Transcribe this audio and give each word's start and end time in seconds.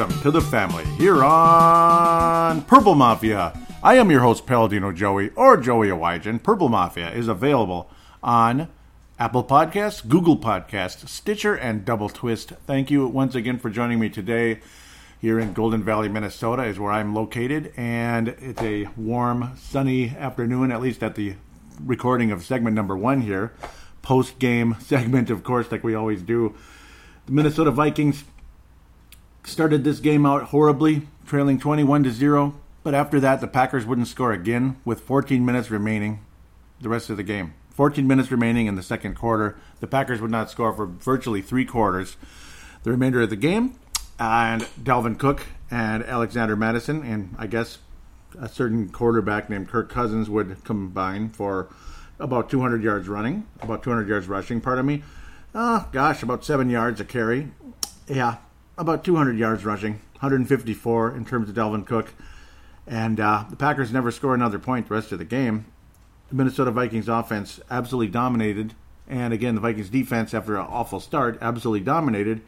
welcome 0.00 0.22
to 0.22 0.30
the 0.30 0.40
family 0.40 0.84
here 0.96 1.22
on 1.22 2.62
Purple 2.62 2.94
Mafia. 2.94 3.52
I 3.82 3.96
am 3.96 4.10
your 4.10 4.20
host, 4.20 4.46
Paladino 4.46 4.92
Joey, 4.92 5.28
or 5.36 5.58
Joey 5.58 5.88
Awajan. 5.88 6.42
Purple 6.42 6.70
Mafia 6.70 7.10
is 7.10 7.28
available 7.28 7.90
on 8.22 8.68
Apple 9.18 9.44
Podcasts, 9.44 10.08
Google 10.08 10.38
Podcasts, 10.38 11.06
Stitcher, 11.06 11.54
and 11.54 11.84
Double 11.84 12.08
Twist. 12.08 12.54
Thank 12.66 12.90
you 12.90 13.06
once 13.08 13.34
again 13.34 13.58
for 13.58 13.68
joining 13.68 14.00
me 14.00 14.08
today 14.08 14.60
here 15.20 15.38
in 15.38 15.52
Golden 15.52 15.82
Valley, 15.82 16.08
Minnesota, 16.08 16.62
is 16.62 16.78
where 16.78 16.92
I'm 16.92 17.14
located, 17.14 17.70
and 17.76 18.28
it's 18.28 18.62
a 18.62 18.88
warm, 18.96 19.52
sunny 19.58 20.16
afternoon, 20.16 20.72
at 20.72 20.80
least 20.80 21.02
at 21.02 21.14
the 21.14 21.34
recording 21.78 22.32
of 22.32 22.42
segment 22.42 22.74
number 22.74 22.96
one 22.96 23.20
here. 23.20 23.52
Post 24.00 24.38
game 24.38 24.76
segment, 24.80 25.28
of 25.28 25.44
course, 25.44 25.70
like 25.70 25.84
we 25.84 25.94
always 25.94 26.22
do. 26.22 26.54
The 27.26 27.32
Minnesota 27.32 27.70
Vikings 27.70 28.24
started 29.44 29.84
this 29.84 30.00
game 30.00 30.26
out 30.26 30.44
horribly, 30.44 31.08
trailing 31.26 31.58
21 31.58 32.04
to 32.04 32.10
0, 32.10 32.54
but 32.82 32.94
after 32.94 33.20
that, 33.20 33.40
the 33.40 33.48
Packers 33.48 33.86
wouldn't 33.86 34.08
score 34.08 34.32
again 34.32 34.76
with 34.84 35.00
14 35.00 35.44
minutes 35.44 35.70
remaining 35.70 36.20
the 36.80 36.88
rest 36.88 37.10
of 37.10 37.16
the 37.16 37.22
game. 37.22 37.54
14 37.70 38.06
minutes 38.06 38.30
remaining 38.30 38.66
in 38.66 38.74
the 38.74 38.82
second 38.82 39.14
quarter. 39.14 39.56
The 39.80 39.86
Packers 39.86 40.20
would 40.20 40.30
not 40.30 40.50
score 40.50 40.72
for 40.72 40.86
virtually 40.86 41.40
three 41.42 41.64
quarters. 41.64 42.16
The 42.82 42.90
remainder 42.90 43.22
of 43.22 43.30
the 43.30 43.36
game, 43.36 43.78
and 44.18 44.62
Dalvin 44.82 45.18
Cook 45.18 45.46
and 45.70 46.04
Alexander 46.04 46.54
Mattison 46.54 47.02
and 47.02 47.34
I 47.38 47.46
guess 47.46 47.78
a 48.38 48.48
certain 48.48 48.90
quarterback 48.90 49.48
named 49.48 49.68
Kirk 49.68 49.88
Cousins 49.88 50.28
would 50.28 50.62
combine 50.64 51.30
for 51.30 51.68
about 52.18 52.50
200 52.50 52.82
yards 52.82 53.08
running, 53.08 53.46
about 53.60 53.82
200 53.82 54.06
yards 54.08 54.28
rushing, 54.28 54.60
pardon 54.60 54.86
me. 54.86 55.02
Oh, 55.54 55.88
gosh, 55.90 56.22
about 56.22 56.44
seven 56.44 56.70
yards 56.70 57.00
a 57.00 57.04
carry. 57.04 57.50
Yeah, 58.06 58.36
about 58.80 59.04
200 59.04 59.36
yards 59.36 59.64
rushing, 59.64 59.92
154 60.20 61.14
in 61.14 61.24
terms 61.26 61.50
of 61.50 61.54
Dalvin 61.54 61.86
Cook. 61.86 62.14
And 62.86 63.20
uh, 63.20 63.44
the 63.48 63.56
Packers 63.56 63.92
never 63.92 64.10
score 64.10 64.34
another 64.34 64.58
point 64.58 64.88
the 64.88 64.94
rest 64.94 65.12
of 65.12 65.18
the 65.18 65.24
game. 65.24 65.66
The 66.30 66.34
Minnesota 66.34 66.70
Vikings 66.70 67.08
offense 67.08 67.60
absolutely 67.70 68.10
dominated. 68.10 68.74
And 69.06 69.34
again, 69.34 69.54
the 69.54 69.60
Vikings 69.60 69.90
defense, 69.90 70.32
after 70.32 70.56
an 70.56 70.66
awful 70.66 70.98
start, 70.98 71.38
absolutely 71.42 71.84
dominated. 71.84 72.40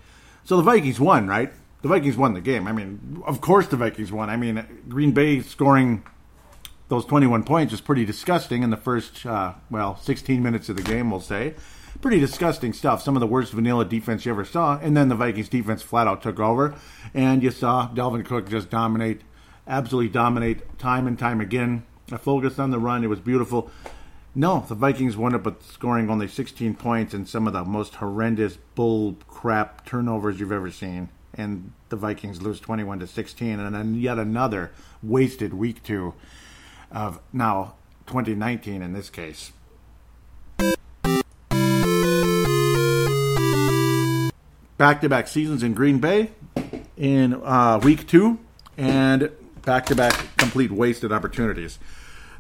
So 0.45 0.57
the 0.57 0.63
Vikings 0.63 0.99
won, 0.99 1.29
right? 1.29 1.53
The 1.83 1.89
Vikings 1.89 2.17
won 2.17 2.33
the 2.33 2.41
game. 2.41 2.67
I 2.67 2.73
mean, 2.73 3.23
of 3.27 3.41
course 3.41 3.67
the 3.67 3.77
Vikings 3.77 4.11
won. 4.11 4.31
I 4.31 4.37
mean, 4.37 4.65
Green 4.89 5.13
Bay 5.13 5.41
scoring 5.41 6.03
those 6.89 7.05
21 7.05 7.45
points 7.45 7.75
is 7.75 7.81
pretty 7.81 8.05
disgusting 8.05 8.63
in 8.63 8.71
the 8.71 8.77
first, 8.77 9.27
uh, 9.27 9.55
well, 9.71 9.97
16 9.99 10.43
minutes 10.43 10.69
of 10.69 10.77
the 10.77 10.83
game, 10.83 11.11
we'll 11.11 11.21
say. 11.21 11.55
Pretty 12.03 12.19
disgusting 12.19 12.73
stuff. 12.73 13.01
Some 13.01 13.15
of 13.15 13.21
the 13.21 13.29
worst 13.29 13.53
vanilla 13.53 13.85
defense 13.85 14.27
you 14.27 14.33
ever 14.33 14.45
saw. 14.45 14.77
And 14.77 14.97
then 14.97 15.09
the 15.09 15.15
Vikings 15.15 15.49
defense 15.49 15.83
flat 15.83 16.09
out 16.09 16.21
took 16.21 16.41
over. 16.41 16.75
And 17.15 17.45
you 17.45 17.53
saw 17.53 17.89
Dalvin 17.95 18.25
Cook 18.25 18.51
just 18.51 18.71
dominate, 18.71 19.21
absolutely 19.69 20.11
dominate 20.11 20.81
time 20.81 21.07
and 21.07 21.17
time 21.17 21.41
again. 21.41 21.85
A 22.11 22.19
focus 22.19 22.59
on 22.59 22.73
the 22.73 22.81
run. 22.81 23.05
It 23.05 23.07
was 23.07 23.21
beautiful. 23.21 23.71
No, 24.35 24.65
the 24.69 24.75
Vikings 24.75 25.17
won 25.17 25.33
it, 25.33 25.45
but 25.45 25.63
scoring 25.63 26.11
only 26.11 26.27
16 26.27 26.75
points 26.75 27.15
and 27.15 27.29
some 27.29 27.47
of 27.47 27.53
the 27.53 27.65
most 27.65 27.95
horrendous 27.95 28.59
bull 28.75 29.17
crap 29.29 29.87
turnovers 29.87 30.41
you've 30.41 30.51
ever 30.51 30.73
seen. 30.73 31.09
And 31.35 31.73
the 31.89 31.97
Vikings 31.97 32.43
lose 32.43 32.59
21 32.59 32.99
to 32.99 33.07
16, 33.07 33.61
and 33.61 33.75
then 33.77 33.95
yet 33.95 34.19
another 34.19 34.73
wasted 35.05 35.55
week 35.55 35.85
two 35.85 36.15
of 36.91 37.21
now 37.33 37.75
2019 38.07 38.83
in 38.83 38.93
this 38.93 39.09
case. 39.09 39.53
Back 44.83 45.01
to 45.03 45.09
back 45.09 45.29
seasons 45.29 45.63
in 45.63 45.75
Green 45.75 46.01
Bay 46.01 46.33
in 46.97 47.35
uh, 47.35 47.79
week 47.85 48.09
two, 48.09 48.41
and 48.77 49.31
back 49.65 49.87
to 49.87 49.95
back 49.95 50.13
complete 50.37 50.73
wasted 50.73 51.13
opportunities. 51.13 51.79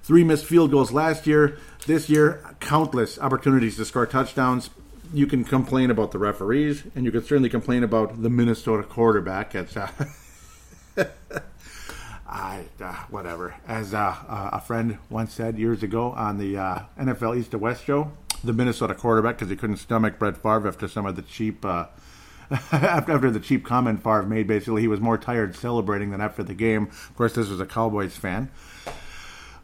Three 0.02 0.24
missed 0.24 0.44
field 0.44 0.72
goals 0.72 0.90
last 0.90 1.28
year. 1.28 1.56
This 1.86 2.10
year, 2.10 2.42
countless 2.58 3.16
opportunities 3.20 3.76
to 3.76 3.84
score 3.84 4.06
touchdowns. 4.06 4.70
You 5.14 5.28
can 5.28 5.44
complain 5.44 5.92
about 5.92 6.10
the 6.10 6.18
referees, 6.18 6.82
and 6.96 7.04
you 7.04 7.12
can 7.12 7.22
certainly 7.22 7.48
complain 7.48 7.84
about 7.84 8.20
the 8.20 8.28
Minnesota 8.28 8.82
quarterback. 8.82 9.54
It's 9.54 9.76
uh, 9.76 9.88
I, 12.26 12.64
uh, 12.80 12.92
whatever. 13.08 13.54
As 13.68 13.94
uh, 13.94 14.16
a 14.52 14.60
friend 14.60 14.98
once 15.08 15.32
said 15.32 15.60
years 15.60 15.84
ago 15.84 16.10
on 16.10 16.38
the 16.38 16.58
uh, 16.58 16.80
NFL 16.98 17.38
East 17.38 17.52
to 17.52 17.58
West 17.58 17.84
show, 17.84 18.10
the 18.42 18.52
Minnesota 18.52 18.96
quarterback, 18.96 19.36
because 19.36 19.48
he 19.48 19.54
couldn't 19.54 19.76
stomach 19.76 20.18
Brett 20.18 20.36
Favre 20.38 20.66
after 20.66 20.88
some 20.88 21.06
of 21.06 21.14
the 21.14 21.22
cheap, 21.22 21.64
uh, 21.64 21.84
after, 22.72 23.12
after 23.12 23.30
the 23.30 23.40
cheap 23.40 23.64
comment 23.64 24.02
Favre 24.02 24.24
made, 24.24 24.46
basically, 24.46 24.82
he 24.82 24.88
was 24.88 25.00
more 25.00 25.18
tired 25.18 25.56
celebrating 25.56 26.10
than 26.10 26.20
after 26.20 26.42
the 26.42 26.54
game. 26.54 26.84
Of 26.84 27.16
course, 27.16 27.34
this 27.34 27.48
was 27.48 27.60
a 27.60 27.66
Cowboys 27.66 28.16
fan 28.16 28.50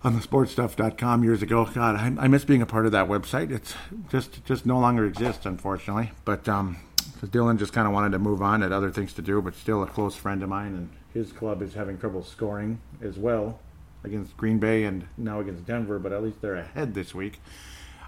on 0.04 0.14
the 0.14 0.20
sportstuff.com 0.20 1.24
years 1.24 1.42
ago. 1.42 1.64
God, 1.66 1.96
I, 1.96 2.24
I, 2.24 2.28
miss 2.28 2.44
being 2.44 2.62
a 2.62 2.66
part 2.66 2.86
of 2.86 2.92
that 2.92 3.08
website. 3.08 3.50
It's 3.50 3.74
just 4.10 4.44
just 4.44 4.64
no 4.64 4.78
longer 4.78 5.04
exists, 5.04 5.44
unfortunately. 5.44 6.12
But 6.24 6.48
um, 6.48 6.78
Dylan 7.20 7.58
just 7.58 7.72
kind 7.72 7.86
of 7.86 7.92
wanted 7.92 8.12
to 8.12 8.18
move 8.18 8.42
on, 8.42 8.62
had 8.62 8.72
other 8.72 8.90
things 8.90 9.12
to 9.14 9.22
do, 9.22 9.42
but 9.42 9.54
still 9.54 9.82
a 9.82 9.86
close 9.86 10.14
friend 10.14 10.42
of 10.42 10.48
mine, 10.48 10.74
and 10.74 10.90
his 11.12 11.32
club 11.32 11.62
is 11.62 11.74
having 11.74 11.98
trouble 11.98 12.22
scoring 12.22 12.80
as 13.02 13.18
well 13.18 13.60
against 14.04 14.36
Green 14.36 14.58
Bay 14.58 14.84
and 14.84 15.06
now 15.16 15.40
against 15.40 15.66
Denver, 15.66 15.98
but 15.98 16.12
at 16.12 16.22
least 16.22 16.40
they're 16.40 16.54
ahead 16.54 16.94
this 16.94 17.14
week. 17.14 17.40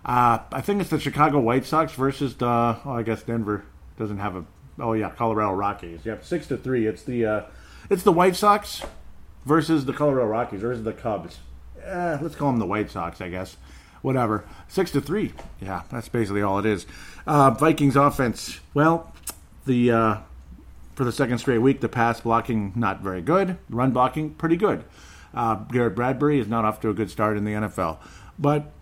Uh, 0.05 0.39
I 0.53 0.61
think 0.61 0.81
it's 0.81 0.91
the 0.91 1.01
Chicago 1.01 1.41
White 1.41 1.65
Sox 1.65 1.93
versus 1.93 2.37
the. 2.37 2.47
Oh, 2.47 2.93
I 2.93 3.03
guess 3.03 3.23
Denver 3.23 3.65
doesn't 3.99 4.19
have 4.19 4.37
a. 4.37 4.45
Oh 4.81 4.93
yeah, 4.95 5.11
Colorado 5.11 5.53
Rockies. 5.53 6.01
Yep, 6.05 6.25
six 6.25 6.47
to 6.49 6.57
three. 6.57 6.87
It's 6.87 7.03
the 7.03 7.27
uh, 7.27 7.43
it's 7.89 8.03
the 8.03 8.13
White 8.13 8.37
Sox 8.37 8.83
versus 9.45 9.85
the 9.85 9.93
Colorado 9.93 10.27
Rockies 10.27 10.61
versus 10.61 10.85
the 10.85 10.93
Cubs. 10.93 11.39
Eh, 11.83 12.19
let's 12.21 12.35
call 12.35 12.51
them 12.51 12.59
the 12.59 12.67
White 12.67 12.91
Sox, 12.91 13.21
I 13.21 13.29
guess. 13.29 13.57
Whatever. 14.03 14.45
Six 14.69 14.91
to 14.93 15.01
three. 15.01 15.33
Yeah, 15.61 15.83
that's 15.91 16.09
basically 16.09 16.43
all 16.43 16.59
it 16.59 16.67
is. 16.67 16.87
Uh, 17.27 17.51
Vikings 17.51 17.97
offense. 17.97 18.61
Well, 18.73 19.13
the 19.67 19.91
uh, 19.91 20.17
for 20.95 21.05
the 21.05 21.13
second 21.13 21.39
straight 21.39 21.59
week, 21.59 21.81
the 21.81 21.89
pass 21.89 22.21
blocking 22.21 22.73
not 22.75 23.01
very 23.01 23.23
good. 23.23 23.59
Run 23.69 23.91
blocking 23.91 24.31
pretty 24.35 24.57
good. 24.57 24.85
Uh, 25.35 25.57
Garrett 25.57 25.95
Bradbury 25.95 26.41
is 26.41 26.49
not 26.49 26.65
off 26.65 26.81
to 26.81 26.91
a 26.91 26.95
good 26.95 27.11
start 27.11 27.37
in 27.37 27.45
the 27.45 27.53
NFL. 27.53 27.99
But 28.39 28.73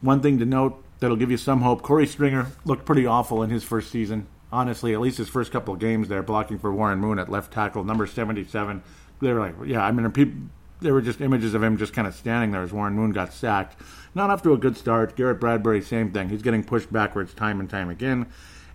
one 0.00 0.20
thing 0.20 0.38
to 0.38 0.44
note 0.44 0.82
that'll 1.00 1.16
give 1.16 1.30
you 1.30 1.36
some 1.36 1.62
hope: 1.62 1.82
Korey 1.82 2.06
Stringer 2.06 2.46
looked 2.64 2.84
pretty 2.84 3.06
awful 3.06 3.42
in 3.42 3.50
his 3.50 3.64
first 3.64 3.90
season. 3.90 4.26
Honestly, 4.52 4.92
at 4.92 5.00
least 5.00 5.16
his 5.18 5.30
first 5.30 5.50
couple 5.50 5.72
of 5.72 5.80
games 5.80 6.08
there, 6.08 6.22
blocking 6.22 6.58
for 6.58 6.72
Warren 6.72 6.98
Moon 6.98 7.18
at 7.18 7.30
left 7.30 7.52
tackle, 7.52 7.84
number 7.84 8.06
seventy-seven. 8.06 8.82
They 9.20 9.32
were 9.32 9.40
like, 9.40 9.54
yeah, 9.64 9.84
I 9.84 9.92
mean, 9.92 10.10
people 10.10 10.50
there 10.82 10.92
were 10.92 11.00
just 11.00 11.20
images 11.20 11.54
of 11.54 11.62
him 11.62 11.78
just 11.78 11.92
kind 11.92 12.06
of 12.06 12.14
standing 12.14 12.50
there 12.50 12.62
as 12.62 12.72
Warren 12.72 12.94
Moon 12.94 13.12
got 13.12 13.32
sacked. 13.32 13.80
Not 14.14 14.30
off 14.30 14.42
to 14.42 14.52
a 14.52 14.58
good 14.58 14.76
start. 14.76 15.16
Garrett 15.16 15.40
Bradbury, 15.40 15.80
same 15.80 16.12
thing. 16.12 16.28
He's 16.28 16.42
getting 16.42 16.64
pushed 16.64 16.92
backwards 16.92 17.32
time 17.32 17.60
and 17.60 17.70
time 17.70 17.88
again, 17.88 18.26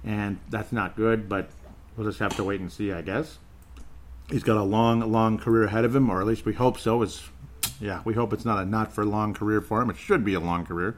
and 0.04 0.40
that's 0.50 0.72
not 0.72 0.96
good, 0.96 1.30
but 1.30 1.50
we'll 1.96 2.08
just 2.08 2.20
have 2.20 2.36
to 2.38 2.44
wait 2.44 2.60
and 2.60 2.72
see, 2.72 2.92
I 2.92 3.02
guess. 3.02 3.38
He's 4.30 4.44
got 4.44 4.58
a 4.58 4.64
long, 4.64 5.00
long 5.12 5.38
career 5.38 5.66
ahead 5.66 5.86
of 5.86 5.96
him, 5.96 6.10
or 6.10 6.20
at 6.20 6.28
least 6.28 6.46
we 6.46 6.54
hope 6.54 6.80
so. 6.80 7.02
Is 7.02 7.30
yeah, 7.80 8.02
we 8.04 8.14
hope 8.14 8.34
it's 8.34 8.46
not 8.46 8.60
a 8.60 8.66
not 8.66 8.92
for 8.92 9.06
long 9.06 9.34
career 9.34 9.62
for 9.62 9.82
him. 9.82 9.90
It 9.90 9.98
should 9.98 10.26
be 10.26 10.34
a 10.34 10.40
long 10.40 10.66
career. 10.66 10.96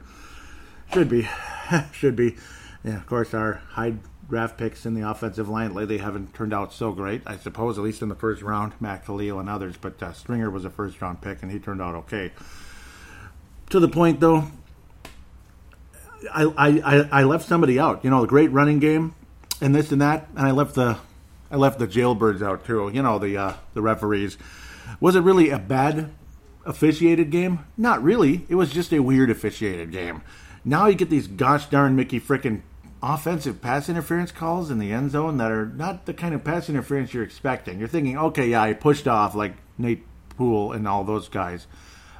Should 0.92 1.08
be. 1.08 1.28
should 1.92 2.16
be. 2.16 2.36
Yeah, 2.82 2.96
of 2.96 3.06
course, 3.06 3.34
our 3.34 3.62
high 3.70 3.94
draft 4.30 4.56
picks 4.56 4.86
in 4.86 4.94
the 4.94 5.08
offensive 5.08 5.48
line 5.48 5.74
lately 5.74 5.98
haven't 5.98 6.32
turned 6.32 6.54
out 6.54 6.72
so 6.72 6.92
great. 6.92 7.22
I 7.26 7.36
suppose, 7.36 7.76
at 7.76 7.84
least 7.84 8.00
in 8.00 8.08
the 8.08 8.14
first 8.14 8.40
round, 8.40 8.72
Matt 8.80 9.04
Kalil 9.04 9.38
and 9.38 9.50
others. 9.50 9.76
But 9.76 10.02
uh, 10.02 10.12
Stringer 10.12 10.48
was 10.48 10.64
a 10.64 10.70
first 10.70 11.02
round 11.02 11.20
pick, 11.20 11.42
and 11.42 11.50
he 11.50 11.58
turned 11.58 11.82
out 11.82 11.94
okay. 11.94 12.32
To 13.70 13.80
the 13.80 13.88
point, 13.88 14.20
though, 14.20 14.46
I, 16.32 16.44
I, 16.56 17.08
I 17.20 17.24
left 17.24 17.46
somebody 17.46 17.78
out. 17.78 18.04
You 18.04 18.10
know, 18.10 18.22
the 18.22 18.26
great 18.26 18.50
running 18.52 18.78
game, 18.78 19.14
and 19.60 19.74
this 19.74 19.92
and 19.92 20.00
that, 20.00 20.28
and 20.36 20.46
I 20.46 20.52
left 20.52 20.74
the 20.74 20.98
I 21.50 21.56
left 21.56 21.78
the 21.78 21.86
jailbirds 21.86 22.42
out 22.42 22.64
too. 22.64 22.90
You 22.92 23.02
know, 23.02 23.18
the 23.18 23.36
uh, 23.36 23.54
the 23.74 23.82
referees. 23.82 24.38
Was 25.00 25.16
it 25.16 25.20
really 25.20 25.50
a 25.50 25.58
bad 25.58 26.12
officiated 26.64 27.30
game? 27.30 27.60
Not 27.76 28.02
really. 28.02 28.46
It 28.48 28.54
was 28.54 28.70
just 28.70 28.92
a 28.92 29.00
weird 29.00 29.30
officiated 29.30 29.92
game. 29.92 30.22
Now 30.64 30.86
you 30.86 30.94
get 30.94 31.10
these 31.10 31.26
gosh 31.26 31.66
darn 31.66 31.96
Mickey 31.96 32.20
frickin' 32.20 32.62
offensive 33.02 33.62
pass 33.62 33.88
interference 33.88 34.32
calls 34.32 34.70
in 34.70 34.78
the 34.78 34.92
end 34.92 35.10
zone 35.10 35.38
that 35.38 35.50
are 35.50 35.66
not 35.66 36.06
the 36.06 36.14
kind 36.14 36.34
of 36.34 36.44
pass 36.44 36.68
interference 36.68 37.14
you're 37.14 37.24
expecting. 37.24 37.78
You're 37.78 37.88
thinking, 37.88 38.18
okay, 38.18 38.48
yeah, 38.48 38.66
he 38.66 38.74
pushed 38.74 39.08
off 39.08 39.34
like 39.34 39.54
Nate 39.78 40.04
Poole 40.30 40.72
and 40.72 40.86
all 40.86 41.04
those 41.04 41.28
guys. 41.28 41.66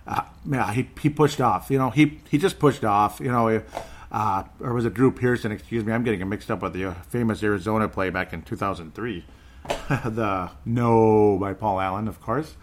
Uh, 0.06 0.22
yeah, 0.48 0.72
he, 0.72 0.88
he 1.00 1.10
pushed 1.10 1.40
off. 1.40 1.70
You 1.70 1.78
know, 1.78 1.90
he 1.90 2.20
he 2.28 2.38
just 2.38 2.58
pushed 2.58 2.84
off. 2.84 3.20
You 3.20 3.30
know, 3.30 3.62
uh, 4.10 4.44
or 4.60 4.74
was 4.74 4.84
it 4.84 4.94
Drew 4.94 5.10
Pearson? 5.12 5.52
Excuse 5.52 5.84
me, 5.84 5.92
I'm 5.92 6.02
getting 6.02 6.26
mixed 6.28 6.50
up 6.50 6.62
with 6.62 6.72
the 6.72 6.86
uh, 6.86 6.94
famous 7.08 7.42
Arizona 7.42 7.88
play 7.88 8.10
back 8.10 8.32
in 8.32 8.42
2003. 8.42 9.24
the 9.88 10.50
No 10.64 11.38
by 11.38 11.52
Paul 11.52 11.80
Allen, 11.80 12.08
of 12.08 12.20
course. 12.20 12.56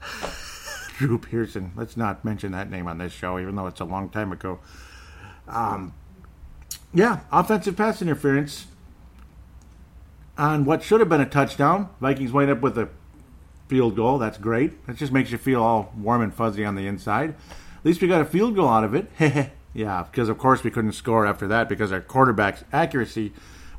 Drew 0.96 1.18
Pearson. 1.18 1.72
Let's 1.76 1.96
not 1.96 2.24
mention 2.24 2.52
that 2.52 2.70
name 2.70 2.88
on 2.88 2.98
this 2.98 3.12
show, 3.12 3.38
even 3.38 3.54
though 3.56 3.66
it's 3.66 3.80
a 3.80 3.84
long 3.84 4.08
time 4.08 4.32
ago. 4.32 4.60
Um, 5.46 5.92
yeah, 6.96 7.20
offensive 7.30 7.76
pass 7.76 8.00
interference. 8.00 8.66
on 10.38 10.64
what 10.64 10.82
should 10.82 11.00
have 11.00 11.08
been 11.10 11.20
a 11.20 11.28
touchdown. 11.28 11.90
Vikings 12.00 12.32
wind 12.32 12.50
up 12.50 12.62
with 12.62 12.78
a 12.78 12.88
field 13.68 13.96
goal. 13.96 14.18
That's 14.18 14.38
great. 14.38 14.86
That 14.86 14.96
just 14.96 15.12
makes 15.12 15.30
you 15.30 15.38
feel 15.38 15.62
all 15.62 15.92
warm 15.96 16.22
and 16.22 16.32
fuzzy 16.32 16.64
on 16.64 16.74
the 16.74 16.86
inside. 16.86 17.30
At 17.30 17.84
least 17.84 18.00
we 18.00 18.08
got 18.08 18.22
a 18.22 18.26
field 18.26 18.54
goal 18.54 18.68
out 18.68 18.82
of 18.82 18.94
it. 18.94 19.10
yeah, 19.74 20.04
because 20.10 20.30
of 20.30 20.38
course 20.38 20.64
we 20.64 20.70
couldn't 20.70 20.92
score 20.92 21.26
after 21.26 21.46
that 21.48 21.68
because 21.68 21.92
our 21.92 22.00
quarterback's 22.00 22.64
accuracy 22.72 23.32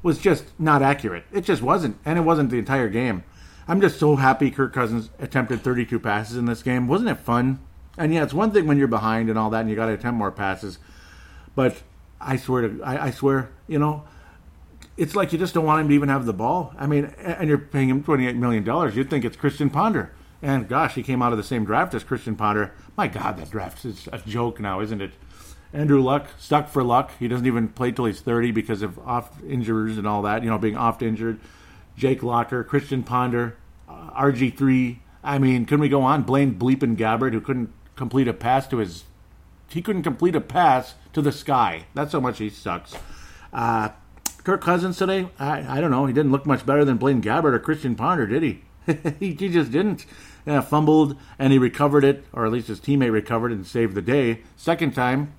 was 0.03 0.19
just 0.19 0.45
not 0.59 0.83
accurate. 0.83 1.25
It 1.33 1.41
just 1.41 1.63
wasn't, 1.63 1.97
and 2.05 2.19
it 2.19 2.21
wasn't 2.21 2.51
the 2.51 2.59
entire 2.59 2.89
game. 2.89 3.23
I'm 3.67 3.81
just 3.81 3.99
so 3.99 4.15
happy 4.15 4.51
Kirk 4.51 4.73
Cousins 4.73 5.09
attempted 5.19 5.61
32 5.61 5.99
passes 5.99 6.37
in 6.37 6.45
this 6.45 6.61
game. 6.61 6.87
Wasn't 6.87 7.09
it 7.09 7.17
fun? 7.17 7.59
And 7.97 8.13
yeah, 8.13 8.23
it's 8.23 8.33
one 8.33 8.51
thing 8.51 8.67
when 8.67 8.77
you're 8.77 8.87
behind 8.87 9.27
and 9.27 9.39
all 9.39 9.49
that, 9.49 9.61
and 9.61 9.69
you 9.71 9.75
got 9.75 9.87
to 9.87 9.93
attempt 9.93 10.19
more 10.19 10.31
passes. 10.31 10.77
But 11.55 11.81
I 12.19 12.37
swear 12.37 12.67
to, 12.67 12.83
I, 12.83 13.07
I 13.07 13.11
swear, 13.11 13.49
you 13.67 13.79
know, 13.79 14.03
it's 14.97 15.15
like 15.15 15.31
you 15.31 15.39
just 15.39 15.53
don't 15.53 15.65
want 15.65 15.81
him 15.81 15.89
to 15.89 15.95
even 15.95 16.09
have 16.09 16.25
the 16.25 16.33
ball. 16.33 16.73
I 16.77 16.87
mean, 16.87 17.05
and 17.05 17.47
you're 17.47 17.57
paying 17.57 17.89
him 17.89 18.03
$28 18.03 18.35
million. 18.35 18.65
You'd 18.95 19.09
think 19.09 19.25
it's 19.25 19.37
Christian 19.37 19.69
Ponder. 19.69 20.11
And 20.41 20.67
gosh, 20.67 20.95
he 20.95 21.03
came 21.03 21.21
out 21.21 21.31
of 21.31 21.37
the 21.37 21.43
same 21.43 21.65
draft 21.65 21.93
as 21.93 22.03
Christian 22.03 22.35
Ponder. 22.35 22.73
My 22.95 23.07
God, 23.07 23.37
that 23.37 23.49
draft 23.49 23.85
is 23.85 24.07
a 24.11 24.19
joke 24.19 24.59
now, 24.59 24.81
isn't 24.81 25.01
it? 25.01 25.11
Andrew 25.73 26.01
Luck, 26.01 26.27
stuck 26.39 26.69
for 26.69 26.83
luck. 26.83 27.11
He 27.19 27.27
doesn't 27.27 27.45
even 27.45 27.67
play 27.69 27.91
till 27.91 28.05
he's 28.05 28.21
30 28.21 28.51
because 28.51 28.81
of 28.81 28.97
off 28.99 29.43
injuries 29.43 29.97
and 29.97 30.07
all 30.07 30.21
that, 30.23 30.43
you 30.43 30.49
know, 30.49 30.57
being 30.57 30.77
oft 30.77 31.01
injured. 31.01 31.39
Jake 31.97 32.23
Locker, 32.23 32.63
Christian 32.63 33.03
Ponder, 33.03 33.57
uh, 33.89 34.11
RG3. 34.11 34.99
I 35.23 35.39
mean, 35.39 35.65
couldn't 35.65 35.81
we 35.81 35.89
go 35.89 36.03
on? 36.03 36.23
Blaine 36.23 36.57
Bleepin 36.57 36.95
Gabbert, 36.95 37.33
who 37.33 37.41
couldn't 37.41 37.71
complete 37.95 38.27
a 38.27 38.33
pass 38.33 38.67
to 38.67 38.77
his. 38.77 39.03
He 39.69 39.81
couldn't 39.81 40.03
complete 40.03 40.35
a 40.35 40.41
pass 40.41 40.95
to 41.13 41.21
the 41.21 41.31
sky. 41.31 41.85
That's 41.93 42.13
how 42.13 42.19
much 42.19 42.39
he 42.39 42.49
sucks. 42.49 42.95
Uh, 43.51 43.89
Kirk 44.43 44.61
Cousins 44.61 44.97
today, 44.97 45.27
I, 45.39 45.77
I 45.77 45.81
don't 45.81 45.91
know. 45.91 46.05
He 46.05 46.13
didn't 46.13 46.31
look 46.31 46.45
much 46.45 46.65
better 46.65 46.85
than 46.85 46.97
Blaine 46.97 47.21
Gabbert 47.21 47.53
or 47.53 47.59
Christian 47.59 47.95
Ponder, 47.95 48.25
did 48.25 48.43
he? 48.43 48.61
he, 49.19 49.33
he, 49.33 49.49
just 49.49 49.71
didn't. 49.71 50.05
Yeah, 50.45 50.61
fumbled 50.61 51.17
and 51.37 51.51
he 51.51 51.59
recovered 51.59 52.05
it, 52.05 52.23
or 52.31 52.45
at 52.45 52.51
least 52.53 52.69
his 52.69 52.79
teammate 52.79 53.11
recovered 53.11 53.51
and 53.51 53.67
saved 53.67 53.95
the 53.95 54.01
day. 54.01 54.43
Second 54.55 54.95
time, 54.95 55.33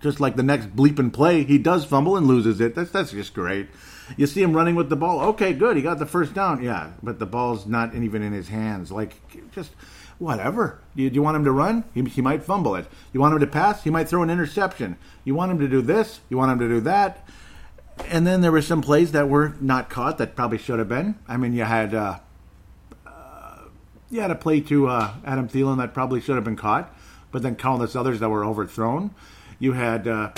just 0.00 0.18
like 0.18 0.34
the 0.34 0.42
next 0.42 0.74
bleeping 0.74 1.12
play, 1.12 1.44
he 1.44 1.58
does 1.58 1.84
fumble 1.84 2.16
and 2.16 2.26
loses 2.26 2.60
it. 2.60 2.74
That's 2.74 2.90
that's 2.90 3.12
just 3.12 3.34
great. 3.34 3.68
You 4.16 4.26
see 4.26 4.42
him 4.42 4.56
running 4.56 4.74
with 4.74 4.88
the 4.88 4.96
ball. 4.96 5.20
Okay, 5.28 5.52
good. 5.52 5.76
He 5.76 5.82
got 5.82 6.00
the 6.00 6.06
first 6.06 6.34
down. 6.34 6.62
Yeah, 6.62 6.90
but 7.02 7.20
the 7.20 7.26
ball's 7.26 7.66
not 7.66 7.94
even 7.94 8.22
in 8.22 8.32
his 8.32 8.48
hands. 8.48 8.90
Like 8.90 9.14
just 9.52 9.70
whatever. 10.20 10.78
Do 10.94 11.02
you, 11.02 11.10
you 11.10 11.22
want 11.22 11.36
him 11.36 11.44
to 11.44 11.50
run? 11.50 11.82
He, 11.92 12.04
he 12.04 12.22
might 12.22 12.44
fumble 12.44 12.76
it. 12.76 12.86
You 13.12 13.18
want 13.18 13.34
him 13.34 13.40
to 13.40 13.46
pass? 13.48 13.82
He 13.82 13.90
might 13.90 14.08
throw 14.08 14.22
an 14.22 14.30
interception. 14.30 14.96
You 15.24 15.34
want 15.34 15.50
him 15.50 15.58
to 15.58 15.66
do 15.66 15.82
this? 15.82 16.20
You 16.28 16.36
want 16.36 16.52
him 16.52 16.58
to 16.60 16.68
do 16.68 16.80
that? 16.82 17.26
and 18.08 18.26
then 18.26 18.40
there 18.40 18.52
were 18.52 18.62
some 18.62 18.82
plays 18.82 19.12
that 19.12 19.28
were 19.28 19.54
not 19.60 19.90
caught 19.90 20.18
that 20.18 20.36
probably 20.36 20.58
should 20.58 20.78
have 20.78 20.88
been. 20.88 21.16
I 21.28 21.36
mean, 21.36 21.52
you 21.52 21.64
had 21.64 21.94
uh, 21.94 22.18
uh, 23.06 23.58
you 24.10 24.20
had 24.20 24.30
a 24.30 24.34
play 24.34 24.60
to 24.62 24.88
uh, 24.88 25.14
Adam 25.24 25.48
Thielen 25.48 25.78
that 25.78 25.94
probably 25.94 26.20
should 26.20 26.36
have 26.36 26.44
been 26.44 26.56
caught, 26.56 26.94
but 27.30 27.42
then 27.42 27.56
countless 27.56 27.94
others 27.96 28.20
that 28.20 28.28
were 28.28 28.44
overthrown. 28.44 29.10
You 29.58 29.72
had 29.72 30.08
uh, 30.08 30.32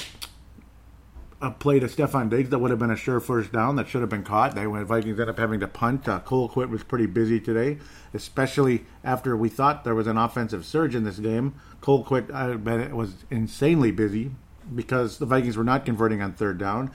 a 1.43 1.51
play 1.51 1.81
to 1.81 1.87
Stefon 1.87 2.31
Diggs 2.31 2.51
that 2.51 2.61
would 2.61 2.71
have 2.71 2.79
been 2.79 2.91
a 2.91 2.97
sure 2.97 3.19
first 3.19 3.53
down 3.53 3.75
that 3.77 3.89
should 3.89 4.01
have 4.01 4.09
been 4.09 4.23
caught. 4.23 4.55
They 4.55 4.67
when 4.67 4.85
Vikings 4.85 5.19
ended 5.19 5.29
up 5.29 5.39
having 5.39 5.59
to 5.61 5.67
punt. 5.67 6.09
Uh, 6.09 6.21
Colquitt 6.21 6.71
was 6.71 6.85
pretty 6.85 7.07
busy 7.07 7.41
today, 7.41 7.79
especially 8.15 8.85
after 9.03 9.37
we 9.37 9.49
thought 9.49 9.83
there 9.83 9.95
was 9.95 10.07
an 10.07 10.17
offensive 10.17 10.65
surge 10.65 10.95
in 10.95 11.03
this 11.03 11.19
game. 11.19 11.55
Colquitt 11.81 12.31
uh, 12.31 12.95
was 12.95 13.25
insanely 13.29 13.91
busy 13.91 14.31
because 14.73 15.19
the 15.19 15.27
Vikings 15.27 15.57
were 15.57 15.65
not 15.65 15.85
converting 15.85 16.23
on 16.23 16.33
third 16.33 16.59
down. 16.59 16.93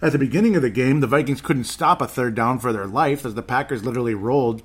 At 0.00 0.12
the 0.12 0.18
beginning 0.18 0.56
of 0.56 0.62
the 0.62 0.70
game, 0.70 1.00
the 1.00 1.06
Vikings 1.06 1.42
couldn't 1.42 1.64
stop 1.64 2.00
a 2.00 2.08
third 2.08 2.34
down 2.34 2.58
for 2.58 2.72
their 2.72 2.86
life 2.86 3.24
as 3.26 3.34
the 3.34 3.42
Packers 3.42 3.84
literally 3.84 4.14
rolled 4.14 4.62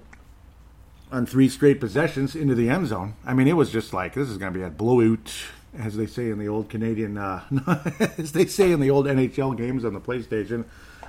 on 1.11 1.25
three 1.25 1.49
straight 1.49 1.79
possessions 1.79 2.35
into 2.35 2.55
the 2.55 2.69
end 2.69 2.87
zone. 2.87 3.15
I 3.25 3.33
mean, 3.33 3.47
it 3.47 3.53
was 3.53 3.69
just 3.69 3.93
like 3.93 4.13
this 4.13 4.29
is 4.29 4.37
going 4.37 4.53
to 4.53 4.59
be 4.59 4.65
a 4.65 4.69
blowout, 4.69 5.33
as 5.77 5.95
they 5.95 6.05
say 6.05 6.29
in 6.29 6.39
the 6.39 6.47
old 6.47 6.69
Canadian, 6.69 7.17
uh, 7.17 7.43
as 8.17 8.31
they 8.31 8.45
say 8.45 8.71
in 8.71 8.79
the 8.79 8.89
old 8.89 9.05
NHL 9.05 9.57
games 9.57 9.85
on 9.85 9.93
the 9.93 9.99
PlayStation. 9.99 10.65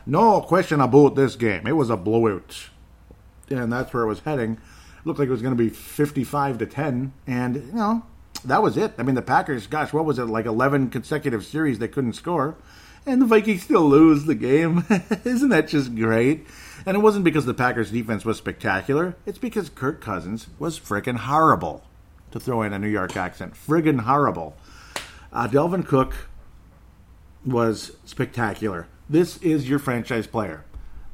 No 0.06 0.41
question 0.41 0.81
about 0.81 1.17
this 1.17 1.37
game. 1.37 1.67
It 1.67 1.73
was 1.73 1.91
a 1.91 1.97
blowout, 1.97 2.69
and 3.50 3.73
that's 3.73 3.93
where 3.93 4.05
it 4.05 4.09
was 4.09 4.20
heading. 4.20 4.59
Looked 5.05 5.19
like 5.19 5.29
it 5.29 5.32
was 5.32 5.43
going 5.43 5.56
to 5.56 5.62
be 5.62 5.70
fifty-five 5.70 6.59
to 6.59 6.67
ten, 6.67 7.12
and 7.26 7.56
you 7.56 7.73
know 7.73 8.05
that 8.44 8.62
was 8.62 8.76
it. 8.76 8.94
I 8.99 9.03
mean, 9.03 9.15
the 9.15 9.23
Packers, 9.23 9.67
gosh, 9.67 9.93
what 9.93 10.05
was 10.05 10.19
it 10.19 10.25
like? 10.25 10.47
Eleven 10.47 10.91
consecutive 10.91 11.44
series 11.44 11.79
they 11.79 11.88
couldn't 11.88 12.15
score 12.15 12.56
and 13.09 13.23
the 13.23 13.26
Vikings 13.26 13.62
still 13.62 13.88
lose 13.88 14.25
the 14.25 14.35
game. 14.35 14.85
Isn't 15.25 15.49
that 15.49 15.69
just 15.69 15.94
great? 15.94 16.47
And 16.85 16.97
it 16.97 17.00
wasn't 17.00 17.25
because 17.25 17.47
the 17.47 17.55
Packers' 17.55 17.91
defense 17.91 18.25
was 18.25 18.37
spectacular. 18.37 19.17
It's 19.26 19.38
because 19.38 19.70
Kirk 19.70 20.00
Cousins 20.00 20.49
was 20.59 20.79
friggin' 20.79 21.17
horrible. 21.17 21.85
To 22.32 22.40
throw 22.40 22.62
in 22.62 22.72
a 22.72 22.78
New 22.78 22.88
York 22.88 23.16
accent, 23.16 23.54
friggin' 23.54 24.00
horrible. 24.00 24.56
Uh, 25.32 25.48
Dalvin 25.48 25.86
Cook 25.86 26.28
was 27.44 27.92
spectacular. 28.04 28.86
This 29.08 29.38
is 29.38 29.69
your 29.69 29.78
franchise 29.78 30.26
player. 30.26 30.64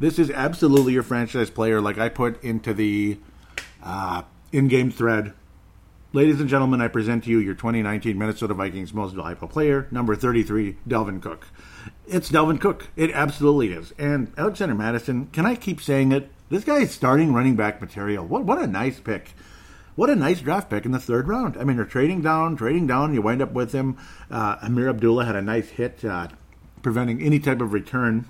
This 0.01 0.19
is 0.19 0.31
absolutely 0.31 0.93
your 0.93 1.05
franchise 1.05 1.51
player, 1.51 1.81
like 1.81 1.99
I 1.99 2.09
put 2.09 2.43
into 2.43 2.75
the 2.75 3.19
uh, 3.83 4.23
in-game 4.53 4.91
thread. 4.91 5.33
Ladies 6.13 6.41
and 6.41 6.49
gentlemen, 6.49 6.81
I 6.81 6.89
present 6.89 7.25
to 7.25 7.31
you 7.31 7.39
your 7.39 7.55
2019 7.55 8.17
Minnesota 8.17 8.55
Vikings 8.55 8.93
most 8.93 9.15
valuable 9.15 9.49
player, 9.49 9.89
number 9.91 10.15
33, 10.15 10.77
Dalvin 10.89 11.21
Cook. 11.21 11.49
It's 12.07 12.31
Dalvin 12.31 12.61
Cook. 12.61 12.89
It 12.97 13.11
absolutely 13.13 13.73
is. 13.73 13.93
And 13.99 14.33
Alexander 14.37 14.75
Mattison, 14.75 15.27
can 15.27 15.47
I 15.47 15.55
keep 15.55 15.81
saying 15.81 16.13
it? 16.13 16.31
This 16.51 16.65
guy 16.65 16.79
is 16.79 16.93
starting 16.93 17.33
running 17.33 17.57
back 17.57 17.81
material. 17.81 18.25
What 18.25 18.45
what 18.45 18.61
a 18.61 18.67
nice 18.67 19.01
pick. 19.01 19.33
What 19.97 20.11
a 20.11 20.17
nice 20.17 20.41
draft 20.41 20.71
pick 20.71 20.85
in 20.85 20.93
the 20.93 20.99
third 20.99 21.29
round. 21.29 21.57
I 21.57 21.65
mean, 21.65 21.77
you're 21.77 21.85
trading 21.85 22.21
down, 22.21 22.57
trading 22.57 22.87
down. 22.87 23.15
You 23.15 23.23
wind 23.23 23.41
up 23.41 23.53
with 23.53 23.73
him. 23.73 23.97
Uh, 24.31 24.57
Ameer 24.63 24.89
Abdullah 24.89 25.25
had 25.25 25.37
a 25.37 25.43
nice 25.43 25.69
hit, 25.69 26.05
uh, 26.05 26.29
preventing 26.83 27.23
any 27.23 27.39
type 27.39 27.61
of 27.61 27.73
return. 27.73 28.27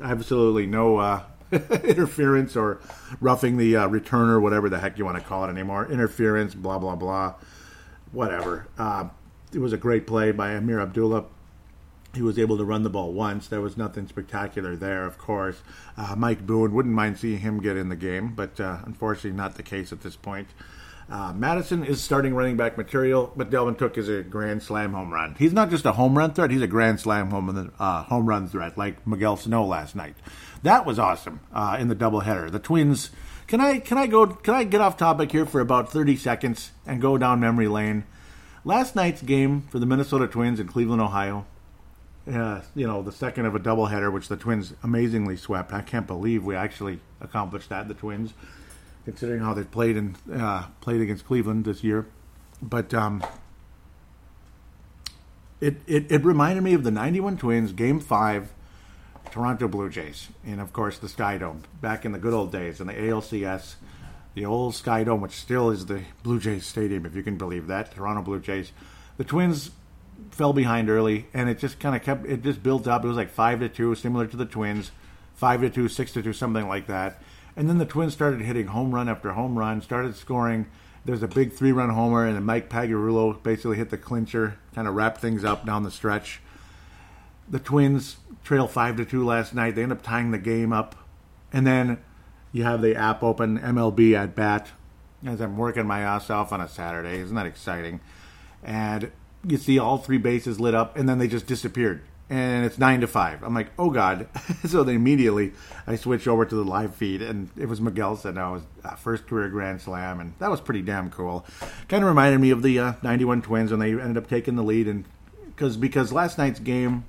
Absolutely 0.00 0.66
no 0.66 0.98
uh, 0.98 1.22
interference 1.52 2.56
or 2.56 2.80
roughing 3.20 3.56
the 3.56 3.76
uh, 3.76 3.88
returner, 3.88 4.40
whatever 4.40 4.68
the 4.68 4.78
heck 4.78 4.96
you 4.96 5.04
want 5.04 5.18
to 5.18 5.24
call 5.24 5.44
it 5.44 5.48
anymore. 5.48 5.90
Interference, 5.90 6.54
blah 6.54 6.78
blah 6.78 6.94
blah, 6.94 7.34
whatever. 8.12 8.68
Uh, 8.78 9.08
it 9.52 9.58
was 9.58 9.72
a 9.72 9.76
great 9.76 10.06
play 10.06 10.30
by 10.30 10.50
Ameer 10.52 10.80
Abdullah 10.80 11.24
he 12.14 12.22
was 12.22 12.38
able 12.38 12.58
to 12.58 12.64
run 12.64 12.82
the 12.82 12.90
ball 12.90 13.12
once. 13.12 13.48
There 13.48 13.60
was 13.60 13.76
nothing 13.76 14.06
spectacular 14.06 14.76
there, 14.76 15.04
of 15.04 15.18
course. 15.18 15.62
Uh, 15.96 16.14
Mike 16.16 16.46
Boone 16.46 16.74
wouldn't 16.74 16.94
mind 16.94 17.18
seeing 17.18 17.38
him 17.38 17.60
get 17.60 17.76
in 17.76 17.88
the 17.88 17.96
game, 17.96 18.34
but 18.34 18.60
uh, 18.60 18.78
unfortunately, 18.84 19.32
not 19.32 19.54
the 19.54 19.62
case 19.62 19.92
at 19.92 20.02
this 20.02 20.16
point. 20.16 20.48
Uh, 21.12 21.30
Mattison 21.34 21.84
is 21.84 22.00
starting 22.00 22.34
running 22.34 22.56
back 22.56 22.78
material, 22.78 23.34
but 23.36 23.50
Dalvin 23.50 23.76
Cook 23.76 23.98
is 23.98 24.08
a 24.08 24.22
grand 24.22 24.62
slam 24.62 24.94
home 24.94 25.12
run. 25.12 25.34
He's 25.38 25.52
not 25.52 25.68
just 25.68 25.84
a 25.84 25.92
home 25.92 26.16
run 26.16 26.32
threat; 26.32 26.50
he's 26.50 26.62
a 26.62 26.66
grand 26.66 27.00
slam 27.00 27.28
home 27.28 27.70
uh, 27.78 28.04
home 28.04 28.26
run 28.26 28.48
threat, 28.48 28.78
like 28.78 29.06
Miguel 29.06 29.36
Sano 29.36 29.62
last 29.62 29.94
night. 29.94 30.16
That 30.62 30.86
was 30.86 30.98
awesome 30.98 31.40
uh, 31.52 31.76
in 31.78 31.88
the 31.88 31.94
doubleheader. 31.94 32.50
The 32.50 32.58
Twins. 32.58 33.10
Can 33.46 33.60
I 33.60 33.78
can 33.78 33.98
I 33.98 34.06
go? 34.06 34.26
Can 34.26 34.54
I 34.54 34.64
get 34.64 34.80
off 34.80 34.96
topic 34.96 35.32
here 35.32 35.44
for 35.44 35.60
about 35.60 35.92
thirty 35.92 36.16
seconds 36.16 36.70
and 36.86 36.98
go 37.02 37.18
down 37.18 37.40
memory 37.40 37.68
lane? 37.68 38.04
Last 38.64 38.96
night's 38.96 39.20
game 39.20 39.62
for 39.70 39.78
the 39.78 39.86
Minnesota 39.86 40.26
Twins 40.26 40.60
in 40.60 40.66
Cleveland, 40.66 41.02
Ohio 41.02 41.44
uh, 42.30 42.60
you 42.74 42.86
know, 42.86 43.02
the 43.02 43.12
second 43.12 43.46
of 43.46 43.54
a 43.54 43.60
doubleheader, 43.60 44.12
which 44.12 44.28
the 44.28 44.36
Twins 44.36 44.74
amazingly 44.82 45.36
swept. 45.36 45.72
I 45.72 45.80
can't 45.80 46.06
believe 46.06 46.44
we 46.44 46.54
actually 46.54 47.00
accomplished 47.20 47.68
that. 47.70 47.88
The 47.88 47.94
Twins, 47.94 48.32
considering 49.04 49.40
how 49.40 49.54
they 49.54 49.64
played 49.64 49.96
and 49.96 50.16
uh, 50.32 50.66
played 50.80 51.00
against 51.00 51.26
Cleveland 51.26 51.64
this 51.64 51.82
year, 51.82 52.06
but 52.60 52.92
um, 52.94 53.24
it, 55.60 55.76
it 55.86 56.10
it 56.10 56.24
reminded 56.24 56.62
me 56.62 56.74
of 56.74 56.84
the 56.84 56.90
'91 56.90 57.38
Twins 57.38 57.72
Game 57.72 58.00
Five, 58.00 58.52
Toronto 59.30 59.68
Blue 59.68 59.88
Jays, 59.88 60.28
and 60.44 60.60
of 60.60 60.72
course 60.72 60.98
the 60.98 61.08
Sky 61.08 61.38
Dome 61.38 61.62
back 61.80 62.04
in 62.04 62.12
the 62.12 62.18
good 62.18 62.34
old 62.34 62.52
days 62.52 62.80
in 62.80 62.86
the 62.86 62.94
ALCS. 62.94 63.76
The 64.34 64.46
old 64.46 64.74
Sky 64.74 65.04
Dome, 65.04 65.20
which 65.20 65.32
still 65.32 65.70
is 65.70 65.86
the 65.86 66.02
Blue 66.22 66.40
Jays 66.40 66.64
Stadium, 66.66 67.04
if 67.04 67.14
you 67.14 67.22
can 67.22 67.36
believe 67.36 67.66
that, 67.66 67.94
Toronto 67.94 68.22
Blue 68.22 68.40
Jays. 68.40 68.72
The 69.18 69.24
Twins 69.24 69.70
fell 70.30 70.52
behind 70.52 70.88
early, 70.88 71.26
and 71.34 71.48
it 71.48 71.58
just 71.58 71.78
kind 71.78 71.94
of 71.94 72.02
kept 72.02 72.26
it 72.26 72.42
just 72.42 72.62
built 72.62 72.88
up. 72.88 73.04
It 73.04 73.08
was 73.08 73.16
like 73.16 73.30
five 73.30 73.60
to 73.60 73.68
two, 73.68 73.94
similar 73.94 74.26
to 74.26 74.36
the 74.36 74.46
Twins, 74.46 74.90
five 75.34 75.60
to 75.60 75.70
two, 75.70 75.88
six 75.88 76.12
to 76.12 76.22
two, 76.22 76.32
something 76.32 76.66
like 76.66 76.86
that. 76.86 77.20
And 77.56 77.68
then 77.68 77.78
the 77.78 77.84
Twins 77.84 78.12
started 78.12 78.40
hitting 78.40 78.68
home 78.68 78.94
run 78.94 79.08
after 79.08 79.32
home 79.32 79.58
run, 79.58 79.82
started 79.82 80.16
scoring. 80.16 80.66
There's 81.04 81.22
a 81.22 81.28
big 81.28 81.52
three-run 81.52 81.90
homer, 81.90 82.24
and 82.24 82.36
then 82.36 82.44
Mike 82.44 82.70
Pagliarulo 82.70 83.42
basically 83.42 83.76
hit 83.76 83.90
the 83.90 83.98
clincher, 83.98 84.58
kind 84.74 84.86
of 84.86 84.94
wrapped 84.94 85.20
things 85.20 85.44
up 85.44 85.66
down 85.66 85.82
the 85.82 85.90
stretch. 85.90 86.40
The 87.48 87.58
Twins 87.58 88.16
trail 88.44 88.68
five 88.68 88.96
to 88.96 89.04
two 89.04 89.24
last 89.24 89.54
night. 89.54 89.74
They 89.74 89.82
end 89.82 89.92
up 89.92 90.02
tying 90.02 90.30
the 90.30 90.38
game 90.38 90.72
up, 90.72 90.94
and 91.52 91.66
then 91.66 91.98
you 92.52 92.62
have 92.64 92.82
the 92.82 92.94
app 92.94 93.22
open 93.22 93.58
MLB 93.58 94.14
at 94.14 94.34
bat 94.34 94.68
as 95.26 95.40
I'm 95.40 95.56
working 95.56 95.86
my 95.86 96.00
ass 96.00 96.30
off 96.30 96.52
on 96.52 96.60
a 96.60 96.68
Saturday. 96.68 97.18
Isn't 97.18 97.36
that 97.36 97.46
exciting? 97.46 98.00
And 98.62 99.10
you 99.46 99.56
see 99.56 99.78
all 99.78 99.98
three 99.98 100.18
bases 100.18 100.60
lit 100.60 100.74
up, 100.74 100.96
and 100.96 101.08
then 101.08 101.18
they 101.18 101.28
just 101.28 101.46
disappeared. 101.46 102.02
And 102.32 102.64
it's 102.64 102.78
nine 102.78 103.02
to 103.02 103.06
five. 103.06 103.42
I'm 103.42 103.52
like, 103.52 103.68
oh 103.78 103.90
god. 103.90 104.26
so 104.64 104.82
then 104.84 104.94
immediately 104.94 105.52
I 105.86 105.96
switch 105.96 106.26
over 106.26 106.46
to 106.46 106.54
the 106.54 106.64
live 106.64 106.94
feed, 106.94 107.20
and 107.20 107.50
it 107.58 107.68
was 107.68 107.78
Miguel 107.78 108.16
Sano, 108.16 108.54
was 108.54 108.62
uh, 108.82 108.94
first 108.94 109.26
career 109.26 109.50
Grand 109.50 109.82
Slam, 109.82 110.18
and 110.18 110.32
that 110.38 110.50
was 110.50 110.58
pretty 110.58 110.80
damn 110.80 111.10
cool. 111.10 111.44
Kind 111.88 112.02
of 112.02 112.08
reminded 112.08 112.40
me 112.40 112.50
of 112.50 112.62
the 112.62 112.78
uh, 112.78 112.92
'91 113.02 113.42
Twins 113.42 113.70
when 113.70 113.80
they 113.80 113.90
ended 113.90 114.16
up 114.16 114.30
taking 114.30 114.56
the 114.56 114.62
lead, 114.62 114.88
and 114.88 115.04
because 115.44 115.76
because 115.76 116.10
last 116.10 116.38
night's 116.38 116.58
game 116.58 117.04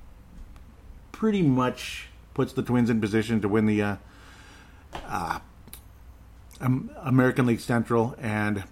pretty 1.13 1.41
much 1.41 2.09
puts 2.33 2.51
the 2.51 2.61
Twins 2.61 2.89
in 2.89 2.99
position 2.99 3.39
to 3.39 3.47
win 3.47 3.65
the 3.65 3.81
uh, 3.81 3.95
uh 5.07 5.39
American 6.59 7.45
League 7.45 7.59
Central 7.59 8.15
and 8.19 8.63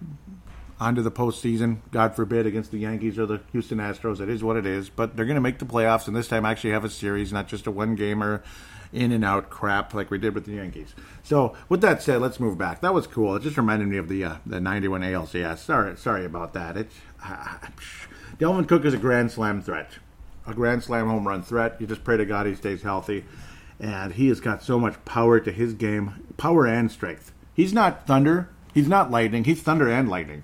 onto 0.82 1.00
the 1.00 1.12
postseason, 1.12 1.78
God 1.92 2.16
forbid, 2.16 2.44
against 2.44 2.72
the 2.72 2.78
Yankees 2.78 3.16
or 3.16 3.24
the 3.24 3.40
Houston 3.52 3.78
Astros. 3.78 4.20
It 4.20 4.28
is 4.28 4.42
what 4.42 4.56
it 4.56 4.66
is. 4.66 4.88
But 4.88 5.16
they're 5.16 5.24
going 5.24 5.36
to 5.36 5.40
make 5.40 5.60
the 5.60 5.64
playoffs, 5.64 6.08
and 6.08 6.16
this 6.16 6.26
time 6.26 6.44
actually 6.44 6.70
have 6.70 6.84
a 6.84 6.90
series, 6.90 7.32
not 7.32 7.46
just 7.46 7.68
a 7.68 7.70
one 7.70 7.94
gamer 7.94 8.42
in 8.92 9.12
and 9.12 9.24
out 9.24 9.48
crap 9.48 9.94
like 9.94 10.10
we 10.10 10.18
did 10.18 10.34
with 10.34 10.44
the 10.44 10.52
Yankees. 10.52 10.92
So 11.22 11.56
with 11.68 11.80
that 11.82 12.02
said, 12.02 12.20
let's 12.20 12.40
move 12.40 12.58
back. 12.58 12.80
That 12.80 12.92
was 12.92 13.06
cool. 13.06 13.36
It 13.36 13.42
just 13.42 13.56
reminded 13.56 13.88
me 13.88 13.96
of 13.96 14.08
the 14.08 14.24
uh, 14.24 14.36
the 14.44 14.60
'91 14.60 15.02
ALCS. 15.02 15.58
Sorry, 15.58 15.96
sorry 15.96 16.24
about 16.24 16.52
that. 16.54 16.76
It's 16.76 16.96
uh, 17.24 17.58
Dalvin 18.38 18.66
Cook 18.66 18.84
is 18.84 18.92
a 18.92 18.98
grand 18.98 19.30
slam 19.30 19.62
threat, 19.62 19.92
a 20.46 20.52
grand 20.52 20.82
slam 20.82 21.06
home 21.06 21.26
run 21.26 21.42
threat. 21.42 21.76
You 21.80 21.86
just 21.86 22.02
pray 22.02 22.16
to 22.16 22.26
God 22.26 22.46
he 22.46 22.56
stays 22.56 22.82
healthy, 22.82 23.24
and 23.78 24.12
he 24.14 24.28
has 24.28 24.40
got 24.40 24.64
so 24.64 24.80
much 24.80 25.02
power 25.04 25.38
to 25.38 25.52
his 25.52 25.74
game, 25.74 26.26
power 26.36 26.66
and 26.66 26.90
strength. 26.90 27.32
He's 27.54 27.72
not 27.72 28.06
thunder. 28.06 28.50
He's 28.74 28.88
not 28.88 29.12
lightning. 29.12 29.44
He's 29.44 29.62
thunder 29.62 29.88
and 29.88 30.08
lightning. 30.08 30.42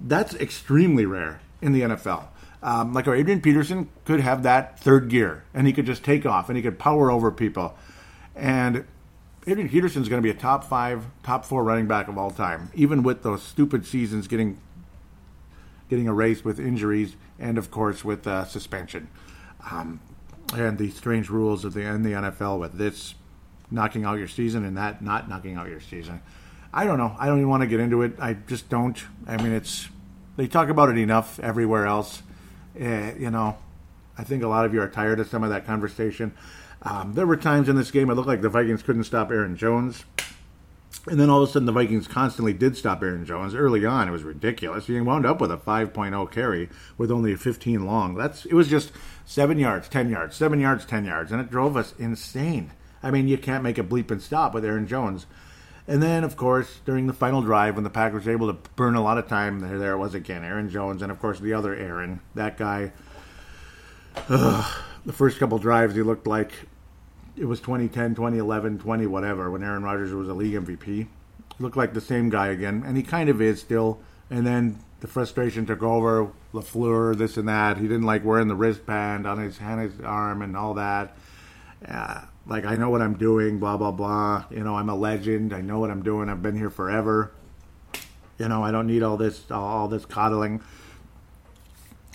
That's 0.00 0.34
extremely 0.34 1.06
rare 1.06 1.40
in 1.62 1.72
the 1.72 1.82
NFL. 1.82 2.28
Um, 2.62 2.92
like 2.92 3.06
our 3.06 3.14
Adrian 3.14 3.40
Peterson 3.40 3.88
could 4.04 4.20
have 4.20 4.42
that 4.42 4.80
third 4.80 5.08
gear, 5.08 5.44
and 5.54 5.66
he 5.66 5.72
could 5.72 5.86
just 5.86 6.02
take 6.02 6.26
off, 6.26 6.48
and 6.48 6.56
he 6.56 6.62
could 6.62 6.78
power 6.78 7.10
over 7.10 7.30
people. 7.30 7.76
And 8.34 8.84
Adrian 9.46 9.68
Peterson 9.68 10.02
is 10.02 10.08
going 10.08 10.20
to 10.20 10.26
be 10.26 10.36
a 10.36 10.40
top 10.40 10.64
five, 10.64 11.04
top 11.22 11.44
four 11.44 11.62
running 11.62 11.86
back 11.86 12.08
of 12.08 12.18
all 12.18 12.30
time, 12.30 12.70
even 12.74 13.02
with 13.02 13.22
those 13.22 13.42
stupid 13.42 13.86
seasons 13.86 14.26
getting 14.26 14.58
getting 15.88 16.06
erased 16.06 16.44
with 16.44 16.58
injuries 16.58 17.14
and, 17.38 17.58
of 17.58 17.70
course, 17.70 18.04
with 18.04 18.26
uh, 18.26 18.44
suspension. 18.44 19.08
Um, 19.70 20.00
and 20.52 20.78
the 20.78 20.90
strange 20.90 21.30
rules 21.30 21.64
of 21.64 21.74
the 21.74 21.82
in 21.82 22.02
the 22.02 22.12
NFL 22.12 22.58
with 22.58 22.72
this 22.72 23.14
knocking 23.70 24.04
out 24.04 24.18
your 24.18 24.28
season 24.28 24.64
and 24.64 24.76
that 24.76 25.02
not 25.02 25.28
knocking 25.28 25.56
out 25.56 25.68
your 25.68 25.80
season. 25.80 26.20
I 26.76 26.84
don't 26.84 26.98
know. 26.98 27.16
I 27.18 27.24
don't 27.24 27.38
even 27.38 27.48
want 27.48 27.62
to 27.62 27.66
get 27.66 27.80
into 27.80 28.02
it. 28.02 28.12
I 28.20 28.34
just 28.34 28.68
don't. 28.68 29.02
I 29.26 29.42
mean, 29.42 29.52
it's 29.52 29.88
they 30.36 30.46
talk 30.46 30.68
about 30.68 30.90
it 30.90 30.98
enough 30.98 31.40
everywhere 31.40 31.86
else. 31.86 32.22
Uh, 32.78 33.12
you 33.18 33.30
know, 33.30 33.56
I 34.18 34.24
think 34.24 34.42
a 34.42 34.48
lot 34.48 34.66
of 34.66 34.74
you 34.74 34.82
are 34.82 34.88
tired 34.88 35.18
of 35.18 35.26
some 35.26 35.42
of 35.42 35.48
that 35.48 35.64
conversation. 35.64 36.34
Um, 36.82 37.14
there 37.14 37.26
were 37.26 37.38
times 37.38 37.70
in 37.70 37.76
this 37.76 37.90
game 37.90 38.10
it 38.10 38.14
looked 38.14 38.28
like 38.28 38.42
the 38.42 38.50
Vikings 38.50 38.82
couldn't 38.82 39.04
stop 39.04 39.30
Aaron 39.30 39.56
Jones. 39.56 40.04
And 41.06 41.18
then 41.18 41.30
all 41.30 41.42
of 41.42 41.48
a 41.48 41.52
sudden, 41.52 41.64
the 41.64 41.72
Vikings 41.72 42.08
constantly 42.08 42.52
did 42.52 42.76
stop 42.76 43.02
Aaron 43.02 43.24
Jones. 43.24 43.54
Early 43.54 43.86
on, 43.86 44.08
it 44.08 44.12
was 44.12 44.22
ridiculous. 44.22 44.86
He 44.86 45.00
wound 45.00 45.24
up 45.24 45.40
with 45.40 45.50
a 45.50 45.56
5.0 45.56 46.30
carry 46.30 46.68
with 46.98 47.10
only 47.10 47.32
a 47.32 47.38
15 47.38 47.86
long. 47.86 48.16
That's 48.16 48.44
it 48.44 48.52
was 48.52 48.68
just 48.68 48.92
seven 49.24 49.58
yards, 49.58 49.88
10 49.88 50.10
yards, 50.10 50.36
seven 50.36 50.60
yards, 50.60 50.84
10 50.84 51.06
yards, 51.06 51.32
and 51.32 51.40
it 51.40 51.50
drove 51.50 51.74
us 51.74 51.94
insane. 51.98 52.72
I 53.02 53.10
mean, 53.10 53.28
you 53.28 53.38
can't 53.38 53.64
make 53.64 53.78
a 53.78 53.82
bleep 53.82 54.10
and 54.10 54.20
stop 54.20 54.52
with 54.52 54.64
Aaron 54.64 54.86
Jones. 54.86 55.24
And 55.88 56.02
then, 56.02 56.24
of 56.24 56.36
course, 56.36 56.80
during 56.84 57.06
the 57.06 57.12
final 57.12 57.42
drive, 57.42 57.76
when 57.76 57.84
the 57.84 57.90
Packers 57.90 58.26
were 58.26 58.32
able 58.32 58.52
to 58.52 58.58
burn 58.74 58.96
a 58.96 59.02
lot 59.02 59.18
of 59.18 59.28
time, 59.28 59.60
there, 59.60 59.78
there 59.78 59.92
it 59.92 59.98
was 59.98 60.14
again, 60.14 60.42
Aaron 60.42 60.68
Jones, 60.68 61.00
and 61.00 61.12
of 61.12 61.20
course 61.20 61.38
the 61.38 61.52
other 61.52 61.74
Aaron, 61.74 62.20
that 62.34 62.56
guy. 62.56 62.92
Uh, 64.28 64.74
the 65.04 65.12
first 65.12 65.38
couple 65.38 65.58
drives, 65.58 65.94
he 65.94 66.02
looked 66.02 66.26
like 66.26 66.52
it 67.36 67.44
was 67.44 67.60
2010, 67.60 68.14
2011, 68.14 68.78
20 68.78 69.06
whatever, 69.06 69.50
when 69.50 69.62
Aaron 69.62 69.82
Rodgers 69.82 70.12
was 70.12 70.28
a 70.28 70.34
league 70.34 70.54
MVP. 70.54 70.84
He 70.84 71.06
looked 71.60 71.76
like 71.76 71.94
the 71.94 72.00
same 72.00 72.30
guy 72.30 72.48
again, 72.48 72.82
and 72.84 72.96
he 72.96 73.02
kind 73.02 73.28
of 73.28 73.40
is 73.40 73.60
still. 73.60 74.00
And 74.28 74.44
then 74.44 74.80
the 75.00 75.06
frustration 75.06 75.66
took 75.66 75.82
over. 75.82 76.32
Lafleur, 76.52 77.16
this 77.16 77.36
and 77.36 77.48
that. 77.48 77.76
He 77.76 77.84
didn't 77.84 78.04
like 78.04 78.24
wearing 78.24 78.48
the 78.48 78.54
wristband 78.54 79.26
on 79.26 79.38
his 79.38 79.60
on 79.60 79.78
his 79.78 80.00
arm 80.00 80.42
and 80.42 80.56
all 80.56 80.74
that. 80.74 81.16
Uh, 81.86 82.22
like 82.46 82.64
I 82.64 82.76
know 82.76 82.90
what 82.90 83.02
I'm 83.02 83.16
doing, 83.16 83.58
blah 83.58 83.76
blah 83.76 83.90
blah. 83.90 84.44
You 84.50 84.62
know, 84.62 84.76
I'm 84.76 84.88
a 84.88 84.94
legend. 84.94 85.52
I 85.52 85.60
know 85.60 85.78
what 85.78 85.90
I'm 85.90 86.02
doing. 86.02 86.28
I've 86.28 86.42
been 86.42 86.56
here 86.56 86.70
forever. 86.70 87.32
You 88.38 88.48
know, 88.48 88.62
I 88.62 88.70
don't 88.70 88.86
need 88.86 89.02
all 89.02 89.16
this 89.16 89.50
all 89.50 89.88
this 89.88 90.04
coddling. 90.04 90.62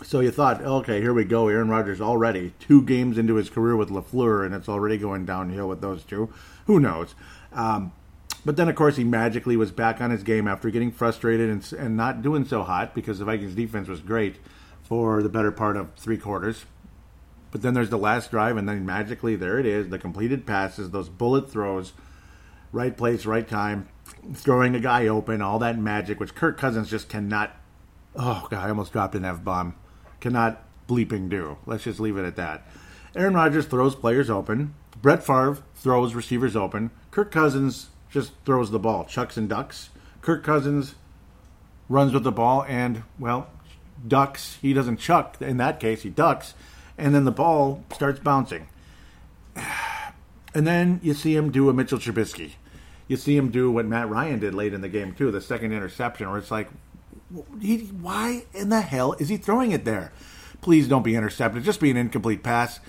So 0.04 0.20
you 0.20 0.32
thought, 0.32 0.62
okay, 0.64 1.00
here 1.00 1.14
we 1.14 1.26
go. 1.26 1.48
Aaron 1.48 1.70
Rodgers 1.70 2.02
already 2.02 2.54
two 2.60 2.82
games 2.82 3.20
into 3.20 3.36
his 3.36 3.52
career 3.52 3.76
with 3.76 3.90
Lafleur, 3.90 4.44
and 4.44 4.56
it's 4.56 4.68
already 4.68 4.98
going 4.98 5.26
downhill 5.26 5.68
with 5.68 5.82
those 5.82 6.04
two. 6.04 6.34
Who 6.66 6.80
knows? 6.80 7.14
Um, 7.54 7.92
but 8.44 8.56
then, 8.56 8.68
of 8.68 8.76
course, 8.76 8.96
he 8.96 9.04
magically 9.04 9.56
was 9.56 9.72
back 9.72 10.02
on 10.02 10.10
his 10.10 10.24
game 10.24 10.48
after 10.48 10.72
getting 10.72 10.92
frustrated 10.92 11.50
and, 11.52 11.74
and 11.74 11.96
not 11.96 12.24
doing 12.24 12.46
so 12.46 12.64
hot 12.64 12.96
because 12.96 13.20
the 13.20 13.26
Vikings 13.26 13.54
defense 13.54 13.88
was 13.88 14.00
great 14.00 14.38
for 14.82 15.22
the 15.22 15.30
better 15.30 15.52
part 15.52 15.78
of 15.78 15.94
three 15.94 16.18
quarters. 16.18 16.66
But 17.52 17.62
then 17.62 17.74
there's 17.74 17.90
the 17.90 17.98
last 17.98 18.32
drive, 18.32 18.58
and 18.58 18.68
then 18.68 18.86
magically 18.86 19.36
there 19.36 19.60
it 19.60 19.66
is 19.66 19.90
the 19.90 20.00
completed 20.00 20.46
passes, 20.46 20.90
those 20.90 21.10
bullet 21.10 21.52
throws, 21.52 21.94
right 22.72 22.96
place, 22.96 23.26
right 23.26 23.48
time, 23.48 23.90
throwing 24.34 24.74
a 24.74 24.80
guy 24.80 25.08
open, 25.08 25.42
all 25.42 25.60
that 25.60 25.78
magic, 25.78 26.20
which 26.20 26.34
Kirk 26.34 26.58
Cousins 26.58 26.90
just 26.90 27.10
cannot. 27.10 27.56
Oh, 28.16 28.48
God, 28.50 28.66
I 28.66 28.70
almost 28.70 28.94
dropped 28.94 29.16
an 29.16 29.26
F 29.26 29.44
bomb. 29.44 29.76
Cannot 30.20 30.64
bleeping 30.88 31.30
do. 31.30 31.58
Let's 31.66 31.84
just 31.84 32.00
leave 32.00 32.18
it 32.18 32.26
at 32.26 32.36
that. 32.38 32.68
Aaron 33.16 33.34
Rodgers 33.34 33.66
throws 33.66 33.96
players 33.96 34.30
open. 34.30 34.74
Brett 35.02 35.24
Favre 35.24 35.58
throws 35.76 36.14
receivers 36.14 36.56
open. 36.56 36.92
Kirk 37.10 37.32
Cousins 37.32 37.90
just 38.10 38.32
throws 38.46 38.72
the 38.72 38.80
ball, 38.80 39.06
chucks 39.06 39.36
and 39.36 39.50
ducks. 39.50 39.90
Kirk 40.22 40.44
Cousins 40.44 40.96
runs 41.90 42.14
with 42.14 42.24
the 42.24 42.32
ball 42.32 42.64
and, 42.68 43.04
well, 43.20 43.50
ducks. 44.08 44.58
He 44.62 44.74
doesn't 44.74 44.98
chuck. 44.98 45.42
In 45.42 45.58
that 45.58 45.80
case, 45.80 46.04
he 46.04 46.10
ducks 46.10 46.54
and 47.02 47.16
then 47.16 47.26
the 47.26 47.32
ball 47.32 47.84
starts 47.92 48.20
bouncing. 48.20 48.68
And 50.54 50.68
then 50.68 51.00
you 51.02 51.16
see 51.16 51.36
him 51.36 51.52
do 51.52 51.68
a 51.68 51.74
Mitchell 51.74 51.98
Trubisky. 51.98 52.52
You 53.08 53.18
see 53.18 53.36
him 53.36 53.50
do 53.50 53.72
what 53.72 53.88
Matt 53.88 54.08
Ryan 54.08 54.40
did 54.40 54.54
late 54.54 54.74
in 54.74 54.82
the 54.82 54.88
game 54.88 55.14
too, 55.14 55.32
the 55.32 55.42
second 55.42 55.74
interception, 55.74 56.30
where 56.30 56.38
it's 56.38 56.52
like, 56.52 56.70
why 57.30 58.44
in 58.54 58.70
the 58.70 58.82
hell 58.82 59.14
is 59.14 59.30
he 59.30 59.38
throwing 59.38 59.72
it 59.72 59.84
there? 59.84 60.14
Please 60.62 60.88
don't 60.88 61.02
be 61.02 61.16
intercepted. 61.16 61.64
Just 61.64 61.80
be 61.80 61.90
an 61.90 61.98
incomplete 61.98 62.44
pass. 62.44 62.80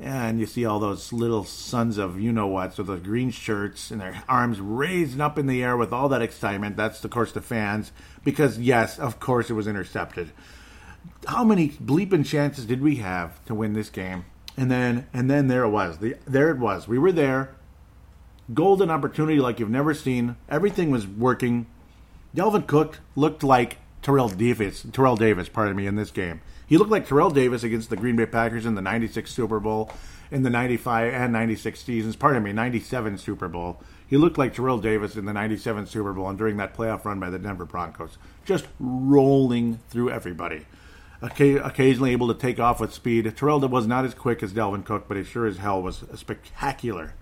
And 0.00 0.40
you 0.40 0.46
see 0.46 0.64
all 0.64 0.80
those 0.80 1.12
little 1.12 1.44
sons 1.44 1.96
of 1.96 2.18
you 2.18 2.32
know 2.32 2.46
what, 2.48 2.74
so 2.74 2.82
those 2.82 3.00
green 3.00 3.30
shirts 3.30 3.90
and 3.90 4.00
their 4.00 4.24
arms 4.28 4.58
raised 4.58 5.20
up 5.20 5.38
in 5.38 5.46
the 5.46 5.62
air 5.62 5.76
with 5.76 5.92
all 5.92 6.08
that 6.08 6.22
excitement. 6.22 6.76
That's 6.76 7.04
of 7.04 7.10
course 7.10 7.32
the 7.32 7.42
fans, 7.42 7.92
because 8.24 8.58
yes, 8.58 8.98
of 8.98 9.20
course 9.20 9.48
it 9.48 9.54
was 9.54 9.68
intercepted 9.68 10.32
how 11.26 11.44
many 11.44 11.70
bleeping 11.70 12.24
chances 12.24 12.64
did 12.64 12.80
we 12.80 12.96
have 12.96 13.44
to 13.46 13.54
win 13.54 13.72
this 13.72 13.90
game? 13.90 14.24
And 14.56 14.70
then 14.70 15.06
and 15.12 15.30
then 15.30 15.48
there 15.48 15.64
it 15.64 15.70
was. 15.70 15.98
The, 15.98 16.16
there 16.26 16.50
it 16.50 16.58
was. 16.58 16.88
We 16.88 16.98
were 16.98 17.12
there. 17.12 17.54
Golden 18.52 18.90
opportunity 18.90 19.38
like 19.38 19.60
you've 19.60 19.70
never 19.70 19.94
seen. 19.94 20.36
Everything 20.48 20.90
was 20.90 21.06
working. 21.06 21.66
Dalvin 22.34 22.66
Cook 22.66 23.00
looked 23.14 23.44
like 23.44 23.78
Terrell 24.02 24.28
Davis. 24.28 24.84
Terrell 24.92 25.16
Davis, 25.16 25.48
pardon 25.48 25.76
me, 25.76 25.86
in 25.86 25.96
this 25.96 26.10
game. 26.10 26.40
He 26.66 26.76
looked 26.76 26.90
like 26.90 27.06
Terrell 27.06 27.30
Davis 27.30 27.62
against 27.62 27.90
the 27.90 27.96
Green 27.96 28.16
Bay 28.16 28.26
Packers 28.26 28.66
in 28.66 28.74
the 28.74 28.82
'96 28.82 29.30
Super 29.30 29.60
Bowl, 29.60 29.90
in 30.30 30.42
the 30.42 30.50
'95 30.50 31.12
and 31.12 31.32
'96 31.32 31.80
seasons. 31.80 32.16
Pardon 32.16 32.42
me, 32.42 32.52
'97 32.52 33.18
Super 33.18 33.48
Bowl. 33.48 33.80
He 34.06 34.16
looked 34.16 34.38
like 34.38 34.54
Terrell 34.54 34.78
Davis 34.78 35.16
in 35.16 35.26
the 35.26 35.32
'97 35.32 35.86
Super 35.86 36.12
Bowl 36.12 36.28
and 36.28 36.38
during 36.38 36.56
that 36.56 36.76
playoff 36.76 37.04
run 37.04 37.20
by 37.20 37.30
the 37.30 37.38
Denver 37.38 37.64
Broncos, 37.64 38.18
just 38.44 38.66
rolling 38.80 39.78
through 39.90 40.10
everybody 40.10 40.66
occasionally 41.22 42.12
able 42.12 42.28
to 42.28 42.34
take 42.34 42.58
off 42.58 42.80
with 42.80 42.94
speed. 42.94 43.32
Terrell 43.36 43.60
was 43.60 43.86
not 43.86 44.04
as 44.04 44.14
quick 44.14 44.42
as 44.42 44.52
Dalvin 44.52 44.84
Cook, 44.84 45.06
but 45.06 45.16
he 45.16 45.24
sure 45.24 45.46
as 45.46 45.58
hell 45.58 45.82
was 45.82 46.02
a 46.04 46.16
spectacular 46.16 47.14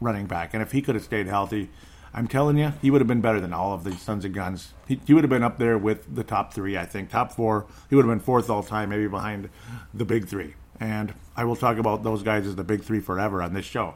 running 0.00 0.26
back. 0.26 0.54
And 0.54 0.62
if 0.62 0.72
he 0.72 0.82
could 0.82 0.94
have 0.94 1.04
stayed 1.04 1.26
healthy, 1.26 1.70
I'm 2.14 2.28
telling 2.28 2.56
you, 2.56 2.72
he 2.80 2.90
would 2.90 3.00
have 3.00 3.08
been 3.08 3.20
better 3.20 3.40
than 3.40 3.52
all 3.52 3.74
of 3.74 3.84
these 3.84 4.00
sons 4.00 4.24
of 4.24 4.32
guns. 4.32 4.72
He, 4.86 5.00
he 5.06 5.12
would 5.12 5.24
have 5.24 5.30
been 5.30 5.42
up 5.42 5.58
there 5.58 5.76
with 5.76 6.14
the 6.14 6.24
top 6.24 6.54
three, 6.54 6.76
I 6.76 6.86
think. 6.86 7.10
Top 7.10 7.32
four. 7.32 7.66
He 7.90 7.96
would 7.96 8.04
have 8.04 8.12
been 8.12 8.24
fourth 8.24 8.48
all 8.48 8.62
time, 8.62 8.90
maybe 8.90 9.08
behind 9.08 9.50
the 9.92 10.04
big 10.04 10.26
three. 10.26 10.54
And 10.80 11.14
I 11.36 11.44
will 11.44 11.56
talk 11.56 11.78
about 11.78 12.04
those 12.04 12.22
guys 12.22 12.46
as 12.46 12.56
the 12.56 12.64
big 12.64 12.82
three 12.82 13.00
forever 13.00 13.42
on 13.42 13.52
this 13.52 13.66
show. 13.66 13.94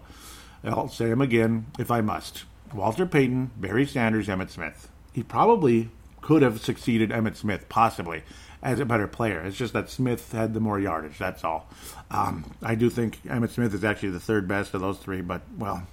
I'll 0.64 0.88
say 0.88 1.08
them 1.08 1.22
again 1.22 1.66
if 1.78 1.90
I 1.90 2.00
must. 2.00 2.44
Walter 2.74 3.06
Payton, 3.06 3.52
Barry 3.56 3.86
Sanders, 3.86 4.28
Emmitt 4.28 4.50
Smith. 4.50 4.90
He 5.12 5.22
probably 5.22 5.90
could 6.20 6.42
have 6.42 6.60
succeeded 6.60 7.10
Emmitt 7.10 7.36
Smith, 7.36 7.68
possibly 7.68 8.22
as 8.62 8.78
a 8.80 8.84
better 8.84 9.06
player. 9.06 9.40
It's 9.40 9.56
just 9.56 9.72
that 9.72 9.88
Smith 9.88 10.32
had 10.32 10.54
the 10.54 10.60
more 10.60 10.78
yardage. 10.78 11.18
That's 11.18 11.44
all. 11.44 11.68
Um, 12.10 12.44
I 12.62 12.74
do 12.74 12.90
think 12.90 13.22
Emmitt 13.24 13.50
Smith 13.50 13.74
is 13.74 13.84
actually 13.84 14.10
the 14.10 14.20
third 14.20 14.46
best 14.46 14.74
of 14.74 14.80
those 14.80 14.98
three, 14.98 15.20
but 15.20 15.42
well, 15.56 15.86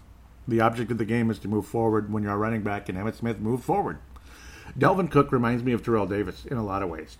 the 0.47 0.61
object 0.61 0.91
of 0.91 0.97
the 0.97 1.05
game 1.05 1.29
is 1.29 1.39
to 1.39 1.47
move 1.47 1.65
forward 1.65 2.11
when 2.11 2.23
you're 2.23 2.33
a 2.33 2.37
running 2.37 2.61
back, 2.61 2.89
and 2.89 2.97
Emmitt 2.97 3.15
Smith 3.15 3.39
moved 3.39 3.63
forward. 3.63 3.99
Dalvin 4.77 5.09
Cook 5.09 5.31
reminds 5.31 5.63
me 5.63 5.71
of 5.71 5.83
Terrell 5.83 6.07
Davis 6.07 6.45
in 6.45 6.57
a 6.57 6.65
lot 6.65 6.83
of 6.83 6.89
ways, 6.89 7.17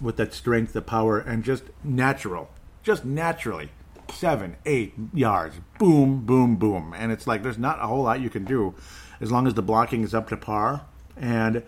with 0.00 0.16
that 0.16 0.34
strength, 0.34 0.72
the 0.72 0.82
power, 0.82 1.18
and 1.18 1.42
just 1.42 1.64
natural, 1.82 2.50
just 2.82 3.04
naturally. 3.04 3.70
Seven, 4.12 4.56
eight 4.64 4.94
yards. 5.12 5.56
Boom, 5.78 6.24
boom, 6.24 6.56
boom. 6.56 6.94
And 6.96 7.10
it's 7.10 7.26
like 7.26 7.42
there's 7.42 7.58
not 7.58 7.80
a 7.80 7.88
whole 7.88 8.04
lot 8.04 8.20
you 8.20 8.30
can 8.30 8.44
do 8.44 8.74
as 9.20 9.32
long 9.32 9.48
as 9.48 9.54
the 9.54 9.62
blocking 9.62 10.04
is 10.04 10.14
up 10.14 10.28
to 10.28 10.36
par. 10.36 10.82
And 11.16 11.64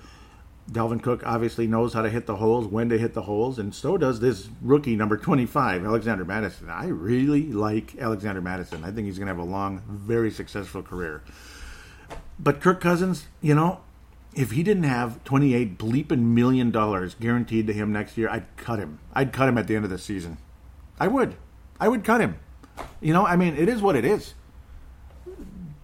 Dalvin 0.70 1.02
Cook 1.02 1.22
obviously 1.24 1.66
knows 1.66 1.94
how 1.94 2.02
to 2.02 2.10
hit 2.10 2.26
the 2.26 2.36
holes, 2.36 2.66
when 2.66 2.90
to 2.90 2.98
hit 2.98 3.14
the 3.14 3.22
holes, 3.22 3.58
and 3.58 3.74
so 3.74 3.96
does 3.96 4.20
this 4.20 4.48
rookie 4.60 4.96
number 4.96 5.16
25, 5.16 5.84
Alexander 5.84 6.26
Mattison. 6.26 6.68
I 6.68 6.88
really 6.88 7.50
like 7.52 7.96
Alexander 7.98 8.42
Mattison. 8.42 8.84
I 8.84 8.90
think 8.90 9.06
he's 9.06 9.18
going 9.18 9.28
to 9.28 9.34
have 9.34 9.42
a 9.42 9.50
long, 9.50 9.82
very 9.88 10.30
successful 10.30 10.82
career. 10.82 11.22
But 12.38 12.60
Kirk 12.60 12.80
Cousins, 12.80 13.28
you 13.40 13.54
know, 13.54 13.80
if 14.34 14.50
he 14.50 14.62
didn't 14.62 14.82
have 14.82 15.24
28 15.24 15.78
bleeping 15.78 16.20
million 16.34 16.70
dollars 16.70 17.14
guaranteed 17.14 17.66
to 17.66 17.72
him 17.72 17.90
next 17.90 18.18
year, 18.18 18.28
I'd 18.28 18.44
cut 18.56 18.78
him. 18.78 18.98
I'd 19.14 19.32
cut 19.32 19.48
him 19.48 19.56
at 19.56 19.68
the 19.68 19.74
end 19.74 19.84
of 19.84 19.90
the 19.90 19.98
season. 19.98 20.36
I 21.00 21.08
would. 21.08 21.36
I 21.80 21.88
would 21.88 22.04
cut 22.04 22.20
him. 22.20 22.38
You 23.00 23.14
know, 23.14 23.26
I 23.26 23.36
mean, 23.36 23.56
it 23.56 23.68
is 23.68 23.80
what 23.80 23.96
it 23.96 24.04
is. 24.04 24.34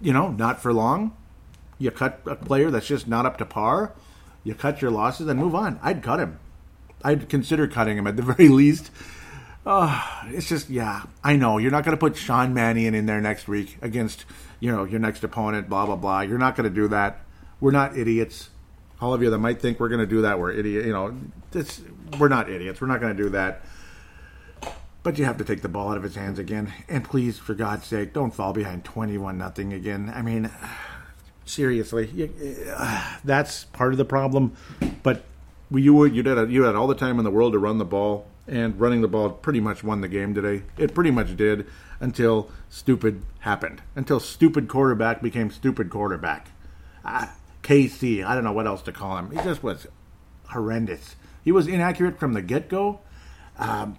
You 0.01 0.13
know, 0.13 0.31
not 0.31 0.61
for 0.61 0.75
long. 0.75 1.17
You 1.79 1.91
cut 1.91 2.21
a 2.27 2.37
player 2.37 2.71
that's 2.71 2.87
just 2.87 3.09
not 3.09 3.25
up 3.25 3.39
to 3.39 3.47
par 3.47 3.95
you 4.45 4.55
cut 4.55 4.83
your 4.83 4.91
losses 4.91 5.27
and 5.27 5.41
move 5.41 5.55
on. 5.55 5.81
I'd 5.83 6.03
cut 6.03 6.21
him. 6.21 6.39
I'd 7.03 7.29
consider 7.29 7.67
cutting 7.67 7.99
him 7.99 8.07
at 8.07 8.17
the 8.17 8.23
very 8.35 8.49
least. 8.49 8.91
Oh, 9.67 10.23
it's 10.27 10.49
just 10.49 10.69
yeah. 10.69 11.05
I 11.23 11.37
know 11.37 11.57
you're 11.57 11.71
not 11.71 11.85
going 11.85 11.97
to 11.97 12.01
put 12.01 12.17
Sean 12.17 12.53
Mannion 12.53 12.95
in 12.95 13.07
there 13.07 13.21
next 13.21 13.49
week 13.49 13.79
against 13.81 14.27
you 14.61 14.71
know 14.71 14.85
your 14.85 15.01
next 15.01 15.25
opponent. 15.25 15.69
Blah 15.69 15.87
blah 15.87 15.97
blah. 15.97 16.21
You're 16.21 16.39
not 16.39 16.55
going 16.55 16.69
to 16.69 16.75
do 16.75 16.89
that. 16.89 17.21
We're 17.61 17.71
not 17.71 17.97
idiots. 17.97 18.51
All 19.01 19.15
of 19.15 19.23
you 19.23 19.31
that 19.31 19.39
might 19.39 19.61
think 19.61 19.81
we're 19.81 19.89
going 19.89 20.01
to 20.01 20.07
do 20.07 20.23
that, 20.23 20.39
we're 20.39 20.53
idiot. 20.53 20.85
You 20.85 20.93
know, 20.93 21.17
this 21.51 21.81
we're 22.19 22.29
not 22.29 22.51
idiots. 22.51 22.81
We're 22.81 22.89
not 22.89 23.01
going 23.01 23.17
to 23.17 23.23
do 23.23 23.31
that. 23.31 23.63
But 25.03 25.19
you 25.19 25.25
have 25.25 25.39
to 25.39 25.45
take 25.45 25.61
the 25.61 25.69
ball 25.69 25.91
out 25.91 25.99
of 25.99 26.03
his 26.03 26.15
hands 26.15 26.39
again. 26.39 26.73
And 26.89 27.05
please, 27.05 27.39
for 27.39 27.55
God's 27.55 27.87
sake, 27.87 28.13
don't 28.13 28.35
fall 28.35 28.53
behind 28.53 28.85
twenty-one 28.85 29.39
nothing 29.39 29.73
again. 29.73 30.13
I 30.15 30.21
mean 30.21 30.51
seriously, 31.45 32.31
uh, 32.75 33.17
that's 33.25 33.65
part 33.65 33.93
of 33.93 33.99
the 33.99 34.05
problem. 34.05 34.57
But 35.03 35.25
you 35.71 36.05
you 36.05 36.23
did 36.23 36.51
you 36.51 36.65
had 36.65 36.75
all 36.75 36.87
the 36.87 36.95
time 36.95 37.19
in 37.19 37.25
the 37.25 37.31
world 37.31 37.53
to 37.53 37.59
run 37.59 37.79
the 37.79 37.85
ball, 37.85 38.27
and 38.47 38.79
running 38.79 39.01
the 39.01 39.09
ball 39.09 39.31
pretty 39.31 39.61
much 39.61 39.83
won 39.83 40.01
the 40.01 40.09
game 40.09 40.35
today. 40.35 40.63
It 40.77 40.95
pretty 40.95 41.11
much 41.11 41.37
did 41.37 41.67
until 42.01 42.51
stupid 42.69 43.23
happened. 43.41 43.83
Until 43.97 44.21
stupid 44.21 44.69
quarterback 44.69 45.23
became 45.23 45.51
stupid 45.51 45.91
quarterback. 45.91 46.49
Uh, 47.05 47.29
KC, 47.63 48.25
I 48.25 48.35
don't 48.35 48.45
know 48.45 48.53
what 48.53 48.67
else 48.67 48.83
to 48.83 48.93
call 48.93 49.17
him. 49.17 49.31
He 49.31 49.37
just 49.39 49.63
was 49.63 49.87
horrendous. 50.49 51.17
He 51.43 51.53
was 51.53 51.67
inaccurate 51.67 52.19
from 52.19 52.35
the 52.35 52.43
get 52.43 52.69
go. 52.69 53.01
Um, 53.59 53.99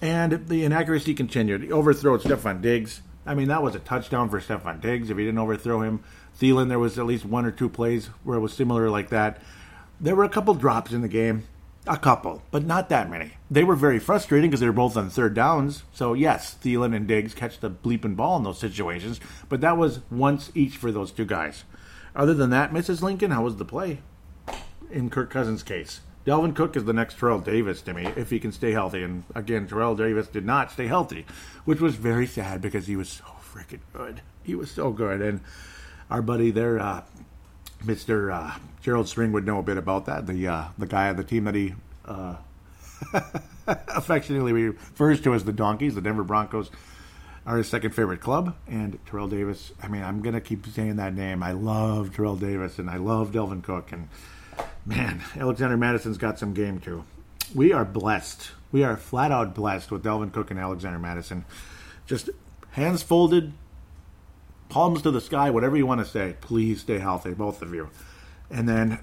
and 0.00 0.48
the 0.48 0.64
inaccuracy 0.64 1.14
continued. 1.14 1.62
He 1.62 1.72
overthrew 1.72 2.18
Stefon 2.18 2.60
Diggs. 2.60 3.02
I 3.24 3.34
mean, 3.34 3.48
that 3.48 3.62
was 3.62 3.74
a 3.74 3.78
touchdown 3.78 4.28
for 4.28 4.40
Stefon 4.40 4.80
Diggs 4.80 5.10
if 5.10 5.16
he 5.16 5.24
didn't 5.24 5.38
overthrow 5.38 5.82
him. 5.82 6.02
Thielen, 6.38 6.68
there 6.68 6.78
was 6.78 6.98
at 6.98 7.06
least 7.06 7.24
one 7.24 7.44
or 7.44 7.50
two 7.50 7.68
plays 7.68 8.06
where 8.24 8.36
it 8.36 8.40
was 8.40 8.52
similar 8.52 8.90
like 8.90 9.10
that. 9.10 9.40
There 10.00 10.16
were 10.16 10.24
a 10.24 10.28
couple 10.28 10.54
drops 10.54 10.92
in 10.92 11.02
the 11.02 11.08
game, 11.08 11.44
a 11.86 11.96
couple, 11.96 12.42
but 12.50 12.64
not 12.64 12.88
that 12.88 13.10
many. 13.10 13.32
They 13.50 13.64
were 13.64 13.76
very 13.76 13.98
frustrating 13.98 14.50
because 14.50 14.60
they 14.60 14.66
were 14.66 14.72
both 14.72 14.96
on 14.96 15.10
third 15.10 15.34
downs. 15.34 15.82
So 15.92 16.14
yes, 16.14 16.56
Thielen 16.62 16.94
and 16.94 17.06
Diggs 17.06 17.34
catch 17.34 17.60
the 17.60 17.70
bleeping 17.70 18.16
ball 18.16 18.36
in 18.36 18.44
those 18.44 18.58
situations, 18.58 19.20
but 19.48 19.60
that 19.60 19.76
was 19.76 20.00
once 20.10 20.50
each 20.54 20.76
for 20.76 20.90
those 20.90 21.12
two 21.12 21.24
guys. 21.24 21.64
Other 22.14 22.34
than 22.34 22.50
that, 22.50 22.72
Mrs. 22.72 23.02
Lincoln, 23.02 23.30
how 23.30 23.44
was 23.44 23.56
the 23.56 23.64
play? 23.64 24.00
In 24.90 25.08
Kirk 25.08 25.30
Cousins' 25.30 25.62
case, 25.62 26.00
Dalvin 26.26 26.54
Cook 26.54 26.76
is 26.76 26.84
the 26.84 26.92
next 26.92 27.18
Terrell 27.18 27.40
Davis 27.40 27.82
to 27.82 27.94
me 27.94 28.06
if 28.16 28.30
he 28.30 28.38
can 28.38 28.52
stay 28.52 28.72
healthy. 28.72 29.02
And 29.02 29.24
again, 29.34 29.66
Terrell 29.66 29.96
Davis 29.96 30.28
did 30.28 30.44
not 30.44 30.70
stay 30.70 30.86
healthy, 30.86 31.26
which 31.64 31.80
was 31.80 31.96
very 31.96 32.26
sad 32.26 32.60
because 32.60 32.86
he 32.86 32.96
was 32.96 33.08
so 33.08 33.24
freaking 33.52 33.80
good. 33.92 34.20
He 34.42 34.54
was 34.54 34.70
so 34.70 34.90
good, 34.90 35.20
and 35.20 35.40
our 36.12 36.20
buddy 36.20 36.50
there, 36.50 36.78
uh, 36.78 37.02
Mister 37.84 38.30
uh, 38.30 38.54
Gerald 38.82 39.08
String, 39.08 39.32
would 39.32 39.46
know 39.46 39.58
a 39.58 39.62
bit 39.62 39.78
about 39.78 40.06
that. 40.06 40.26
The 40.26 40.46
uh, 40.46 40.64
the 40.76 40.86
guy 40.86 41.08
on 41.08 41.16
the 41.16 41.24
team 41.24 41.44
that 41.44 41.54
he 41.54 41.74
uh, 42.04 42.36
affectionately 43.66 44.52
refers 44.52 45.22
to 45.22 45.32
as 45.32 45.44
the 45.44 45.52
Donkeys, 45.52 45.94
the 45.94 46.02
Denver 46.02 46.22
Broncos, 46.22 46.70
are 47.46 47.56
his 47.56 47.68
second 47.68 47.92
favorite 47.92 48.20
club. 48.20 48.54
And 48.68 48.98
Terrell 49.06 49.26
Davis, 49.26 49.72
I 49.82 49.88
mean, 49.88 50.02
I'm 50.02 50.20
gonna 50.20 50.40
keep 50.40 50.66
saying 50.66 50.96
that 50.96 51.14
name. 51.14 51.42
I 51.42 51.52
love 51.52 52.14
Terrell 52.14 52.36
Davis, 52.36 52.78
and 52.78 52.90
I 52.90 52.98
love 52.98 53.32
Dalvin 53.32 53.62
Cook, 53.62 53.90
and 53.90 54.08
man, 54.84 55.22
Alexander 55.34 55.78
Mattison's 55.78 56.18
got 56.18 56.38
some 56.38 56.52
game 56.52 56.78
too. 56.78 57.04
We 57.54 57.72
are 57.72 57.86
blessed. 57.86 58.50
We 58.70 58.84
are 58.84 58.98
flat 58.98 59.32
out 59.32 59.54
blessed 59.54 59.90
with 59.90 60.04
Dalvin 60.04 60.32
Cook 60.32 60.50
and 60.50 60.60
Alexander 60.60 60.98
Mattison. 60.98 61.46
Just 62.06 62.28
hands 62.72 63.02
folded, 63.02 63.54
palms 64.72 65.02
to 65.02 65.10
the 65.10 65.20
sky, 65.20 65.50
whatever 65.50 65.76
you 65.76 65.86
want 65.86 66.00
to 66.00 66.06
say. 66.06 66.34
Please 66.40 66.80
stay 66.80 66.98
healthy, 66.98 67.34
both 67.34 67.60
of 67.60 67.74
you. 67.74 67.90
And 68.50 68.66
then 68.66 69.00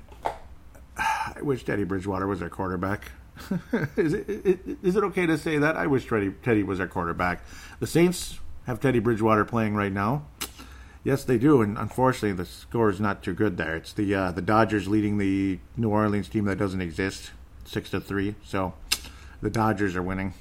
I 0.97 1.41
wish 1.43 1.63
Teddy 1.63 1.83
Bridgewater 1.83 2.25
was 2.25 2.41
our 2.41 2.49
quarterback. 2.49 3.11
is, 3.95 4.13
it, 4.13 4.59
is 4.81 4.95
it 4.95 5.03
okay 5.03 5.27
to 5.27 5.37
say 5.37 5.59
that? 5.59 5.77
I 5.77 5.85
wish 5.85 6.07
Teddy, 6.07 6.31
Teddy 6.43 6.63
was 6.63 6.79
our 6.79 6.87
quarterback. 6.87 7.43
The 7.79 7.85
Saints 7.85 8.39
have 8.65 8.79
Teddy 8.79 8.97
Bridgewater 8.97 9.45
playing 9.45 9.75
right 9.75 9.93
now. 9.93 10.25
Yes, 11.03 11.23
they 11.23 11.37
do, 11.37 11.61
and 11.61 11.77
unfortunately, 11.77 12.33
the 12.33 12.45
score 12.45 12.89
is 12.89 12.99
not 12.99 13.21
too 13.21 13.35
good 13.35 13.55
there. 13.57 13.75
It's 13.75 13.93
the 13.93 14.13
uh, 14.13 14.31
the 14.33 14.41
Dodgers 14.41 14.87
leading 14.89 15.17
the 15.17 15.59
New 15.77 15.89
Orleans 15.89 16.27
team 16.27 16.43
that 16.45 16.57
doesn't 16.57 16.81
exist, 16.81 17.31
six 17.63 17.89
to 17.91 18.01
three. 18.01 18.35
So, 18.43 18.73
the 19.41 19.49
Dodgers 19.49 19.95
are 19.95 20.03
winning, 20.03 20.33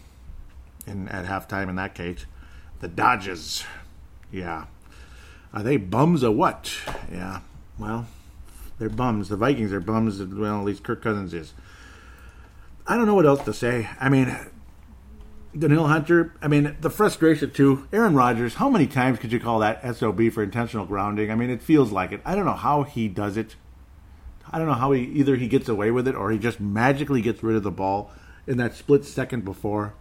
in 0.85 1.09
at 1.11 1.27
halftime. 1.27 1.69
In 1.69 1.77
that 1.77 1.95
case, 1.95 2.27
the 2.81 2.89
Dodgers, 2.89 3.63
yeah, 4.33 4.65
are 5.53 5.63
they 5.63 5.77
bums 5.77 6.23
or 6.23 6.31
what? 6.31 6.73
Yeah, 7.11 7.41
well, 7.79 8.07
they're 8.79 8.89
bums. 8.89 9.29
The 9.29 9.37
Vikings 9.37 9.73
are 9.73 9.81
bums. 9.81 10.23
Well, 10.23 10.61
at 10.61 10.65
least 10.65 10.83
Kirk 10.83 11.03
Cousins 11.03 11.35
is. 11.35 11.53
I 12.87 12.97
don't 12.97 13.07
know 13.07 13.15
what 13.15 13.27
else 13.27 13.45
to 13.45 13.53
say. 13.53 13.89
I 14.01 14.09
mean, 14.09 14.35
Danielle 15.57 15.89
Hunter. 15.89 16.35
I 16.41 16.49
mean, 16.49 16.77
the 16.81 16.91
frustration 16.91 17.51
too. 17.51 17.87
Aaron 17.93 18.15
Rodgers. 18.15 18.55
How 18.55 18.69
many 18.69 18.87
times 18.87 19.19
could 19.19 19.33
you 19.33 19.41
call 19.41 19.59
that 19.61 19.97
SOB 19.97 20.31
for 20.33 20.43
intentional 20.43 20.87
grounding? 20.87 21.31
I 21.31 21.35
mean, 21.35 21.51
it 21.51 21.63
feels 21.63 21.93
like 21.93 22.13
it. 22.13 22.21
I 22.25 22.35
don't 22.35 22.47
know 22.47 22.53
how 22.53 22.83
he 22.85 23.09
does 23.09 23.37
it. 23.37 23.57
I 24.51 24.59
don't 24.59 24.67
know 24.67 24.75
how 24.75 24.93
he 24.93 25.03
either 25.03 25.37
he 25.37 25.49
gets 25.49 25.69
away 25.69 25.91
with 25.91 26.09
it 26.09 26.15
or 26.15 26.31
he 26.31 26.39
just 26.39 26.61
magically 26.61 27.21
gets 27.21 27.43
rid 27.43 27.57
of 27.57 27.63
the 27.63 27.71
ball 27.71 28.11
in 28.47 28.57
that 28.59 28.75
split 28.75 29.05
second 29.05 29.45
before. 29.45 29.95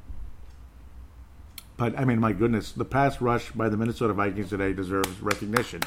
But 1.77 1.97
I 1.97 2.05
mean, 2.05 2.19
my 2.19 2.33
goodness, 2.33 2.71
the 2.71 2.85
pass 2.85 3.21
rush 3.21 3.51
by 3.51 3.69
the 3.69 3.77
Minnesota 3.77 4.13
Vikings 4.13 4.49
today 4.49 4.73
deserves 4.73 5.21
recognition. 5.21 5.81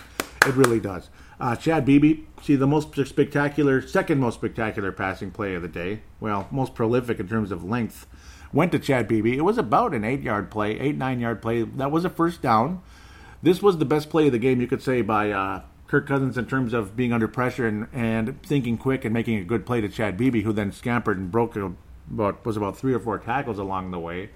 It 0.46 0.54
really 0.54 0.80
does. 0.80 1.10
Uh, 1.38 1.56
Chad 1.56 1.84
Beebe, 1.84 2.22
see 2.42 2.56
the 2.56 2.66
most 2.66 2.94
spectacular, 3.06 3.82
second 3.86 4.20
most 4.20 4.36
spectacular 4.36 4.92
passing 4.92 5.32
play 5.32 5.54
of 5.54 5.62
the 5.62 5.68
day. 5.68 6.02
Well, 6.20 6.48
most 6.50 6.74
prolific 6.74 7.18
in 7.18 7.28
terms 7.28 7.50
of 7.50 7.64
length. 7.64 8.06
Went 8.52 8.72
to 8.72 8.78
Chad 8.78 9.08
Beebe. 9.08 9.36
It 9.36 9.42
was 9.42 9.58
about 9.58 9.92
an 9.92 10.04
eight-yard 10.04 10.50
play, 10.50 10.78
eight 10.78 10.96
nine-yard 10.96 11.42
play. 11.42 11.62
That 11.62 11.90
was 11.90 12.04
a 12.04 12.10
first 12.10 12.40
down. 12.40 12.80
This 13.42 13.60
was 13.60 13.78
the 13.78 13.84
best 13.84 14.10
play 14.10 14.26
of 14.26 14.32
the 14.32 14.38
game, 14.38 14.60
you 14.60 14.66
could 14.66 14.82
say, 14.82 15.02
by 15.02 15.30
uh, 15.30 15.62
Kirk 15.88 16.06
Cousins 16.06 16.38
in 16.38 16.46
terms 16.46 16.72
of 16.72 16.96
being 16.96 17.12
under 17.12 17.28
pressure 17.28 17.66
and, 17.66 17.88
and 17.92 18.42
thinking 18.42 18.78
quick 18.78 19.04
and 19.04 19.12
making 19.12 19.38
a 19.38 19.44
good 19.44 19.66
play 19.66 19.80
to 19.80 19.88
Chad 19.88 20.16
Beebe, 20.16 20.42
who 20.42 20.52
then 20.52 20.72
scampered 20.72 21.18
and 21.18 21.30
broke 21.30 21.56
about 21.56 22.44
was 22.44 22.56
about 22.56 22.76
three 22.76 22.94
or 22.94 22.98
four 22.98 23.18
tackles 23.18 23.58
along 23.58 23.90
the 23.90 23.98
way 23.98 24.30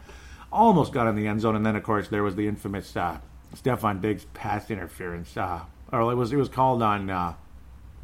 almost 0.55 0.93
got 0.93 1.07
in 1.09 1.17
the 1.17 1.27
end 1.27 1.40
zone, 1.40 1.57
and 1.57 1.67
then 1.67 1.77
of 1.77 1.83
course 1.83 2.09
there 2.09 2.23
was 2.23 2.37
the 2.37 2.47
infamous 2.47 2.97
uh, 2.97 3.19
Stefon 3.55 4.01
Diggs 4.01 4.25
pass 4.33 4.71
interference, 4.71 5.37
uh, 5.37 5.61
or 5.93 6.12
it 6.12 6.14
was 6.14 6.33
it 6.33 6.37
was 6.37 6.49
called 6.49 6.83
on 6.83 7.11
uh, 7.11 7.35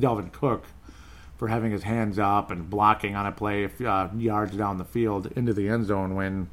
Dalvin 0.01 0.33
Cook 0.33 0.65
for 1.39 1.49
having 1.49 1.71
his 1.71 1.85
hands 1.85 2.19
up 2.19 2.51
and 2.51 2.69
blocking 2.69 3.15
on 3.15 3.27
a 3.27 3.33
play 3.33 3.71
uh, 3.87 4.09
yards 4.17 4.57
down 4.57 4.77
the 4.77 4.85
field 4.85 5.33
into 5.37 5.55
the 5.55 5.69
end 5.69 5.87
zone. 5.87 6.15
When, 6.15 6.51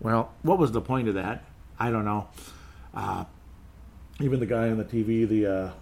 well, 0.00 0.32
what 0.42 0.58
was 0.58 0.72
the 0.72 0.80
point 0.80 1.08
of 1.08 1.14
that? 1.14 1.44
I 1.78 1.90
don't 1.90 2.04
know. 2.04 2.28
Uh, 2.94 3.24
even 4.20 4.40
the 4.40 4.46
guy 4.46 4.70
on 4.70 4.78
the 4.78 4.84
TV, 4.84 5.28
the 5.28 5.72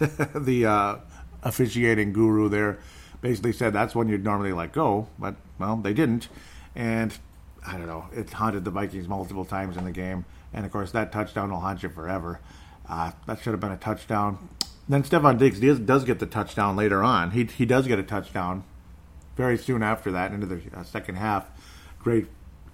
uh, 0.00 0.28
the 0.38 1.00
officiating 1.42 2.12
guru 2.12 2.48
there, 2.48 2.78
basically 3.20 3.52
said 3.52 3.72
that's 3.72 3.94
when 3.94 4.08
you'd 4.08 4.24
normally 4.24 4.52
let 4.52 4.72
go, 4.72 5.08
but 5.18 5.34
well, 5.58 5.76
they 5.76 5.92
didn't, 5.92 6.28
and 6.74 7.18
I 7.66 7.72
don't 7.72 7.86
know. 7.86 8.06
It 8.12 8.30
haunted 8.30 8.64
the 8.64 8.70
Vikings 8.70 9.08
multiple 9.08 9.44
times 9.44 9.76
in 9.76 9.84
the 9.84 9.92
game, 9.92 10.24
and 10.52 10.66
of 10.66 10.72
course 10.72 10.92
that 10.92 11.12
touchdown 11.12 11.50
will 11.50 11.60
haunt 11.60 11.82
you 11.82 11.88
forever. 11.88 12.40
Uh, 12.88 13.12
that 13.26 13.40
should 13.40 13.52
have 13.52 13.60
been 13.60 13.72
a 13.72 13.76
touchdown. 13.76 14.48
Then 14.88 15.02
Stefon 15.02 15.38
Diggs 15.38 15.60
does, 15.60 15.78
does, 15.80 16.04
get 16.04 16.18
the 16.18 16.26
touchdown 16.26 16.76
later 16.76 17.02
on. 17.02 17.30
He 17.30 17.44
he 17.44 17.64
does 17.64 17.86
get 17.86 17.98
a 17.98 18.02
touchdown 18.02 18.64
very 19.36 19.56
soon 19.56 19.82
after 19.82 20.12
that 20.12 20.32
into 20.32 20.46
the 20.46 20.60
uh, 20.74 20.82
second 20.82 21.16
half. 21.16 21.46
Great 21.98 22.26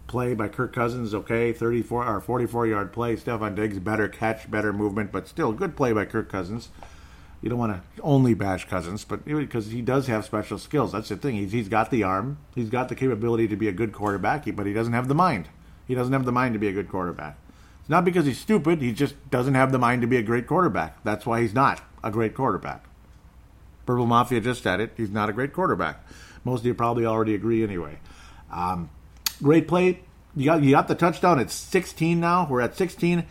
play 0.08 0.34
by 0.34 0.48
Kirk 0.48 0.74
Cousins. 0.74 1.14
Okay, 1.14 1.52
34 1.52 2.04
or 2.04 2.20
44 2.20 2.66
yard 2.66 2.92
play. 2.92 3.14
Stefon 3.14 3.54
Diggs 3.54 3.78
better 3.78 4.08
catch, 4.08 4.50
better 4.50 4.72
movement, 4.72 5.12
but 5.12 5.28
still 5.28 5.52
good 5.52 5.76
play 5.76 5.92
by 5.92 6.04
Kirk 6.04 6.28
Cousins 6.28 6.70
you 7.42 7.48
don't 7.48 7.58
want 7.58 7.72
to 7.72 8.02
only 8.02 8.34
bash 8.34 8.68
Cousins, 8.68 9.04
but 9.04 9.24
because 9.24 9.68
he 9.68 9.80
does 9.80 10.06
have 10.08 10.24
special 10.24 10.58
skills. 10.58 10.92
That's 10.92 11.08
the 11.08 11.16
thing. 11.16 11.36
He's, 11.36 11.52
he's 11.52 11.68
got 11.68 11.90
the 11.90 12.02
arm. 12.02 12.38
He's 12.54 12.68
got 12.68 12.88
the 12.88 12.94
capability 12.94 13.48
to 13.48 13.56
be 13.56 13.68
a 13.68 13.72
good 13.72 13.92
quarterback, 13.92 14.44
but 14.54 14.66
he 14.66 14.72
doesn't 14.72 14.92
have 14.92 15.08
the 15.08 15.14
mind. 15.14 15.48
He 15.88 15.94
doesn't 15.94 16.12
have 16.12 16.24
the 16.26 16.32
mind 16.32 16.52
to 16.54 16.58
be 16.58 16.68
a 16.68 16.72
good 16.72 16.88
quarterback. 16.88 17.38
It's 17.80 17.88
not 17.88 18.04
because 18.04 18.26
he's 18.26 18.38
stupid. 18.38 18.82
He 18.82 18.92
just 18.92 19.14
doesn't 19.30 19.54
have 19.54 19.72
the 19.72 19.78
mind 19.78 20.02
to 20.02 20.06
be 20.06 20.18
a 20.18 20.22
great 20.22 20.46
quarterback. 20.46 21.02
That's 21.02 21.24
why 21.24 21.40
he's 21.40 21.54
not 21.54 21.80
a 22.04 22.10
great 22.10 22.34
quarterback. 22.34 22.84
Purple 23.86 24.06
Mafia 24.06 24.40
just 24.40 24.62
said 24.62 24.80
it. 24.80 24.92
He's 24.96 25.10
not 25.10 25.30
a 25.30 25.32
great 25.32 25.52
quarterback. 25.54 26.06
Most 26.44 26.60
of 26.60 26.66
you 26.66 26.74
probably 26.74 27.06
already 27.06 27.34
agree 27.34 27.62
anyway. 27.62 27.98
Um, 28.52 28.90
great 29.42 29.66
play. 29.66 30.00
You 30.36 30.44
got 30.44 30.62
you 30.62 30.70
got 30.70 30.88
the 30.88 30.94
touchdown. 30.94 31.38
It's 31.38 31.54
16 31.54 32.20
now. 32.20 32.46
We're 32.48 32.60
at 32.60 32.76
16, 32.76 33.26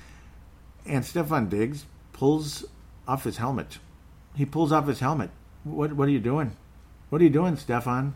and 0.85 1.03
Stefon 1.03 1.49
Diggs 1.49 1.85
pulls 2.11 2.65
off 3.07 3.23
his 3.23 3.37
helmet. 3.37 3.77
He 4.35 4.45
pulls 4.45 4.71
off 4.71 4.87
his 4.87 4.99
helmet. 4.99 5.31
What 5.63 5.93
what 5.93 6.07
are 6.07 6.11
you 6.11 6.19
doing? 6.19 6.55
What 7.09 7.21
are 7.21 7.23
you 7.23 7.29
doing, 7.29 7.55
Stefon? 7.55 8.13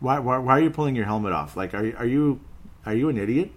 Why, 0.00 0.18
why 0.18 0.38
why 0.38 0.58
are 0.58 0.62
you 0.62 0.70
pulling 0.70 0.96
your 0.96 1.06
helmet 1.06 1.32
off? 1.32 1.56
Like 1.56 1.74
are 1.74 1.96
are 1.96 2.06
you 2.06 2.40
are 2.86 2.94
you 2.94 3.08
an 3.08 3.18
idiot? 3.18 3.52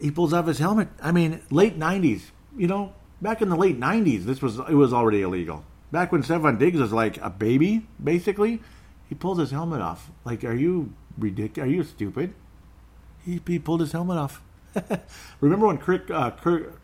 He 0.00 0.10
pulls 0.10 0.32
off 0.32 0.46
his 0.46 0.58
helmet. 0.58 0.88
I 1.02 1.10
mean, 1.10 1.40
late 1.50 1.78
90s. 1.78 2.30
You 2.56 2.66
know, 2.66 2.92
back 3.22 3.40
in 3.40 3.48
the 3.48 3.56
late 3.56 3.80
90s, 3.80 4.24
this 4.24 4.42
was 4.42 4.58
it 4.58 4.74
was 4.74 4.92
already 4.92 5.22
illegal. 5.22 5.64
Back 5.92 6.12
when 6.12 6.22
Stefon 6.22 6.58
Diggs 6.58 6.80
was 6.80 6.92
like 6.92 7.16
a 7.18 7.30
baby, 7.30 7.86
basically, 8.02 8.60
he 9.08 9.14
pulls 9.14 9.38
his 9.38 9.50
helmet 9.50 9.80
off. 9.80 10.10
Like, 10.24 10.44
are 10.44 10.54
you 10.54 10.92
ridiculous? 11.16 11.68
Are 11.68 11.70
you 11.70 11.84
stupid? 11.84 12.34
He, 13.24 13.40
he 13.46 13.58
pulled 13.58 13.80
his 13.80 13.92
helmet 13.92 14.18
off. 14.18 14.42
Remember 15.40 15.66
when 15.66 15.78
Chris, 15.78 16.02
uh, 16.10 16.30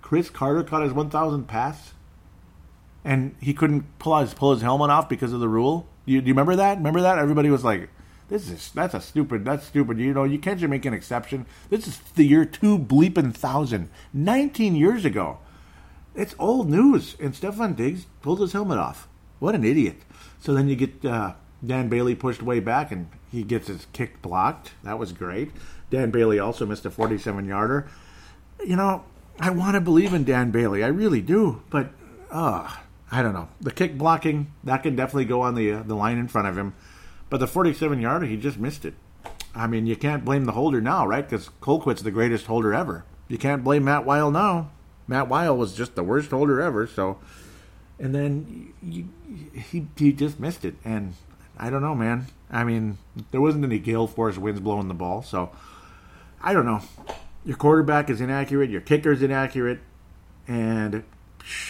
Cris 0.00 0.30
Carter 0.30 0.62
caught 0.62 0.82
his 0.82 0.92
1,000 0.92 1.46
pass? 1.46 1.92
And 3.04 3.34
he 3.40 3.52
couldn't 3.52 3.98
pull 3.98 4.18
his, 4.18 4.34
pull 4.34 4.52
his 4.52 4.62
helmet 4.62 4.90
off 4.90 5.08
because 5.08 5.32
of 5.32 5.40
the 5.40 5.48
rule? 5.48 5.88
You, 6.04 6.20
do 6.20 6.28
you 6.28 6.34
remember 6.34 6.56
that? 6.56 6.78
Remember 6.78 7.00
that? 7.02 7.18
Everybody 7.18 7.50
was 7.50 7.64
like, 7.64 7.88
this 8.28 8.48
is 8.48 8.70
that's 8.72 8.94
a 8.94 9.00
stupid 9.00 9.44
that's 9.44 9.66
stupid. 9.66 9.98
You 9.98 10.14
know, 10.14 10.24
you 10.24 10.38
can't 10.38 10.58
just 10.58 10.70
make 10.70 10.86
an 10.86 10.94
exception. 10.94 11.44
This 11.68 11.86
is 11.86 11.98
the 12.14 12.24
year 12.24 12.46
two 12.46 12.78
bleeping 12.78 13.34
thousand. 13.34 13.90
Nineteen 14.14 14.74
years 14.74 15.04
ago. 15.04 15.38
It's 16.14 16.34
old 16.38 16.70
news. 16.70 17.14
And 17.20 17.34
Stefon 17.34 17.76
Diggs 17.76 18.06
pulled 18.22 18.40
his 18.40 18.52
helmet 18.52 18.78
off. 18.78 19.06
What 19.38 19.54
an 19.54 19.64
idiot. 19.64 19.96
So 20.40 20.54
then 20.54 20.68
you 20.68 20.76
get 20.76 21.04
uh, 21.04 21.34
Dan 21.64 21.88
Bailey 21.88 22.14
pushed 22.14 22.42
way 22.42 22.60
back 22.60 22.90
and 22.90 23.08
he 23.30 23.42
gets 23.42 23.68
his 23.68 23.86
kick 23.92 24.22
blocked. 24.22 24.72
That 24.82 24.98
was 24.98 25.12
great. 25.12 25.50
Dan 25.90 26.10
Bailey 26.10 26.38
also 26.38 26.66
missed 26.66 26.86
a 26.86 26.90
47 26.90 27.44
yarder. 27.44 27.88
You 28.64 28.76
know, 28.76 29.04
I 29.38 29.50
want 29.50 29.74
to 29.74 29.80
believe 29.80 30.14
in 30.14 30.24
Dan 30.24 30.50
Bailey. 30.50 30.82
I 30.82 30.88
really 30.88 31.20
do. 31.20 31.62
But, 31.70 31.90
uh, 32.30 32.76
I 33.12 33.22
don't 33.22 33.34
know. 33.34 33.48
The 33.60 33.70
kick 33.70 33.98
blocking, 33.98 34.52
that 34.64 34.82
can 34.82 34.96
definitely 34.96 35.26
go 35.26 35.42
on 35.42 35.54
the, 35.54 35.70
uh, 35.70 35.82
the 35.82 35.94
line 35.94 36.16
in 36.16 36.28
front 36.28 36.48
of 36.48 36.56
him. 36.56 36.74
But 37.28 37.38
the 37.38 37.46
47 37.46 38.00
yarder, 38.00 38.24
he 38.24 38.38
just 38.38 38.58
missed 38.58 38.86
it. 38.86 38.94
I 39.54 39.66
mean, 39.66 39.86
you 39.86 39.96
can't 39.96 40.24
blame 40.24 40.46
the 40.46 40.52
holder 40.52 40.80
now, 40.80 41.06
right? 41.06 41.28
Because 41.28 41.50
Colquitt's 41.60 42.02
the 42.02 42.10
greatest 42.10 42.46
holder 42.46 42.72
ever. 42.72 43.04
You 43.28 43.36
can't 43.36 43.62
blame 43.62 43.84
Matt 43.84 44.06
Wile 44.06 44.30
now. 44.30 44.70
Matt 45.06 45.28
Wile 45.28 45.56
was 45.56 45.74
just 45.74 45.94
the 45.94 46.02
worst 46.02 46.30
holder 46.30 46.60
ever. 46.60 46.86
So, 46.86 47.18
and 47.98 48.14
then 48.14 48.72
you, 48.82 49.08
he 49.54 49.86
he 49.96 50.12
just 50.12 50.40
missed 50.40 50.64
it, 50.64 50.76
and 50.84 51.14
I 51.58 51.70
don't 51.70 51.82
know, 51.82 51.94
man. 51.94 52.28
I 52.50 52.64
mean, 52.64 52.98
there 53.30 53.40
wasn't 53.40 53.64
any 53.64 53.78
gale 53.78 54.06
force 54.06 54.38
winds 54.38 54.60
blowing 54.60 54.88
the 54.88 54.94
ball, 54.94 55.22
so 55.22 55.50
I 56.42 56.52
don't 56.52 56.66
know. 56.66 56.80
Your 57.44 57.56
quarterback 57.56 58.08
is 58.08 58.20
inaccurate, 58.20 58.70
your 58.70 58.80
kicker 58.80 59.12
is 59.12 59.22
inaccurate, 59.22 59.80
and 60.46 61.04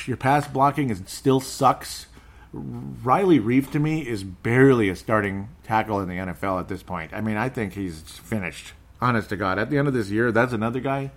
your 0.06 0.16
pass 0.16 0.46
blocking 0.48 0.90
is 0.90 1.02
still 1.06 1.40
sucks. 1.40 2.06
Riley 2.52 3.40
Reiff 3.40 3.70
to 3.72 3.78
me 3.78 4.06
is 4.06 4.24
barely 4.24 4.88
a 4.88 4.96
starting 4.96 5.48
tackle 5.64 6.00
in 6.00 6.08
the 6.08 6.16
NFL 6.16 6.60
at 6.60 6.68
this 6.68 6.82
point. 6.82 7.12
I 7.14 7.20
mean, 7.20 7.36
I 7.36 7.48
think 7.48 7.72
he's 7.72 8.02
finished. 8.02 8.74
Honest 9.00 9.30
to 9.30 9.36
God, 9.36 9.58
at 9.58 9.70
the 9.70 9.78
end 9.78 9.88
of 9.88 9.94
this 9.94 10.10
year, 10.10 10.30
that's 10.30 10.52
another 10.52 10.80
guy. 10.80 11.10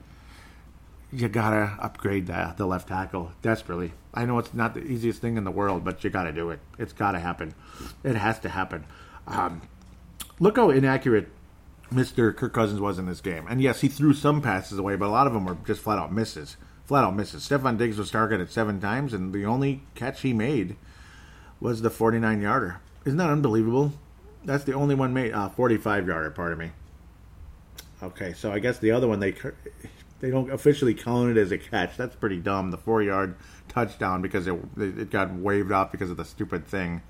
You 1.12 1.28
gotta 1.28 1.78
upgrade 1.80 2.28
the 2.28 2.54
the 2.58 2.66
left 2.66 2.88
tackle 2.88 3.32
desperately. 3.42 3.94
I 4.14 4.26
know 4.26 4.40
it's 4.40 4.54
not 4.54 4.74
the 4.74 4.82
easiest 4.84 5.22
thing 5.22 5.38
in 5.38 5.44
the 5.44 5.52
world, 5.52 5.84
but 5.84 6.04
you 6.04 6.10
gotta 6.10 6.32
do 6.32 6.50
it. 6.50 6.60
It's 6.80 6.94
gotta 6.94 7.20
happen. 7.20 7.54
It 8.04 8.16
has 8.16 8.40
to 8.40 8.50
happen. 8.50 8.86
Um, 9.28 9.62
look 10.40 10.58
how 10.58 10.70
inaccurate 10.72 11.30
Mr. 11.94 12.36
Kirk 12.36 12.54
Cousins 12.54 12.82
was 12.82 12.98
in 12.98 13.06
this 13.06 13.22
game. 13.22 13.46
And 13.48 13.62
yes, 13.62 13.82
he 13.82 13.88
threw 13.88 14.14
some 14.14 14.42
passes 14.42 14.80
away, 14.80 14.96
but 14.96 15.08
a 15.08 15.12
lot 15.12 15.28
of 15.28 15.34
them 15.34 15.46
were 15.46 15.58
just 15.66 15.82
flat 15.82 16.00
out 16.00 16.12
misses. 16.12 16.58
Flat 16.86 17.04
out 17.04 17.16
misses. 17.16 17.48
Stefon 17.48 17.78
Diggs 17.78 17.98
was 17.98 18.12
targeted 18.12 18.52
seven 18.52 18.80
times, 18.80 19.14
and 19.14 19.34
the 19.34 19.46
only 19.46 19.84
catch 19.96 20.22
he 20.22 20.34
made 20.34 20.76
was 21.60 21.82
the 21.82 21.90
49 21.90 22.42
yarder. 22.42 22.80
Isn't 23.06 23.18
that 23.18 23.30
unbelievable? 23.30 23.94
That's 24.44 24.64
the 24.64 24.74
only 24.74 24.94
one 24.94 25.14
made. 25.14 25.34
Uh, 25.34 25.50
45 25.50 26.08
yarder, 26.08 26.30
pardon 26.30 26.60
me. 26.60 26.72
Okay, 28.04 28.34
so 28.34 28.52
I 28.52 28.60
guess 28.60 28.78
the 28.78 28.92
other 28.92 29.08
one 29.08 29.20
they 29.20 29.34
they 30.20 30.30
don't 30.30 30.52
officially 30.52 30.94
count 30.94 31.36
it 31.36 31.40
as 31.40 31.52
a 31.52 31.58
catch. 31.58 31.98
That's 31.98 32.16
pretty 32.16 32.38
dumb. 32.38 32.72
The 32.72 32.78
four 32.78 33.02
yard 33.02 33.36
touchdown 33.68 34.22
because 34.22 34.48
it 34.48 34.60
it 34.78 35.10
got 35.10 35.34
waved 35.34 35.72
off 35.72 35.92
because 35.92 36.12
of 36.12 36.18
the 36.18 36.26
stupid 36.26 36.68
thing. 36.68 37.02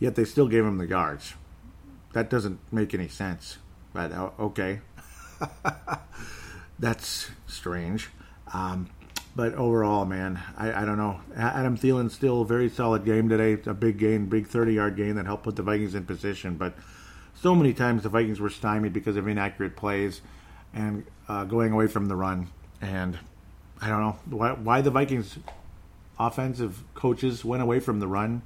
Yet 0.00 0.16
they 0.16 0.24
still 0.24 0.48
gave 0.48 0.64
him 0.64 0.78
the 0.78 0.86
yards. 0.86 1.34
That 2.14 2.30
doesn't 2.30 2.58
make 2.72 2.94
any 2.94 3.08
sense. 3.08 3.58
But 3.92 4.12
uh, 4.12 4.30
okay, 4.38 4.80
that's 6.78 7.30
strange. 7.46 8.10
Um, 8.52 8.90
but 9.36 9.54
overall, 9.54 10.04
man, 10.04 10.40
I, 10.56 10.82
I 10.82 10.84
don't 10.84 10.96
know. 10.96 11.20
Adam 11.36 11.76
Thielen 11.76 12.10
still 12.10 12.44
very 12.44 12.68
solid 12.68 13.04
game 13.04 13.28
today. 13.28 13.58
A 13.68 13.74
big 13.74 13.98
gain, 13.98 14.26
big 14.26 14.46
30 14.46 14.74
yard 14.74 14.96
gain 14.96 15.16
that 15.16 15.26
helped 15.26 15.44
put 15.44 15.56
the 15.56 15.62
Vikings 15.62 15.94
in 15.94 16.04
position. 16.04 16.56
But 16.56 16.74
so 17.34 17.54
many 17.54 17.72
times 17.72 18.04
the 18.04 18.08
Vikings 18.08 18.40
were 18.40 18.50
stymied 18.50 18.92
because 18.92 19.16
of 19.16 19.26
inaccurate 19.26 19.76
plays 19.76 20.20
and 20.72 21.04
uh, 21.28 21.44
going 21.44 21.72
away 21.72 21.88
from 21.88 22.06
the 22.06 22.16
run. 22.16 22.48
And 22.80 23.18
I 23.80 23.88
don't 23.88 24.00
know 24.00 24.16
why, 24.30 24.52
why 24.52 24.80
the 24.80 24.90
Vikings 24.90 25.38
offensive 26.18 26.84
coaches 26.94 27.44
went 27.44 27.62
away 27.62 27.80
from 27.80 27.98
the 27.98 28.06
run 28.06 28.42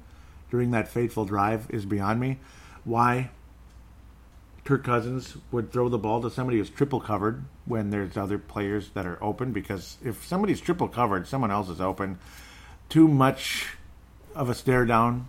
during 0.49 0.71
that 0.71 0.87
fateful 0.87 1.25
drive 1.25 1.67
is 1.69 1.85
beyond 1.85 2.19
me. 2.19 2.39
Why 2.83 3.29
Kirk 4.69 4.83
Cousins 4.83 5.35
would 5.51 5.71
throw 5.71 5.89
the 5.89 5.97
ball 5.97 6.21
to 6.21 6.29
somebody 6.29 6.59
who's 6.59 6.69
triple 6.69 6.99
covered 6.99 7.43
when 7.65 7.89
there's 7.89 8.15
other 8.15 8.37
players 8.37 8.89
that 8.89 9.07
are 9.07 9.17
open 9.19 9.51
because 9.51 9.97
if 10.05 10.27
somebody's 10.27 10.61
triple 10.61 10.87
covered, 10.87 11.27
someone 11.27 11.49
else 11.49 11.69
is 11.69 11.81
open. 11.81 12.19
Too 12.87 13.07
much 13.07 13.69
of 14.35 14.47
a 14.47 14.53
stare 14.53 14.85
down. 14.85 15.27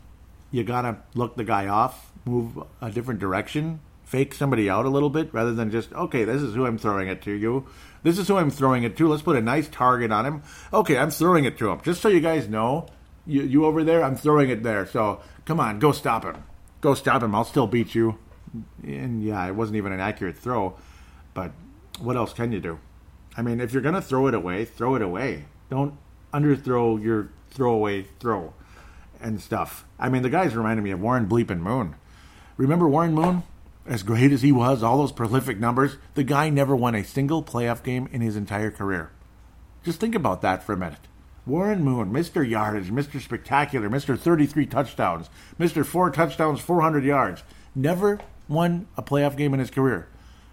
You 0.50 0.62
gotta 0.62 0.98
look 1.14 1.36
the 1.36 1.44
guy 1.44 1.68
off, 1.68 2.12
move 2.26 2.62
a 2.82 2.90
different 2.90 3.18
direction, 3.18 3.80
fake 4.04 4.34
somebody 4.34 4.68
out 4.68 4.84
a 4.84 4.90
little 4.90 5.08
bit 5.08 5.32
rather 5.32 5.54
than 5.54 5.70
just 5.70 5.90
okay, 5.94 6.24
this 6.24 6.42
is 6.42 6.54
who 6.54 6.66
I'm 6.66 6.76
throwing 6.76 7.08
it 7.08 7.22
to 7.22 7.32
you. 7.32 7.66
This 8.02 8.18
is 8.18 8.28
who 8.28 8.36
I'm 8.36 8.50
throwing 8.50 8.82
it 8.82 8.94
to. 8.98 9.08
Let's 9.08 9.22
put 9.22 9.36
a 9.36 9.40
nice 9.40 9.68
target 9.68 10.12
on 10.12 10.26
him. 10.26 10.42
Okay, 10.70 10.98
I'm 10.98 11.10
throwing 11.10 11.46
it 11.46 11.56
to 11.56 11.70
him. 11.70 11.80
Just 11.82 12.02
so 12.02 12.08
you 12.08 12.20
guys 12.20 12.46
know, 12.46 12.88
you, 13.26 13.40
you 13.40 13.64
over 13.64 13.84
there, 13.84 14.04
I'm 14.04 14.16
throwing 14.16 14.50
it 14.50 14.62
there. 14.62 14.84
So 14.84 15.22
come 15.46 15.60
on, 15.60 15.78
go 15.78 15.92
stop 15.92 16.24
him. 16.24 16.44
Go 16.82 16.92
stop 16.92 17.22
him. 17.22 17.34
I'll 17.34 17.46
still 17.46 17.66
beat 17.66 17.94
you. 17.94 18.18
And 18.82 19.22
yeah, 19.22 19.46
it 19.46 19.54
wasn't 19.54 19.76
even 19.76 19.92
an 19.92 20.00
accurate 20.00 20.36
throw, 20.36 20.76
but 21.34 21.52
what 22.00 22.16
else 22.16 22.32
can 22.32 22.52
you 22.52 22.60
do? 22.60 22.78
I 23.36 23.42
mean, 23.42 23.60
if 23.60 23.72
you're 23.72 23.82
gonna 23.82 24.02
throw 24.02 24.26
it 24.26 24.34
away, 24.34 24.64
throw 24.64 24.94
it 24.94 25.02
away. 25.02 25.44
Don't 25.70 25.94
underthrow 26.32 27.02
your 27.02 27.30
throwaway 27.50 28.06
throw 28.18 28.52
and 29.20 29.40
stuff. 29.40 29.84
I 29.98 30.08
mean, 30.08 30.22
the 30.22 30.30
guys 30.30 30.56
reminded 30.56 30.82
me 30.82 30.90
of 30.90 31.00
Warren 31.00 31.28
Bleepin 31.28 31.60
Moon. 31.60 31.94
Remember 32.56 32.88
Warren 32.88 33.14
Moon? 33.14 33.42
As 33.86 34.02
great 34.02 34.32
as 34.32 34.42
he 34.42 34.52
was, 34.52 34.82
all 34.82 34.98
those 34.98 35.12
prolific 35.12 35.58
numbers, 35.58 35.96
the 36.14 36.24
guy 36.24 36.48
never 36.48 36.76
won 36.76 36.94
a 36.94 37.04
single 37.04 37.42
playoff 37.42 37.82
game 37.82 38.08
in 38.12 38.20
his 38.20 38.36
entire 38.36 38.70
career. 38.70 39.10
Just 39.82 40.00
think 40.00 40.14
about 40.14 40.42
that 40.42 40.62
for 40.62 40.74
a 40.74 40.76
minute. 40.76 41.08
Warren 41.46 41.82
Moon, 41.82 42.12
Mr. 42.12 42.48
Yardage, 42.48 42.90
Mr. 42.90 43.20
Spectacular, 43.20 43.88
Mr. 43.88 44.18
33 44.18 44.66
touchdowns, 44.66 45.30
Mr. 45.58 45.84
4 45.84 46.10
touchdowns, 46.10 46.60
400 46.60 47.02
yards, 47.02 47.42
never 47.74 48.20
won 48.50 48.88
a 48.96 49.02
playoff 49.02 49.36
game 49.36 49.54
in 49.54 49.60
his 49.60 49.70
career. 49.70 50.08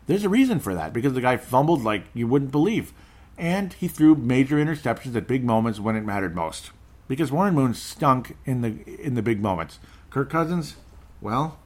There's 0.05 0.23
a 0.23 0.29
reason 0.29 0.59
for 0.59 0.73
that 0.73 0.93
because 0.93 1.13
the 1.13 1.21
guy 1.21 1.35
fumbled 1.35 1.83
like 1.83 2.05
you 2.13 2.27
wouldn't 2.27 2.51
believe. 2.51 2.93
And 3.37 3.73
he 3.73 3.87
threw 3.87 4.15
major 4.15 4.55
interceptions 4.55 5.15
at 5.15 5.27
big 5.27 5.43
moments 5.43 5.79
when 5.79 5.95
it 5.95 6.05
mattered 6.05 6.35
most. 6.35 6.71
Because 7.07 7.31
Warren 7.31 7.55
Moon 7.55 7.73
stunk 7.73 8.37
in 8.45 8.61
the 8.61 8.83
in 8.99 9.15
the 9.15 9.21
big 9.21 9.41
moments. 9.41 9.79
Kirk 10.09 10.29
Cousins, 10.29 10.75
well, 11.21 11.59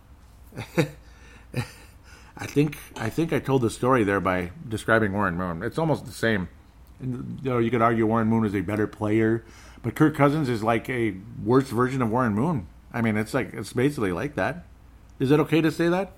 I 2.37 2.45
think 2.45 2.77
I 2.95 3.09
think 3.09 3.31
I 3.33 3.39
told 3.39 3.61
the 3.61 3.69
story 3.69 4.03
there 4.03 4.19
by 4.19 4.51
describing 4.67 5.13
Warren 5.13 5.35
Moon. 5.35 5.63
It's 5.63 5.77
almost 5.77 6.05
the 6.05 6.11
same. 6.11 6.49
You 7.01 7.25
know, 7.43 7.57
you 7.57 7.71
could 7.71 7.81
argue 7.81 8.05
Warren 8.05 8.27
Moon 8.27 8.45
is 8.45 8.53
a 8.53 8.61
better 8.61 8.85
player, 8.85 9.43
but 9.81 9.95
Kirk 9.95 10.15
Cousins 10.15 10.49
is 10.49 10.61
like 10.61 10.89
a 10.89 11.15
worse 11.43 11.69
version 11.69 12.01
of 12.01 12.11
Warren 12.11 12.33
Moon. 12.33 12.67
I 12.93 13.01
mean, 13.01 13.17
it's 13.17 13.33
like 13.33 13.53
it's 13.53 13.73
basically 13.73 14.11
like 14.11 14.35
that. 14.35 14.65
Is 15.19 15.31
it 15.31 15.39
okay 15.39 15.61
to 15.61 15.71
say 15.71 15.87
that? 15.89 16.13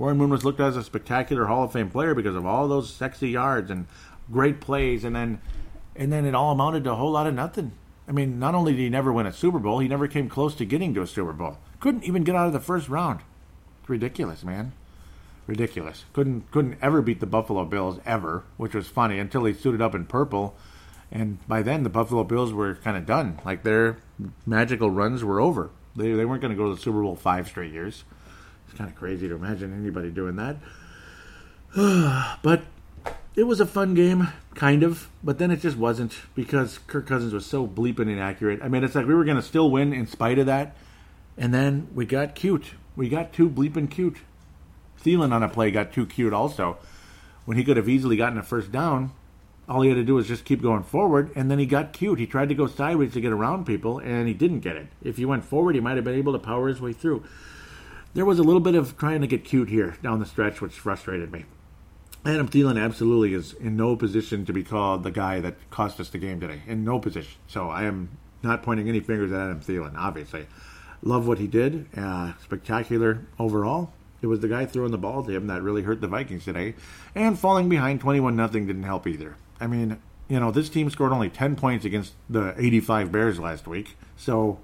Warren 0.00 0.16
Moon 0.16 0.30
was 0.30 0.44
looked 0.44 0.58
at 0.58 0.68
as 0.68 0.76
a 0.76 0.82
spectacular 0.82 1.44
Hall 1.44 1.62
of 1.62 1.72
Fame 1.72 1.90
player 1.90 2.14
because 2.14 2.34
of 2.34 2.46
all 2.46 2.66
those 2.66 2.92
sexy 2.92 3.30
yards 3.30 3.70
and 3.70 3.86
great 4.32 4.60
plays, 4.60 5.04
and 5.04 5.14
then 5.14 5.40
and 5.94 6.12
then 6.12 6.24
it 6.24 6.34
all 6.34 6.52
amounted 6.52 6.84
to 6.84 6.92
a 6.92 6.96
whole 6.96 7.12
lot 7.12 7.26
of 7.26 7.34
nothing. 7.34 7.72
I 8.08 8.12
mean, 8.12 8.38
not 8.38 8.54
only 8.54 8.72
did 8.72 8.80
he 8.80 8.88
never 8.88 9.12
win 9.12 9.26
a 9.26 9.32
Super 9.32 9.58
Bowl, 9.58 9.78
he 9.78 9.86
never 9.86 10.08
came 10.08 10.28
close 10.28 10.54
to 10.56 10.64
getting 10.64 10.94
to 10.94 11.02
a 11.02 11.06
Super 11.06 11.32
Bowl. 11.32 11.58
Couldn't 11.78 12.04
even 12.04 12.24
get 12.24 12.34
out 12.34 12.46
of 12.46 12.52
the 12.52 12.60
first 12.60 12.88
round. 12.88 13.20
It's 13.82 13.90
ridiculous, 13.90 14.42
man 14.42 14.72
ridiculous. 15.50 16.04
Couldn't 16.12 16.50
couldn't 16.50 16.78
ever 16.80 17.02
beat 17.02 17.20
the 17.20 17.26
Buffalo 17.26 17.64
Bills 17.64 17.98
ever, 18.06 18.44
which 18.56 18.74
was 18.74 18.86
funny 18.86 19.18
until 19.18 19.44
he 19.44 19.52
suited 19.52 19.82
up 19.82 19.94
in 19.94 20.06
purple, 20.06 20.56
and 21.10 21.46
by 21.46 21.60
then 21.60 21.82
the 21.82 21.90
Buffalo 21.90 22.24
Bills 22.24 22.52
were 22.52 22.76
kind 22.76 22.96
of 22.96 23.04
done. 23.04 23.40
Like 23.44 23.64
their 23.64 23.98
magical 24.46 24.90
runs 24.90 25.22
were 25.24 25.40
over. 25.40 25.70
They 25.96 26.12
they 26.12 26.24
weren't 26.24 26.40
going 26.40 26.52
to 26.52 26.56
go 26.56 26.70
to 26.70 26.76
the 26.76 26.80
Super 26.80 27.02
Bowl 27.02 27.16
five 27.16 27.48
straight 27.48 27.72
years. 27.72 28.04
It's 28.70 28.78
kind 28.78 28.88
of 28.88 28.96
crazy 28.96 29.28
to 29.28 29.34
imagine 29.34 29.76
anybody 29.76 30.10
doing 30.10 30.36
that. 30.36 30.56
but 32.42 32.62
it 33.34 33.42
was 33.42 33.58
a 33.60 33.66
fun 33.66 33.94
game, 33.94 34.28
kind 34.54 34.84
of, 34.84 35.08
but 35.24 35.38
then 35.38 35.50
it 35.50 35.60
just 35.60 35.76
wasn't 35.76 36.14
because 36.36 36.78
Kirk 36.86 37.06
Cousins 37.06 37.32
was 37.32 37.44
so 37.44 37.66
bleeping 37.66 38.10
inaccurate. 38.10 38.60
I 38.62 38.68
mean, 38.68 38.84
it's 38.84 38.94
like 38.94 39.06
we 39.06 39.14
were 39.14 39.24
going 39.24 39.36
to 39.36 39.42
still 39.42 39.70
win 39.70 39.92
in 39.92 40.06
spite 40.06 40.38
of 40.38 40.46
that, 40.46 40.76
and 41.36 41.52
then 41.52 41.88
we 41.94 42.06
got 42.06 42.36
cute. 42.36 42.74
We 42.94 43.08
got 43.08 43.32
too 43.32 43.50
bleeping 43.50 43.90
cute. 43.90 44.18
Thielen 45.02 45.32
on 45.32 45.42
a 45.42 45.48
play 45.48 45.72
got 45.72 45.92
too 45.92 46.06
cute 46.06 46.32
also. 46.32 46.78
When 47.46 47.56
he 47.56 47.64
could 47.64 47.76
have 47.76 47.88
easily 47.88 48.16
gotten 48.16 48.38
a 48.38 48.42
first 48.44 48.70
down, 48.70 49.10
all 49.68 49.80
he 49.80 49.88
had 49.88 49.96
to 49.96 50.04
do 50.04 50.14
was 50.14 50.28
just 50.28 50.44
keep 50.44 50.62
going 50.62 50.84
forward, 50.84 51.32
and 51.34 51.50
then 51.50 51.58
he 51.58 51.66
got 51.66 51.92
cute. 51.92 52.20
He 52.20 52.26
tried 52.26 52.50
to 52.50 52.54
go 52.54 52.68
sideways 52.68 53.14
to 53.14 53.20
get 53.20 53.32
around 53.32 53.66
people, 53.66 53.98
and 53.98 54.28
he 54.28 54.34
didn't 54.34 54.60
get 54.60 54.76
it. 54.76 54.88
If 55.02 55.16
he 55.16 55.24
went 55.24 55.44
forward, 55.44 55.74
he 55.74 55.80
might 55.80 55.96
have 55.96 56.04
been 56.04 56.14
able 56.14 56.34
to 56.34 56.38
power 56.38 56.68
his 56.68 56.80
way 56.80 56.92
through. 56.92 57.24
There 58.12 58.24
was 58.24 58.40
a 58.40 58.42
little 58.42 58.60
bit 58.60 58.74
of 58.74 58.96
trying 58.98 59.20
to 59.20 59.28
get 59.28 59.44
cute 59.44 59.68
here 59.68 59.96
down 60.02 60.18
the 60.18 60.26
stretch, 60.26 60.60
which 60.60 60.72
frustrated 60.72 61.30
me. 61.30 61.44
Adam 62.26 62.48
Thielen 62.48 62.82
absolutely 62.82 63.34
is 63.34 63.54
in 63.54 63.76
no 63.76 63.94
position 63.96 64.44
to 64.44 64.52
be 64.52 64.64
called 64.64 65.04
the 65.04 65.12
guy 65.12 65.40
that 65.40 65.54
cost 65.70 66.00
us 66.00 66.10
the 66.10 66.18
game 66.18 66.40
today. 66.40 66.62
In 66.66 66.84
no 66.84 66.98
position. 66.98 67.38
So 67.46 67.70
I 67.70 67.84
am 67.84 68.18
not 68.42 68.62
pointing 68.62 68.88
any 68.88 69.00
fingers 69.00 69.30
at 69.30 69.40
Adam 69.40 69.60
Thielen, 69.60 69.94
obviously. 69.96 70.46
Love 71.02 71.26
what 71.26 71.38
he 71.38 71.46
did. 71.46 71.86
Uh, 71.96 72.32
spectacular 72.42 73.26
overall. 73.38 73.92
It 74.22 74.26
was 74.26 74.40
the 74.40 74.48
guy 74.48 74.66
throwing 74.66 74.90
the 74.90 74.98
ball 74.98 75.22
to 75.22 75.30
him 75.30 75.46
that 75.46 75.62
really 75.62 75.82
hurt 75.82 76.00
the 76.00 76.08
Vikings 76.08 76.44
today. 76.44 76.74
And 77.14 77.38
falling 77.38 77.68
behind 77.68 78.00
21 78.00 78.36
nothing 78.36 78.66
didn't 78.66 78.82
help 78.82 79.06
either. 79.06 79.36
I 79.60 79.66
mean, 79.66 79.98
you 80.28 80.40
know, 80.40 80.50
this 80.50 80.68
team 80.68 80.90
scored 80.90 81.12
only 81.12 81.30
10 81.30 81.56
points 81.56 81.84
against 81.84 82.14
the 82.28 82.54
85 82.58 83.12
Bears 83.12 83.38
last 83.38 83.66
week. 83.66 83.96
So 84.16 84.58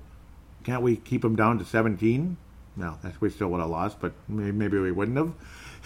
can't 0.65 0.83
we 0.83 0.97
keep 0.97 1.23
them 1.23 1.37
down 1.37 1.59
to 1.59 1.65
17? 1.65 2.37
No, 2.77 2.99
we 3.21 3.31
still 3.31 3.49
would 3.49 3.61
have 3.61 3.71
lost, 3.71 4.01
but 4.01 4.13
maybe 4.29 4.79
we 4.79 4.93
wouldn't 4.93 5.17
have. 5.17 5.33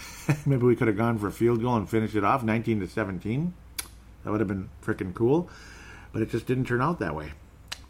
Maybe 0.45 0.63
we 0.63 0.75
could 0.75 0.87
have 0.87 0.97
gone 0.97 1.17
for 1.17 1.27
a 1.27 1.31
field 1.31 1.61
goal 1.61 1.75
and 1.75 1.89
finished 1.89 2.15
it 2.15 2.23
off 2.23 2.43
19 2.43 2.79
to 2.79 2.87
17. 2.87 3.53
That 4.23 4.31
would 4.31 4.39
have 4.39 4.47
been 4.47 4.69
freaking 4.83 5.13
cool. 5.13 5.49
But 6.11 6.21
it 6.21 6.29
just 6.29 6.45
didn't 6.45 6.65
turn 6.65 6.81
out 6.81 6.99
that 6.99 7.15
way. 7.15 7.31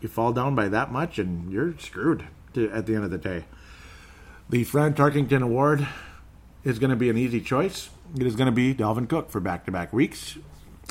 You 0.02 0.10
fall 0.10 0.32
down 0.32 0.56
by 0.56 0.68
that 0.70 0.92
much 0.92 1.20
and 1.20 1.52
you're 1.52 1.78
screwed 1.80 2.28
to, 2.54 2.70
at 2.72 2.86
the 2.86 2.96
end 2.96 3.04
of 3.04 3.12
the 3.12 3.18
day. 3.18 3.46
The 4.50 4.64
Fran 4.64 4.94
Tarkenton 4.94 5.42
Award 5.42 5.88
is 6.64 6.80
going 6.80 6.90
to 6.90 6.96
be 6.96 7.10
an 7.10 7.18
easy 7.18 7.42
choice. 7.42 7.90
It 8.16 8.26
is 8.26 8.36
going 8.36 8.48
to 8.48 8.52
be 8.52 8.76
Dalvin 8.76 9.08
Cook 9.08 9.30
for 9.32 9.40
back 9.40 9.66
to 9.66 9.72
back 9.72 9.94
weeks. 9.94 10.38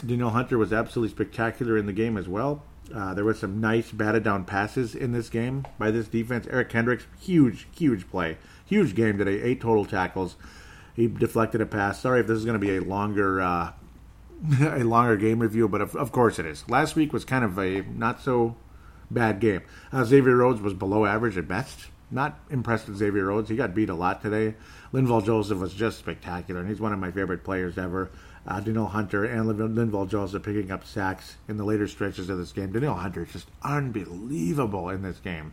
Danielle 0.05 0.31
Hunter 0.31 0.57
was 0.57 0.73
absolutely 0.73 1.14
spectacular 1.14 1.77
in 1.77 1.87
the 1.87 1.92
game 1.92 2.16
as 2.16 2.29
well. 2.29 2.62
Uh, 2.94 3.14
there 3.14 3.24
was 3.24 3.38
some 3.38 3.61
nice 3.61 3.90
batted 3.90 4.24
down 4.24 4.44
passes 4.44 4.94
in 4.94 5.12
this 5.12 5.29
game 5.29 5.66
by 5.79 5.90
this 5.90 6.09
defense. 6.09 6.46
Eric 6.50 6.70
Kendricks, 6.70 7.07
huge, 7.20 7.68
huge 7.72 8.09
play. 8.11 8.37
Huge 8.66 8.94
game 8.94 9.18
today. 9.18 9.40
Eight 9.42 9.61
total 9.61 9.85
tackles. 9.85 10.37
He 10.94 11.07
deflected 11.07 11.61
a 11.61 11.66
pass. 11.66 12.00
Sorry 12.00 12.20
if 12.20 12.26
this 12.26 12.38
is 12.38 12.44
going 12.44 12.61
to 12.61 12.66
be 12.66 12.76
a 12.76 12.81
longer 12.81 13.40
uh, 13.40 13.72
a 14.61 14.83
longer 14.83 15.16
game 15.16 15.40
review, 15.40 15.68
but 15.68 15.81
of, 15.81 15.94
of, 15.96 16.12
course 16.12 16.38
it 16.38 16.46
is. 16.46 16.68
Last 16.68 16.96
week 16.96 17.12
was 17.12 17.24
kind 17.24 17.44
of 17.44 17.59
a 17.59 17.83
not 17.83 18.20
so 18.20 18.57
bad 19.11 19.40
game. 19.40 19.62
Uh, 19.92 20.05
Xavier 20.05 20.37
Rhodes 20.37 20.61
was 20.61 20.74
below 20.74 21.05
average 21.05 21.37
at 21.37 21.48
best. 21.48 21.88
Not 22.11 22.40
impressed 22.50 22.88
with 22.88 22.96
Xavier 22.96 23.26
Rhodes. 23.26 23.48
He 23.48 23.57
got 23.57 23.74
beat 23.74 23.88
a 23.88 23.94
lot 23.94 24.20
today. 24.20 24.57
Linval 24.92 25.24
Joseph 25.24 25.59
was 25.59 25.72
just 25.72 25.98
spectacular, 25.98 26.61
and 26.61 26.68
he's 26.68 26.81
one 26.81 26.92
of 26.92 26.98
my 26.98 27.12
favorite 27.12 27.44
players 27.44 27.79
ever. 27.79 28.11
Uh, 28.46 28.59
Danielle 28.61 28.87
Hunter 28.87 29.24
and 29.24 29.46
Linval 29.46 30.09
Joseph 30.09 30.42
picking 30.42 30.70
up 30.70 30.85
sacks 30.85 31.37
in 31.46 31.57
the 31.57 31.64
later 31.64 31.87
stretches 31.87 32.31
of 32.31 32.38
this 32.38 32.53
game. 32.53 32.72
Daniel 32.72 32.94
Hunter 32.94 33.24
is 33.24 33.33
just 33.33 33.48
unbelievable 33.62 34.88
in 34.88 35.03
this 35.03 35.18
game. 35.18 35.53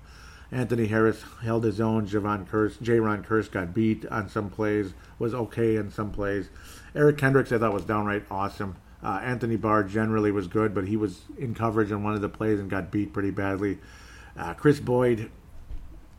Anthony 0.51 0.87
Harris 0.87 1.23
held 1.43 1.65
his 1.65 1.81
own. 1.81 2.07
Javon 2.07 2.47
Kearse, 2.47 2.77
Jayron 2.77 3.25
Kearse 3.25 3.51
got 3.51 3.73
beat 3.73 4.05
on 4.05 4.29
some 4.29 4.49
plays, 4.49 4.93
was 5.19 5.33
okay 5.33 5.75
in 5.75 5.91
some 5.91 6.11
plays. 6.11 6.49
Eric 6.95 7.17
Kendricks 7.17 7.51
I 7.51 7.57
thought 7.57 7.73
was 7.73 7.83
downright 7.83 8.23
awesome. 8.31 8.77
Uh, 9.03 9.19
Anthony 9.21 9.57
Barr 9.57 9.83
generally 9.83 10.31
was 10.31 10.47
good, 10.47 10.73
but 10.73 10.87
he 10.87 10.97
was 10.97 11.21
in 11.37 11.53
coverage 11.53 11.91
on 11.91 12.03
one 12.03 12.15
of 12.15 12.21
the 12.21 12.29
plays 12.29 12.59
and 12.59 12.69
got 12.69 12.91
beat 12.91 13.13
pretty 13.13 13.31
badly. 13.31 13.77
Uh, 14.37 14.53
Kris 14.53 14.79
Boyd, 14.79 15.29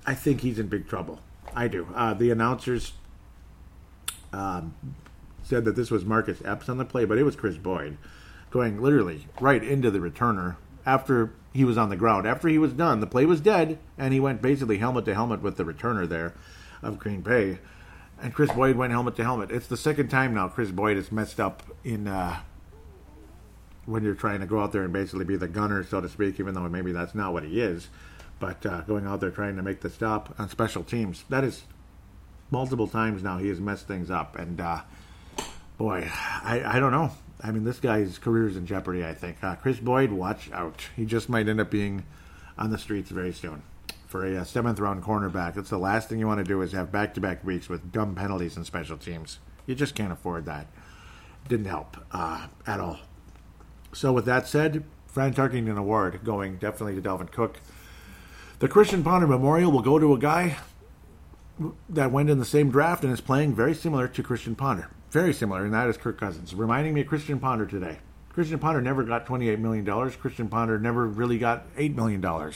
I 0.06 0.14
think 0.14 0.42
he's 0.42 0.58
in 0.58 0.68
big 0.68 0.88
trouble. 0.88 1.20
I 1.54 1.68
do. 1.68 1.88
Uh, 1.94 2.14
the 2.14 2.30
announcers 2.30 2.92
um, 4.32 4.74
said 5.48 5.64
that 5.64 5.76
this 5.76 5.90
was 5.90 6.04
Marcus 6.04 6.42
Epps 6.44 6.68
on 6.68 6.78
the 6.78 6.84
play, 6.84 7.04
but 7.04 7.18
it 7.18 7.22
was 7.22 7.34
Kris 7.34 7.56
Boyd 7.56 7.96
going 8.50 8.80
literally 8.80 9.26
right 9.40 9.62
into 9.62 9.90
the 9.90 9.98
returner 9.98 10.56
after 10.84 11.32
he 11.52 11.64
was 11.64 11.78
on 11.78 11.88
the 11.88 11.96
ground. 11.96 12.26
After 12.26 12.48
he 12.48 12.58
was 12.58 12.72
done, 12.72 13.00
the 13.00 13.06
play 13.06 13.24
was 13.26 13.40
dead, 13.40 13.78
and 13.96 14.12
he 14.12 14.20
went 14.20 14.42
basically 14.42 14.78
helmet 14.78 15.04
to 15.06 15.14
helmet 15.14 15.42
with 15.42 15.56
the 15.56 15.64
returner 15.64 16.08
there 16.08 16.34
of 16.82 16.98
Green 16.98 17.20
Bay. 17.20 17.58
And 18.20 18.34
Kris 18.34 18.52
Boyd 18.52 18.76
went 18.76 18.92
helmet 18.92 19.16
to 19.16 19.24
helmet. 19.24 19.50
It's 19.50 19.66
the 19.66 19.76
second 19.76 20.08
time 20.08 20.34
now 20.34 20.48
Kris 20.48 20.70
Boyd 20.70 20.96
has 20.96 21.12
messed 21.12 21.40
up 21.40 21.62
in 21.84 22.08
uh, 22.08 22.40
when 23.86 24.02
you're 24.02 24.14
trying 24.14 24.40
to 24.40 24.46
go 24.46 24.60
out 24.60 24.72
there 24.72 24.82
and 24.82 24.92
basically 24.92 25.24
be 25.24 25.36
the 25.36 25.48
gunner, 25.48 25.82
so 25.82 26.00
to 26.00 26.08
speak, 26.08 26.38
even 26.38 26.54
though 26.54 26.68
maybe 26.68 26.92
that's 26.92 27.14
not 27.14 27.32
what 27.32 27.44
he 27.44 27.60
is. 27.60 27.88
But 28.38 28.64
uh, 28.66 28.82
going 28.82 29.06
out 29.06 29.20
there 29.20 29.30
trying 29.30 29.56
to 29.56 29.62
make 29.62 29.80
the 29.80 29.90
stop 29.90 30.34
on 30.38 30.48
special 30.48 30.84
teams, 30.84 31.24
that 31.28 31.42
is 31.42 31.62
multiple 32.50 32.86
times 32.86 33.22
now 33.22 33.38
he 33.38 33.48
has 33.48 33.60
messed 33.60 33.86
things 33.88 34.10
up. 34.10 34.36
And 34.36 34.60
uh, 34.60 34.82
boy, 35.78 36.10
I, 36.12 36.62
I 36.64 36.80
don't 36.80 36.92
know. 36.92 37.12
I 37.40 37.52
mean, 37.52 37.64
this 37.64 37.78
guy's 37.78 38.18
career 38.18 38.48
is 38.48 38.56
in 38.56 38.66
jeopardy, 38.66 39.04
I 39.04 39.14
think. 39.14 39.42
Uh, 39.42 39.54
Kris 39.54 39.78
Boyd, 39.78 40.10
watch 40.10 40.50
out. 40.52 40.88
He 40.96 41.06
just 41.06 41.28
might 41.28 41.48
end 41.48 41.60
up 41.60 41.70
being 41.70 42.04
on 42.58 42.70
the 42.70 42.78
streets 42.78 43.10
very 43.10 43.32
soon. 43.32 43.62
For 44.08 44.26
a, 44.26 44.34
a 44.34 44.40
uh, 44.40 44.44
seventh 44.44 44.80
round 44.80 45.04
cornerback, 45.04 45.54
that's 45.54 45.70
the 45.70 45.78
last 45.78 46.08
thing 46.08 46.18
you 46.18 46.26
want 46.26 46.38
to 46.38 46.44
do 46.44 46.60
is 46.62 46.72
have 46.72 46.90
back 46.90 47.14
to 47.14 47.20
back 47.20 47.44
weeks 47.44 47.68
with 47.68 47.92
dumb 47.92 48.14
penalties 48.14 48.56
and 48.56 48.66
special 48.66 48.98
teams. 48.98 49.38
You 49.66 49.74
just 49.74 49.94
can't 49.94 50.12
afford 50.12 50.46
that. 50.46 50.66
Didn't 51.46 51.66
help 51.66 51.96
uh, 52.10 52.48
at 52.66 52.80
all. 52.80 52.98
So, 53.92 54.12
with 54.12 54.24
that 54.24 54.48
said, 54.48 54.84
Fran 55.06 55.34
Tarkenton 55.34 55.78
Award 55.78 56.24
going 56.24 56.56
definitely 56.56 57.00
to 57.00 57.06
Dalvin 57.06 57.30
Cook. 57.30 57.60
The 58.58 58.68
Christian 58.68 59.04
Ponder 59.04 59.26
Memorial 59.26 59.70
will 59.70 59.82
go 59.82 59.98
to 59.98 60.12
a 60.12 60.18
guy 60.18 60.56
that 61.88 62.10
went 62.10 62.30
in 62.30 62.38
the 62.38 62.44
same 62.44 62.70
draft 62.70 63.04
and 63.04 63.12
is 63.12 63.20
playing 63.20 63.54
very 63.54 63.74
similar 63.74 64.08
to 64.08 64.22
Christian 64.22 64.56
Ponder 64.56 64.90
very 65.10 65.32
similar, 65.32 65.64
and 65.64 65.74
that 65.74 65.88
is 65.88 65.96
Kirk 65.96 66.18
Cousins, 66.18 66.54
reminding 66.54 66.94
me 66.94 67.02
of 67.02 67.06
Christian 67.06 67.38
Ponder 67.38 67.66
today. 67.66 67.98
Christian 68.30 68.58
Ponder 68.58 68.80
never 68.80 69.02
got 69.02 69.26
$28 69.26 69.58
million. 69.58 69.84
Christian 70.12 70.48
Ponder 70.48 70.78
never 70.78 71.06
really 71.06 71.38
got 71.38 71.74
$8 71.76 71.94
million, 71.94 72.52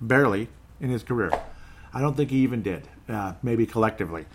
barely, 0.00 0.48
in 0.80 0.90
his 0.90 1.02
career. 1.02 1.32
I 1.92 2.00
don't 2.00 2.16
think 2.16 2.30
he 2.30 2.38
even 2.38 2.62
did, 2.62 2.86
uh, 3.08 3.32
maybe 3.42 3.66
collectively. 3.66 4.26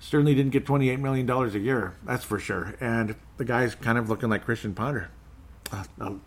Certainly 0.00 0.34
didn't 0.34 0.52
get 0.52 0.66
$28 0.66 0.98
million 0.98 1.30
a 1.30 1.46
year, 1.58 1.94
that's 2.04 2.24
for 2.24 2.38
sure. 2.38 2.74
And 2.80 3.14
the 3.36 3.44
guy's 3.44 3.74
kind 3.74 3.96
of 3.96 4.08
looking 4.08 4.28
like 4.28 4.44
Christian 4.44 4.74
Ponder. 4.74 5.10
A, 5.72 5.86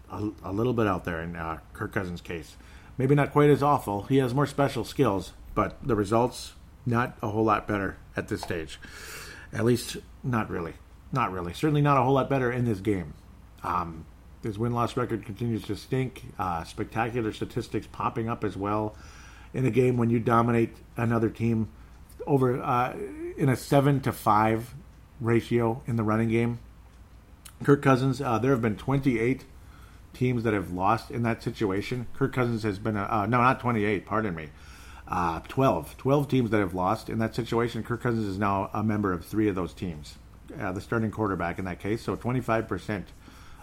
a, 0.09 0.31
a, 0.43 0.53
little 0.53 0.73
bit 0.73 0.87
out 0.87 1.03
there 1.03 1.21
in 1.21 1.35
uh, 1.35 1.59
Kirk 1.73 1.91
Cousins' 1.91 2.21
case. 2.21 2.55
Maybe 2.97 3.13
not 3.13 3.33
quite 3.33 3.49
as 3.49 3.61
awful. 3.61 4.03
He 4.03 4.17
has 4.17 4.33
more 4.33 4.47
special 4.47 4.85
skills, 4.85 5.33
but 5.53 5.77
the 5.85 5.95
results, 5.95 6.53
not 6.85 7.17
a 7.21 7.27
whole 7.27 7.43
lot 7.43 7.67
better 7.67 7.97
at 8.15 8.29
this 8.29 8.41
stage. 8.41 8.79
At 9.53 9.65
least, 9.65 9.97
not 10.23 10.49
really. 10.49 10.73
Not 11.11 11.31
really. 11.31 11.53
Certainly 11.53 11.81
not 11.81 11.97
a 11.97 12.01
whole 12.01 12.13
lot 12.13 12.29
better 12.29 12.51
in 12.51 12.65
this 12.65 12.79
game. 12.79 13.13
Um, 13.63 14.05
his 14.41 14.59
win 14.59 14.73
loss 14.73 14.97
record 14.97 15.25
continues 15.25 15.63
to 15.65 15.75
stink. 15.75 16.23
Uh, 16.37 16.63
spectacular 16.63 17.31
statistics 17.31 17.87
popping 17.87 18.27
up 18.27 18.43
as 18.43 18.57
well 18.57 18.95
in 19.53 19.65
a 19.65 19.71
game 19.71 19.97
when 19.97 20.09
you 20.09 20.19
dominate 20.19 20.75
another 20.97 21.29
team 21.29 21.69
over 22.25 22.61
uh, 22.61 22.95
in 23.37 23.49
a 23.49 23.55
seven 23.55 24.01
to 24.01 24.11
five 24.11 24.73
ratio 25.21 25.81
in 25.85 25.95
the 25.95 26.03
running 26.03 26.29
game. 26.29 26.59
Kirk 27.63 27.81
Cousins, 27.81 28.21
uh, 28.21 28.39
there 28.39 28.51
have 28.51 28.61
been 28.61 28.75
28 28.75 29.45
teams 30.13 30.43
that 30.43 30.53
have 30.53 30.71
lost 30.71 31.11
in 31.11 31.23
that 31.23 31.41
situation. 31.41 32.07
Kirk 32.13 32.33
Cousins 32.33 32.63
has 32.63 32.79
been 32.79 32.97
a, 32.97 33.03
uh, 33.03 33.25
no, 33.25 33.37
not 33.37 33.59
28. 33.59 34.05
Pardon 34.05 34.35
me. 34.35 34.49
Uh, 35.13 35.39
12. 35.47 35.95
12 35.97 36.27
teams 36.27 36.49
that 36.49 36.57
have 36.57 36.73
lost 36.73 37.07
in 37.07 37.19
that 37.19 37.35
situation. 37.35 37.83
Kirk 37.83 38.01
Cousins 38.01 38.25
is 38.25 38.39
now 38.39 38.71
a 38.73 38.81
member 38.81 39.13
of 39.13 39.23
three 39.23 39.47
of 39.47 39.53
those 39.53 39.71
teams, 39.71 40.17
uh, 40.59 40.71
the 40.71 40.81
starting 40.81 41.11
quarterback 41.11 41.59
in 41.59 41.65
that 41.65 41.79
case. 41.79 42.01
So 42.01 42.15
25% 42.15 43.03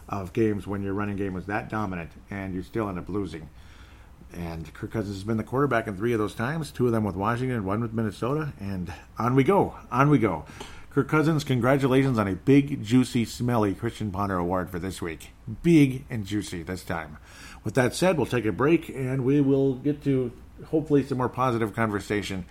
of 0.09 0.33
games 0.33 0.69
when 0.69 0.85
your 0.85 0.95
running 0.95 1.17
game 1.17 1.35
was 1.35 1.47
that 1.47 1.69
dominant 1.69 2.13
and 2.31 2.55
you 2.55 2.63
still 2.63 2.89
end 2.89 3.01
up 3.01 3.09
losing. 3.09 3.51
And 4.33 4.73
Kirk 4.75 4.93
Cousins 4.93 5.17
has 5.17 5.25
been 5.25 5.39
the 5.39 5.43
quarterback 5.43 5.89
in 5.89 5.97
three 5.97 6.13
of 6.13 6.21
those 6.21 6.37
times, 6.37 6.71
two 6.71 6.87
of 6.87 6.93
them 6.93 7.03
with 7.03 7.17
Washington, 7.17 7.65
one 7.65 7.81
with 7.81 7.93
Minnesota, 7.93 8.53
and 8.61 8.93
on 9.19 9.35
we 9.35 9.43
go. 9.43 9.75
On 9.91 10.09
we 10.09 10.21
go. 10.21 10.45
Kirk 10.91 11.09
Cousins, 11.09 11.43
congratulations 11.43 12.17
on 12.17 12.29
a 12.29 12.37
big, 12.37 12.85
juicy, 12.85 13.25
smelly 13.25 13.75
Christian 13.75 14.13
Ponder 14.13 14.37
Award 14.37 14.71
for 14.71 14.79
this 14.79 15.03
week. 15.03 15.31
Big 15.65 16.05
and 16.09 16.25
juicy 16.25 16.63
this 16.63 16.85
time. 16.85 17.19
With 17.65 17.75
that 17.75 17.93
said, 17.93 18.17
we'll 18.17 18.27
take 18.27 18.47
a 18.47 18.53
break 18.53 18.89
and 18.89 19.25
we 19.25 19.41
will 19.41 19.75
get 19.75 20.05
to 20.05 20.31
hopefully 20.67 21.03
some 21.05 21.19
more 21.19 21.29
positive 21.29 21.75
conversation 21.75 22.45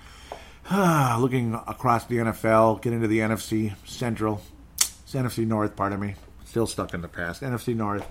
looking 0.72 1.56
across 1.68 2.06
the 2.06 2.18
NFL, 2.18 2.82
get 2.82 2.94
into 2.94 3.08
the 3.08 3.20
NFC 3.20 3.74
Central, 3.86 4.42
it's 4.76 5.14
NFC 5.14 5.46
North, 5.48 5.76
pardon 5.76 6.00
me. 6.00 6.16
Still 6.46 6.68
stuck 6.68 6.94
in 6.94 7.02
the 7.02 7.08
past. 7.08 7.42
NFC 7.42 7.76
North 7.76 8.08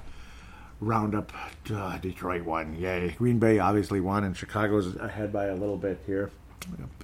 roundup. 0.81 1.33
Uh, 1.73 1.99
Detroit 1.99 2.43
won. 2.43 2.75
Yay. 2.75 3.11
Green 3.19 3.39
Bay 3.39 3.59
obviously 3.59 4.01
won, 4.01 4.25
and 4.25 4.37
Chicago's 4.37 4.97
ahead 4.97 5.33
by 5.33 5.47
a 5.47 5.55
little 5.55 5.77
bit 5.77 6.01
here, 6.07 6.31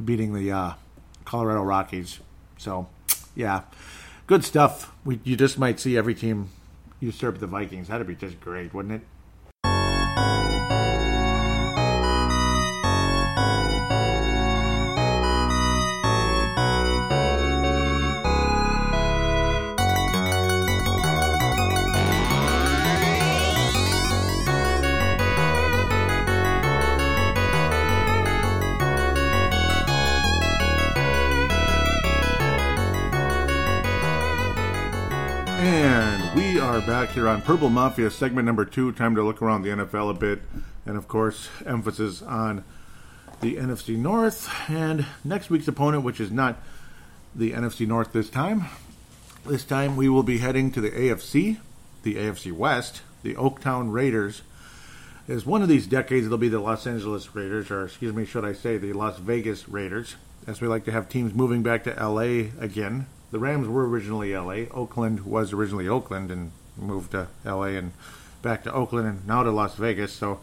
beating 0.04 0.34
the 0.34 0.50
uh, 0.50 0.72
Colorado 1.24 1.62
Rockies. 1.62 2.20
So, 2.56 2.88
yeah, 3.34 3.62
good 4.26 4.44
stuff. 4.44 4.92
We, 5.04 5.20
you 5.24 5.36
just 5.36 5.58
might 5.58 5.78
see 5.78 5.96
every 5.96 6.14
team 6.14 6.50
usurp 7.00 7.38
the 7.38 7.46
Vikings. 7.46 7.88
That'd 7.88 8.06
be 8.06 8.16
just 8.16 8.40
great, 8.40 8.74
wouldn't 8.74 9.02
it? 9.02 10.73
Back 36.80 37.10
here 37.10 37.28
on 37.28 37.40
Purple 37.40 37.70
Mafia 37.70 38.10
segment 38.10 38.46
number 38.46 38.64
two. 38.64 38.90
Time 38.90 39.14
to 39.14 39.22
look 39.22 39.40
around 39.40 39.62
the 39.62 39.68
NFL 39.70 40.10
a 40.10 40.14
bit, 40.14 40.40
and 40.84 40.96
of 40.96 41.06
course, 41.06 41.48
emphasis 41.64 42.20
on 42.20 42.64
the 43.40 43.56
NFC 43.56 43.96
North 43.96 44.50
and 44.68 45.06
next 45.24 45.50
week's 45.50 45.68
opponent, 45.68 46.02
which 46.02 46.20
is 46.20 46.32
not 46.32 46.60
the 47.34 47.52
NFC 47.52 47.86
North 47.86 48.12
this 48.12 48.28
time. 48.28 48.64
This 49.46 49.64
time 49.64 49.96
we 49.96 50.08
will 50.08 50.24
be 50.24 50.38
heading 50.38 50.72
to 50.72 50.80
the 50.80 50.90
AFC, 50.90 51.58
the 52.02 52.16
AFC 52.16 52.50
West, 52.50 53.02
the 53.22 53.34
Oaktown 53.34 53.92
Raiders. 53.92 54.42
As 55.28 55.46
one 55.46 55.62
of 55.62 55.68
these 55.68 55.86
decades, 55.86 56.26
it'll 56.26 56.38
be 56.38 56.48
the 56.48 56.58
Los 56.58 56.86
Angeles 56.86 57.34
Raiders, 57.34 57.70
or 57.70 57.84
excuse 57.84 58.12
me, 58.12 58.24
should 58.24 58.44
I 58.44 58.52
say, 58.52 58.78
the 58.78 58.92
Las 58.92 59.18
Vegas 59.18 59.68
Raiders, 59.68 60.16
as 60.46 60.60
we 60.60 60.66
like 60.66 60.84
to 60.86 60.92
have 60.92 61.08
teams 61.08 61.34
moving 61.34 61.62
back 61.62 61.84
to 61.84 61.90
LA 61.90 62.50
again. 62.58 63.06
The 63.30 63.38
Rams 63.38 63.68
were 63.68 63.88
originally 63.88 64.36
LA. 64.36 64.66
Oakland 64.72 65.24
was 65.24 65.52
originally 65.52 65.88
Oakland, 65.88 66.30
and 66.30 66.52
moved 66.76 67.12
to 67.12 67.28
LA 67.44 67.76
and 67.78 67.92
back 68.42 68.62
to 68.64 68.72
Oakland 68.72 69.08
and 69.08 69.26
now 69.26 69.42
to 69.42 69.50
Las 69.50 69.74
Vegas. 69.76 70.12
So 70.12 70.40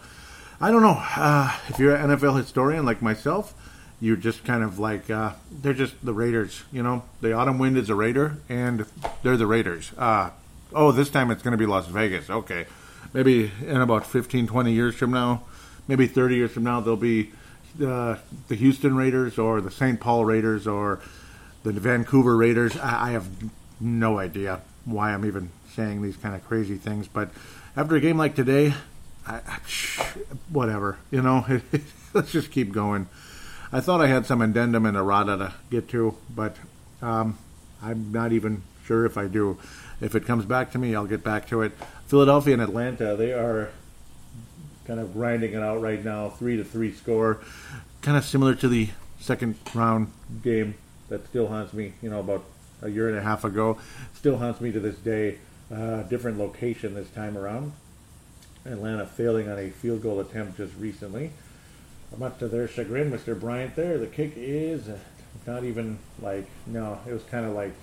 I 0.60 0.72
don't 0.72 0.82
know 0.82 1.02
uh, 1.17 1.58
if 1.70 1.80
you're 1.80 1.96
an 1.96 2.10
NFL 2.10 2.38
historian 2.38 2.86
like 2.86 3.02
myself. 3.02 3.54
You're 4.00 4.17
just 4.17 4.44
kind 4.44 4.63
of 4.63 4.80
like 4.80 5.12
uh, 5.12 5.34
they're 5.52 5.76
just 5.76 5.94
the 6.04 6.13
Raiders, 6.13 6.63
you 6.72 6.82
know. 6.82 7.04
The 7.22 7.34
autumn 7.34 7.60
wind 7.60 7.78
is 7.78 7.88
a 7.89 7.96
Raider, 7.96 8.38
and 8.50 8.88
they're 9.22 9.38
the 9.38 9.46
Raiders. 9.46 9.91
Uh, 9.96 10.32
oh, 10.74 10.91
this 10.91 11.12
time 11.12 11.30
it's 11.30 11.44
going 11.44 11.52
to 11.52 11.58
be 11.58 11.67
Las 11.67 11.86
Vegas. 11.86 12.28
Okay, 12.28 12.65
maybe 13.13 13.52
in 13.62 13.78
about 13.78 14.08
15, 14.08 14.48
20 14.48 14.72
years 14.72 14.96
from 14.96 15.12
now, 15.12 15.44
maybe 15.88 16.08
30 16.08 16.36
years 16.36 16.52
from 16.52 16.63
now, 16.63 16.80
they'll 16.80 16.96
be 16.96 17.32
uh, 17.84 18.17
the 18.48 18.56
Houston 18.56 18.96
Raiders 18.96 19.38
or 19.38 19.62
the 19.62 19.72
St. 19.72 20.00
Paul 20.00 20.26
Raiders 20.26 20.65
or 20.67 21.00
the 21.63 21.72
Vancouver 21.72 22.36
Raiders. 22.36 22.76
I, 22.78 23.10
I 23.10 23.12
have 23.12 23.28
no 23.80 24.17
idea 24.17 24.62
why 24.86 25.13
I'm 25.13 25.26
even 25.26 25.52
saying 25.76 26.02
these 26.02 26.18
kind 26.18 26.36
of 26.36 26.46
crazy 26.48 26.76
things. 26.76 27.08
But 27.08 27.30
after 27.76 27.96
a 27.96 28.00
game 28.00 28.18
like 28.18 28.36
today, 28.36 28.74
I, 29.28 29.40
whatever, 30.50 30.98
you 31.10 31.22
know, 31.22 31.46
let's 32.14 32.32
just 32.32 32.52
keep 32.52 32.72
going. 32.72 33.08
I 33.72 33.80
thought 33.80 34.02
I 34.02 34.08
had 34.08 34.26
some 34.26 34.42
addendum 34.42 34.86
and 34.86 34.98
errata 34.98 35.38
to 35.38 35.54
get 35.70 35.88
to, 35.90 36.18
but 36.30 36.58
um, 37.02 37.38
I'm 37.82 38.12
not 38.12 38.34
even 38.34 38.64
sure 38.86 39.06
if 39.06 39.18
I 39.18 39.28
do. 39.28 39.58
If 40.02 40.16
it 40.16 40.26
comes 40.26 40.46
back 40.46 40.72
to 40.72 40.78
me, 40.78 40.96
I'll 40.96 41.06
get 41.06 41.24
back 41.24 41.48
to 41.50 41.62
it. 41.62 41.72
Philadelphia 42.08 42.54
and 42.54 42.62
Atlanta, 42.62 43.16
they 43.16 43.32
are 43.32 43.70
kind 44.86 45.00
of 45.00 45.14
grinding 45.14 45.54
it 45.54 45.62
out 45.62 45.82
right 45.82 46.04
now, 46.04 46.30
three 46.30 46.58
to 46.58 46.64
three 46.64 46.92
score, 46.92 47.40
kind 48.02 48.18
of 48.18 48.26
similar 48.26 48.56
to 48.56 48.68
the 48.68 48.90
second 49.20 49.56
round 49.74 50.12
game 50.44 50.76
that 51.08 51.26
still 51.28 51.48
haunts 51.48 51.72
me. 51.72 51.94
You 52.02 52.10
know, 52.10 52.20
about 52.20 52.44
a 52.82 52.90
year 52.90 53.08
and 53.08 53.18
a 53.18 53.22
half 53.22 53.46
ago, 53.46 53.78
still 54.14 54.38
haunts 54.38 54.60
me 54.60 54.72
to 54.72 54.80
this 54.80 54.98
day. 54.98 55.38
Uh, 55.72 56.04
different 56.04 56.38
location 56.38 56.94
this 56.94 57.10
time 57.12 57.38
around. 57.38 57.72
Atlanta 58.66 59.06
failing 59.06 59.50
on 59.50 59.58
a 59.58 59.70
field 59.70 60.04
goal 60.04 60.20
attempt 60.20 60.58
just 60.58 60.74
recently. 60.76 61.32
Much 62.18 62.38
to 62.40 62.48
their 62.50 62.68
chagrin, 62.68 63.10
Mr. 63.10 63.40
Bryant 63.40 63.76
there, 63.76 63.98
the 63.98 64.08
kick 64.08 64.34
is 64.36 64.90
not 65.48 65.64
even 65.64 65.98
like, 66.22 66.46
no, 66.68 67.00
it 67.08 67.14
was 67.14 67.24
kind 67.24 67.46
of 67.46 67.54
like, 67.54 67.74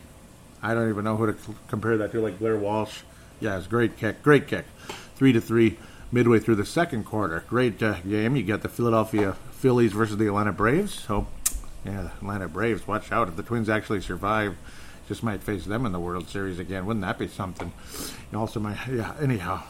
I 0.62 0.74
don't 0.74 0.90
even 0.90 1.04
know 1.04 1.16
who 1.16 1.32
to 1.32 1.54
compare 1.68 1.96
that 1.96 2.12
to, 2.12 2.20
like 2.20 2.38
Blair 2.38 2.58
Walsh. 2.58 3.00
Yeah, 3.40 3.56
it's 3.56 3.66
great 3.66 3.96
kick, 3.96 4.22
great 4.22 4.46
kick. 4.46 4.66
Three 5.16 5.32
to 5.32 5.40
three 5.40 5.78
midway 6.12 6.40
through 6.40 6.56
the 6.56 6.66
second 6.66 7.04
quarter. 7.04 7.44
Great 7.48 7.82
uh, 7.82 8.00
game. 8.00 8.36
You 8.36 8.42
got 8.42 8.62
the 8.62 8.68
Philadelphia 8.68 9.36
Phillies 9.52 9.92
versus 9.92 10.16
the 10.16 10.26
Atlanta 10.26 10.52
Braves. 10.52 10.94
So, 10.94 11.26
yeah, 11.84 12.02
the 12.02 12.08
Atlanta 12.08 12.48
Braves, 12.48 12.86
watch 12.86 13.10
out. 13.12 13.28
If 13.28 13.36
the 13.36 13.42
Twins 13.42 13.68
actually 13.68 14.00
survive, 14.00 14.56
just 15.08 15.22
might 15.22 15.42
face 15.42 15.64
them 15.64 15.86
in 15.86 15.92
the 15.92 15.98
World 15.98 16.28
Series 16.28 16.58
again. 16.58 16.84
Wouldn't 16.86 17.04
that 17.04 17.18
be 17.18 17.26
something? 17.26 17.72
Also, 18.34 18.60
my 18.60 18.78
yeah. 18.90 19.14
Anyhow, 19.20 19.62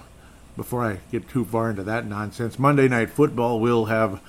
before 0.56 0.84
I 0.84 0.98
get 1.12 1.28
too 1.28 1.44
far 1.44 1.70
into 1.70 1.84
that 1.84 2.04
nonsense, 2.04 2.58
Monday 2.58 2.88
Night 2.88 3.10
Football 3.10 3.60
will 3.60 3.86
have 3.86 4.20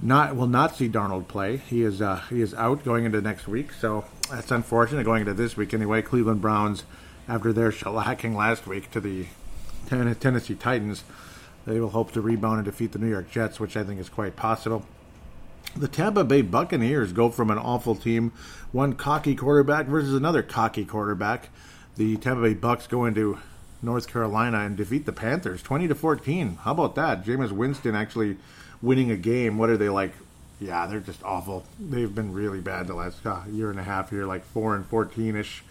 not 0.00 0.34
will 0.34 0.46
not 0.48 0.74
see 0.74 0.88
Darnold 0.88 1.28
play. 1.28 1.58
He 1.58 1.82
is 1.82 2.00
uh, 2.00 2.22
he 2.30 2.40
is 2.40 2.54
out 2.54 2.82
going 2.84 3.04
into 3.04 3.20
next 3.20 3.46
week, 3.46 3.72
so 3.72 4.06
that's 4.30 4.50
unfortunate. 4.50 5.04
Going 5.04 5.20
into 5.20 5.34
this 5.34 5.56
week 5.56 5.74
anyway, 5.74 6.00
Cleveland 6.00 6.40
Browns, 6.40 6.84
after 7.28 7.52
their 7.52 7.70
shellacking 7.70 8.34
last 8.34 8.66
week 8.66 8.90
to 8.92 9.00
the 9.00 9.26
Tennessee 9.88 10.54
Titans, 10.54 11.04
they 11.66 11.78
will 11.78 11.90
hope 11.90 12.12
to 12.12 12.20
rebound 12.20 12.56
and 12.56 12.64
defeat 12.64 12.92
the 12.92 12.98
New 12.98 13.10
York 13.10 13.30
Jets, 13.30 13.60
which 13.60 13.76
I 13.76 13.84
think 13.84 14.00
is 14.00 14.08
quite 14.08 14.34
possible. 14.34 14.86
The 15.76 15.88
Tampa 15.88 16.24
Bay 16.24 16.42
Buccaneers 16.42 17.12
go 17.12 17.30
from 17.30 17.50
an 17.50 17.58
awful 17.58 17.94
team, 17.94 18.32
one 18.72 18.94
cocky 18.94 19.34
quarterback 19.34 19.86
versus 19.86 20.14
another 20.14 20.42
cocky 20.42 20.84
quarterback. 20.84 21.50
The 21.96 22.16
Tampa 22.16 22.42
Bay 22.42 22.54
Bucks 22.54 22.86
go 22.86 23.04
into 23.04 23.38
North 23.82 24.08
Carolina 24.08 24.60
and 24.60 24.76
defeat 24.76 25.04
the 25.04 25.12
Panthers 25.12 25.62
20 25.62 25.88
to 25.88 25.94
14. 25.94 26.56
How 26.62 26.72
about 26.72 26.94
that? 26.94 27.24
Jameis 27.24 27.52
Winston 27.52 27.94
actually 27.94 28.38
winning 28.80 29.10
a 29.10 29.16
game. 29.16 29.58
What 29.58 29.70
are 29.70 29.76
they 29.76 29.90
like? 29.90 30.12
Yeah, 30.58 30.86
they're 30.86 31.00
just 31.00 31.22
awful. 31.24 31.66
They've 31.78 32.12
been 32.12 32.32
really 32.32 32.60
bad 32.60 32.86
the 32.86 32.94
last 32.94 33.26
uh, 33.26 33.40
year 33.50 33.68
and 33.70 33.78
a 33.78 33.82
half 33.82 34.10
here, 34.10 34.26
like 34.26 34.44
4 34.44 34.76
and 34.76 34.86
14 34.86 35.36
ish. 35.36 35.64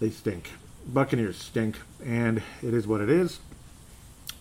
They 0.00 0.10
stink. 0.10 0.52
Buccaneers 0.86 1.36
stink, 1.36 1.78
and 2.04 2.42
it 2.62 2.74
is 2.74 2.86
what 2.86 3.00
it 3.00 3.10
is. 3.10 3.40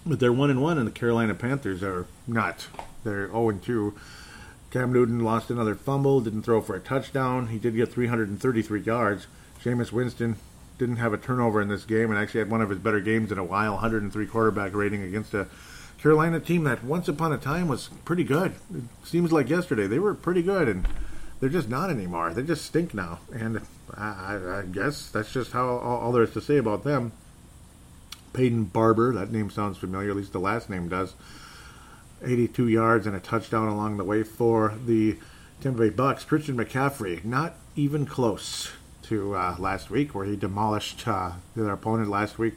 But 0.06 0.20
they're 0.20 0.34
1 0.34 0.50
and 0.50 0.62
1, 0.62 0.78
and 0.78 0.88
the 0.88 0.92
Carolina 0.92 1.34
Panthers 1.34 1.82
are 1.82 2.06
not. 2.28 2.68
They're 3.04 3.28
0 3.28 3.50
and 3.50 3.64
2. 3.64 3.94
Cam 4.74 4.92
Newton 4.92 5.20
lost 5.20 5.52
another 5.52 5.76
fumble, 5.76 6.20
didn't 6.20 6.42
throw 6.42 6.60
for 6.60 6.76
a 6.76 6.80
touchdown. 6.80 7.50
He 7.50 7.60
did 7.60 7.76
get 7.76 7.94
333 7.94 8.82
yards. 8.82 9.28
Jameis 9.64 9.92
Winston 9.92 10.38
didn't 10.80 10.96
have 10.96 11.14
a 11.14 11.18
turnover 11.20 11.62
in 11.62 11.68
this 11.68 11.86
game 11.86 12.10
and 12.10 12.20
actually 12.20 12.40
had 12.40 12.50
one 12.50 12.60
of 12.60 12.72
his 12.72 12.80
better 12.80 13.00
games 13.00 13.32
in 13.32 13.38
a 13.38 13.44
while 13.44 13.74
103 13.74 14.26
quarterback 14.26 14.74
rating 14.74 15.04
against 15.04 15.36
a 15.36 15.46
Carolina 16.00 16.40
team 16.40 16.64
that 16.64 16.84
once 16.84 17.08
upon 17.08 17.32
a 17.32 17.38
time 17.38 17.68
was 17.68 17.92
pretty 18.04 18.24
good. 18.24 18.56
It 18.74 18.84
seems 19.04 19.32
like 19.32 19.48
yesterday 19.48 19.86
they 19.86 20.00
were 20.00 20.16
pretty 20.16 20.42
good 20.42 20.68
and 20.68 20.88
they're 21.40 21.50
just 21.50 21.70
not 21.70 21.92
anymore. 21.92 22.34
They 22.34 22.42
just 22.42 22.66
stink 22.66 22.96
now. 22.96 23.20
And 23.32 23.62
I, 23.96 24.38
I 24.38 24.64
guess 24.64 25.08
that's 25.12 25.32
just 25.32 25.52
how 25.52 25.68
all, 25.68 26.00
all 26.00 26.12
there 26.12 26.24
is 26.24 26.34
to 26.34 26.42
say 26.42 26.58
about 26.58 26.84
them. 26.84 27.12
Peyton 28.34 28.64
Barber, 28.64 29.14
that 29.14 29.32
name 29.32 29.52
sounds 29.52 29.78
familiar, 29.78 30.10
at 30.10 30.18
least 30.18 30.34
the 30.34 30.40
last 30.40 30.68
name 30.68 30.90
does. 30.90 31.14
82 32.26 32.68
yards 32.68 33.08
and 33.08 33.16
a 33.16 33.20
touchdown 33.20 33.68
along 33.68 33.98
the 33.98 34.04
way 34.04 34.24
for 34.24 34.74
the 34.86 35.18
Tampa 35.62 35.80
Bay 35.80 35.90
Bucks. 35.90 36.26
Christian 36.26 36.58
McCaffrey, 36.58 37.24
not 37.24 37.56
even 37.76 38.06
close 38.06 38.72
to 39.04 39.36
uh, 39.36 39.56
last 39.60 39.90
week, 39.90 40.14
where 40.14 40.26
he 40.26 40.36
demolished 40.36 41.08
uh, 41.08 41.34
their 41.56 41.72
opponent 41.72 42.10
last 42.10 42.38
week. 42.38 42.56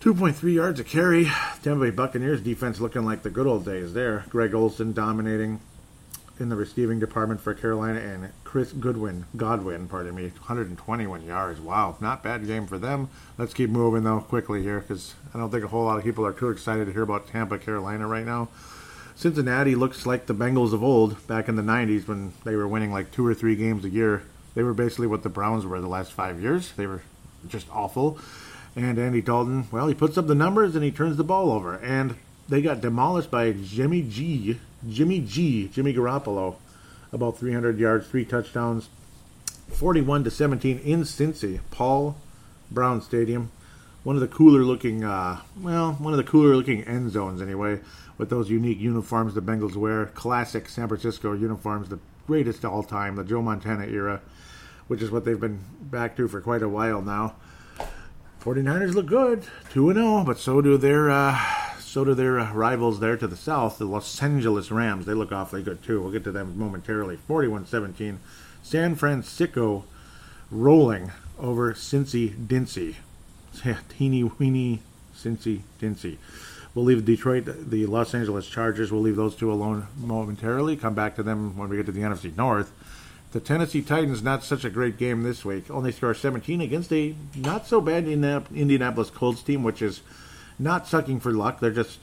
2.3 0.00 0.54
yards 0.54 0.78
a 0.78 0.84
carry. 0.84 1.30
Tampa 1.62 1.84
Bay 1.84 1.90
Buccaneers 1.90 2.40
defense 2.40 2.80
looking 2.80 3.04
like 3.04 3.22
the 3.22 3.30
good 3.30 3.46
old 3.46 3.64
days 3.64 3.94
there. 3.94 4.24
Greg 4.28 4.54
Olsen 4.54 4.92
dominating 4.92 5.60
in 6.40 6.48
the 6.48 6.56
receiving 6.56 6.98
department 6.98 7.40
for 7.40 7.54
Carolina, 7.54 8.00
and 8.00 8.30
Chris 8.44 8.72
Goodwin, 8.72 9.26
Godwin, 9.36 9.88
pardon 9.88 10.14
me, 10.14 10.28
121 10.28 11.24
yards. 11.24 11.60
Wow, 11.60 11.96
not 12.00 12.22
bad 12.22 12.46
game 12.46 12.66
for 12.66 12.78
them. 12.78 13.08
Let's 13.36 13.54
keep 13.54 13.70
moving 13.70 14.04
though 14.04 14.20
quickly 14.20 14.62
here 14.62 14.80
because 14.80 15.14
I 15.34 15.38
don't 15.38 15.50
think 15.50 15.64
a 15.64 15.68
whole 15.68 15.84
lot 15.84 15.98
of 15.98 16.04
people 16.04 16.24
are 16.24 16.32
too 16.32 16.50
excited 16.50 16.86
to 16.86 16.92
hear 16.92 17.02
about 17.02 17.28
Tampa, 17.28 17.58
Carolina 17.58 18.06
right 18.06 18.24
now. 18.26 18.48
Cincinnati 19.16 19.74
looks 19.74 20.06
like 20.06 20.26
the 20.26 20.34
Bengals 20.34 20.72
of 20.72 20.82
old 20.82 21.26
back 21.26 21.48
in 21.48 21.56
the 21.56 21.62
90s 21.62 22.06
when 22.06 22.32
they 22.44 22.54
were 22.54 22.68
winning 22.68 22.92
like 22.92 23.10
two 23.10 23.26
or 23.26 23.34
three 23.34 23.56
games 23.56 23.84
a 23.84 23.90
year. 23.90 24.22
They 24.54 24.62
were 24.62 24.74
basically 24.74 25.08
what 25.08 25.24
the 25.24 25.28
Browns 25.28 25.66
were 25.66 25.80
the 25.80 25.88
last 25.88 26.12
five 26.12 26.40
years. 26.40 26.72
They 26.72 26.86
were 26.86 27.02
just 27.48 27.66
awful. 27.72 28.18
And 28.76 28.96
Andy 28.96 29.20
Dalton, 29.20 29.66
well, 29.72 29.88
he 29.88 29.94
puts 29.94 30.16
up 30.16 30.28
the 30.28 30.36
numbers 30.36 30.76
and 30.76 30.84
he 30.84 30.92
turns 30.92 31.16
the 31.16 31.24
ball 31.24 31.50
over. 31.50 31.74
And 31.74 32.14
they 32.48 32.62
got 32.62 32.80
demolished 32.80 33.30
by 33.30 33.52
Jimmy 33.52 34.02
G 34.02 34.58
Jimmy 34.86 35.20
G, 35.20 35.68
Jimmy 35.68 35.94
Garoppolo. 35.94 36.56
about 37.10 37.38
300 37.38 37.78
yards, 37.78 38.06
three 38.06 38.24
touchdowns, 38.24 38.90
41 39.72 40.24
to 40.24 40.30
17 40.30 40.78
in 40.80 41.02
Cincy, 41.02 41.60
Paul 41.70 42.16
Brown 42.70 43.00
Stadium. 43.00 43.50
One 44.04 44.14
of 44.14 44.20
the 44.20 44.28
cooler 44.28 44.60
looking, 44.60 45.04
uh, 45.04 45.40
well, 45.60 45.92
one 45.94 46.12
of 46.12 46.18
the 46.18 46.30
cooler 46.30 46.54
looking 46.54 46.84
end 46.84 47.10
zones 47.10 47.42
anyway, 47.42 47.80
with 48.16 48.30
those 48.30 48.50
unique 48.50 48.78
uniforms 48.78 49.34
the 49.34 49.42
Bengals 49.42 49.74
wear. 49.74 50.06
Classic 50.06 50.68
San 50.68 50.88
Francisco 50.88 51.32
uniforms, 51.32 51.88
the 51.88 51.98
greatest 52.26 52.64
of 52.64 52.72
all 52.72 52.82
time, 52.82 53.16
the 53.16 53.24
Joe 53.24 53.42
Montana 53.42 53.86
era, 53.86 54.20
which 54.86 55.02
is 55.02 55.10
what 55.10 55.24
they've 55.24 55.40
been 55.40 55.60
back 55.80 56.16
to 56.16 56.28
for 56.28 56.40
quite 56.40 56.62
a 56.62 56.68
while 56.68 57.02
now. 57.02 57.34
49ers 58.40 58.94
look 58.94 59.06
good, 59.06 59.44
2 59.70 59.92
0, 59.94 60.24
but 60.24 60.38
so 60.38 60.60
do 60.60 60.76
their 60.76 61.10
uh, 61.10 61.38
so 61.88 62.04
do 62.04 62.14
their 62.14 62.38
uh, 62.38 62.52
rivals 62.52 63.00
there 63.00 63.16
to 63.16 63.26
the 63.26 63.36
south, 63.36 63.78
the 63.78 63.84
Los 63.84 64.22
Angeles 64.22 64.70
Rams. 64.70 65.06
They 65.06 65.14
look 65.14 65.32
awfully 65.32 65.62
good 65.62 65.82
too. 65.82 66.00
We'll 66.00 66.12
get 66.12 66.24
to 66.24 66.32
them 66.32 66.58
momentarily. 66.58 67.16
41 67.16 67.66
17. 67.66 68.20
San 68.62 68.94
Francisco 68.94 69.84
rolling 70.50 71.10
over 71.38 71.72
Cincy 71.72 72.34
Dincy. 72.36 72.96
Teeny 73.88 74.24
weeny 74.24 74.80
Cincy 75.16 75.62
Dincy. 75.80 76.18
We'll 76.74 76.84
leave 76.84 77.04
Detroit, 77.04 77.46
the 77.70 77.86
Los 77.86 78.14
Angeles 78.14 78.46
Chargers. 78.46 78.92
We'll 78.92 79.00
leave 79.00 79.16
those 79.16 79.34
two 79.34 79.50
alone 79.50 79.88
momentarily. 79.98 80.76
Come 80.76 80.94
back 80.94 81.16
to 81.16 81.22
them 81.22 81.56
when 81.56 81.68
we 81.68 81.76
get 81.76 81.86
to 81.86 81.92
the 81.92 82.02
NFC 82.02 82.36
North. 82.36 82.70
The 83.32 83.40
Tennessee 83.40 83.82
Titans, 83.82 84.22
not 84.22 84.44
such 84.44 84.64
a 84.64 84.70
great 84.70 84.96
game 84.96 85.22
this 85.22 85.44
week. 85.44 85.70
Only 85.70 85.92
score 85.92 86.14
17 86.14 86.60
against 86.60 86.92
a 86.92 87.14
not 87.34 87.66
so 87.66 87.80
bad 87.80 88.06
Indianapolis 88.06 89.10
Colts 89.10 89.42
team, 89.42 89.62
which 89.62 89.82
is 89.82 90.02
not 90.58 90.86
sucking 90.86 91.20
for 91.20 91.32
luck. 91.32 91.60
They're 91.60 91.70
just, 91.70 91.98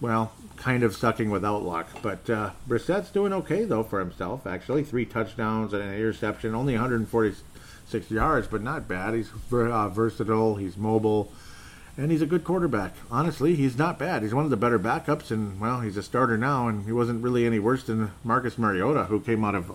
well, 0.00 0.32
kind 0.56 0.82
of 0.82 0.94
sucking 0.94 1.30
without 1.30 1.62
luck. 1.62 1.88
But 2.02 2.28
uh, 2.28 2.50
Brissett's 2.66 3.10
doing 3.10 3.32
okay, 3.32 3.64
though, 3.64 3.82
for 3.82 3.98
himself, 3.98 4.46
actually. 4.46 4.84
Three 4.84 5.04
touchdowns 5.04 5.72
and 5.72 5.82
an 5.82 5.94
interception, 5.94 6.54
only 6.54 6.74
146 6.74 8.10
yards, 8.10 8.46
but 8.46 8.62
not 8.62 8.88
bad. 8.88 9.14
He's 9.14 9.30
uh, 9.52 9.88
versatile, 9.88 10.56
he's 10.56 10.76
mobile, 10.76 11.32
and 11.96 12.10
he's 12.10 12.22
a 12.22 12.26
good 12.26 12.44
quarterback. 12.44 12.94
Honestly, 13.10 13.54
he's 13.54 13.76
not 13.76 13.98
bad. 13.98 14.22
He's 14.22 14.34
one 14.34 14.44
of 14.44 14.50
the 14.50 14.56
better 14.56 14.78
backups, 14.78 15.30
and, 15.30 15.60
well, 15.60 15.80
he's 15.80 15.96
a 15.96 16.02
starter 16.02 16.38
now, 16.38 16.68
and 16.68 16.84
he 16.84 16.92
wasn't 16.92 17.22
really 17.22 17.46
any 17.46 17.58
worse 17.58 17.84
than 17.84 18.12
Marcus 18.24 18.58
Mariota, 18.58 19.04
who 19.04 19.20
came 19.20 19.44
out 19.44 19.54
of 19.54 19.72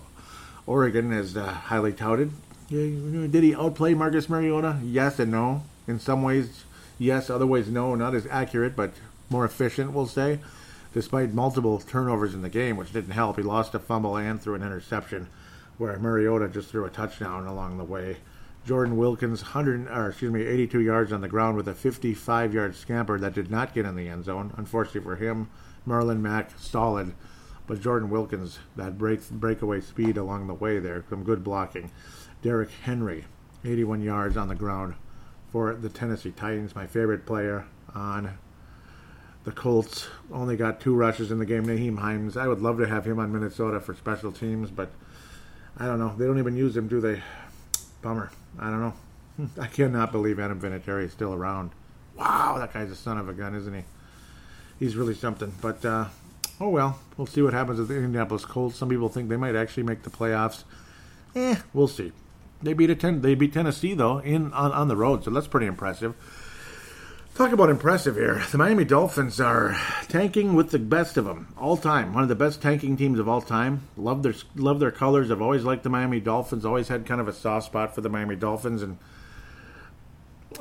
Oregon 0.66 1.12
as 1.12 1.36
uh, 1.36 1.46
highly 1.46 1.92
touted. 1.92 2.32
Did 2.68 3.42
he 3.42 3.54
outplay 3.54 3.94
Marcus 3.94 4.28
Mariota? 4.28 4.78
Yes 4.82 5.18
and 5.18 5.32
no. 5.32 5.62
In 5.86 5.98
some 5.98 6.22
ways, 6.22 6.64
yes, 6.98 7.30
other 7.30 7.46
ways, 7.46 7.68
no. 7.68 7.94
Not 7.94 8.14
as 8.14 8.26
accurate, 8.30 8.76
but 8.76 8.92
more 9.30 9.44
efficient, 9.44 9.92
we'll 9.92 10.06
say. 10.06 10.40
Despite 10.94 11.32
multiple 11.32 11.78
turnovers 11.78 12.34
in 12.34 12.42
the 12.42 12.48
game, 12.48 12.76
which 12.76 12.92
didn't 12.92 13.12
help, 13.12 13.36
he 13.36 13.42
lost 13.42 13.74
a 13.74 13.78
fumble 13.78 14.16
and 14.16 14.40
threw 14.40 14.54
an 14.54 14.62
interception, 14.62 15.28
where 15.76 15.98
Mariota 15.98 16.48
just 16.48 16.70
threw 16.70 16.84
a 16.84 16.90
touchdown 16.90 17.46
along 17.46 17.78
the 17.78 17.84
way. 17.84 18.16
Jordan 18.66 18.96
Wilkins, 18.96 19.42
100, 19.42 19.88
or 19.88 20.08
excuse 20.08 20.32
me, 20.32 20.44
82 20.44 20.80
yards 20.80 21.12
on 21.12 21.20
the 21.20 21.28
ground 21.28 21.56
with 21.56 21.68
a 21.68 21.74
55-yard 21.74 22.74
scamper 22.74 23.18
that 23.18 23.34
did 23.34 23.50
not 23.50 23.74
get 23.74 23.86
in 23.86 23.96
the 23.96 24.08
end 24.08 24.24
zone. 24.24 24.52
Unfortunately 24.56 25.02
for 25.02 25.16
him, 25.16 25.48
Marlon 25.86 26.20
Mack 26.20 26.50
solid 26.58 27.14
but 27.68 27.82
Jordan 27.82 28.08
Wilkins, 28.08 28.58
that 28.76 28.98
break, 28.98 29.28
breakaway 29.30 29.80
speed 29.82 30.16
along 30.16 30.46
the 30.46 30.54
way 30.54 30.78
there, 30.78 31.04
some 31.10 31.22
good 31.22 31.44
blocking. 31.44 31.90
Derrick 32.42 32.70
Henry, 32.70 33.26
81 33.64 34.02
yards 34.02 34.36
on 34.36 34.48
the 34.48 34.54
ground 34.54 34.94
for 35.52 35.74
the 35.74 35.88
Tennessee 35.88 36.30
Titans, 36.30 36.74
my 36.74 36.86
favorite 36.86 37.26
player 37.26 37.64
on 37.94 38.38
the 39.44 39.52
Colts. 39.52 40.08
Only 40.32 40.56
got 40.56 40.80
two 40.80 40.94
rushes 40.94 41.30
in 41.30 41.38
the 41.38 41.46
game. 41.46 41.66
Nyheim 41.66 41.98
Hines, 41.98 42.36
I 42.36 42.46
would 42.46 42.60
love 42.60 42.78
to 42.78 42.86
have 42.86 43.06
him 43.06 43.18
on 43.18 43.32
Minnesota 43.32 43.80
for 43.80 43.94
special 43.94 44.32
teams, 44.32 44.70
but 44.70 44.90
I 45.78 45.86
don't 45.86 45.98
know. 45.98 46.14
They 46.16 46.26
don't 46.26 46.38
even 46.38 46.56
use 46.56 46.76
him, 46.76 46.88
do 46.88 47.00
they? 47.00 47.22
Bummer. 48.02 48.30
I 48.58 48.70
don't 48.70 48.80
know. 48.80 48.94
I 49.60 49.66
cannot 49.66 50.12
believe 50.12 50.38
Adam 50.38 50.60
Vinatieri 50.60 51.04
is 51.04 51.12
still 51.12 51.32
around. 51.32 51.70
Wow, 52.16 52.56
that 52.58 52.72
guy's 52.72 52.90
a 52.90 52.96
son 52.96 53.16
of 53.16 53.28
a 53.28 53.32
gun, 53.32 53.54
isn't 53.54 53.72
he? 53.72 53.84
He's 54.78 54.96
really 54.96 55.14
something. 55.14 55.52
But 55.60 55.84
uh, 55.84 56.06
oh 56.60 56.68
well, 56.68 56.98
we'll 57.16 57.26
see 57.26 57.42
what 57.42 57.52
happens 57.52 57.78
with 57.78 57.88
the 57.88 57.96
Indianapolis 57.96 58.44
Colts. 58.44 58.76
Some 58.76 58.88
people 58.88 59.08
think 59.08 59.28
they 59.28 59.36
might 59.36 59.54
actually 59.54 59.84
make 59.84 60.02
the 60.02 60.10
playoffs. 60.10 60.64
Eh, 61.34 61.56
we'll 61.72 61.88
see. 61.88 62.12
They 62.62 62.72
beat 62.72 62.90
a 62.90 62.94
ten, 62.94 63.20
they 63.22 63.34
beat 63.34 63.52
Tennessee 63.52 63.94
though 63.94 64.18
in 64.18 64.52
on, 64.52 64.72
on 64.72 64.88
the 64.88 64.96
road, 64.96 65.24
so 65.24 65.30
that's 65.30 65.46
pretty 65.46 65.66
impressive. 65.66 66.14
Talk 67.34 67.52
about 67.52 67.70
impressive 67.70 68.16
here. 68.16 68.42
The 68.50 68.58
Miami 68.58 68.84
Dolphins 68.84 69.40
are 69.40 69.80
tanking 70.08 70.54
with 70.54 70.72
the 70.72 70.78
best 70.80 71.16
of 71.16 71.24
them 71.24 71.54
all 71.56 71.76
time. 71.76 72.12
One 72.12 72.24
of 72.24 72.28
the 72.28 72.34
best 72.34 72.60
tanking 72.60 72.96
teams 72.96 73.20
of 73.20 73.28
all 73.28 73.40
time. 73.40 73.82
Love 73.96 74.24
their 74.24 74.34
love 74.56 74.80
their 74.80 74.90
colors. 74.90 75.30
I've 75.30 75.40
always 75.40 75.62
liked 75.62 75.84
the 75.84 75.88
Miami 75.88 76.18
Dolphins. 76.18 76.64
Always 76.64 76.88
had 76.88 77.06
kind 77.06 77.20
of 77.20 77.28
a 77.28 77.32
soft 77.32 77.66
spot 77.66 77.94
for 77.94 78.00
the 78.00 78.08
Miami 78.08 78.34
Dolphins, 78.34 78.82
and 78.82 78.98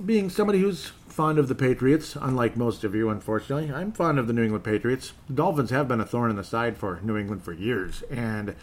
being 0.06 0.30
somebody 0.30 0.60
who's 0.60 0.92
fond 1.08 1.40
of 1.40 1.48
the 1.48 1.56
Patriots, 1.56 2.16
unlike 2.16 2.56
most 2.56 2.84
of 2.84 2.94
you, 2.94 3.10
unfortunately. 3.10 3.74
I'm 3.74 3.92
fond 3.92 4.20
of 4.20 4.28
the 4.28 4.34
New 4.34 4.44
England 4.44 4.64
Patriots. 4.64 5.14
The 5.28 5.34
Dolphins 5.34 5.72
have 5.72 5.88
been 5.88 6.00
a 6.00 6.06
thorn 6.06 6.30
in 6.30 6.36
the 6.36 6.44
side 6.44 6.78
for 6.78 7.00
New 7.02 7.18
England 7.18 7.42
for 7.42 7.54
years. 7.54 8.04
And, 8.12 8.54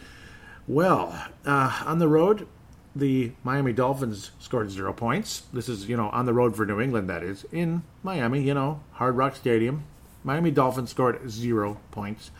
well, 0.65 1.27
uh, 1.45 1.83
on 1.85 1.99
the 1.99 2.07
road, 2.07 2.47
the 2.95 3.33
Miami 3.43 3.73
Dolphins 3.73 4.31
scored 4.39 4.71
zero 4.71 4.93
points. 4.93 5.43
This 5.51 5.67
is, 5.67 5.89
you 5.89 5.97
know, 5.97 6.09
on 6.09 6.25
the 6.25 6.33
road 6.33 6.55
for 6.55 6.65
New 6.65 6.79
England, 6.79 7.09
that 7.09 7.23
is. 7.23 7.45
In 7.51 7.83
Miami, 8.03 8.41
you 8.41 8.53
know, 8.53 8.81
Hard 8.93 9.17
Rock 9.17 9.35
Stadium. 9.35 9.83
Miami 10.23 10.49
Dolphins 10.49 10.91
scored 10.91 11.29
zero 11.29 11.79
points. 11.91 12.31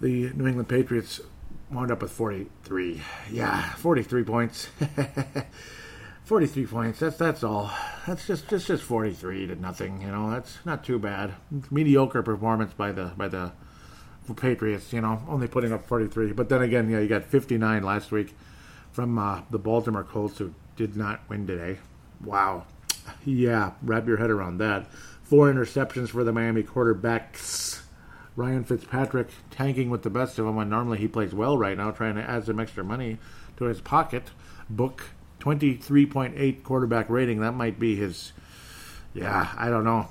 The 0.00 0.30
New 0.34 0.46
England 0.46 0.68
Patriots 0.68 1.20
wound 1.70 1.90
up 1.90 2.02
with 2.02 2.12
43. 2.12 3.00
Yeah, 3.30 3.72
43 3.74 4.24
points. 4.24 4.68
43 6.24 6.66
points. 6.66 7.00
That's 7.00 7.16
that's 7.16 7.42
all. 7.42 7.72
That's 8.06 8.26
just 8.26 8.48
just 8.48 8.66
just 8.66 8.82
43 8.82 9.48
to 9.48 9.56
nothing. 9.56 10.02
You 10.02 10.08
know, 10.08 10.30
that's 10.30 10.58
not 10.64 10.84
too 10.84 10.98
bad. 10.98 11.34
Mediocre 11.70 12.22
performance 12.22 12.72
by 12.74 12.92
the 12.92 13.12
by 13.16 13.28
the 13.28 13.52
Patriots. 14.36 14.92
You 14.92 15.00
know, 15.00 15.22
only 15.28 15.48
putting 15.48 15.72
up 15.72 15.86
43. 15.86 16.32
But 16.32 16.48
then 16.48 16.62
again, 16.62 16.88
yeah, 16.88 17.00
you 17.00 17.08
got 17.08 17.24
59 17.24 17.82
last 17.82 18.12
week 18.12 18.34
from 18.92 19.18
uh, 19.18 19.42
the 19.50 19.58
Baltimore 19.58 20.04
Colts, 20.04 20.38
who 20.38 20.54
did 20.76 20.96
not 20.96 21.20
win 21.28 21.46
today. 21.46 21.78
Wow. 22.24 22.66
Yeah, 23.24 23.72
wrap 23.82 24.06
your 24.06 24.18
head 24.18 24.30
around 24.30 24.58
that. 24.58 24.86
Four 25.22 25.52
interceptions 25.52 26.10
for 26.10 26.24
the 26.24 26.32
Miami 26.32 26.62
quarterbacks. 26.62 27.82
Ryan 28.36 28.64
Fitzpatrick 28.64 29.28
tanking 29.50 29.90
with 29.90 30.02
the 30.02 30.10
best 30.10 30.38
of 30.38 30.46
them 30.46 30.56
when 30.56 30.68
normally 30.68 30.98
he 30.98 31.08
plays 31.08 31.34
well 31.34 31.58
right 31.58 31.76
now, 31.76 31.90
trying 31.90 32.14
to 32.14 32.22
add 32.22 32.46
some 32.46 32.60
extra 32.60 32.82
money 32.82 33.18
to 33.56 33.64
his 33.64 33.80
pocket 33.80 34.30
book 34.70 35.04
23.8 35.40 36.62
quarterback 36.62 37.10
rating. 37.10 37.40
That 37.40 37.52
might 37.52 37.78
be 37.78 37.96
his. 37.96 38.32
Yeah, 39.12 39.52
I 39.56 39.68
don't 39.68 39.84
know. 39.84 40.08